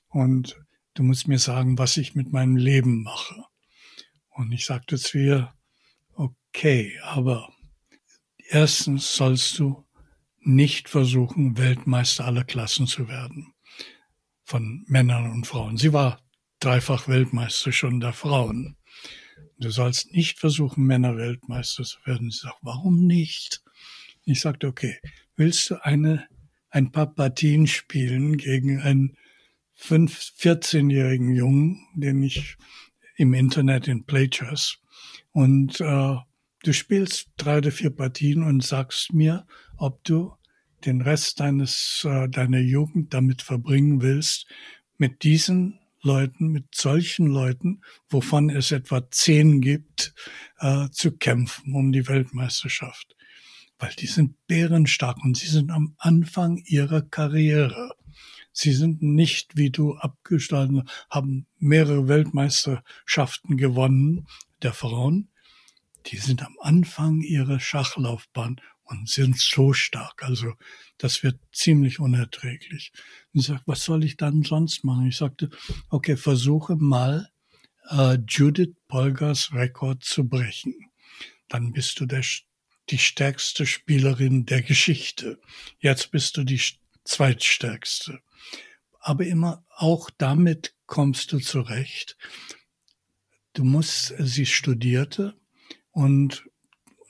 und 0.10 0.62
du 0.96 1.04
musst 1.04 1.28
mir 1.28 1.40
sagen, 1.40 1.78
was 1.78 1.98
ich 1.98 2.16
mit 2.16 2.32
meinem 2.32 2.58
Leben 2.58 3.04
mache. 3.04 3.46
Und 4.36 4.52
ich 4.52 4.66
sagte 4.66 4.98
zu 4.98 5.18
ihr, 5.18 5.54
okay, 6.14 7.00
aber 7.04 7.50
erstens 8.50 9.16
sollst 9.16 9.60
du 9.60 9.86
nicht 10.40 10.90
versuchen, 10.90 11.58
Weltmeister 11.58 12.26
aller 12.26 12.44
Klassen 12.44 12.88
zu 12.88 13.08
werden 13.08 13.54
von 14.44 14.84
Männern 14.88 15.32
und 15.32 15.48
Frauen. 15.48 15.78
Sie 15.78 15.94
war 15.94 16.22
dreifach 16.60 17.08
Weltmeister 17.08 17.72
schon 17.72 18.00
der 18.00 18.14
Frauen. 18.14 18.78
Du 19.58 19.70
sollst 19.70 20.12
nicht 20.12 20.40
versuchen, 20.40 20.86
Männer 20.86 21.16
Weltmeister 21.18 21.84
zu 21.84 21.98
werden. 22.06 22.30
Sie 22.32 22.40
sagt, 22.40 22.58
warum 22.62 23.06
nicht? 23.06 23.64
Ich 24.26 24.42
sagte, 24.42 24.68
okay, 24.68 25.00
willst 25.36 25.70
du 25.70 25.84
eine, 25.84 26.28
ein 26.70 26.92
paar 26.92 27.14
Partien 27.14 27.68
spielen 27.68 28.38
gegen 28.38 28.82
einen 28.82 29.18
14-jährigen 29.78 31.34
Jungen, 31.34 31.86
den 31.96 32.24
ich 32.24 32.58
im 33.16 33.34
Internet 33.34 33.88
in 33.88 34.06
Playchess 34.06 34.78
und 35.32 35.82
äh, 35.82 36.16
du 36.64 36.74
spielst 36.74 37.30
drei 37.38 37.58
oder 37.58 37.72
vier 37.72 37.90
Partien 37.90 38.44
und 38.44 38.64
sagst 38.64 39.14
mir, 39.14 39.46
ob 39.78 40.04
du 40.04 40.34
den 40.86 41.02
Rest 41.02 41.40
deines, 41.40 42.06
äh, 42.10 42.28
deiner 42.30 42.60
Jugend 42.60 43.14
damit 43.14 43.42
verbringen 43.42 44.02
willst, 44.02 44.48
mit 44.98 45.24
diesen 45.24 45.80
Leuten, 46.02 46.50
mit 46.50 46.76
solchen 46.76 47.28
Leuten, 47.28 47.82
wovon 48.10 48.50
es 48.50 48.72
etwa 48.72 49.10
zehn 49.10 49.62
gibt, 49.62 50.14
äh, 50.60 50.90
zu 50.92 51.14
kämpfen 51.14 51.74
um 51.74 51.92
die 51.92 52.08
Weltmeisterschaft. 52.08 53.16
Weil 53.80 53.94
die 53.98 54.08
sind 54.08 54.36
bärenstark 54.48 55.24
und 55.24 55.38
sie 55.38 55.48
sind 55.48 55.72
am 55.72 55.96
Anfang 55.98 56.58
ihrer 56.66 57.02
Karriere. 57.02 57.96
Sie 58.54 58.72
sind 58.72 59.02
nicht 59.02 59.58
wie 59.58 59.72
du 59.72 59.96
abgestalten, 59.96 60.88
haben 61.10 61.48
mehrere 61.58 62.08
Weltmeisterschaften 62.08 63.58
gewonnen, 63.58 64.28
der 64.62 64.74
Frauen. 64.74 65.30
Die 66.06 66.18
sind 66.18 66.44
am 66.44 66.56
Anfang 66.62 67.22
ihrer 67.22 67.60
Schachlaufbahn 67.60 68.62
und 68.84 69.10
sind 69.10 69.40
so 69.40 69.74
stark. 69.74 70.24
Also 70.24 70.54
das 70.98 71.24
wird 71.24 71.40
ziemlich 71.52 72.00
unerträglich. 72.00 72.92
Und 73.34 73.40
ich 73.40 73.48
sagte, 73.48 73.64
was 73.66 73.84
soll 73.84 74.04
ich 74.04 74.18
dann 74.18 74.44
sonst 74.44 74.84
machen? 74.84 75.08
Ich 75.08 75.18
sagte, 75.18 75.50
okay, 75.90 76.16
versuche 76.16 76.76
mal 76.76 77.30
äh, 77.90 78.18
Judith 78.28 78.76
Polgers 78.88 79.52
Rekord 79.54 80.04
zu 80.04 80.28
brechen. 80.28 80.76
Dann 81.48 81.72
bist 81.74 82.00
du 82.00 82.06
der, 82.06 82.24
die 82.90 82.98
stärkste 82.98 83.66
Spielerin 83.66 84.46
der 84.46 84.62
Geschichte. 84.62 85.40
Jetzt 85.80 86.12
bist 86.12 86.38
du 86.38 86.44
die 86.44 86.62
zweitstärkste. 87.04 88.20
Aber 89.00 89.26
immer 89.26 89.66
auch 89.70 90.10
damit 90.18 90.76
kommst 90.86 91.32
du 91.32 91.40
zurecht. 91.40 92.18
Du 93.54 93.64
musst, 93.64 94.14
sie 94.18 94.46
studierte 94.46 95.36
und 95.92 96.50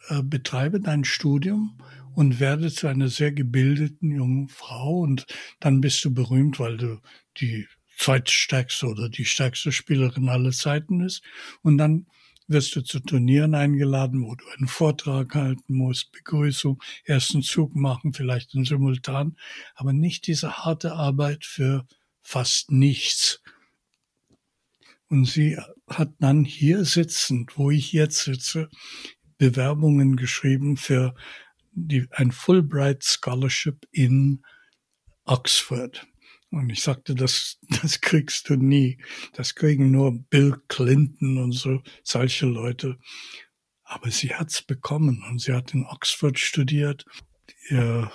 äh, 0.10 0.22
betreibe 0.22 0.80
dein 0.80 1.05
Studium 1.05 1.77
und 2.15 2.39
werde 2.39 2.72
zu 2.72 2.88
einer 2.88 3.10
sehr 3.10 3.31
gebildeten 3.31 4.11
jungen 4.11 4.49
Frau 4.49 4.99
und 4.99 5.26
dann 5.60 5.81
bist 5.81 6.03
du 6.03 6.14
berühmt, 6.14 6.60
weil 6.60 6.77
du 6.77 6.99
die 7.38 7.68
zweitstärkste 7.97 8.88
oder 8.88 9.10
die 9.10 9.26
stärkste 9.26 9.72
Spielerin 9.72 10.30
aller 10.30 10.51
Zeiten 10.51 11.01
ist 11.01 11.23
und 11.61 11.77
dann 11.77 12.07
wirst 12.48 12.76
du 12.76 12.82
zu 12.82 12.99
Turnieren 12.99 13.56
eingeladen, 13.56 14.26
wo 14.26 14.36
du 14.36 14.45
einen 14.57 14.68
Vortrag 14.68 15.34
halten 15.36 15.76
musst, 15.76 16.11
Begrüßung, 16.11 16.82
ersten 17.06 17.41
Zug 17.41 17.76
machen, 17.76 18.14
vielleicht 18.14 18.53
in 18.56 18.65
Simultan, 18.65 19.38
aber 19.76 19.94
nicht 19.94 20.28
diese 20.28 20.57
harte 20.57 20.94
Arbeit 20.94 21.45
für 21.45 21.86
fast 22.22 22.72
nichts. 22.72 23.41
Und 25.10 25.26
sie 25.26 25.60
hat 25.88 26.14
dann 26.20 26.44
hier 26.44 26.86
sitzend, 26.86 27.57
wo 27.57 27.70
ich 27.70 27.94
jetzt 27.94 28.24
sitze, 28.24 28.70
Bewerbungen 29.38 30.15
geschrieben 30.15 30.78
für 30.78 31.14
die, 31.72 32.07
ein 32.11 32.32
Fulbright 32.32 33.03
Scholarship 33.03 33.88
in 33.91 34.44
Oxford. 35.26 36.07
Und 36.54 36.70
ich 36.70 36.84
sagte, 36.84 37.16
das, 37.16 37.58
das 37.82 38.00
kriegst 38.00 38.50
du 38.50 38.56
nie. 38.56 39.00
Das 39.34 39.56
kriegen 39.56 39.92
nur 39.92 40.18
Bill 40.18 40.56
Clinton 40.68 41.38
und 41.38 41.52
so, 41.54 41.82
solche 42.04 42.46
Leute. 42.46 43.00
Aber 43.84 44.12
sie 44.12 44.34
hat's 44.34 44.62
bekommen 44.62 45.24
und 45.30 45.42
sie 45.42 45.54
hat 45.54 45.74
in 45.74 45.86
Oxford 45.86 46.40
studiert, 46.40 47.06
ihr 47.70 48.12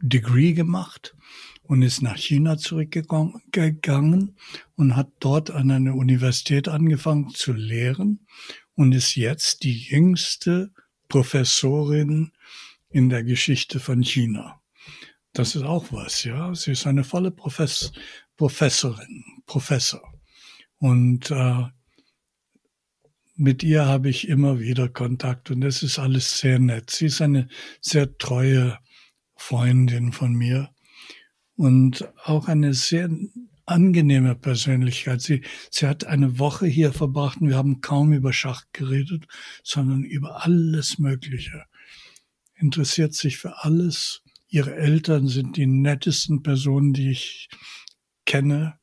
Degree 0.00 0.52
gemacht 0.52 1.14
und 1.62 1.82
ist 1.82 2.02
nach 2.02 2.16
China 2.16 2.56
zurückgegangen 2.56 4.36
und 4.76 4.96
hat 4.96 5.12
dort 5.20 5.50
an 5.50 5.70
einer 5.70 5.94
Universität 5.94 6.68
angefangen 6.68 7.30
zu 7.30 7.52
lehren 7.52 8.26
und 8.74 8.92
ist 8.92 9.14
jetzt 9.14 9.62
die 9.62 9.78
jüngste 9.78 10.72
Professorin 11.08 12.32
in 12.90 13.08
der 13.08 13.24
Geschichte 13.24 13.78
von 13.78 14.02
China. 14.02 14.60
Das 15.34 15.56
ist 15.56 15.64
auch 15.64 15.90
was, 15.90 16.22
ja. 16.24 16.54
Sie 16.54 16.72
ist 16.72 16.86
eine 16.86 17.04
volle 17.04 17.30
Profess 17.32 17.92
Professorin, 18.36 19.24
Professor. 19.46 20.02
Und 20.78 21.30
äh, 21.30 21.64
mit 23.36 23.62
ihr 23.62 23.86
habe 23.86 24.08
ich 24.08 24.28
immer 24.28 24.60
wieder 24.60 24.88
Kontakt 24.88 25.50
und 25.50 25.60
das 25.60 25.82
ist 25.82 25.98
alles 25.98 26.38
sehr 26.38 26.58
nett. 26.58 26.90
Sie 26.90 27.06
ist 27.06 27.20
eine 27.20 27.48
sehr 27.80 28.16
treue 28.18 28.78
Freundin 29.36 30.12
von 30.12 30.34
mir 30.34 30.70
und 31.56 32.08
auch 32.24 32.48
eine 32.48 32.74
sehr 32.74 33.08
angenehme 33.66 34.34
Persönlichkeit. 34.34 35.20
Sie, 35.20 35.42
sie 35.70 35.86
hat 35.86 36.04
eine 36.04 36.38
Woche 36.38 36.66
hier 36.66 36.92
verbracht 36.92 37.40
und 37.40 37.48
wir 37.48 37.56
haben 37.56 37.80
kaum 37.80 38.12
über 38.12 38.32
Schach 38.32 38.64
geredet, 38.72 39.26
sondern 39.62 40.04
über 40.04 40.44
alles 40.44 40.98
Mögliche. 40.98 41.64
Interessiert 42.54 43.14
sich 43.14 43.38
für 43.38 43.64
alles. 43.64 44.23
Ihre 44.48 44.74
Eltern 44.76 45.28
sind 45.28 45.56
die 45.56 45.66
nettesten 45.66 46.42
Personen, 46.42 46.92
die 46.92 47.10
ich 47.10 47.48
kenne. 48.24 48.78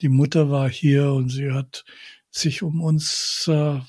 Die 0.00 0.08
Mutter 0.08 0.50
war 0.50 0.68
hier 0.68 1.12
und 1.12 1.30
sie 1.30 1.52
hat 1.52 1.84
sich 2.30 2.62
um 2.62 2.80
uns, 2.80 3.48
äh, 3.48 3.80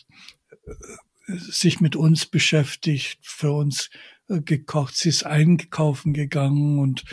sich 1.27 1.81
mit 1.81 1.95
uns 1.95 2.25
beschäftigt, 2.25 3.19
für 3.21 3.51
uns 3.51 3.89
äh, 4.29 4.41
gekocht. 4.41 4.95
Sie 4.95 5.09
ist 5.09 5.25
einkaufen 5.25 6.13
gegangen 6.13 6.79
und 6.79 7.03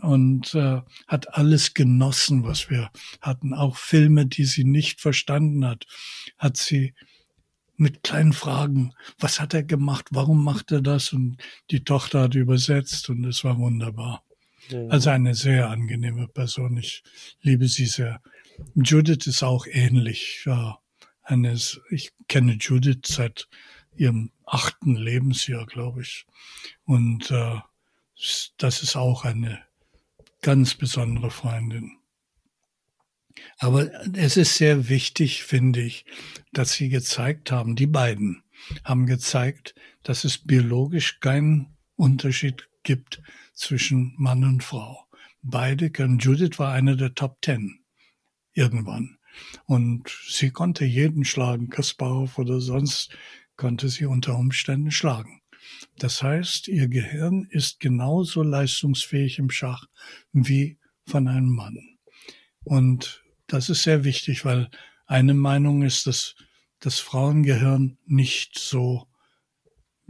und 0.00 0.54
äh, 0.54 0.80
hat 1.06 1.34
alles 1.34 1.74
genossen, 1.74 2.44
was 2.44 2.70
wir 2.70 2.90
hatten. 3.20 3.52
Auch 3.52 3.76
Filme, 3.76 4.26
die 4.26 4.44
sie 4.44 4.64
nicht 4.64 5.00
verstanden 5.00 5.66
hat, 5.66 5.86
hat 6.38 6.56
sie 6.56 6.94
mit 7.76 8.02
kleinen 8.02 8.32
Fragen, 8.32 8.92
was 9.18 9.40
hat 9.40 9.54
er 9.54 9.62
gemacht, 9.62 10.08
warum 10.10 10.44
macht 10.44 10.72
er 10.72 10.82
das? 10.82 11.12
Und 11.12 11.38
die 11.70 11.84
Tochter 11.84 12.22
hat 12.22 12.34
übersetzt 12.34 13.08
und 13.08 13.24
es 13.24 13.44
war 13.44 13.58
wunderbar. 13.58 14.24
Ja. 14.68 14.86
Also 14.88 15.10
eine 15.10 15.34
sehr 15.34 15.70
angenehme 15.70 16.28
Person. 16.28 16.76
Ich 16.76 17.02
liebe 17.40 17.68
sie 17.68 17.86
sehr. 17.86 18.20
Judith 18.74 19.26
ist 19.26 19.42
auch 19.42 19.66
ähnlich. 19.66 20.42
Ja, 20.46 20.78
eine, 21.22 21.58
ich 21.90 22.12
kenne 22.28 22.58
Judith 22.60 23.00
seit 23.06 23.48
ihrem 23.96 24.30
achten 24.46 24.96
Lebensjahr, 24.96 25.66
glaube 25.66 26.02
ich. 26.02 26.26
Und 26.84 27.30
äh, 27.30 27.58
das 28.58 28.82
ist 28.82 28.96
auch 28.96 29.24
eine 29.24 29.60
ganz 30.40 30.74
besondere 30.74 31.30
Freundin. 31.30 31.98
Aber 33.58 33.90
es 34.14 34.36
ist 34.36 34.56
sehr 34.56 34.88
wichtig, 34.88 35.44
finde 35.44 35.82
ich, 35.82 36.04
dass 36.52 36.72
sie 36.72 36.88
gezeigt 36.88 37.50
haben, 37.50 37.76
die 37.76 37.86
beiden 37.86 38.42
haben 38.84 39.06
gezeigt, 39.06 39.74
dass 40.02 40.24
es 40.24 40.38
biologisch 40.38 41.20
keinen 41.20 41.76
Unterschied 41.96 42.68
gibt 42.82 43.22
zwischen 43.54 44.14
Mann 44.16 44.44
und 44.44 44.62
Frau. 44.62 45.06
Beide 45.42 45.90
können, 45.90 46.18
Judith 46.18 46.58
war 46.58 46.72
eine 46.72 46.96
der 46.96 47.14
Top 47.14 47.40
Ten 47.42 47.80
irgendwann. 48.52 49.18
Und 49.64 50.08
sie 50.28 50.50
konnte 50.50 50.84
jeden 50.84 51.24
schlagen, 51.24 51.68
Kasparov 51.70 52.38
oder 52.38 52.60
sonst 52.60 53.16
konnte 53.56 53.88
sie 53.88 54.04
unter 54.04 54.36
Umständen 54.36 54.90
schlagen. 54.90 55.40
Das 55.98 56.22
heißt, 56.22 56.68
ihr 56.68 56.88
Gehirn 56.88 57.46
ist 57.50 57.80
genauso 57.80 58.42
leistungsfähig 58.42 59.38
im 59.38 59.50
Schach 59.50 59.86
wie 60.32 60.78
von 61.06 61.28
einem 61.28 61.54
Mann. 61.54 61.78
Und 62.64 63.21
das 63.52 63.68
ist 63.68 63.82
sehr 63.82 64.04
wichtig, 64.04 64.44
weil 64.44 64.70
eine 65.06 65.34
Meinung 65.34 65.82
ist, 65.82 66.06
dass 66.06 66.34
das 66.80 67.00
Frauengehirn 67.00 67.98
nicht 68.06 68.58
so 68.58 69.06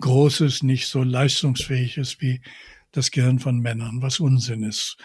groß 0.00 0.42
ist, 0.42 0.62
nicht 0.62 0.86
so 0.86 1.02
leistungsfähig 1.02 1.98
ist 1.98 2.20
wie 2.20 2.40
das 2.92 3.10
Gehirn 3.10 3.40
von 3.40 3.58
Männern, 3.58 4.00
was 4.00 4.20
Unsinn 4.20 4.62
ist. 4.62 4.96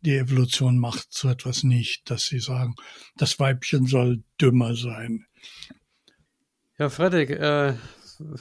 Die 0.00 0.16
Evolution 0.16 0.78
macht 0.78 1.12
so 1.12 1.28
etwas 1.28 1.62
nicht, 1.62 2.10
dass 2.10 2.26
sie 2.26 2.40
sagen, 2.40 2.74
das 3.16 3.38
Weibchen 3.38 3.86
soll 3.86 4.24
dümmer 4.40 4.74
sein. 4.74 5.26
Ja, 6.78 6.90
Fredrik, 6.90 7.30
äh, 7.30 7.74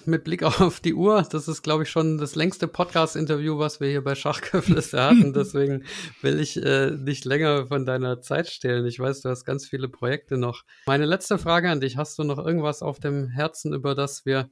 mit 0.05 0.23
Blick 0.23 0.43
auf 0.43 0.79
die 0.79 0.93
Uhr, 0.93 1.25
das 1.29 1.47
ist, 1.47 1.61
glaube 1.61 1.83
ich, 1.83 1.89
schon 1.89 2.17
das 2.17 2.35
längste 2.35 2.67
Podcast-Interview, 2.67 3.57
was 3.57 3.79
wir 3.79 3.89
hier 3.89 4.03
bei 4.03 4.15
Schachgeflüster 4.15 5.03
hatten. 5.09 5.33
Deswegen 5.33 5.83
will 6.21 6.39
ich 6.39 6.57
äh, 6.57 6.91
nicht 6.91 7.25
länger 7.25 7.67
von 7.67 7.85
deiner 7.85 8.21
Zeit 8.21 8.47
stehlen. 8.47 8.85
Ich 8.85 8.99
weiß, 8.99 9.21
du 9.21 9.29
hast 9.29 9.45
ganz 9.45 9.67
viele 9.67 9.89
Projekte 9.89 10.37
noch. 10.37 10.63
Meine 10.85 11.05
letzte 11.05 11.37
Frage 11.37 11.69
an 11.69 11.81
dich: 11.81 11.97
Hast 11.97 12.17
du 12.19 12.23
noch 12.23 12.37
irgendwas 12.37 12.81
auf 12.81 12.99
dem 12.99 13.27
Herzen, 13.27 13.73
über 13.73 13.95
das 13.95 14.25
wir 14.25 14.49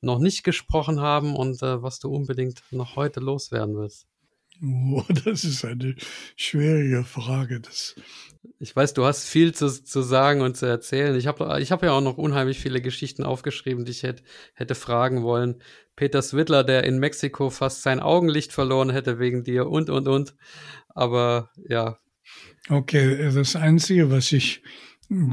noch 0.00 0.18
nicht 0.18 0.44
gesprochen 0.44 1.00
haben 1.00 1.34
und 1.34 1.62
äh, 1.62 1.82
was 1.82 1.98
du 1.98 2.08
unbedingt 2.10 2.62
noch 2.70 2.96
heute 2.96 3.20
loswerden 3.20 3.76
willst? 3.76 4.06
Oh, 4.62 5.02
das 5.24 5.44
ist 5.44 5.64
eine 5.64 5.96
schwierige 6.36 7.04
Frage. 7.04 7.60
Das 7.60 7.94
ich 8.58 8.74
weiß, 8.74 8.94
du 8.94 9.04
hast 9.04 9.24
viel 9.26 9.54
zu, 9.54 9.68
zu 9.68 10.02
sagen 10.02 10.42
und 10.42 10.56
zu 10.56 10.66
erzählen. 10.66 11.16
Ich 11.16 11.26
habe 11.26 11.60
ich 11.60 11.72
hab 11.72 11.82
ja 11.82 11.92
auch 11.92 12.00
noch 12.00 12.18
unheimlich 12.18 12.58
viele 12.58 12.80
Geschichten 12.80 13.24
aufgeschrieben, 13.24 13.84
die 13.84 13.92
ich 13.92 14.02
hätte, 14.02 14.22
hätte 14.54 14.74
fragen 14.74 15.22
wollen. 15.22 15.62
Peter 15.96 16.22
Swidler, 16.22 16.64
der 16.64 16.84
in 16.84 16.98
Mexiko 16.98 17.50
fast 17.50 17.82
sein 17.82 18.00
Augenlicht 18.00 18.52
verloren 18.52 18.90
hätte 18.90 19.18
wegen 19.18 19.44
dir 19.44 19.68
und, 19.68 19.90
und, 19.90 20.08
und. 20.08 20.34
Aber 20.88 21.50
ja. 21.68 21.98
Okay, 22.68 23.30
das 23.34 23.56
Einzige, 23.56 24.10
was 24.10 24.32
ich 24.32 24.62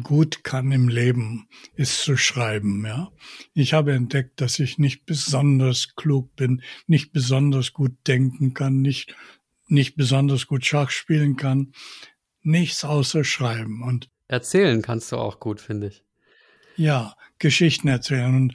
gut 0.03 0.43
kann 0.43 0.72
im 0.72 0.88
Leben, 0.88 1.48
ist 1.76 2.02
zu 2.03 2.18
schreiben, 2.18 2.85
ja. 2.85 3.11
Ich 3.53 3.73
habe 3.73 3.93
entdeckt, 3.93 4.41
dass 4.41 4.60
ich 4.60 4.77
nicht 4.77 5.06
besonders 5.06 5.95
klug 5.95 6.35
bin, 6.35 6.61
nicht 6.88 7.11
besonders 7.14 7.73
gut 7.73 7.93
denken 8.07 8.53
kann, 8.53 8.81
nicht, 8.81 9.15
nicht 9.68 9.95
besonders 9.95 10.48
gut 10.48 10.65
Schach 10.65 10.89
spielen 10.89 11.35
kann. 11.35 11.73
Nichts 12.43 12.84
außer 12.84 13.23
schreiben 13.23 13.84
und 13.84 14.10
erzählen 14.27 14.81
kannst 14.81 15.11
du 15.11 15.18
auch 15.18 15.39
gut, 15.39 15.61
finde 15.61 15.88
ich. 15.88 16.03
Ja, 16.76 17.15
Geschichten 17.38 17.88
erzählen 17.88 18.35
und 18.35 18.53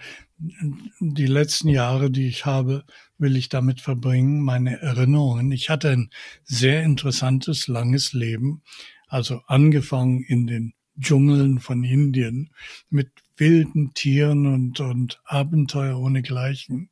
die 1.01 1.27
letzten 1.27 1.69
Jahre, 1.69 2.11
die 2.11 2.27
ich 2.27 2.45
habe, 2.45 2.85
will 3.17 3.37
ich 3.37 3.49
damit 3.49 3.81
verbringen, 3.81 4.43
meine 4.43 4.81
Erinnerungen. 4.81 5.51
Ich 5.53 5.71
hatte 5.71 5.91
ein 5.91 6.11
sehr 6.45 6.83
interessantes, 6.83 7.69
langes 7.69 8.13
Leben, 8.13 8.63
also 9.09 9.41
angefangen 9.47 10.23
in 10.23 10.47
den 10.47 10.75
Dschungeln 10.99 11.59
von 11.61 11.85
Indien 11.85 12.51
mit 12.89 13.11
wilden 13.37 13.93
Tieren 13.95 14.47
und, 14.47 14.81
und 14.81 15.21
Abenteuer 15.25 15.99
ohnegleichen. 15.99 16.91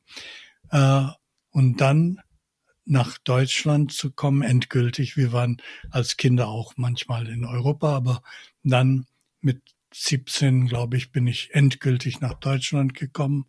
Äh, 0.69 1.05
und 1.51 1.81
dann 1.81 2.19
nach 2.85 3.17
Deutschland 3.17 3.91
zu 3.91 4.11
kommen, 4.11 4.43
endgültig. 4.43 5.17
Wir 5.17 5.31
waren 5.31 5.57
als 5.89 6.17
Kinder 6.17 6.47
auch 6.47 6.73
manchmal 6.77 7.27
in 7.27 7.45
Europa, 7.45 7.95
aber 7.95 8.21
dann 8.63 9.07
mit 9.41 9.61
17, 9.93 10.67
glaube 10.67 10.97
ich, 10.97 11.11
bin 11.11 11.25
ich 11.25 11.53
endgültig 11.53 12.19
nach 12.19 12.33
Deutschland 12.35 12.93
gekommen. 12.93 13.45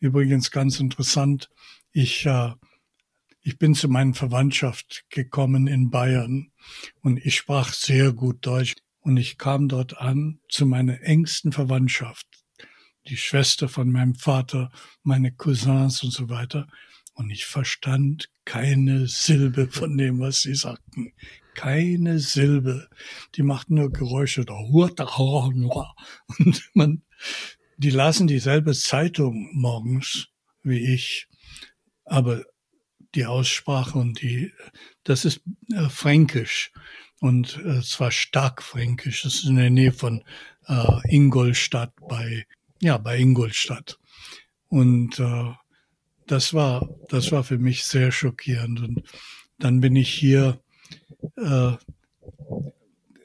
Übrigens 0.00 0.50
ganz 0.50 0.80
interessant, 0.80 1.50
ich, 1.92 2.26
äh, 2.26 2.52
ich 3.42 3.58
bin 3.58 3.74
zu 3.74 3.88
meinen 3.88 4.14
Verwandtschaft 4.14 5.04
gekommen 5.10 5.66
in 5.66 5.90
Bayern 5.90 6.50
und 7.02 7.24
ich 7.24 7.36
sprach 7.36 7.72
sehr 7.72 8.12
gut 8.12 8.46
Deutsch. 8.46 8.74
Und 9.00 9.16
ich 9.16 9.38
kam 9.38 9.68
dort 9.68 9.98
an 9.98 10.40
zu 10.48 10.66
meiner 10.66 11.00
engsten 11.02 11.52
Verwandtschaft, 11.52 12.26
die 13.08 13.16
Schwester 13.16 13.68
von 13.68 13.90
meinem 13.90 14.14
Vater, 14.14 14.70
meine 15.02 15.32
Cousins 15.32 16.02
und 16.02 16.12
so 16.12 16.28
weiter. 16.28 16.68
Und 17.14 17.30
ich 17.30 17.46
verstand 17.46 18.30
keine 18.44 19.06
Silbe 19.06 19.68
von 19.68 19.96
dem, 19.96 20.20
was 20.20 20.42
sie 20.42 20.54
sagten. 20.54 21.12
Keine 21.54 22.18
Silbe. 22.18 22.88
Die 23.34 23.42
machten 23.42 23.74
nur 23.74 23.90
Geräusche. 23.90 24.44
Und 24.44 26.70
man, 26.74 27.02
die 27.76 27.90
lasen 27.90 28.26
dieselbe 28.26 28.72
Zeitung 28.72 29.50
morgens 29.52 30.28
wie 30.62 30.94
ich. 30.94 31.26
Aber 32.04 32.44
die 33.14 33.26
Aussprache 33.26 33.98
und 33.98 34.22
die, 34.22 34.52
das 35.04 35.24
ist 35.24 35.42
äh, 35.72 35.88
fränkisch 35.88 36.72
und 37.20 37.58
äh, 37.64 37.82
zwar 37.82 38.10
stark 38.10 38.62
fränkisch. 38.62 39.22
Das 39.22 39.34
ist 39.34 39.44
in 39.44 39.56
der 39.56 39.70
Nähe 39.70 39.92
von 39.92 40.24
äh, 40.66 41.14
Ingolstadt 41.14 41.92
bei, 42.08 42.46
ja, 42.80 42.98
bei 42.98 43.18
Ingolstadt. 43.18 43.98
Und 44.68 45.18
äh, 45.20 45.52
das 46.26 46.54
war, 46.54 46.88
das 47.08 47.30
war 47.30 47.44
für 47.44 47.58
mich 47.58 47.84
sehr 47.84 48.10
schockierend. 48.10 48.80
Und 48.80 49.02
dann 49.58 49.80
bin 49.80 49.96
ich 49.96 50.12
hier, 50.12 50.60
äh, 51.36 51.72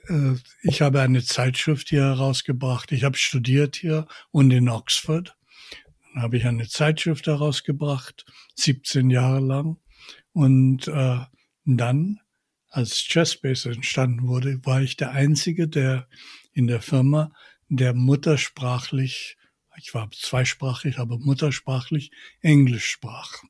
äh, 0.07 0.35
ich 0.63 0.81
habe 0.81 1.01
eine 1.01 1.23
Zeitschrift 1.23 1.89
hier 1.89 2.03
herausgebracht. 2.03 2.91
Ich 2.91 3.03
habe 3.03 3.17
studiert 3.17 3.77
hier 3.77 4.07
und 4.31 4.51
in 4.51 4.69
Oxford. 4.69 5.37
Dann 6.13 6.23
habe 6.23 6.37
ich 6.37 6.45
eine 6.45 6.67
Zeitschrift 6.67 7.27
herausgebracht, 7.27 8.25
17 8.55 9.09
Jahre 9.09 9.39
lang. 9.39 9.77
Und 10.33 10.87
äh, 10.89 11.19
dann, 11.65 12.19
als 12.75 13.07
Chessbase 13.07 13.71
entstanden 13.71 14.27
wurde, 14.27 14.59
war 14.65 14.81
ich 14.81 14.97
der 14.97 15.11
Einzige, 15.11 15.69
der 15.69 16.09
in 16.51 16.67
der 16.67 16.81
Firma, 16.81 17.31
der 17.69 17.93
muttersprachlich, 17.93 19.37
ich 19.77 19.93
war 19.93 20.11
zweisprachig, 20.11 20.99
aber 20.99 21.17
muttersprachlich 21.17 22.11
Englisch 22.41 22.85
sprach. 22.85 23.43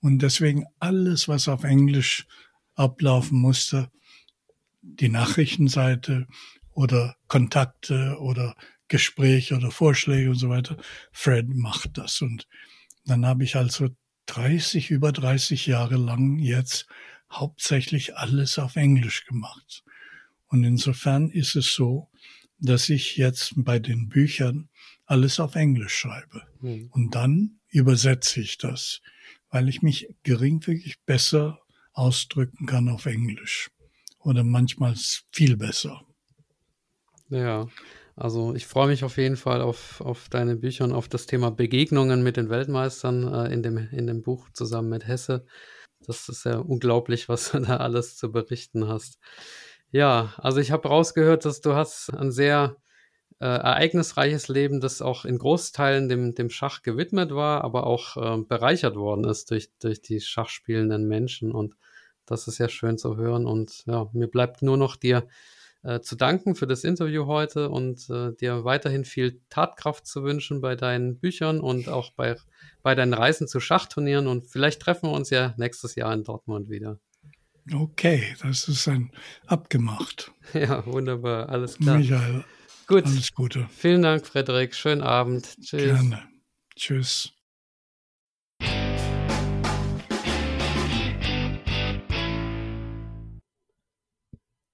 Und 0.00 0.20
deswegen 0.20 0.64
alles, 0.78 1.28
was 1.28 1.46
auf 1.46 1.64
Englisch 1.64 2.26
ablaufen 2.74 3.38
musste, 3.38 3.90
die 4.80 5.10
Nachrichtenseite 5.10 6.26
oder 6.72 7.16
Kontakte 7.28 8.16
oder 8.18 8.56
Gespräche 8.88 9.56
oder 9.56 9.70
Vorschläge 9.70 10.30
und 10.30 10.36
so 10.36 10.48
weiter. 10.48 10.78
Fred 11.12 11.48
macht 11.48 11.98
das. 11.98 12.22
Und 12.22 12.48
dann 13.04 13.26
habe 13.26 13.44
ich 13.44 13.56
also 13.56 13.88
30, 14.26 14.90
über 14.90 15.12
30 15.12 15.66
Jahre 15.66 15.96
lang 15.96 16.38
jetzt 16.38 16.86
hauptsächlich 17.38 18.16
alles 18.16 18.58
auf 18.58 18.76
Englisch 18.76 19.26
gemacht. 19.26 19.84
Und 20.48 20.64
insofern 20.64 21.30
ist 21.30 21.56
es 21.56 21.74
so, 21.74 22.08
dass 22.58 22.88
ich 22.88 23.16
jetzt 23.16 23.52
bei 23.56 23.78
den 23.78 24.08
Büchern 24.08 24.68
alles 25.06 25.40
auf 25.40 25.54
Englisch 25.54 25.94
schreibe. 25.94 26.42
Mhm. 26.60 26.88
Und 26.92 27.14
dann 27.14 27.58
übersetze 27.68 28.40
ich 28.40 28.58
das, 28.58 29.00
weil 29.50 29.68
ich 29.68 29.82
mich 29.82 30.08
geringfügig 30.22 31.00
besser 31.04 31.60
ausdrücken 31.92 32.66
kann 32.66 32.88
auf 32.88 33.06
Englisch. 33.06 33.70
Oder 34.18 34.42
manchmal 34.42 34.94
viel 35.30 35.56
besser. 35.56 36.02
Ja, 37.28 37.68
also 38.16 38.54
ich 38.54 38.66
freue 38.66 38.88
mich 38.88 39.04
auf 39.04 39.16
jeden 39.16 39.36
Fall 39.36 39.60
auf, 39.60 40.00
auf 40.00 40.28
deine 40.28 40.56
Bücher 40.56 40.84
und 40.84 40.92
auf 40.92 41.08
das 41.08 41.26
Thema 41.26 41.50
Begegnungen 41.50 42.22
mit 42.22 42.36
den 42.36 42.48
Weltmeistern 42.48 43.26
äh, 43.32 43.52
in, 43.52 43.62
dem, 43.62 43.76
in 43.76 44.06
dem 44.06 44.22
Buch 44.22 44.48
zusammen 44.52 44.88
mit 44.88 45.06
Hesse. 45.06 45.44
Das 46.06 46.28
ist 46.28 46.44
ja 46.44 46.58
unglaublich, 46.58 47.28
was 47.28 47.52
du 47.52 47.60
da 47.60 47.78
alles 47.78 48.16
zu 48.16 48.32
berichten 48.32 48.88
hast. 48.88 49.18
Ja, 49.90 50.34
also 50.38 50.58
ich 50.58 50.72
habe 50.72 50.88
rausgehört, 50.88 51.44
dass 51.44 51.60
du 51.60 51.74
hast 51.74 52.10
ein 52.10 52.32
sehr 52.32 52.76
äh, 53.40 53.46
ereignisreiches 53.46 54.48
Leben, 54.48 54.80
das 54.80 55.02
auch 55.02 55.24
in 55.24 55.38
Großteilen 55.38 56.08
dem, 56.08 56.34
dem 56.34 56.50
Schach 56.50 56.82
gewidmet 56.82 57.34
war, 57.34 57.64
aber 57.64 57.86
auch 57.86 58.16
äh, 58.16 58.42
bereichert 58.42 58.96
worden 58.96 59.24
ist 59.24 59.50
durch, 59.50 59.70
durch 59.80 60.02
die 60.02 60.20
schachspielenden 60.20 61.06
Menschen. 61.06 61.52
Und 61.52 61.76
das 62.26 62.48
ist 62.48 62.58
ja 62.58 62.68
schön 62.68 62.98
zu 62.98 63.16
hören. 63.16 63.46
Und 63.46 63.84
ja, 63.86 64.08
mir 64.12 64.28
bleibt 64.28 64.62
nur 64.62 64.76
noch 64.76 64.96
dir 64.96 65.26
äh, 65.84 66.00
zu 66.00 66.16
danken 66.16 66.54
für 66.54 66.66
das 66.66 66.82
Interview 66.82 67.26
heute 67.26 67.68
und 67.68 68.08
äh, 68.10 68.32
dir 68.34 68.64
weiterhin 68.64 69.04
viel 69.04 69.40
Tatkraft 69.50 70.06
zu 70.06 70.24
wünschen 70.24 70.60
bei 70.60 70.76
deinen 70.76 71.18
Büchern 71.18 71.60
und 71.60 71.88
auch 71.88 72.12
bei, 72.12 72.36
bei 72.82 72.94
deinen 72.94 73.12
Reisen 73.12 73.46
zu 73.46 73.60
Schachturnieren. 73.60 74.26
Und 74.26 74.48
vielleicht 74.48 74.80
treffen 74.80 75.10
wir 75.10 75.12
uns 75.12 75.30
ja 75.30 75.54
nächstes 75.58 75.94
Jahr 75.94 76.12
in 76.14 76.24
Dortmund 76.24 76.70
wieder. 76.70 76.98
Okay, 77.72 78.34
das 78.42 78.68
ist 78.68 78.88
ein 78.88 79.12
abgemacht. 79.46 80.32
Ja, 80.52 80.84
wunderbar, 80.86 81.48
alles 81.48 81.78
klar. 81.78 81.98
Michael, 81.98 82.44
Gut. 82.86 83.06
alles 83.06 83.32
Gute. 83.32 83.66
Vielen 83.70 84.02
Dank, 84.02 84.26
Frederik. 84.26 84.74
Schönen 84.74 85.00
Abend. 85.00 85.56
Tschüss. 85.60 85.84
Gerne. 85.84 86.22
Tschüss. 86.76 87.33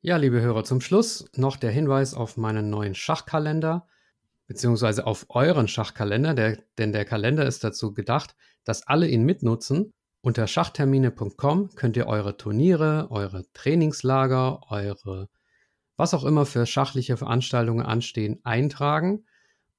Ja, 0.02 0.16
liebe 0.16 0.40
Hörer, 0.40 0.64
zum 0.64 0.80
Schluss 0.80 1.26
noch 1.36 1.58
der 1.58 1.70
Hinweis 1.70 2.14
auf 2.14 2.38
meinen 2.38 2.70
neuen 2.70 2.94
Schachkalender, 2.94 3.86
beziehungsweise 4.46 5.06
auf 5.06 5.26
euren 5.28 5.68
Schachkalender, 5.68 6.32
der, 6.32 6.56
denn 6.78 6.92
der 6.92 7.04
Kalender 7.04 7.44
ist 7.44 7.64
dazu 7.64 7.92
gedacht, 7.92 8.34
dass 8.64 8.86
alle 8.86 9.08
ihn 9.08 9.24
mitnutzen. 9.24 9.92
Unter 10.22 10.46
schachtermine.com 10.46 11.74
könnt 11.74 11.98
ihr 11.98 12.06
eure 12.06 12.38
Turniere, 12.38 13.08
eure 13.10 13.44
Trainingslager, 13.52 14.60
eure 14.70 15.28
was 15.98 16.14
auch 16.14 16.24
immer 16.24 16.46
für 16.46 16.64
schachliche 16.64 17.18
Veranstaltungen 17.18 17.84
anstehen, 17.84 18.40
eintragen 18.42 19.26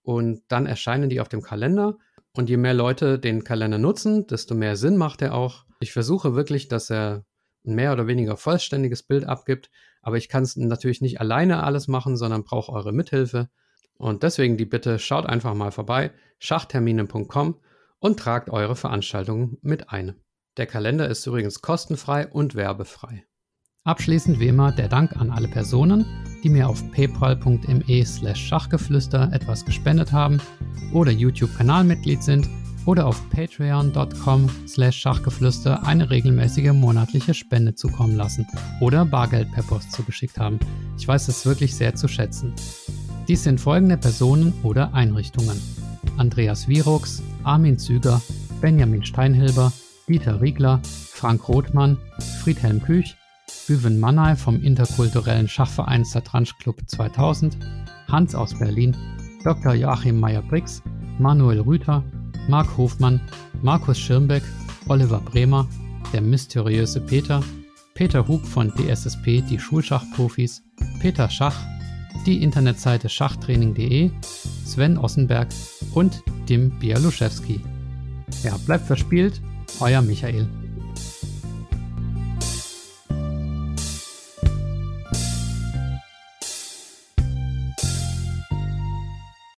und 0.04 0.44
dann 0.50 0.68
erscheinen 0.68 1.10
die 1.10 1.20
auf 1.20 1.30
dem 1.30 1.42
Kalender. 1.42 1.98
Und 2.34 2.48
je 2.48 2.58
mehr 2.58 2.76
Leute 2.76 3.18
den 3.18 3.44
Kalender 3.44 3.80
nutzen, 3.80 4.28
desto 4.28 4.54
mehr 4.54 4.78
Sinn 4.78 4.98
macht 4.98 5.24
er 5.24 5.34
auch. 5.34 5.66
Ich 5.80 5.92
versuche 5.92 6.36
wirklich, 6.36 6.68
dass 6.68 6.92
er 6.92 7.26
ein 7.66 7.74
mehr 7.74 7.92
oder 7.92 8.06
weniger 8.06 8.38
vollständiges 8.38 9.02
Bild 9.02 9.26
abgibt 9.26 9.72
aber 10.02 10.18
ich 10.18 10.30
kann 10.30 10.44
es 10.44 10.56
natürlich 10.56 11.02
nicht 11.02 11.20
alleine 11.20 11.64
alles 11.64 11.88
machen, 11.88 12.18
sondern 12.18 12.44
brauche 12.44 12.72
eure 12.72 12.92
Mithilfe. 12.92 13.50
Und 13.98 14.24
deswegen 14.24 14.58
die 14.58 14.66
Bitte, 14.66 15.00
schaut 15.00 15.26
einfach 15.26 15.54
mal 15.54 15.72
vorbei, 15.72 16.12
schachtermine.com 16.40 17.60
und 18.00 18.20
tragt 18.20 18.50
eure 18.50 18.76
Veranstaltungen 18.76 19.58
mit 19.62 19.90
ein. 19.90 20.16
Der 20.58 20.66
Kalender 20.66 21.08
ist 21.08 21.26
übrigens 21.28 21.62
kostenfrei 21.62 22.28
und 22.28 22.56
werbefrei. 22.56 23.26
Abschließend 23.84 24.40
wie 24.40 24.48
immer 24.48 24.72
der 24.72 24.90
Dank 24.90 25.16
an 25.16 25.32
alle 25.32 25.48
Personen, 25.48 26.06
die 26.44 26.50
mir 26.50 26.68
auf 26.68 26.84
paypal.me 26.92 28.06
slash 28.06 28.48
Schachgeflüster 28.48 29.32
etwas 29.34 29.66
gespendet 29.66 30.12
haben 30.12 30.40
oder 30.94 31.12
YouTube-Kanalmitglied 31.12 32.22
sind 32.22 32.48
oder 32.86 33.06
auf 33.06 33.22
patreon.com 33.30 34.50
Schachgeflüster 34.92 35.86
eine 35.86 36.10
regelmäßige 36.10 36.72
monatliche 36.74 37.34
Spende 37.34 37.76
zukommen 37.76 38.16
lassen 38.16 38.48
oder 38.80 39.06
Bargeld 39.06 39.52
per 39.52 39.64
Post 39.64 39.92
zugeschickt 39.92 40.38
haben. 40.38 40.60
Ich 40.98 41.08
weiß 41.08 41.28
es 41.28 41.46
wirklich 41.46 41.76
sehr 41.76 41.96
zu 41.96 42.08
schätzen. 42.08 42.54
Dies 43.28 43.44
sind 43.44 43.62
folgende 43.62 43.98
Personen 43.98 44.54
oder 44.64 44.94
Einrichtungen. 44.94 45.62
Andreas 46.18 46.68
Virux, 46.68 47.22
Armin 47.44 47.78
Züger, 47.78 48.22
Benjamin 48.62 49.04
Steinhilber, 49.04 49.72
Dieter 50.08 50.42
Riegler, 50.42 50.82
Frank 50.84 51.48
Rothmann, 51.48 51.98
Friedhelm 52.42 52.82
Küch, 52.82 53.16
Büven 53.68 54.00
Mannay 54.00 54.36
vom 54.36 54.62
interkulturellen 54.62 55.48
Schachverein 55.48 56.04
Satranj 56.04 56.52
Club 56.60 56.82
2000, 56.88 57.58
Hans 58.10 58.36
aus 58.36 58.58
Berlin, 58.58 58.96
Dr. 59.44 59.74
Joachim 59.74 60.20
Meyer-Brix, 60.20 60.84
Manuel 61.20 61.62
Rüther, 61.62 62.04
Marc 62.48 62.78
Hofmann, 62.78 63.22
Markus 63.62 64.00
Schirmbeck, 64.00 64.44
Oliver 64.88 65.20
Bremer, 65.20 65.68
der 66.14 66.22
mysteriöse 66.22 67.00
Peter, 67.00 67.44
Peter 67.94 68.28
Hub 68.28 68.46
von 68.46 68.72
DSSP, 68.76 69.42
die 69.42 69.60
Schulschachprofis, 69.60 70.64
Peter 71.00 71.30
Schach, 71.30 71.56
die 72.26 72.44
Internetseite 72.44 73.10
schachtraining.de, 73.10 74.12
Sven 74.66 74.98
Ossenberg 74.98 75.48
und 75.94 76.24
Dim 76.50 76.72
Bialuszewski. 76.80 77.62
Ja, 78.44 78.58
bleibt 78.66 78.88
verspielt, 78.88 79.42
euer 79.80 80.02
Michael. 80.02 80.48